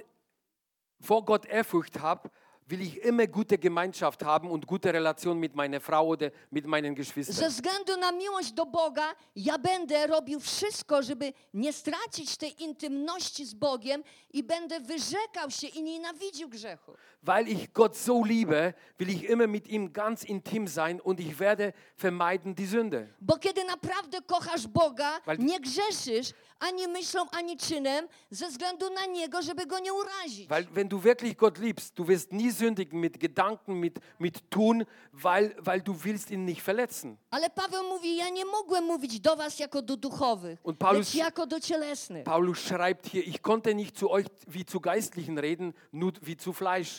vor 0.99 1.23
Gott 1.23 1.45
Ehrfurcht 1.45 1.97
habe, 1.97 2.29
will 2.69 2.81
ich 2.81 2.98
immer 3.03 3.27
gute 3.27 3.57
Gemeinschaft 3.57 4.23
haben 4.23 4.49
und 4.52 4.68
gute 4.68 4.94
Relation 4.94 5.39
mit 5.39 5.56
meiner 5.56 5.80
Frau 5.80 6.07
oder 6.07 6.31
mit 6.52 6.65
meinen 6.65 6.94
Ze 6.94 6.95
Geschwistern. 6.95 7.49
względu 7.49 7.98
na 7.98 8.11
miłość 8.11 8.52
do 8.52 8.65
Boga 8.65 9.15
ja 9.35 9.57
będę 9.57 10.07
robił 10.07 10.39
wszystko, 10.39 11.03
żeby 11.03 11.34
nie 11.53 11.73
stracić 11.73 12.38
tej 12.38 12.64
intymności 12.64 13.45
z 13.45 13.53
Bogiem 13.53 14.03
i 14.34 14.44
będę 14.44 14.80
wyrzekał 14.80 15.49
się 15.52 15.68
i 15.68 15.84
nienawidził 15.84 16.49
grzechu. 16.49 16.91
Weil 17.23 17.48
ich 17.48 17.72
Gott 17.72 17.98
so 17.98 18.22
liebe, 18.26 18.73
will 18.99 19.10
ich 19.10 19.30
immer 19.30 19.48
mit 19.49 19.68
ihm 19.68 19.91
ganz 19.94 20.23
intim 20.23 20.68
sein 20.68 21.02
und 21.02 21.19
ich 21.19 21.35
werde 21.39 21.73
vermeiden 21.98 22.53
die 22.56 22.68
Sünde. 22.68 23.07
Bo 23.22 23.38
kiedy 23.38 23.64
naprawdę 23.64 24.22
kochasz 24.22 24.68
Boga, 24.68 25.19
Weil- 25.26 25.39
nie 25.39 25.60
grzeszysz 25.60 26.34
ani 26.59 26.88
myślą, 26.88 27.29
ani 27.31 27.57
czynem 27.57 28.07
ze 28.31 28.47
względu 28.49 28.89
na 28.89 29.05
Niego, 29.05 29.41
żeby 29.41 29.65
Go 29.65 29.79
nie 29.79 29.93
urazić. 29.93 30.47
Weil 30.49 30.65
wenn 30.73 30.88
du 30.88 30.99
wirklich 30.99 31.35
Gott 31.38 31.57
liebst, 31.57 31.93
du 31.95 32.05
wirst 32.05 32.31
nie 32.34 32.51
sündigen 32.53 32.99
mit 33.01 33.17
Gedanken, 33.19 33.79
mit, 33.79 33.99
mit 34.19 34.49
Tun, 34.49 34.85
weil, 35.13 35.55
weil 35.59 35.81
du 35.81 35.93
willst 36.03 36.31
ihn 36.31 36.45
nicht 36.45 36.61
verletzen. 36.61 37.17
Ale 37.31 37.49
Paweł 37.49 37.84
mówi, 37.84 38.15
ja 38.15 38.29
nie 38.29 38.45
mogłem 38.45 38.84
mówić 38.84 39.19
do 39.19 39.35
was 39.35 39.59
jako 39.59 39.81
do 39.81 39.97
duchowych, 39.97 40.59
Und 40.63 40.77
Paulus- 40.79 40.97
lecz 40.97 41.15
jako 41.15 41.45
do 41.47 41.59
cielesnych. 41.59 42.23
Paulus 42.23 42.59
schreibt 42.59 43.07
hier, 43.07 43.27
ich 43.27 43.41
konnte 43.41 43.73
nicht 43.75 43.97
zu 43.97 44.11
euch 44.11 44.25
wie 44.47 44.65
zu 44.65 44.79
Geistlichen 44.79 45.38
reden, 45.39 45.73
nur 45.93 46.11
wie 46.21 46.35
zu 46.38 46.49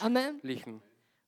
Amen. 0.00 0.40
Fleischlichen. 0.40 0.80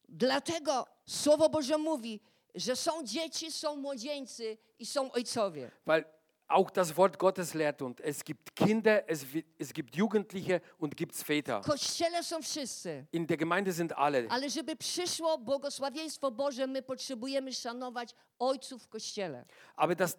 Dlatego 0.09 0.87
Słowo 1.07 1.49
Boże 1.49 1.79
mówi, 1.79 2.21
że 2.55 2.77
są 2.77 3.03
dzieci, 3.05 3.53
są 3.53 3.77
młodzieńcy 3.77 4.57
i 4.79 4.87
są 4.87 5.13
ojcowie. 5.13 5.71
Weil 5.87 6.05
auch 6.51 6.71
das 6.71 6.97
Wort 6.97 7.19
Gottes 7.19 7.55
lehrt 7.55 7.83
uns, 7.83 8.01
es 8.01 8.25
gibt 8.25 8.55
Kinder, 8.55 9.09
es, 9.09 9.27
es 9.59 9.73
gibt 9.73 9.97
Jugendliche 9.97 10.61
und 10.79 10.95
gibt's 10.97 11.23
Väter. 11.25 11.63
W 11.63 11.67
kościele 11.67 12.23
są 12.23 12.43
wszyscy. 12.43 13.07
In 13.13 13.27
der 13.27 13.37
Gemeinde 13.37 13.73
sind 13.73 13.93
alle. 13.93 14.27
Ale 14.31 14.51
żeby 14.51 14.77
przyszło 14.77 15.39
błogosławieństwo 15.39 16.31
Boże, 16.31 16.67
my 16.67 16.83
potrzebujemy 16.83 17.53
szanować 17.53 18.15
ojców 18.39 18.83
w 18.83 18.89
kościele. 18.89 19.45
Aber 19.77 19.97
dass 19.97 20.19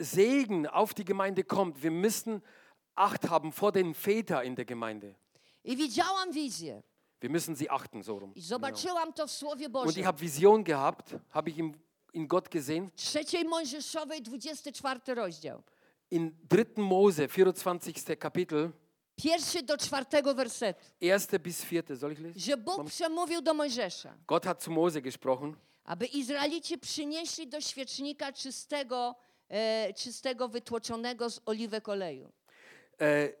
Segen 0.00 0.66
auf 0.66 0.94
die 0.94 1.04
Gemeinde 1.04 1.44
kommt, 1.44 1.82
wir 1.82 1.90
müssen 1.90 2.40
Acht 2.94 3.30
haben 3.30 3.52
vor 3.52 3.72
den 3.72 3.94
Vätern 3.94 4.44
in 4.44 4.54
der 4.56 4.64
Gemeinde. 4.64 5.14
I 5.64 5.76
widziałam 5.76 6.32
wizję. 6.32 6.82
Wir 7.20 7.30
müssen 7.30 7.56
sie 7.56 7.70
achten, 7.70 8.02
so 8.02 8.18
rum. 8.18 8.34
I 8.34 8.40
zobaczyłam 8.42 9.12
to 9.12 9.26
w 9.26 9.30
Słowie 9.30 9.66
Und 9.66 9.76
ich 9.76 9.84
Bożym. 9.84 10.04
habe 10.04 10.18
Vision 10.20 10.64
gehabt, 10.64 11.14
habe 11.30 11.50
ich 11.50 11.58
in, 11.58 11.74
in 12.14 12.26
Gott 12.26 12.48
gesehen, 12.48 12.90
Trzeciej 12.96 13.44
Mojżeszowej, 13.44 14.22
24 14.22 15.00
rozdział. 15.14 15.62
in 16.10 16.32
3. 16.48 16.66
Mose, 16.76 17.28
24. 17.28 18.16
Kapitel, 18.16 18.70
Pierwszy 19.16 19.62
do 19.62 19.76
czwartego 19.78 20.34
wersetu. 20.34 20.80
1. 21.00 21.40
bis 21.42 21.64
4. 21.64 21.96
Soll 21.96 22.12
ich 22.12 22.20
lesen? 22.20 22.40
Że 22.42 22.56
Bóg 22.56 22.86
przemówił 22.86 23.42
do 23.42 23.54
Mojżesza, 23.54 24.14
Gott 24.26 24.44
hat 24.44 24.62
zu 24.62 24.70
Mose 24.70 25.02
gesprochen. 25.02 25.56
aby 25.84 26.06
Izraelici 26.06 26.78
przynieśli 26.78 27.46
do 27.46 27.60
świecznika 27.60 28.32
czystego, 28.32 29.14
e, 29.48 29.94
czystego 29.94 30.48
wytłoczonego 30.48 31.30
z 31.30 31.40
oliwek 31.46 31.88
oleju. 31.88 32.32
Äh, 32.98 33.32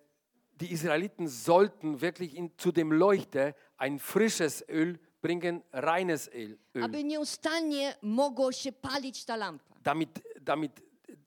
die 0.60 0.68
Israeliten 0.68 1.28
sollten 1.30 1.96
wirklich 1.98 2.34
in, 2.34 2.50
zu 2.58 2.72
dem 2.72 2.92
Leuchter 2.92 3.54
ein 3.78 3.98
frisches 3.98 4.62
Öl 4.68 4.98
bringen, 5.22 5.62
reines 5.72 6.28
Öl, 6.32 6.56
Aby 6.82 7.04
nieustannie 7.04 7.94
mogło 8.02 8.52
się 8.52 8.72
palić 8.72 9.24
ta 9.24 9.36
lampa. 9.36 9.74
damit, 9.82 10.20
damit 10.40 10.80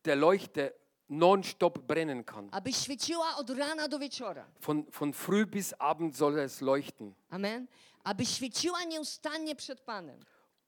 der 0.04 0.18
Leuchter 0.18 0.72
nonstop 1.10 1.80
brennen 1.80 2.24
kann. 2.24 2.50
Aby 2.52 2.74
świeciła 2.74 3.36
od 3.38 3.50
rana 3.50 3.88
do 3.88 4.00
wieczora. 4.00 4.46
Von, 4.62 4.84
von 4.92 5.14
früh 5.14 5.46
bis 5.46 5.74
Abend 5.80 6.18
soll 6.18 6.40
es 6.40 6.62
leuchten. 6.62 7.14
Amen. 7.30 7.68
Aby 8.04 8.26
świeciła 8.26 8.84
nieustannie 8.84 9.56
przed 9.56 9.80
Panem. 9.82 10.20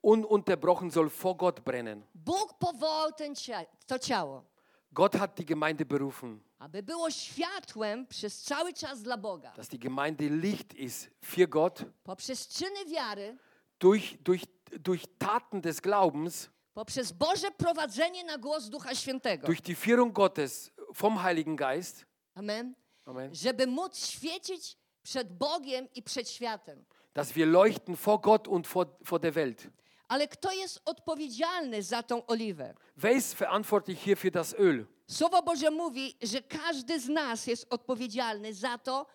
Ununterbrochen 0.02 0.91
soll 0.91 1.10
vor 1.10 1.35
Gott 1.35 1.60
brennen. 1.60 2.03
Bóg 2.15 2.53
powołał 2.60 3.11
ten 3.11 3.34
cia- 3.35 3.65
to 3.88 3.99
ciało, 3.99 4.43
Gott 4.91 5.15
hat 5.15 5.35
die 5.38 5.45
Gemeinde 5.45 5.85
berufen, 5.85 6.39
aby 6.60 6.84
było 6.84 7.11
światłem 7.11 8.07
przez 8.07 8.41
cały 8.41 8.73
czas 8.73 9.02
dla 9.02 9.18
Boga. 9.18 9.52
dass 9.56 9.68
die 9.69 9.80
Gemeinde 9.80 10.30
Licht 10.30 10.73
ist 10.73 11.10
für 11.22 11.48
Gott 11.48 11.84
Poprzez 12.03 12.48
czyny 12.48 12.86
wiary, 12.86 13.38
durch, 13.80 14.18
durch, 14.23 14.44
durch 14.80 15.03
Taten 15.19 15.61
des 15.61 15.82
Glaubens, 15.82 16.49
poprzez 16.73 17.11
Boże 17.11 17.52
prowadzenie 17.52 18.23
na 18.23 18.38
głos 18.38 18.69
Ducha 18.69 18.95
Świętego. 18.95 19.48
durch 19.48 19.61
die 19.61 19.76
Führung 19.76 20.14
Gottes 20.14 20.72
vom 20.94 21.18
Heiligen 21.23 21.56
Geist. 21.56 22.06
Amen. 22.36 22.76
Amen. 23.06 23.36
Żeby 23.36 23.68
móc 23.68 23.98
świecić 24.07 24.77
przed 25.03 25.38
Bogiem 25.38 25.88
i 25.95 26.03
przed 26.03 26.30
światem. 26.30 26.86
Dass 27.14 27.32
wir 27.34 27.48
leuchten 27.48 27.95
vor 27.95 28.22
Gott 28.22 28.48
und 28.48 28.68
vor, 28.68 28.88
vor 29.03 29.19
der 29.19 29.34
Welt. 29.34 29.68
Ale 30.07 30.27
kto 30.27 30.52
jest 30.52 30.82
odpowiedzialny 30.86 31.84
za 31.84 32.03
tą 32.03 32.26
oliwę? 32.26 32.73
Wer 32.98 33.15
ist 33.15 33.34
verantwortlich 33.34 33.99
hier 34.03 34.18
für 34.18 34.32
das 34.32 34.53
Öl? 34.53 34.86
Słowo 35.07 35.41
Boże 35.41 35.72
mówi, 35.72 36.15
że 36.22 36.41
każdy 36.41 36.99
z 36.99 37.10
nas 37.10 37.48
jest 37.48 37.68
odpowiedzialny 37.69 38.53
za 38.53 38.77
to, 38.77 39.06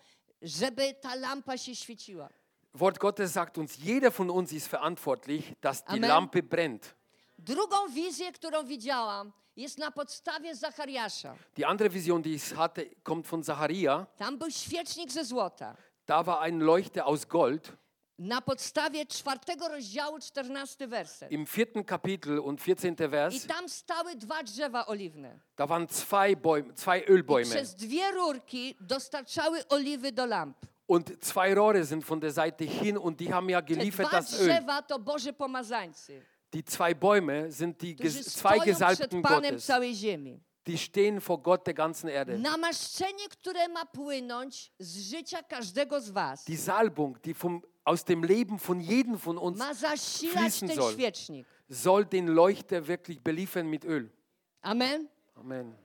żeby 0.41 0.93
ta 1.01 1.15
lampa 1.15 1.57
się 1.57 1.75
świeciła. 1.75 2.29
Wort 2.73 2.97
Gottes 2.97 3.31
sagt 3.31 3.57
uns, 3.57 3.77
jeder 3.77 4.11
von 4.11 4.29
uns 4.29 4.53
ist 4.53 4.67
verantwortlich, 4.67 5.53
dass 5.61 5.83
die 5.83 5.89
Amen. 5.97 6.09
Lampe 6.09 6.43
brennt. 6.43 6.95
Drugą 7.39 7.87
wizję, 7.89 8.31
którą 8.31 8.63
widziałam, 8.65 9.31
jest 9.55 9.77
na 9.77 9.91
podstawie 9.91 10.55
Zachariasza. 10.55 11.35
Die 11.57 11.67
andere 11.67 11.89
Vision, 11.89 12.21
die 12.21 12.33
ich 12.33 12.55
hatte, 12.55 12.85
kommt 13.03 13.27
von 13.27 13.43
Zacharia. 13.43 14.05
Tam 14.17 14.37
był 14.37 14.51
świecznik 14.51 15.11
ze 15.11 15.25
złota. 15.25 15.75
Da 16.07 16.23
war 16.23 16.39
ein 16.41 16.59
Leuchter 16.59 17.03
aus 17.05 17.25
Gold. 17.25 17.71
Na 18.23 18.41
podstawie 18.41 19.05
czwartego 19.05 19.67
rozdziału, 19.67 20.19
czternasty 20.19 20.87
werset. 20.87 21.31
Im 21.31 21.45
vierten 21.45 21.83
Kapitel 21.83 22.39
und 22.39 22.59
14. 22.61 23.05
I 23.05 23.07
Vers, 23.09 23.45
tam 23.47 23.69
stały 23.69 24.15
dwa 24.15 24.43
drzewa 24.43 24.85
oliwne. 24.85 25.39
da 25.57 25.67
waren 25.67 25.87
zwei, 25.87 26.35
Bäume, 26.35 26.73
zwei 26.75 26.99
I 26.99 27.05
Ölbäume. 27.05 27.49
przez 27.49 27.75
dwie 27.75 28.11
rurki 28.11 28.75
dostarczały 28.79 29.67
oliwy 29.67 30.11
do 30.11 30.25
lamp. 30.25 30.57
Und 30.87 31.09
zwei 31.23 31.55
Rohre 31.55 31.85
sind 31.85 32.05
von 32.05 32.19
der 32.19 32.31
Seite 32.31 32.65
hin 32.65 32.97
und 32.97 33.19
die 33.19 33.33
haben 33.33 33.49
ja 33.49 33.61
Te 33.61 33.67
geliefert 33.75 34.07
dwa 34.09 34.17
das 34.21 34.33
Öl. 34.39 34.47
drzewa 34.47 34.81
to 34.81 34.99
Boże 34.99 35.33
pomazańcy, 35.33 36.21
Die 36.53 36.63
zwei 36.63 36.93
Bäume 36.95 37.51
sind 37.51 37.81
die 37.81 37.95
ges- 37.95 38.23
zwei 38.23 38.59
Gesalbten 38.59 39.21
Gottes. 39.21 39.65
całej 39.65 39.95
ziemi. 39.95 40.39
Die 40.67 40.77
stehen 40.77 41.19
vor 41.21 41.41
Gott 41.41 41.65
der 41.65 41.73
ganzen 41.73 42.09
Erde. 42.09 42.37
Namaszczenie, 42.37 43.29
które 43.29 43.67
ma 43.67 43.85
płynąć 43.85 44.71
z 44.79 44.97
życia 45.09 45.43
każdego 45.43 46.01
z 46.01 46.09
was, 46.09 46.43
Die 46.45 46.57
Salbung, 46.57 47.19
die 47.19 47.33
vom, 47.33 47.61
aus 47.83 48.05
dem 48.05 48.23
Leben 48.23 48.59
von 48.59 48.79
jedem 48.79 49.17
von 49.17 49.37
uns 49.37 49.59
fließen 49.59 50.67
soll. 50.69 50.95
soll 51.69 52.05
den 52.05 52.27
Leuchter 52.27 52.87
wirklich 52.87 53.21
beliefern 53.21 53.67
mit 53.67 53.85
Öl. 53.85 54.11
Amen. 54.61 55.07
Amen. 55.35 55.75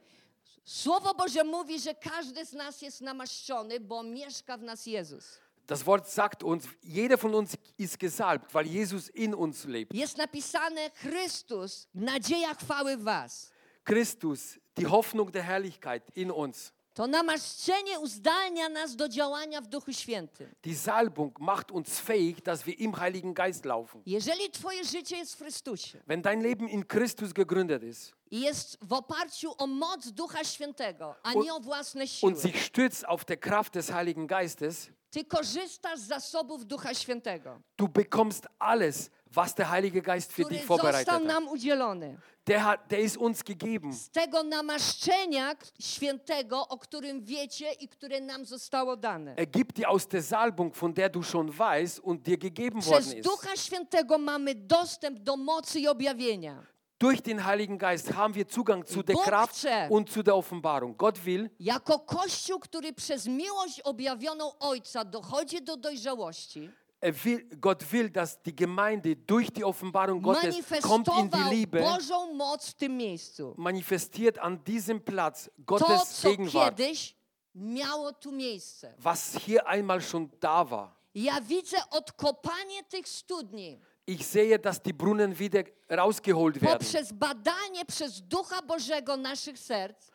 Słowo 0.65 1.15
Boże 1.15 1.45
mówi, 1.45 1.81
że 1.81 1.95
każdy 1.95 2.45
z 2.45 2.53
nas 2.53 2.83
jest 2.83 3.01
namaszczony, 3.01 3.81
bo 3.81 4.03
mieszka 4.03 4.57
w 4.57 4.63
nas 4.63 4.87
Jezus. 4.87 5.39
Das 5.67 5.83
Wort 5.83 6.09
sagt 6.09 6.43
uns, 6.43 6.69
jeder 6.83 7.19
von 7.19 7.35
uns 7.35 7.57
ist 7.79 7.99
gesalbt, 7.99 8.55
weil 8.55 8.67
Jesus 8.67 9.09
in 9.09 9.35
uns 9.35 9.65
lebt. 9.65 9.95
Jest 9.95 10.17
napisane 10.17 10.91
Chrystus, 10.91 11.89
nadzieja 11.95 12.55
chwały 12.55 12.97
was. 12.97 13.51
Christus, 13.85 14.59
die 14.77 14.87
Hoffnung 14.87 15.33
der 15.33 15.43
Herrlichkeit 15.43 16.03
in 16.15 16.31
uns. 16.31 16.73
To 16.97 17.07
namaszczenie 17.07 18.01
uzdalnia 18.01 18.69
nas 18.69 18.97
do 18.97 19.09
działania 19.09 19.61
w 19.61 19.67
Duchu 19.67 19.93
Świętym. 19.93 20.55
Die 20.63 20.77
Salbung 20.77 21.39
macht 21.41 21.71
uns 21.71 22.01
fähig, 22.01 22.43
dass 22.43 22.63
wir 22.67 22.81
im 22.81 22.93
Heiligen 22.95 23.35
Geist 23.35 23.65
laufen. 23.65 24.03
Jeżeli 24.07 24.51
twoje 24.51 24.85
życie 24.85 25.17
jest 25.17 25.35
w 25.35 25.39
Chrystusie 25.39 26.03
Wenn 26.07 26.23
dein 26.23 26.43
Leben 26.43 26.69
in 26.69 26.85
Christus 26.87 27.33
gegründet 27.33 27.83
ist 27.83 28.13
i 28.31 28.41
jest 28.41 28.79
w 28.83 28.93
oparciu 28.93 29.53
o 29.59 29.67
moc 29.67 30.13
Ducha 30.13 30.45
Świętego, 30.45 31.15
a 31.23 31.33
Und- 31.33 31.45
nie 31.45 31.55
o 31.55 31.61
własne 31.61 32.07
siły, 32.09 32.33
und 32.33 32.41
sich 32.41 32.57
stützt 32.57 33.05
auf 33.07 33.25
der 33.25 33.41
Kraft 33.41 33.75
des 33.75 33.91
Heiligen 33.91 34.27
Geistes, 34.27 34.91
ty 35.11 35.25
korzystasz 35.25 35.99
z 36.01 36.07
zasobów 36.07 36.65
Ducha 36.67 36.95
Świętego, 36.95 37.61
du 37.77 37.89
bekommst 37.89 38.47
alles, 38.59 39.11
was 39.37 39.55
der 39.55 39.71
Heilige 39.71 40.03
Geist 40.03 40.33
für 40.33 40.45
dich 40.45 40.65
vorbereitet 40.65 41.07
został 41.07 41.19
hat. 41.19 41.29
nam 41.29 41.49
udzielony. 41.49 42.19
Der, 42.47 42.61
hat, 42.65 42.91
der 42.91 43.01
ist 43.01 43.17
uns 43.17 43.45
gegeben. 43.45 43.93
Z 43.93 44.11
tego 44.11 44.43
namaszczenia 44.43 45.55
świętego, 45.81 46.69
o 46.69 46.79
którym 46.79 47.25
wiecie 47.25 47.73
i 47.73 47.89
które 47.89 48.21
nam 48.21 48.45
zostało 48.45 48.97
dane. 48.97 49.35
Er 49.37 49.47
gibt 49.47 49.77
dir 49.77 49.89
aus 49.89 50.07
der 50.07 50.23
Salbung, 50.23 50.77
von 50.77 50.95
der 50.95 51.11
du 51.11 51.23
schon 51.23 51.59
weißt 51.59 52.01
und 52.01 52.27
dir 52.27 52.39
gegeben 52.39 52.81
Przez 52.81 52.91
worden 52.91 53.19
ist. 53.19 53.25
Ducha 53.25 53.57
Świętego 53.57 54.19
mamy 54.19 54.55
dostęp 54.55 55.19
do 55.19 55.37
mocy 55.37 55.81
i 55.81 55.89
objawienia. 55.89 56.67
Durch 56.99 57.21
den 57.23 57.45
Heiligen 57.45 57.79
Geist 57.79 58.15
haben 58.15 58.35
wir 58.35 58.47
Zugang 58.49 58.87
zu 58.87 59.03
der 59.03 59.15
Bóg 59.17 59.25
Kraft 59.25 59.53
chce. 59.55 59.89
und 59.91 60.11
zu 60.11 60.23
der 60.23 60.35
Offenbarung. 60.35 60.97
Gott 60.97 61.19
will, 61.19 61.51
Jako 61.61 61.99
Kościół, 61.99 62.61
który 62.61 62.93
przez 62.93 63.27
miłość 63.27 63.81
objawioną 63.81 64.59
Ojca 64.59 65.05
dochodzi 65.05 65.63
do 65.63 65.77
dojrzałości, 65.77 66.71
will, 67.01 67.45
Gott 67.61 67.93
will, 67.93 68.11
dass 68.11 68.43
die 68.43 68.55
Gemeinde 68.55 69.17
durch 69.17 69.53
die 69.53 69.65
Offenbarung 69.65 70.23
Gottes 70.23 70.57
kommt 70.83 71.09
in 71.09 71.31
die 71.31 71.55
Liebe, 71.55 71.85
manifestiert 73.57 74.39
an 74.39 74.63
diesem 74.65 75.01
Platz 75.05 75.45
To, 75.45 75.63
Gottes 75.65 76.23
co 76.23 76.29
Gegenwart, 76.31 76.81
was 78.99 79.37
hier 79.37 79.67
einmal 79.67 80.01
schon 80.01 80.31
da 80.41 80.71
war. 80.71 80.97
Ja 81.15 81.41
widzę 81.41 81.79
odkopanie 81.91 82.83
tych 82.91 83.07
studni. 83.07 83.81
Ich 84.07 84.27
sehe, 84.27 84.59
dass 84.59 84.83
die 84.83 84.93
Brunnen 84.93 85.37
wieder 85.39 85.65
rausgeholt 85.91 86.61
werden. 86.61 86.79
poprzez 86.79 87.13
badanie 87.13 87.85
przez 87.87 88.21
Ducha 88.29 88.63
Bożego 88.63 89.17
naszych 89.17 89.59
serc 89.59 90.11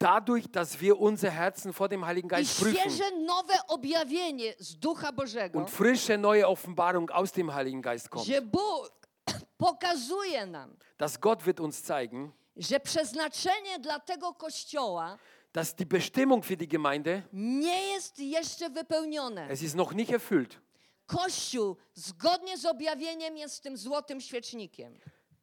Dadurch, 0.00 0.48
dass 0.52 0.80
wir 0.80 0.98
unser 1.00 1.30
Herzen 1.30 1.72
vor 1.72 1.88
dem 1.88 2.04
Heiligen 2.04 2.28
i 2.28 2.30
Geist 2.30 2.60
prüfen 2.60 2.90
świeże 2.90 3.10
nowe 3.26 3.54
objawienie 3.68 4.54
z 4.58 4.76
Ducha 4.78 5.12
Bożego, 5.12 5.58
und 5.58 5.70
frische 5.70 6.18
neue 6.18 6.46
Offenbarung 6.46 7.10
aus 7.10 7.32
dem 7.32 7.50
Heiligen 7.50 7.82
Geist 7.82 8.08
kommt. 8.08 8.26
że 8.26 8.42
Bóg 8.42 8.90
pokazuje 9.58 10.46
nam, 10.46 10.76
Dass 10.98 11.18
Gott 11.20 11.42
wird 11.42 11.60
uns 11.60 11.82
zeigen, 11.82 12.30
że 12.56 12.80
przeznaczenie 12.80 13.78
dla 13.78 13.98
tego 14.00 14.34
Kościoła 14.34 15.18
dass 15.52 15.74
die 15.74 15.86
Bestimmung 15.86 16.44
für 16.44 16.56
die 16.56 16.68
Gemeinde, 16.68 17.22
nie 17.32 17.86
jest 17.92 18.18
jeszcze 18.18 18.70
wypełnione. 18.70 19.48
es 19.50 19.62
ist 19.62 19.74
noch 19.74 19.94
nicht 19.94 20.12
erfüllt. 20.12 20.60
Kościół 21.06 21.76
zgodnie 21.94 22.58
z 22.58 22.64
objawieniem 22.66 23.36
jest 23.36 23.62
tym 23.62 23.76
złotym 23.76 24.20
świecznikiem. 24.20 24.98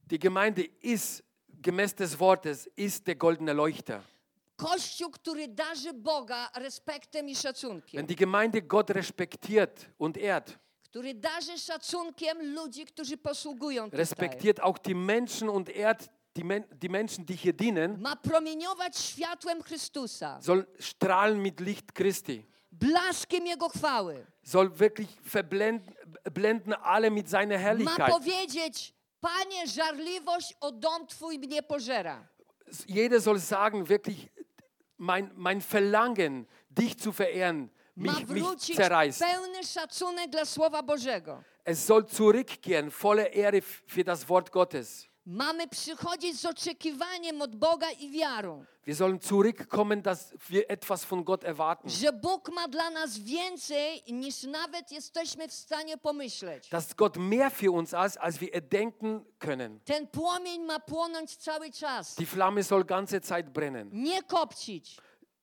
Die 0.08 0.20
Gemeinde 0.20 0.62
ist, 0.84 1.24
gemäß 1.62 1.94
des 1.96 2.16
Wortes, 2.16 2.70
ist 2.78 3.06
der 3.08 3.16
goldene 3.18 3.54
Leuchter. 3.54 4.02
Kościół, 4.56 5.12
który 5.12 5.48
darzy 5.48 5.94
Boga 5.94 6.50
respektem 6.56 7.30
i 7.30 7.36
szacunkiem. 7.36 7.98
Wenn 7.98 8.06
die 8.08 8.16
Gemeinde 8.16 8.62
Gott 8.62 8.90
respektiert 8.90 9.86
und 10.00 10.18
ehrt, 10.18 10.58
Który 10.84 11.14
darzy 11.14 11.58
szacunkiem 11.58 12.54
ludzi, 12.54 12.86
którzy 12.86 13.18
posługują 13.18 13.84
tutaj. 13.86 13.98
respektiert 14.00 14.60
auch 14.60 14.80
die 14.80 14.96
Menschen 14.96 15.50
und 15.50 15.70
ehrt 15.70 16.10
die, 16.36 16.44
Men 16.46 16.64
die 16.82 16.90
Menschen, 16.90 17.26
die 17.26 17.38
hier 17.38 17.54
dienen, 17.54 18.02
Ma 18.02 18.16
promieniować 18.16 18.98
światłem 18.98 19.64
Chrystusa, 19.64 20.42
soll 20.42 20.66
strahlen 20.80 21.42
mit 21.42 21.60
Licht 21.60 21.92
Christi, 21.94 22.46
blaskiem 22.72 23.48
Jego 23.48 23.70
chwały. 23.70 24.26
soll 24.44 24.70
wirklich 24.70 25.10
verblenden 25.22 25.94
blenden 26.34 26.74
alle 26.84 27.12
mit 27.12 27.30
seiner 27.30 27.58
Ma 27.60 27.64
Herrlichkeit. 27.64 28.10
powiedzieć, 28.10 28.94
Panie, 29.22 29.68
żarliwość 29.68 30.54
o 30.62 30.72
dom 30.72 31.08
Twój 31.08 31.40
mnie 31.40 31.64
pożera. 31.64 32.28
Jeder 32.88 33.22
soll 33.22 33.40
sagen, 33.42 33.86
wirklich, 33.86 34.18
mein, 34.98 35.32
mein 35.36 35.62
Verlangen, 35.62 36.48
dich 36.70 36.98
zu 37.00 37.12
verehren, 37.12 37.70
Ma 37.96 38.12
mich, 38.12 38.28
mich 38.28 38.44
wrócić 38.44 38.76
zerreißt. 38.76 39.20
pełny 39.20 39.64
szacunek 39.64 40.30
dla 40.30 40.46
Słowa 40.46 40.84
Bożego. 40.84 41.44
Es 41.66 41.86
soll 41.86 42.06
zurückkehren, 42.06 42.92
volle 42.92 43.28
Ehre 43.34 43.62
für 43.62 44.04
das 44.04 44.30
Wort 44.30 44.52
Gottes. 44.52 45.08
Mamy 45.26 45.68
przychodzić 45.68 46.40
z 46.40 46.46
oczekiwaniem 46.46 47.42
od 47.42 47.56
Boga 47.56 47.92
i 47.92 48.10
wiarą, 48.12 48.66
Wir 48.88 48.96
sollen 48.96 49.20
zurückkommen, 49.20 50.02
dass 50.02 50.34
wir 50.50 50.64
etwas 50.68 51.04
von 51.06 51.24
Gott 51.24 51.44
erwarten. 51.44 51.90
że 51.90 52.14
Bóg 52.14 52.52
ma 52.54 52.68
dla 52.68 52.90
nas 52.90 53.18
więcej 53.18 54.04
niż 54.14 54.44
nawet 54.44 54.92
jesteśmy 54.92 55.48
w 55.48 55.54
stanie 55.54 55.98
pomyśleć. 55.98 56.70
Dass 56.70 56.94
Gott 56.94 57.18
mehr 57.18 57.52
für 57.52 57.72
uns 57.72 57.90
ist, 58.08 58.18
als 58.18 58.38
wir 58.38 58.50
erdenken 58.56 59.26
können. 59.40 59.80
Ten 59.86 60.08
płomień 60.08 60.62
ma 60.66 60.80
płonąć 60.80 61.36
cały 61.36 61.72
czas. 61.72 62.16
Die 62.16 62.26
Flamme 62.28 62.64
soll 62.64 62.86
ganze 62.86 63.22
Zeit 63.22 63.50
brennen. 63.50 63.90
Nie 63.94 64.24
kopcić, 64.24 64.98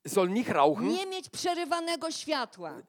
soll 0.08 0.30
nicht 0.30 0.48
rauchen. 0.48 0.88
nie 0.88 1.06
mieć 1.06 1.28
przerywanego 1.30 2.10
światła. 2.10 2.82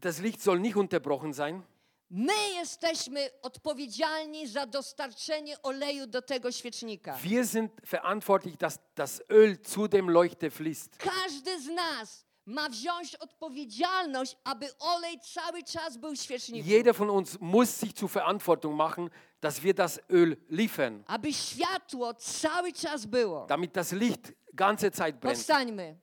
Das 0.00 0.20
Licht 0.20 0.42
soll 0.42 0.60
nicht 0.60 0.76
unterbrochen 0.76 1.34
sein. 1.34 1.62
My 2.10 2.50
jesteśmy 2.54 3.30
odpowiedzialni 3.42 4.46
za 4.48 4.66
dostarczenie 4.66 5.62
oleju 5.62 6.06
do 6.06 6.22
tego 6.22 6.52
świecznika. 6.52 7.18
Wir 7.22 7.46
sind 7.46 7.72
verantwortlich, 7.90 8.56
dass 8.56 8.78
das 8.94 9.22
Öl 9.28 9.56
zu 9.66 9.88
dem 9.88 10.10
Leuchter 10.10 10.50
fließt. 10.52 10.96
Każdy 10.98 11.60
z 11.60 11.66
nas 11.68 12.26
ma 12.46 12.68
wziąć 12.68 13.16
odpowiedzialność, 13.16 14.36
aby 14.44 14.78
olej 14.78 15.20
cały 15.20 15.62
czas 15.62 15.96
był 15.96 16.12
w 16.12 16.16
świeczniku. 16.20 16.68
Jeder 16.68 16.94
von 16.94 17.10
uns 17.10 17.38
muss 17.40 17.70
sich 17.70 17.92
zur 17.92 18.10
Verantwortung 18.10 18.76
machen, 18.76 19.10
dass 19.40 19.60
wir 19.60 19.74
das 19.74 20.00
Öl 20.08 20.36
liefern, 20.50 21.02
Aby 21.06 21.32
światło 21.32 22.14
cały 22.14 22.72
czas 22.72 23.06
było. 23.06 23.46
damit 23.46 23.72
das 23.72 23.92
Licht 23.92 24.32
ganze 24.54 24.90
Zeit 24.90 25.16
brennt. 25.16 25.38
Powstańmy. 25.38 25.96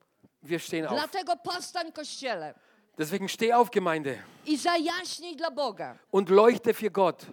Wir 0.43 0.59
stehen 0.59 0.85
auf. 0.85 0.93
Dlatego 0.93 1.35
powstań 1.37 1.91
Kościele 1.91 2.53
Deswegen 2.97 3.27
steh 3.29 3.53
auf, 3.53 3.71
Gemeinde, 3.71 4.17
i 4.45 4.57
zajaśnij 4.57 5.35
dla 5.35 5.51
Boga. 5.51 5.95
und 6.11 6.29
leuchte 6.29 6.73
für 6.73 6.91
Gott. 6.91 7.25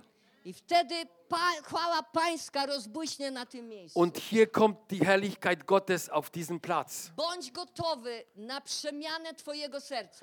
Und 3.94 4.18
hier 4.18 4.46
kommt 4.46 4.90
die 4.90 5.04
Herrlichkeit 5.04 5.66
Gottes 5.66 6.08
auf 6.08 6.30
diesen 6.30 6.60
Platz. 6.60 7.12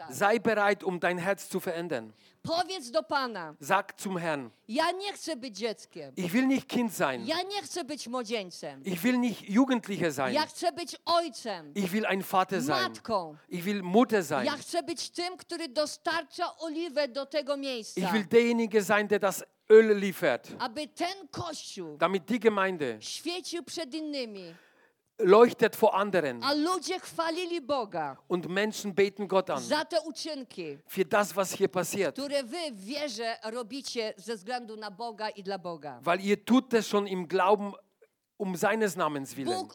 Sei 0.09 0.39
bereit, 0.39 0.83
um 0.83 0.99
dein 0.99 1.17
Herz 1.17 1.49
zu 1.49 1.59
verändern. 1.59 2.13
Powiedz 2.43 2.91
do 2.91 3.03
Pana, 3.03 3.55
Sag 3.59 3.99
zum 3.99 4.17
Herrn, 4.17 4.49
ja 4.67 4.91
nie 4.91 5.13
chcę 5.13 5.35
być 5.35 5.57
dzieckiem. 5.57 6.13
ich 6.15 6.31
will 6.31 6.47
nicht 6.47 6.67
Kind 6.69 6.93
sein. 6.93 7.25
Ja 7.25 7.41
nie 7.41 7.61
chcę 7.61 7.83
być 7.83 8.07
młodzieńcem. 8.07 8.83
Ich 8.85 9.01
will 9.01 9.19
nicht 9.19 9.49
Jugendlicher 9.49 10.13
sein. 10.13 10.33
Ja 10.33 10.45
chcę 10.45 10.71
być 10.71 10.95
ojcem, 11.05 11.73
Ich 11.75 11.91
will 11.91 12.05
ein 12.05 12.23
Vater 12.23 12.61
sein. 12.61 12.83
matką. 12.83 13.35
Ich 13.49 13.63
will 13.63 13.83
Mutter 13.83 14.23
sein. 14.23 14.45
Ja 14.45 14.57
chcę 14.57 14.83
być 14.83 15.09
tym, 15.09 15.37
który 15.37 15.67
dostarcza 15.67 16.57
oliwę 16.57 17.07
do 17.07 17.25
tego 17.25 17.57
miejsca. 17.57 18.01
Ich 18.01 18.11
will 18.11 18.25
derjenige 18.27 18.83
sein, 18.83 19.07
der 19.07 19.19
das 19.19 19.43
Öl 19.69 19.99
liefert, 19.99 20.47
Aby 20.59 20.87
ten 20.87 21.27
kościół 21.31 21.97
damit 21.97 22.25
die 22.25 22.39
Gemeinde 22.39 22.97
świecił 22.99 23.63
przed 23.63 23.93
innymi, 23.93 24.53
leuchtet 25.19 25.75
vor 25.75 25.95
anderen 25.95 26.41
und 28.27 28.47
Menschen 28.47 28.93
beten 28.93 29.27
Gott 29.27 29.49
an 29.49 29.63
uczynki, 30.05 30.79
für 30.87 31.05
das, 31.05 31.35
was 31.35 31.51
hier 31.51 31.67
passiert. 31.67 32.17
Weil 36.01 36.21
ihr 36.21 36.45
tut 36.45 36.73
es 36.73 36.87
schon 36.87 37.07
im 37.07 37.27
Glauben 37.27 37.73
um 38.37 38.55
seines 38.55 38.95
Namens 38.95 39.35
willen. 39.35 39.67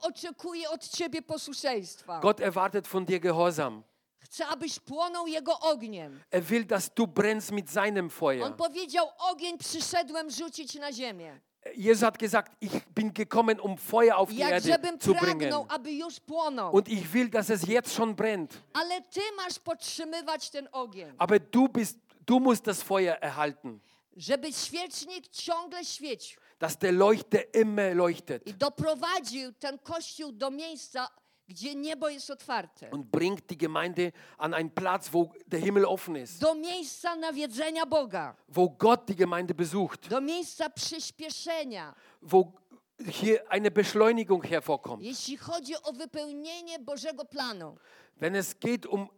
Gott 2.21 2.41
erwartet 2.41 2.87
von 2.87 3.05
dir 3.05 3.21
Gehorsam. 3.21 3.85
Chce, 4.33 4.47
abyś 4.47 4.79
płonął 4.79 5.27
Jego 5.27 5.61
ogniem. 5.61 6.21
Er 6.31 6.43
will, 6.43 6.67
dass 6.67 6.91
du 6.95 7.07
brennst 7.07 7.53
mit 7.53 7.71
seinem 7.71 8.05
On 8.05 8.11
Feuer. 8.11 8.57
powiedział, 8.57 9.09
ogień 9.19 9.59
przyszedłem 9.59 10.31
rzucić 10.31 10.75
na 10.75 10.93
ziemię. 10.93 11.41
Jesus 11.77 12.01
hat 12.01 12.19
gesagt, 12.19 12.53
ich 12.61 12.73
bin 12.95 13.13
gekommen, 13.13 13.61
um 13.61 13.77
Feuer 13.77 14.13
auf 14.13 14.31
die 14.31 14.39
Jak 14.39 14.53
Erde 14.53 14.99
zu 15.01 15.15
pragnął, 15.15 15.67
bringen. 15.67 16.59
Und 16.73 16.89
ich 16.89 17.13
will, 17.13 17.31
dass 17.31 17.51
es 17.51 17.63
jetzt 17.69 17.95
schon 17.95 18.15
brennt. 18.15 18.63
Ale 18.73 19.01
ty 19.03 19.21
masz 19.37 19.59
podtrzymywać 19.59 20.51
ten 20.51 20.69
ogień. 20.73 21.15
Aber 21.19 21.41
du 21.41 21.69
bist, 21.69 21.99
du 22.27 22.41
musst 22.41 22.65
das 22.65 22.83
Feuer 22.83 23.19
erhalten, 23.21 23.81
Żeby 24.17 24.53
świecznik 24.53 25.29
ciągle 25.29 25.85
świecił 25.85 26.43
dass 26.63 26.79
der 26.79 26.93
Leuchter 26.93 27.45
immer 27.55 27.93
leuchtet 27.97 28.47
i 28.47 28.55
doprowadził 28.55 29.53
ten 29.53 29.79
kościół 29.79 30.33
do 30.33 30.51
miejsca, 30.51 31.09
gdzie 31.53 31.75
niebo 31.75 32.09
jest 32.09 32.31
otwarte. 32.31 32.91
und 32.91 33.07
bringt 33.11 33.51
die 33.51 33.57
Gemeinde 33.59 34.13
an 34.39 34.55
einen 34.55 34.71
Platz, 34.71 35.09
wo 35.13 35.31
der 35.47 35.61
Himmel 35.61 35.85
offen 35.85 36.17
ist, 36.17 36.41
Do 36.43 36.55
miejsca 36.55 37.17
nawiedzenia 37.17 37.87
Boga. 37.87 38.35
wo 38.49 38.69
Gott 38.71 39.09
die 39.09 39.17
Gemeinde 39.17 39.55
besucht, 39.55 40.09
Do 40.11 40.21
miejsca 40.21 40.69
przyspieszenia. 40.71 41.95
wo 42.23 42.53
hier 43.11 43.41
eine 43.51 43.71
Beschleunigung 43.71 44.45
hervorkommt. 44.45 45.03
Jeśli 45.03 45.37
chodzi 45.37 45.75
o 45.83 45.93
wypełnienie 45.93 46.79
Bożego 46.79 47.25
planu. 47.25 47.77
Wenn 48.21 48.37
es 48.37 48.55
geht, 48.61 48.87
um 48.87 49.09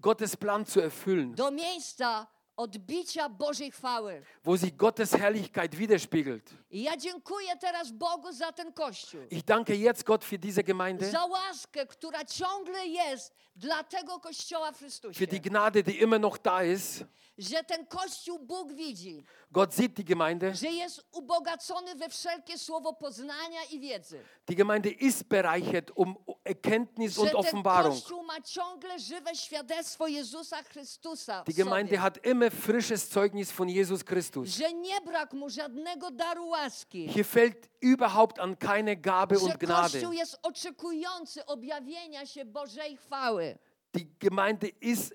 Gottes 0.00 0.36
Plan 0.36 0.64
zu 0.66 0.80
erfüllen, 0.80 1.34
Do 1.34 1.50
miejsca 1.50 2.26
odbicia 2.56 3.28
Bożej 3.28 3.70
chwały. 3.70 4.22
wo 4.44 4.58
sich 4.58 4.76
Gottes 4.76 5.10
Herrlichkeit 5.10 5.74
widerspiegelt. 5.74 6.50
Ja 6.70 6.96
dziękuję 6.96 7.56
teraz 7.60 7.90
Bogu 7.92 8.32
za 8.32 8.52
ten 8.52 8.72
kościół. 8.72 9.20
Ich 9.30 9.44
danke 9.44 9.74
jetzt 9.76 10.04
Gott 10.04 10.24
für 10.24 10.38
diese 10.38 10.62
Gemeinde, 10.64 11.10
Za 11.10 11.24
łaskę, 11.26 11.86
która 11.86 12.24
ciągle 12.24 12.86
jest 12.86 13.32
dla 13.56 13.84
tego 13.84 14.20
kościoła 14.20 14.72
w 14.72 14.78
Chrystusie. 14.78 15.18
für 15.18 15.26
die 15.30 15.40
Gnade, 15.40 15.82
die 15.82 15.98
immer 16.02 16.20
noch 16.20 16.38
da 16.38 16.64
ist. 16.64 17.04
Że 17.38 17.64
ten 17.64 17.86
kościół 17.86 18.38
Bóg 18.38 18.72
widzi, 18.72 19.24
Gott 19.50 19.74
sieht 19.74 19.92
die 19.94 20.04
Gemeinde. 20.04 20.54
że 20.54 20.68
jest 20.70 21.04
ubogacony 21.12 21.94
we 21.94 22.08
wszelkie 22.08 22.58
słowo 22.58 22.92
poznania 22.92 23.64
i 23.70 23.80
wiedzy. 23.80 24.20
Die 24.48 24.56
Gemeinde 24.56 24.90
ist 24.90 25.22
bereichert 25.24 25.90
um 25.94 26.14
Erkenntnis 26.44 27.14
Że 27.14 27.20
und 27.20 27.30
ten 27.30 27.40
Offenbarung. 27.40 27.94
kościół 27.94 28.22
ma 28.22 28.40
ciągle 28.40 28.98
żywe 28.98 29.36
świadectwo 29.36 30.06
Jezusa 30.06 30.62
Chrystusa 30.62 31.44
Die 31.46 31.54
Gemeinde 31.54 31.96
hat 31.98 32.26
immer 32.26 32.43
frisches 32.50 33.08
Zeugnis 33.08 33.52
von 33.52 33.68
Jesus 33.68 34.04
Christus. 34.04 34.48
Że 34.48 34.72
nie 34.72 35.00
brak 35.00 35.32
mu 35.32 35.50
żadnego 35.50 36.10
daru 36.10 36.48
łaski. 36.48 37.08
Hier 37.08 37.26
fällt 37.26 37.68
überhaupt 37.82 38.38
an 38.38 38.56
keine 38.56 38.96
Gabe 38.96 39.36
Że 39.36 39.44
und 39.44 39.56
Gnade. 39.58 39.90
Kościół 39.90 40.12
jest 40.12 40.38
oczekujący 40.42 41.46
objawienia 41.46 42.26
się 42.26 42.44
Bożej 42.44 42.96
chwały. 42.96 43.58
Die 43.94 44.06
Gemeinde 44.20 44.68
ist 44.80 45.14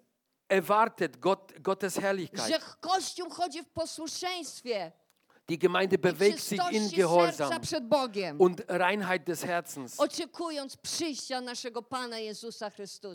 erwartet 0.49 1.19
Gott, 1.19 1.53
Gottes 1.59 1.95
Że 1.95 2.01
Herrlichkeit. 2.01 2.65
Kościół 2.81 3.29
chodzi 3.29 3.63
w 3.63 3.69
posłuszeństwie 3.69 4.91
Die 5.49 5.57
Gemeinde 5.57 5.97
bewegt 5.97 6.39
sich 6.39 6.61
in 6.71 6.89
Gehorsam 6.91 7.51
und 8.37 8.63
Reinheit 8.67 9.27
des 9.27 9.43
Herzens. 9.43 9.97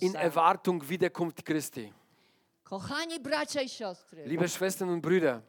In 0.00 0.14
Erwartung 0.16 0.82
Wiederkunft 0.82 1.44
Christi. 1.44 1.92
Kochani 2.64 3.20
bracia 3.20 3.62
i 3.62 3.68
siostry, 3.68 4.24
Liebe 4.26 4.48
Schwestern 4.48 4.90
und 4.90 5.04
Brüder, 5.04 5.40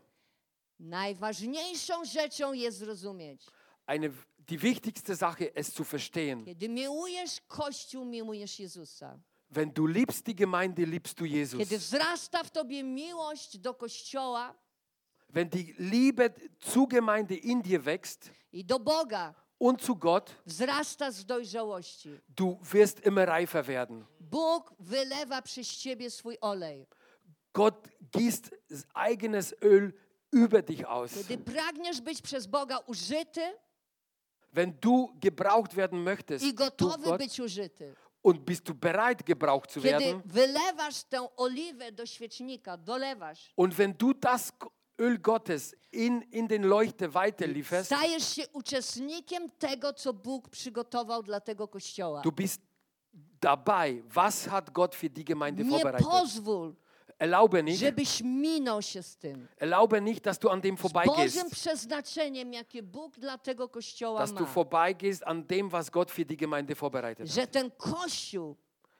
najważniejszą 0.79 2.05
rzeczą 2.05 2.53
jest 2.53 2.77
zrozumieć. 2.77 3.45
eine, 3.87 4.09
die 4.39 4.57
wichtigste 4.57 5.15
Sache, 5.15 5.55
es 5.55 5.73
zu 5.73 5.83
verstehen. 5.83 6.45
Kiedy 6.45 6.69
miłujesz 6.69 7.41
Kościół, 7.47 8.05
miłujesz 8.05 8.59
Jezusa. 8.59 9.19
Wenn 9.49 9.71
du 9.71 9.87
liebst 9.87 10.25
die 10.25 10.35
Gemeinde, 10.35 10.85
liebst 10.85 11.17
du 11.17 11.25
Jesus. 11.25 11.59
Kiedy 11.59 11.77
wzrasta 11.77 12.43
w 12.43 12.51
tobie 12.51 12.83
miłość 12.83 13.57
do 13.57 13.73
Kościoła 13.73 14.55
Wenn 15.29 15.49
die 15.49 15.73
Liebe 15.79 16.29
zur 16.61 16.87
Gemeinde 16.87 17.35
in 17.35 17.61
dir 17.61 17.81
wächst 17.83 18.31
i 18.51 18.63
do 18.65 18.79
Boga, 18.79 19.33
und 19.59 19.81
zu 19.81 19.95
Gott, 19.95 20.35
wzrasta 20.45 21.11
z 21.11 21.25
dojrzałości. 21.25 22.09
du 22.29 22.57
wirst 22.73 23.05
immer 23.05 23.27
reifer 23.27 23.65
werden. 23.65 24.05
Bóg 24.19 24.73
wylewa 24.79 25.41
przez 25.41 25.67
ciebie 25.77 26.11
swój 26.11 26.37
olej. 26.41 26.87
Gott 27.55 27.87
gießt 28.11 28.51
eigenes 28.93 29.53
Öl 29.61 29.93
über 30.31 30.61
dich 30.61 30.85
aus. 30.87 31.11
Kiedy 31.13 31.37
pragniesz 31.37 32.01
być 32.01 32.21
przez 32.21 32.47
Boga 32.47 32.77
użyty 32.87 33.41
Wenn 34.53 34.73
du 34.81 35.13
gebraucht 35.19 35.73
werden 35.75 36.03
möchtest 36.03 36.43
i 36.45 36.53
gotowy 36.53 37.03
Gott, 37.03 37.17
być 37.17 37.39
użyty. 37.39 37.95
und 38.23 38.45
bist 38.45 38.67
du 38.69 38.73
bereit, 38.73 39.23
gebraucht 39.25 39.71
zu 39.71 39.81
Kiedy 39.81 39.91
werden, 40.05 40.21
wylewasz 40.25 41.03
tę 41.03 41.27
oliwę 41.37 41.91
do 41.91 42.05
świecznika, 42.05 42.77
dolewasz, 42.77 43.53
und 43.57 43.73
wenn 43.73 43.93
du 43.97 44.13
das 44.13 44.51
Öl 44.97 45.17
Gottes 45.21 45.75
in, 45.91 46.21
in 46.31 46.47
den 46.47 46.63
Leuchter 46.63 47.09
weiterlieferst, 47.11 47.85
stajesz 47.85 48.35
się 48.35 48.43
uczestnikiem 48.53 49.49
tego, 49.59 49.93
co 49.93 50.13
Bóg 50.13 50.49
przygotował 50.49 51.23
dla 51.23 51.39
tego 51.39 51.67
Kościoła. 51.67 52.21
du 52.21 52.31
bist 52.31 52.61
dabei. 53.41 54.03
Was 54.07 54.45
hat 54.47 54.71
Gott 54.71 54.95
für 54.95 55.09
die 55.09 55.23
Gemeinde 55.25 55.63
Nie 55.63 55.69
vorbereitet? 55.69 56.07
pozwól, 56.07 56.75
Erlaube 57.19 57.63
nicht, 57.63 57.79
żebyś 57.79 58.21
minął 58.23 58.81
się 58.81 59.03
z 59.03 59.17
tym. 59.17 59.47
erlaube 59.59 60.01
nicht, 60.01 60.23
dass 60.23 60.39
du 60.39 60.49
an 60.49 60.61
dem 60.61 60.77
Z 60.77 60.81
vorbeigehst. 60.81 61.35
Bożym 61.35 61.49
przeznaczeniem, 61.51 62.53
jakie 62.53 62.83
Bóg 62.83 63.19
dla 63.19 63.37
tego 63.37 63.69
Kościoła 63.69 64.19
dass 64.19 64.33
du 64.33 64.43
ma. 64.43 64.49
vorbeigehst 64.53 65.23
an 65.27 65.43
dem, 65.47 65.69
was 65.69 65.89
Gott 65.89 66.11
für 66.11 66.25
die 66.25 66.37
Gemeinde 66.37 66.75
vorbereitet 66.75 67.27
hat. 67.27 67.35
Że 67.35 67.47
ten 67.47 67.71
Kościół, 67.71 68.55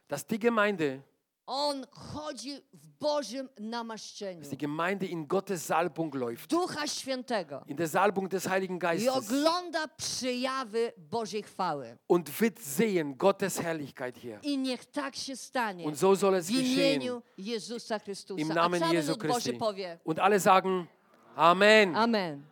Dass 0.08 0.26
die 0.26 0.40
Gemeinde, 0.40 1.02
on 1.48 1.86
chodzi 1.92 2.62
w 2.74 2.88
Bożym 3.00 3.50
namaszczeniu. 3.60 4.40
dass 4.42 4.50
die 4.50 4.58
Gemeinde 4.58 5.06
in 5.06 5.28
Gottes 5.28 5.66
Salbung 5.66 6.16
läuft, 6.16 6.50
Ducha 6.50 6.88
Świętego. 6.88 7.62
in 7.68 7.78
der 7.78 7.88
Salbung 7.90 8.30
des 8.30 8.46
Heiligen 8.48 8.78
I 8.78 8.80
Geistes 8.80 9.16
ogląda 9.16 9.88
przejawy 9.88 10.92
Bożej 10.98 11.44
chwały. 11.44 11.98
und 12.08 12.30
wird 12.42 12.60
sehen 12.60 13.18
Gottes 13.18 13.58
Herrlichkeit 13.60 14.18
hier. 14.18 14.40
I 14.44 14.58
niech 14.58 14.86
tak 14.86 15.16
się 15.16 15.36
stanie. 15.36 15.86
Und 15.86 15.98
so 16.00 16.16
soll 16.16 16.36
es 16.36 16.48
W 16.48 16.54
geschehen 16.54 16.96
imieniu 16.96 17.22
Jezusa 17.38 18.00
Chrystusa. 18.00 18.42
im 18.42 18.48
Namen 18.48 18.82
Boży 18.82 19.16
Christi. 19.18 19.54
powie 19.54 20.00
Und 20.06 20.20
alle 20.20 20.40
sagen 20.40 20.88
Amen. 21.36 21.96
Amen. 21.96 22.44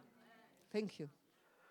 Thank 0.72 1.00
you. 1.00 1.08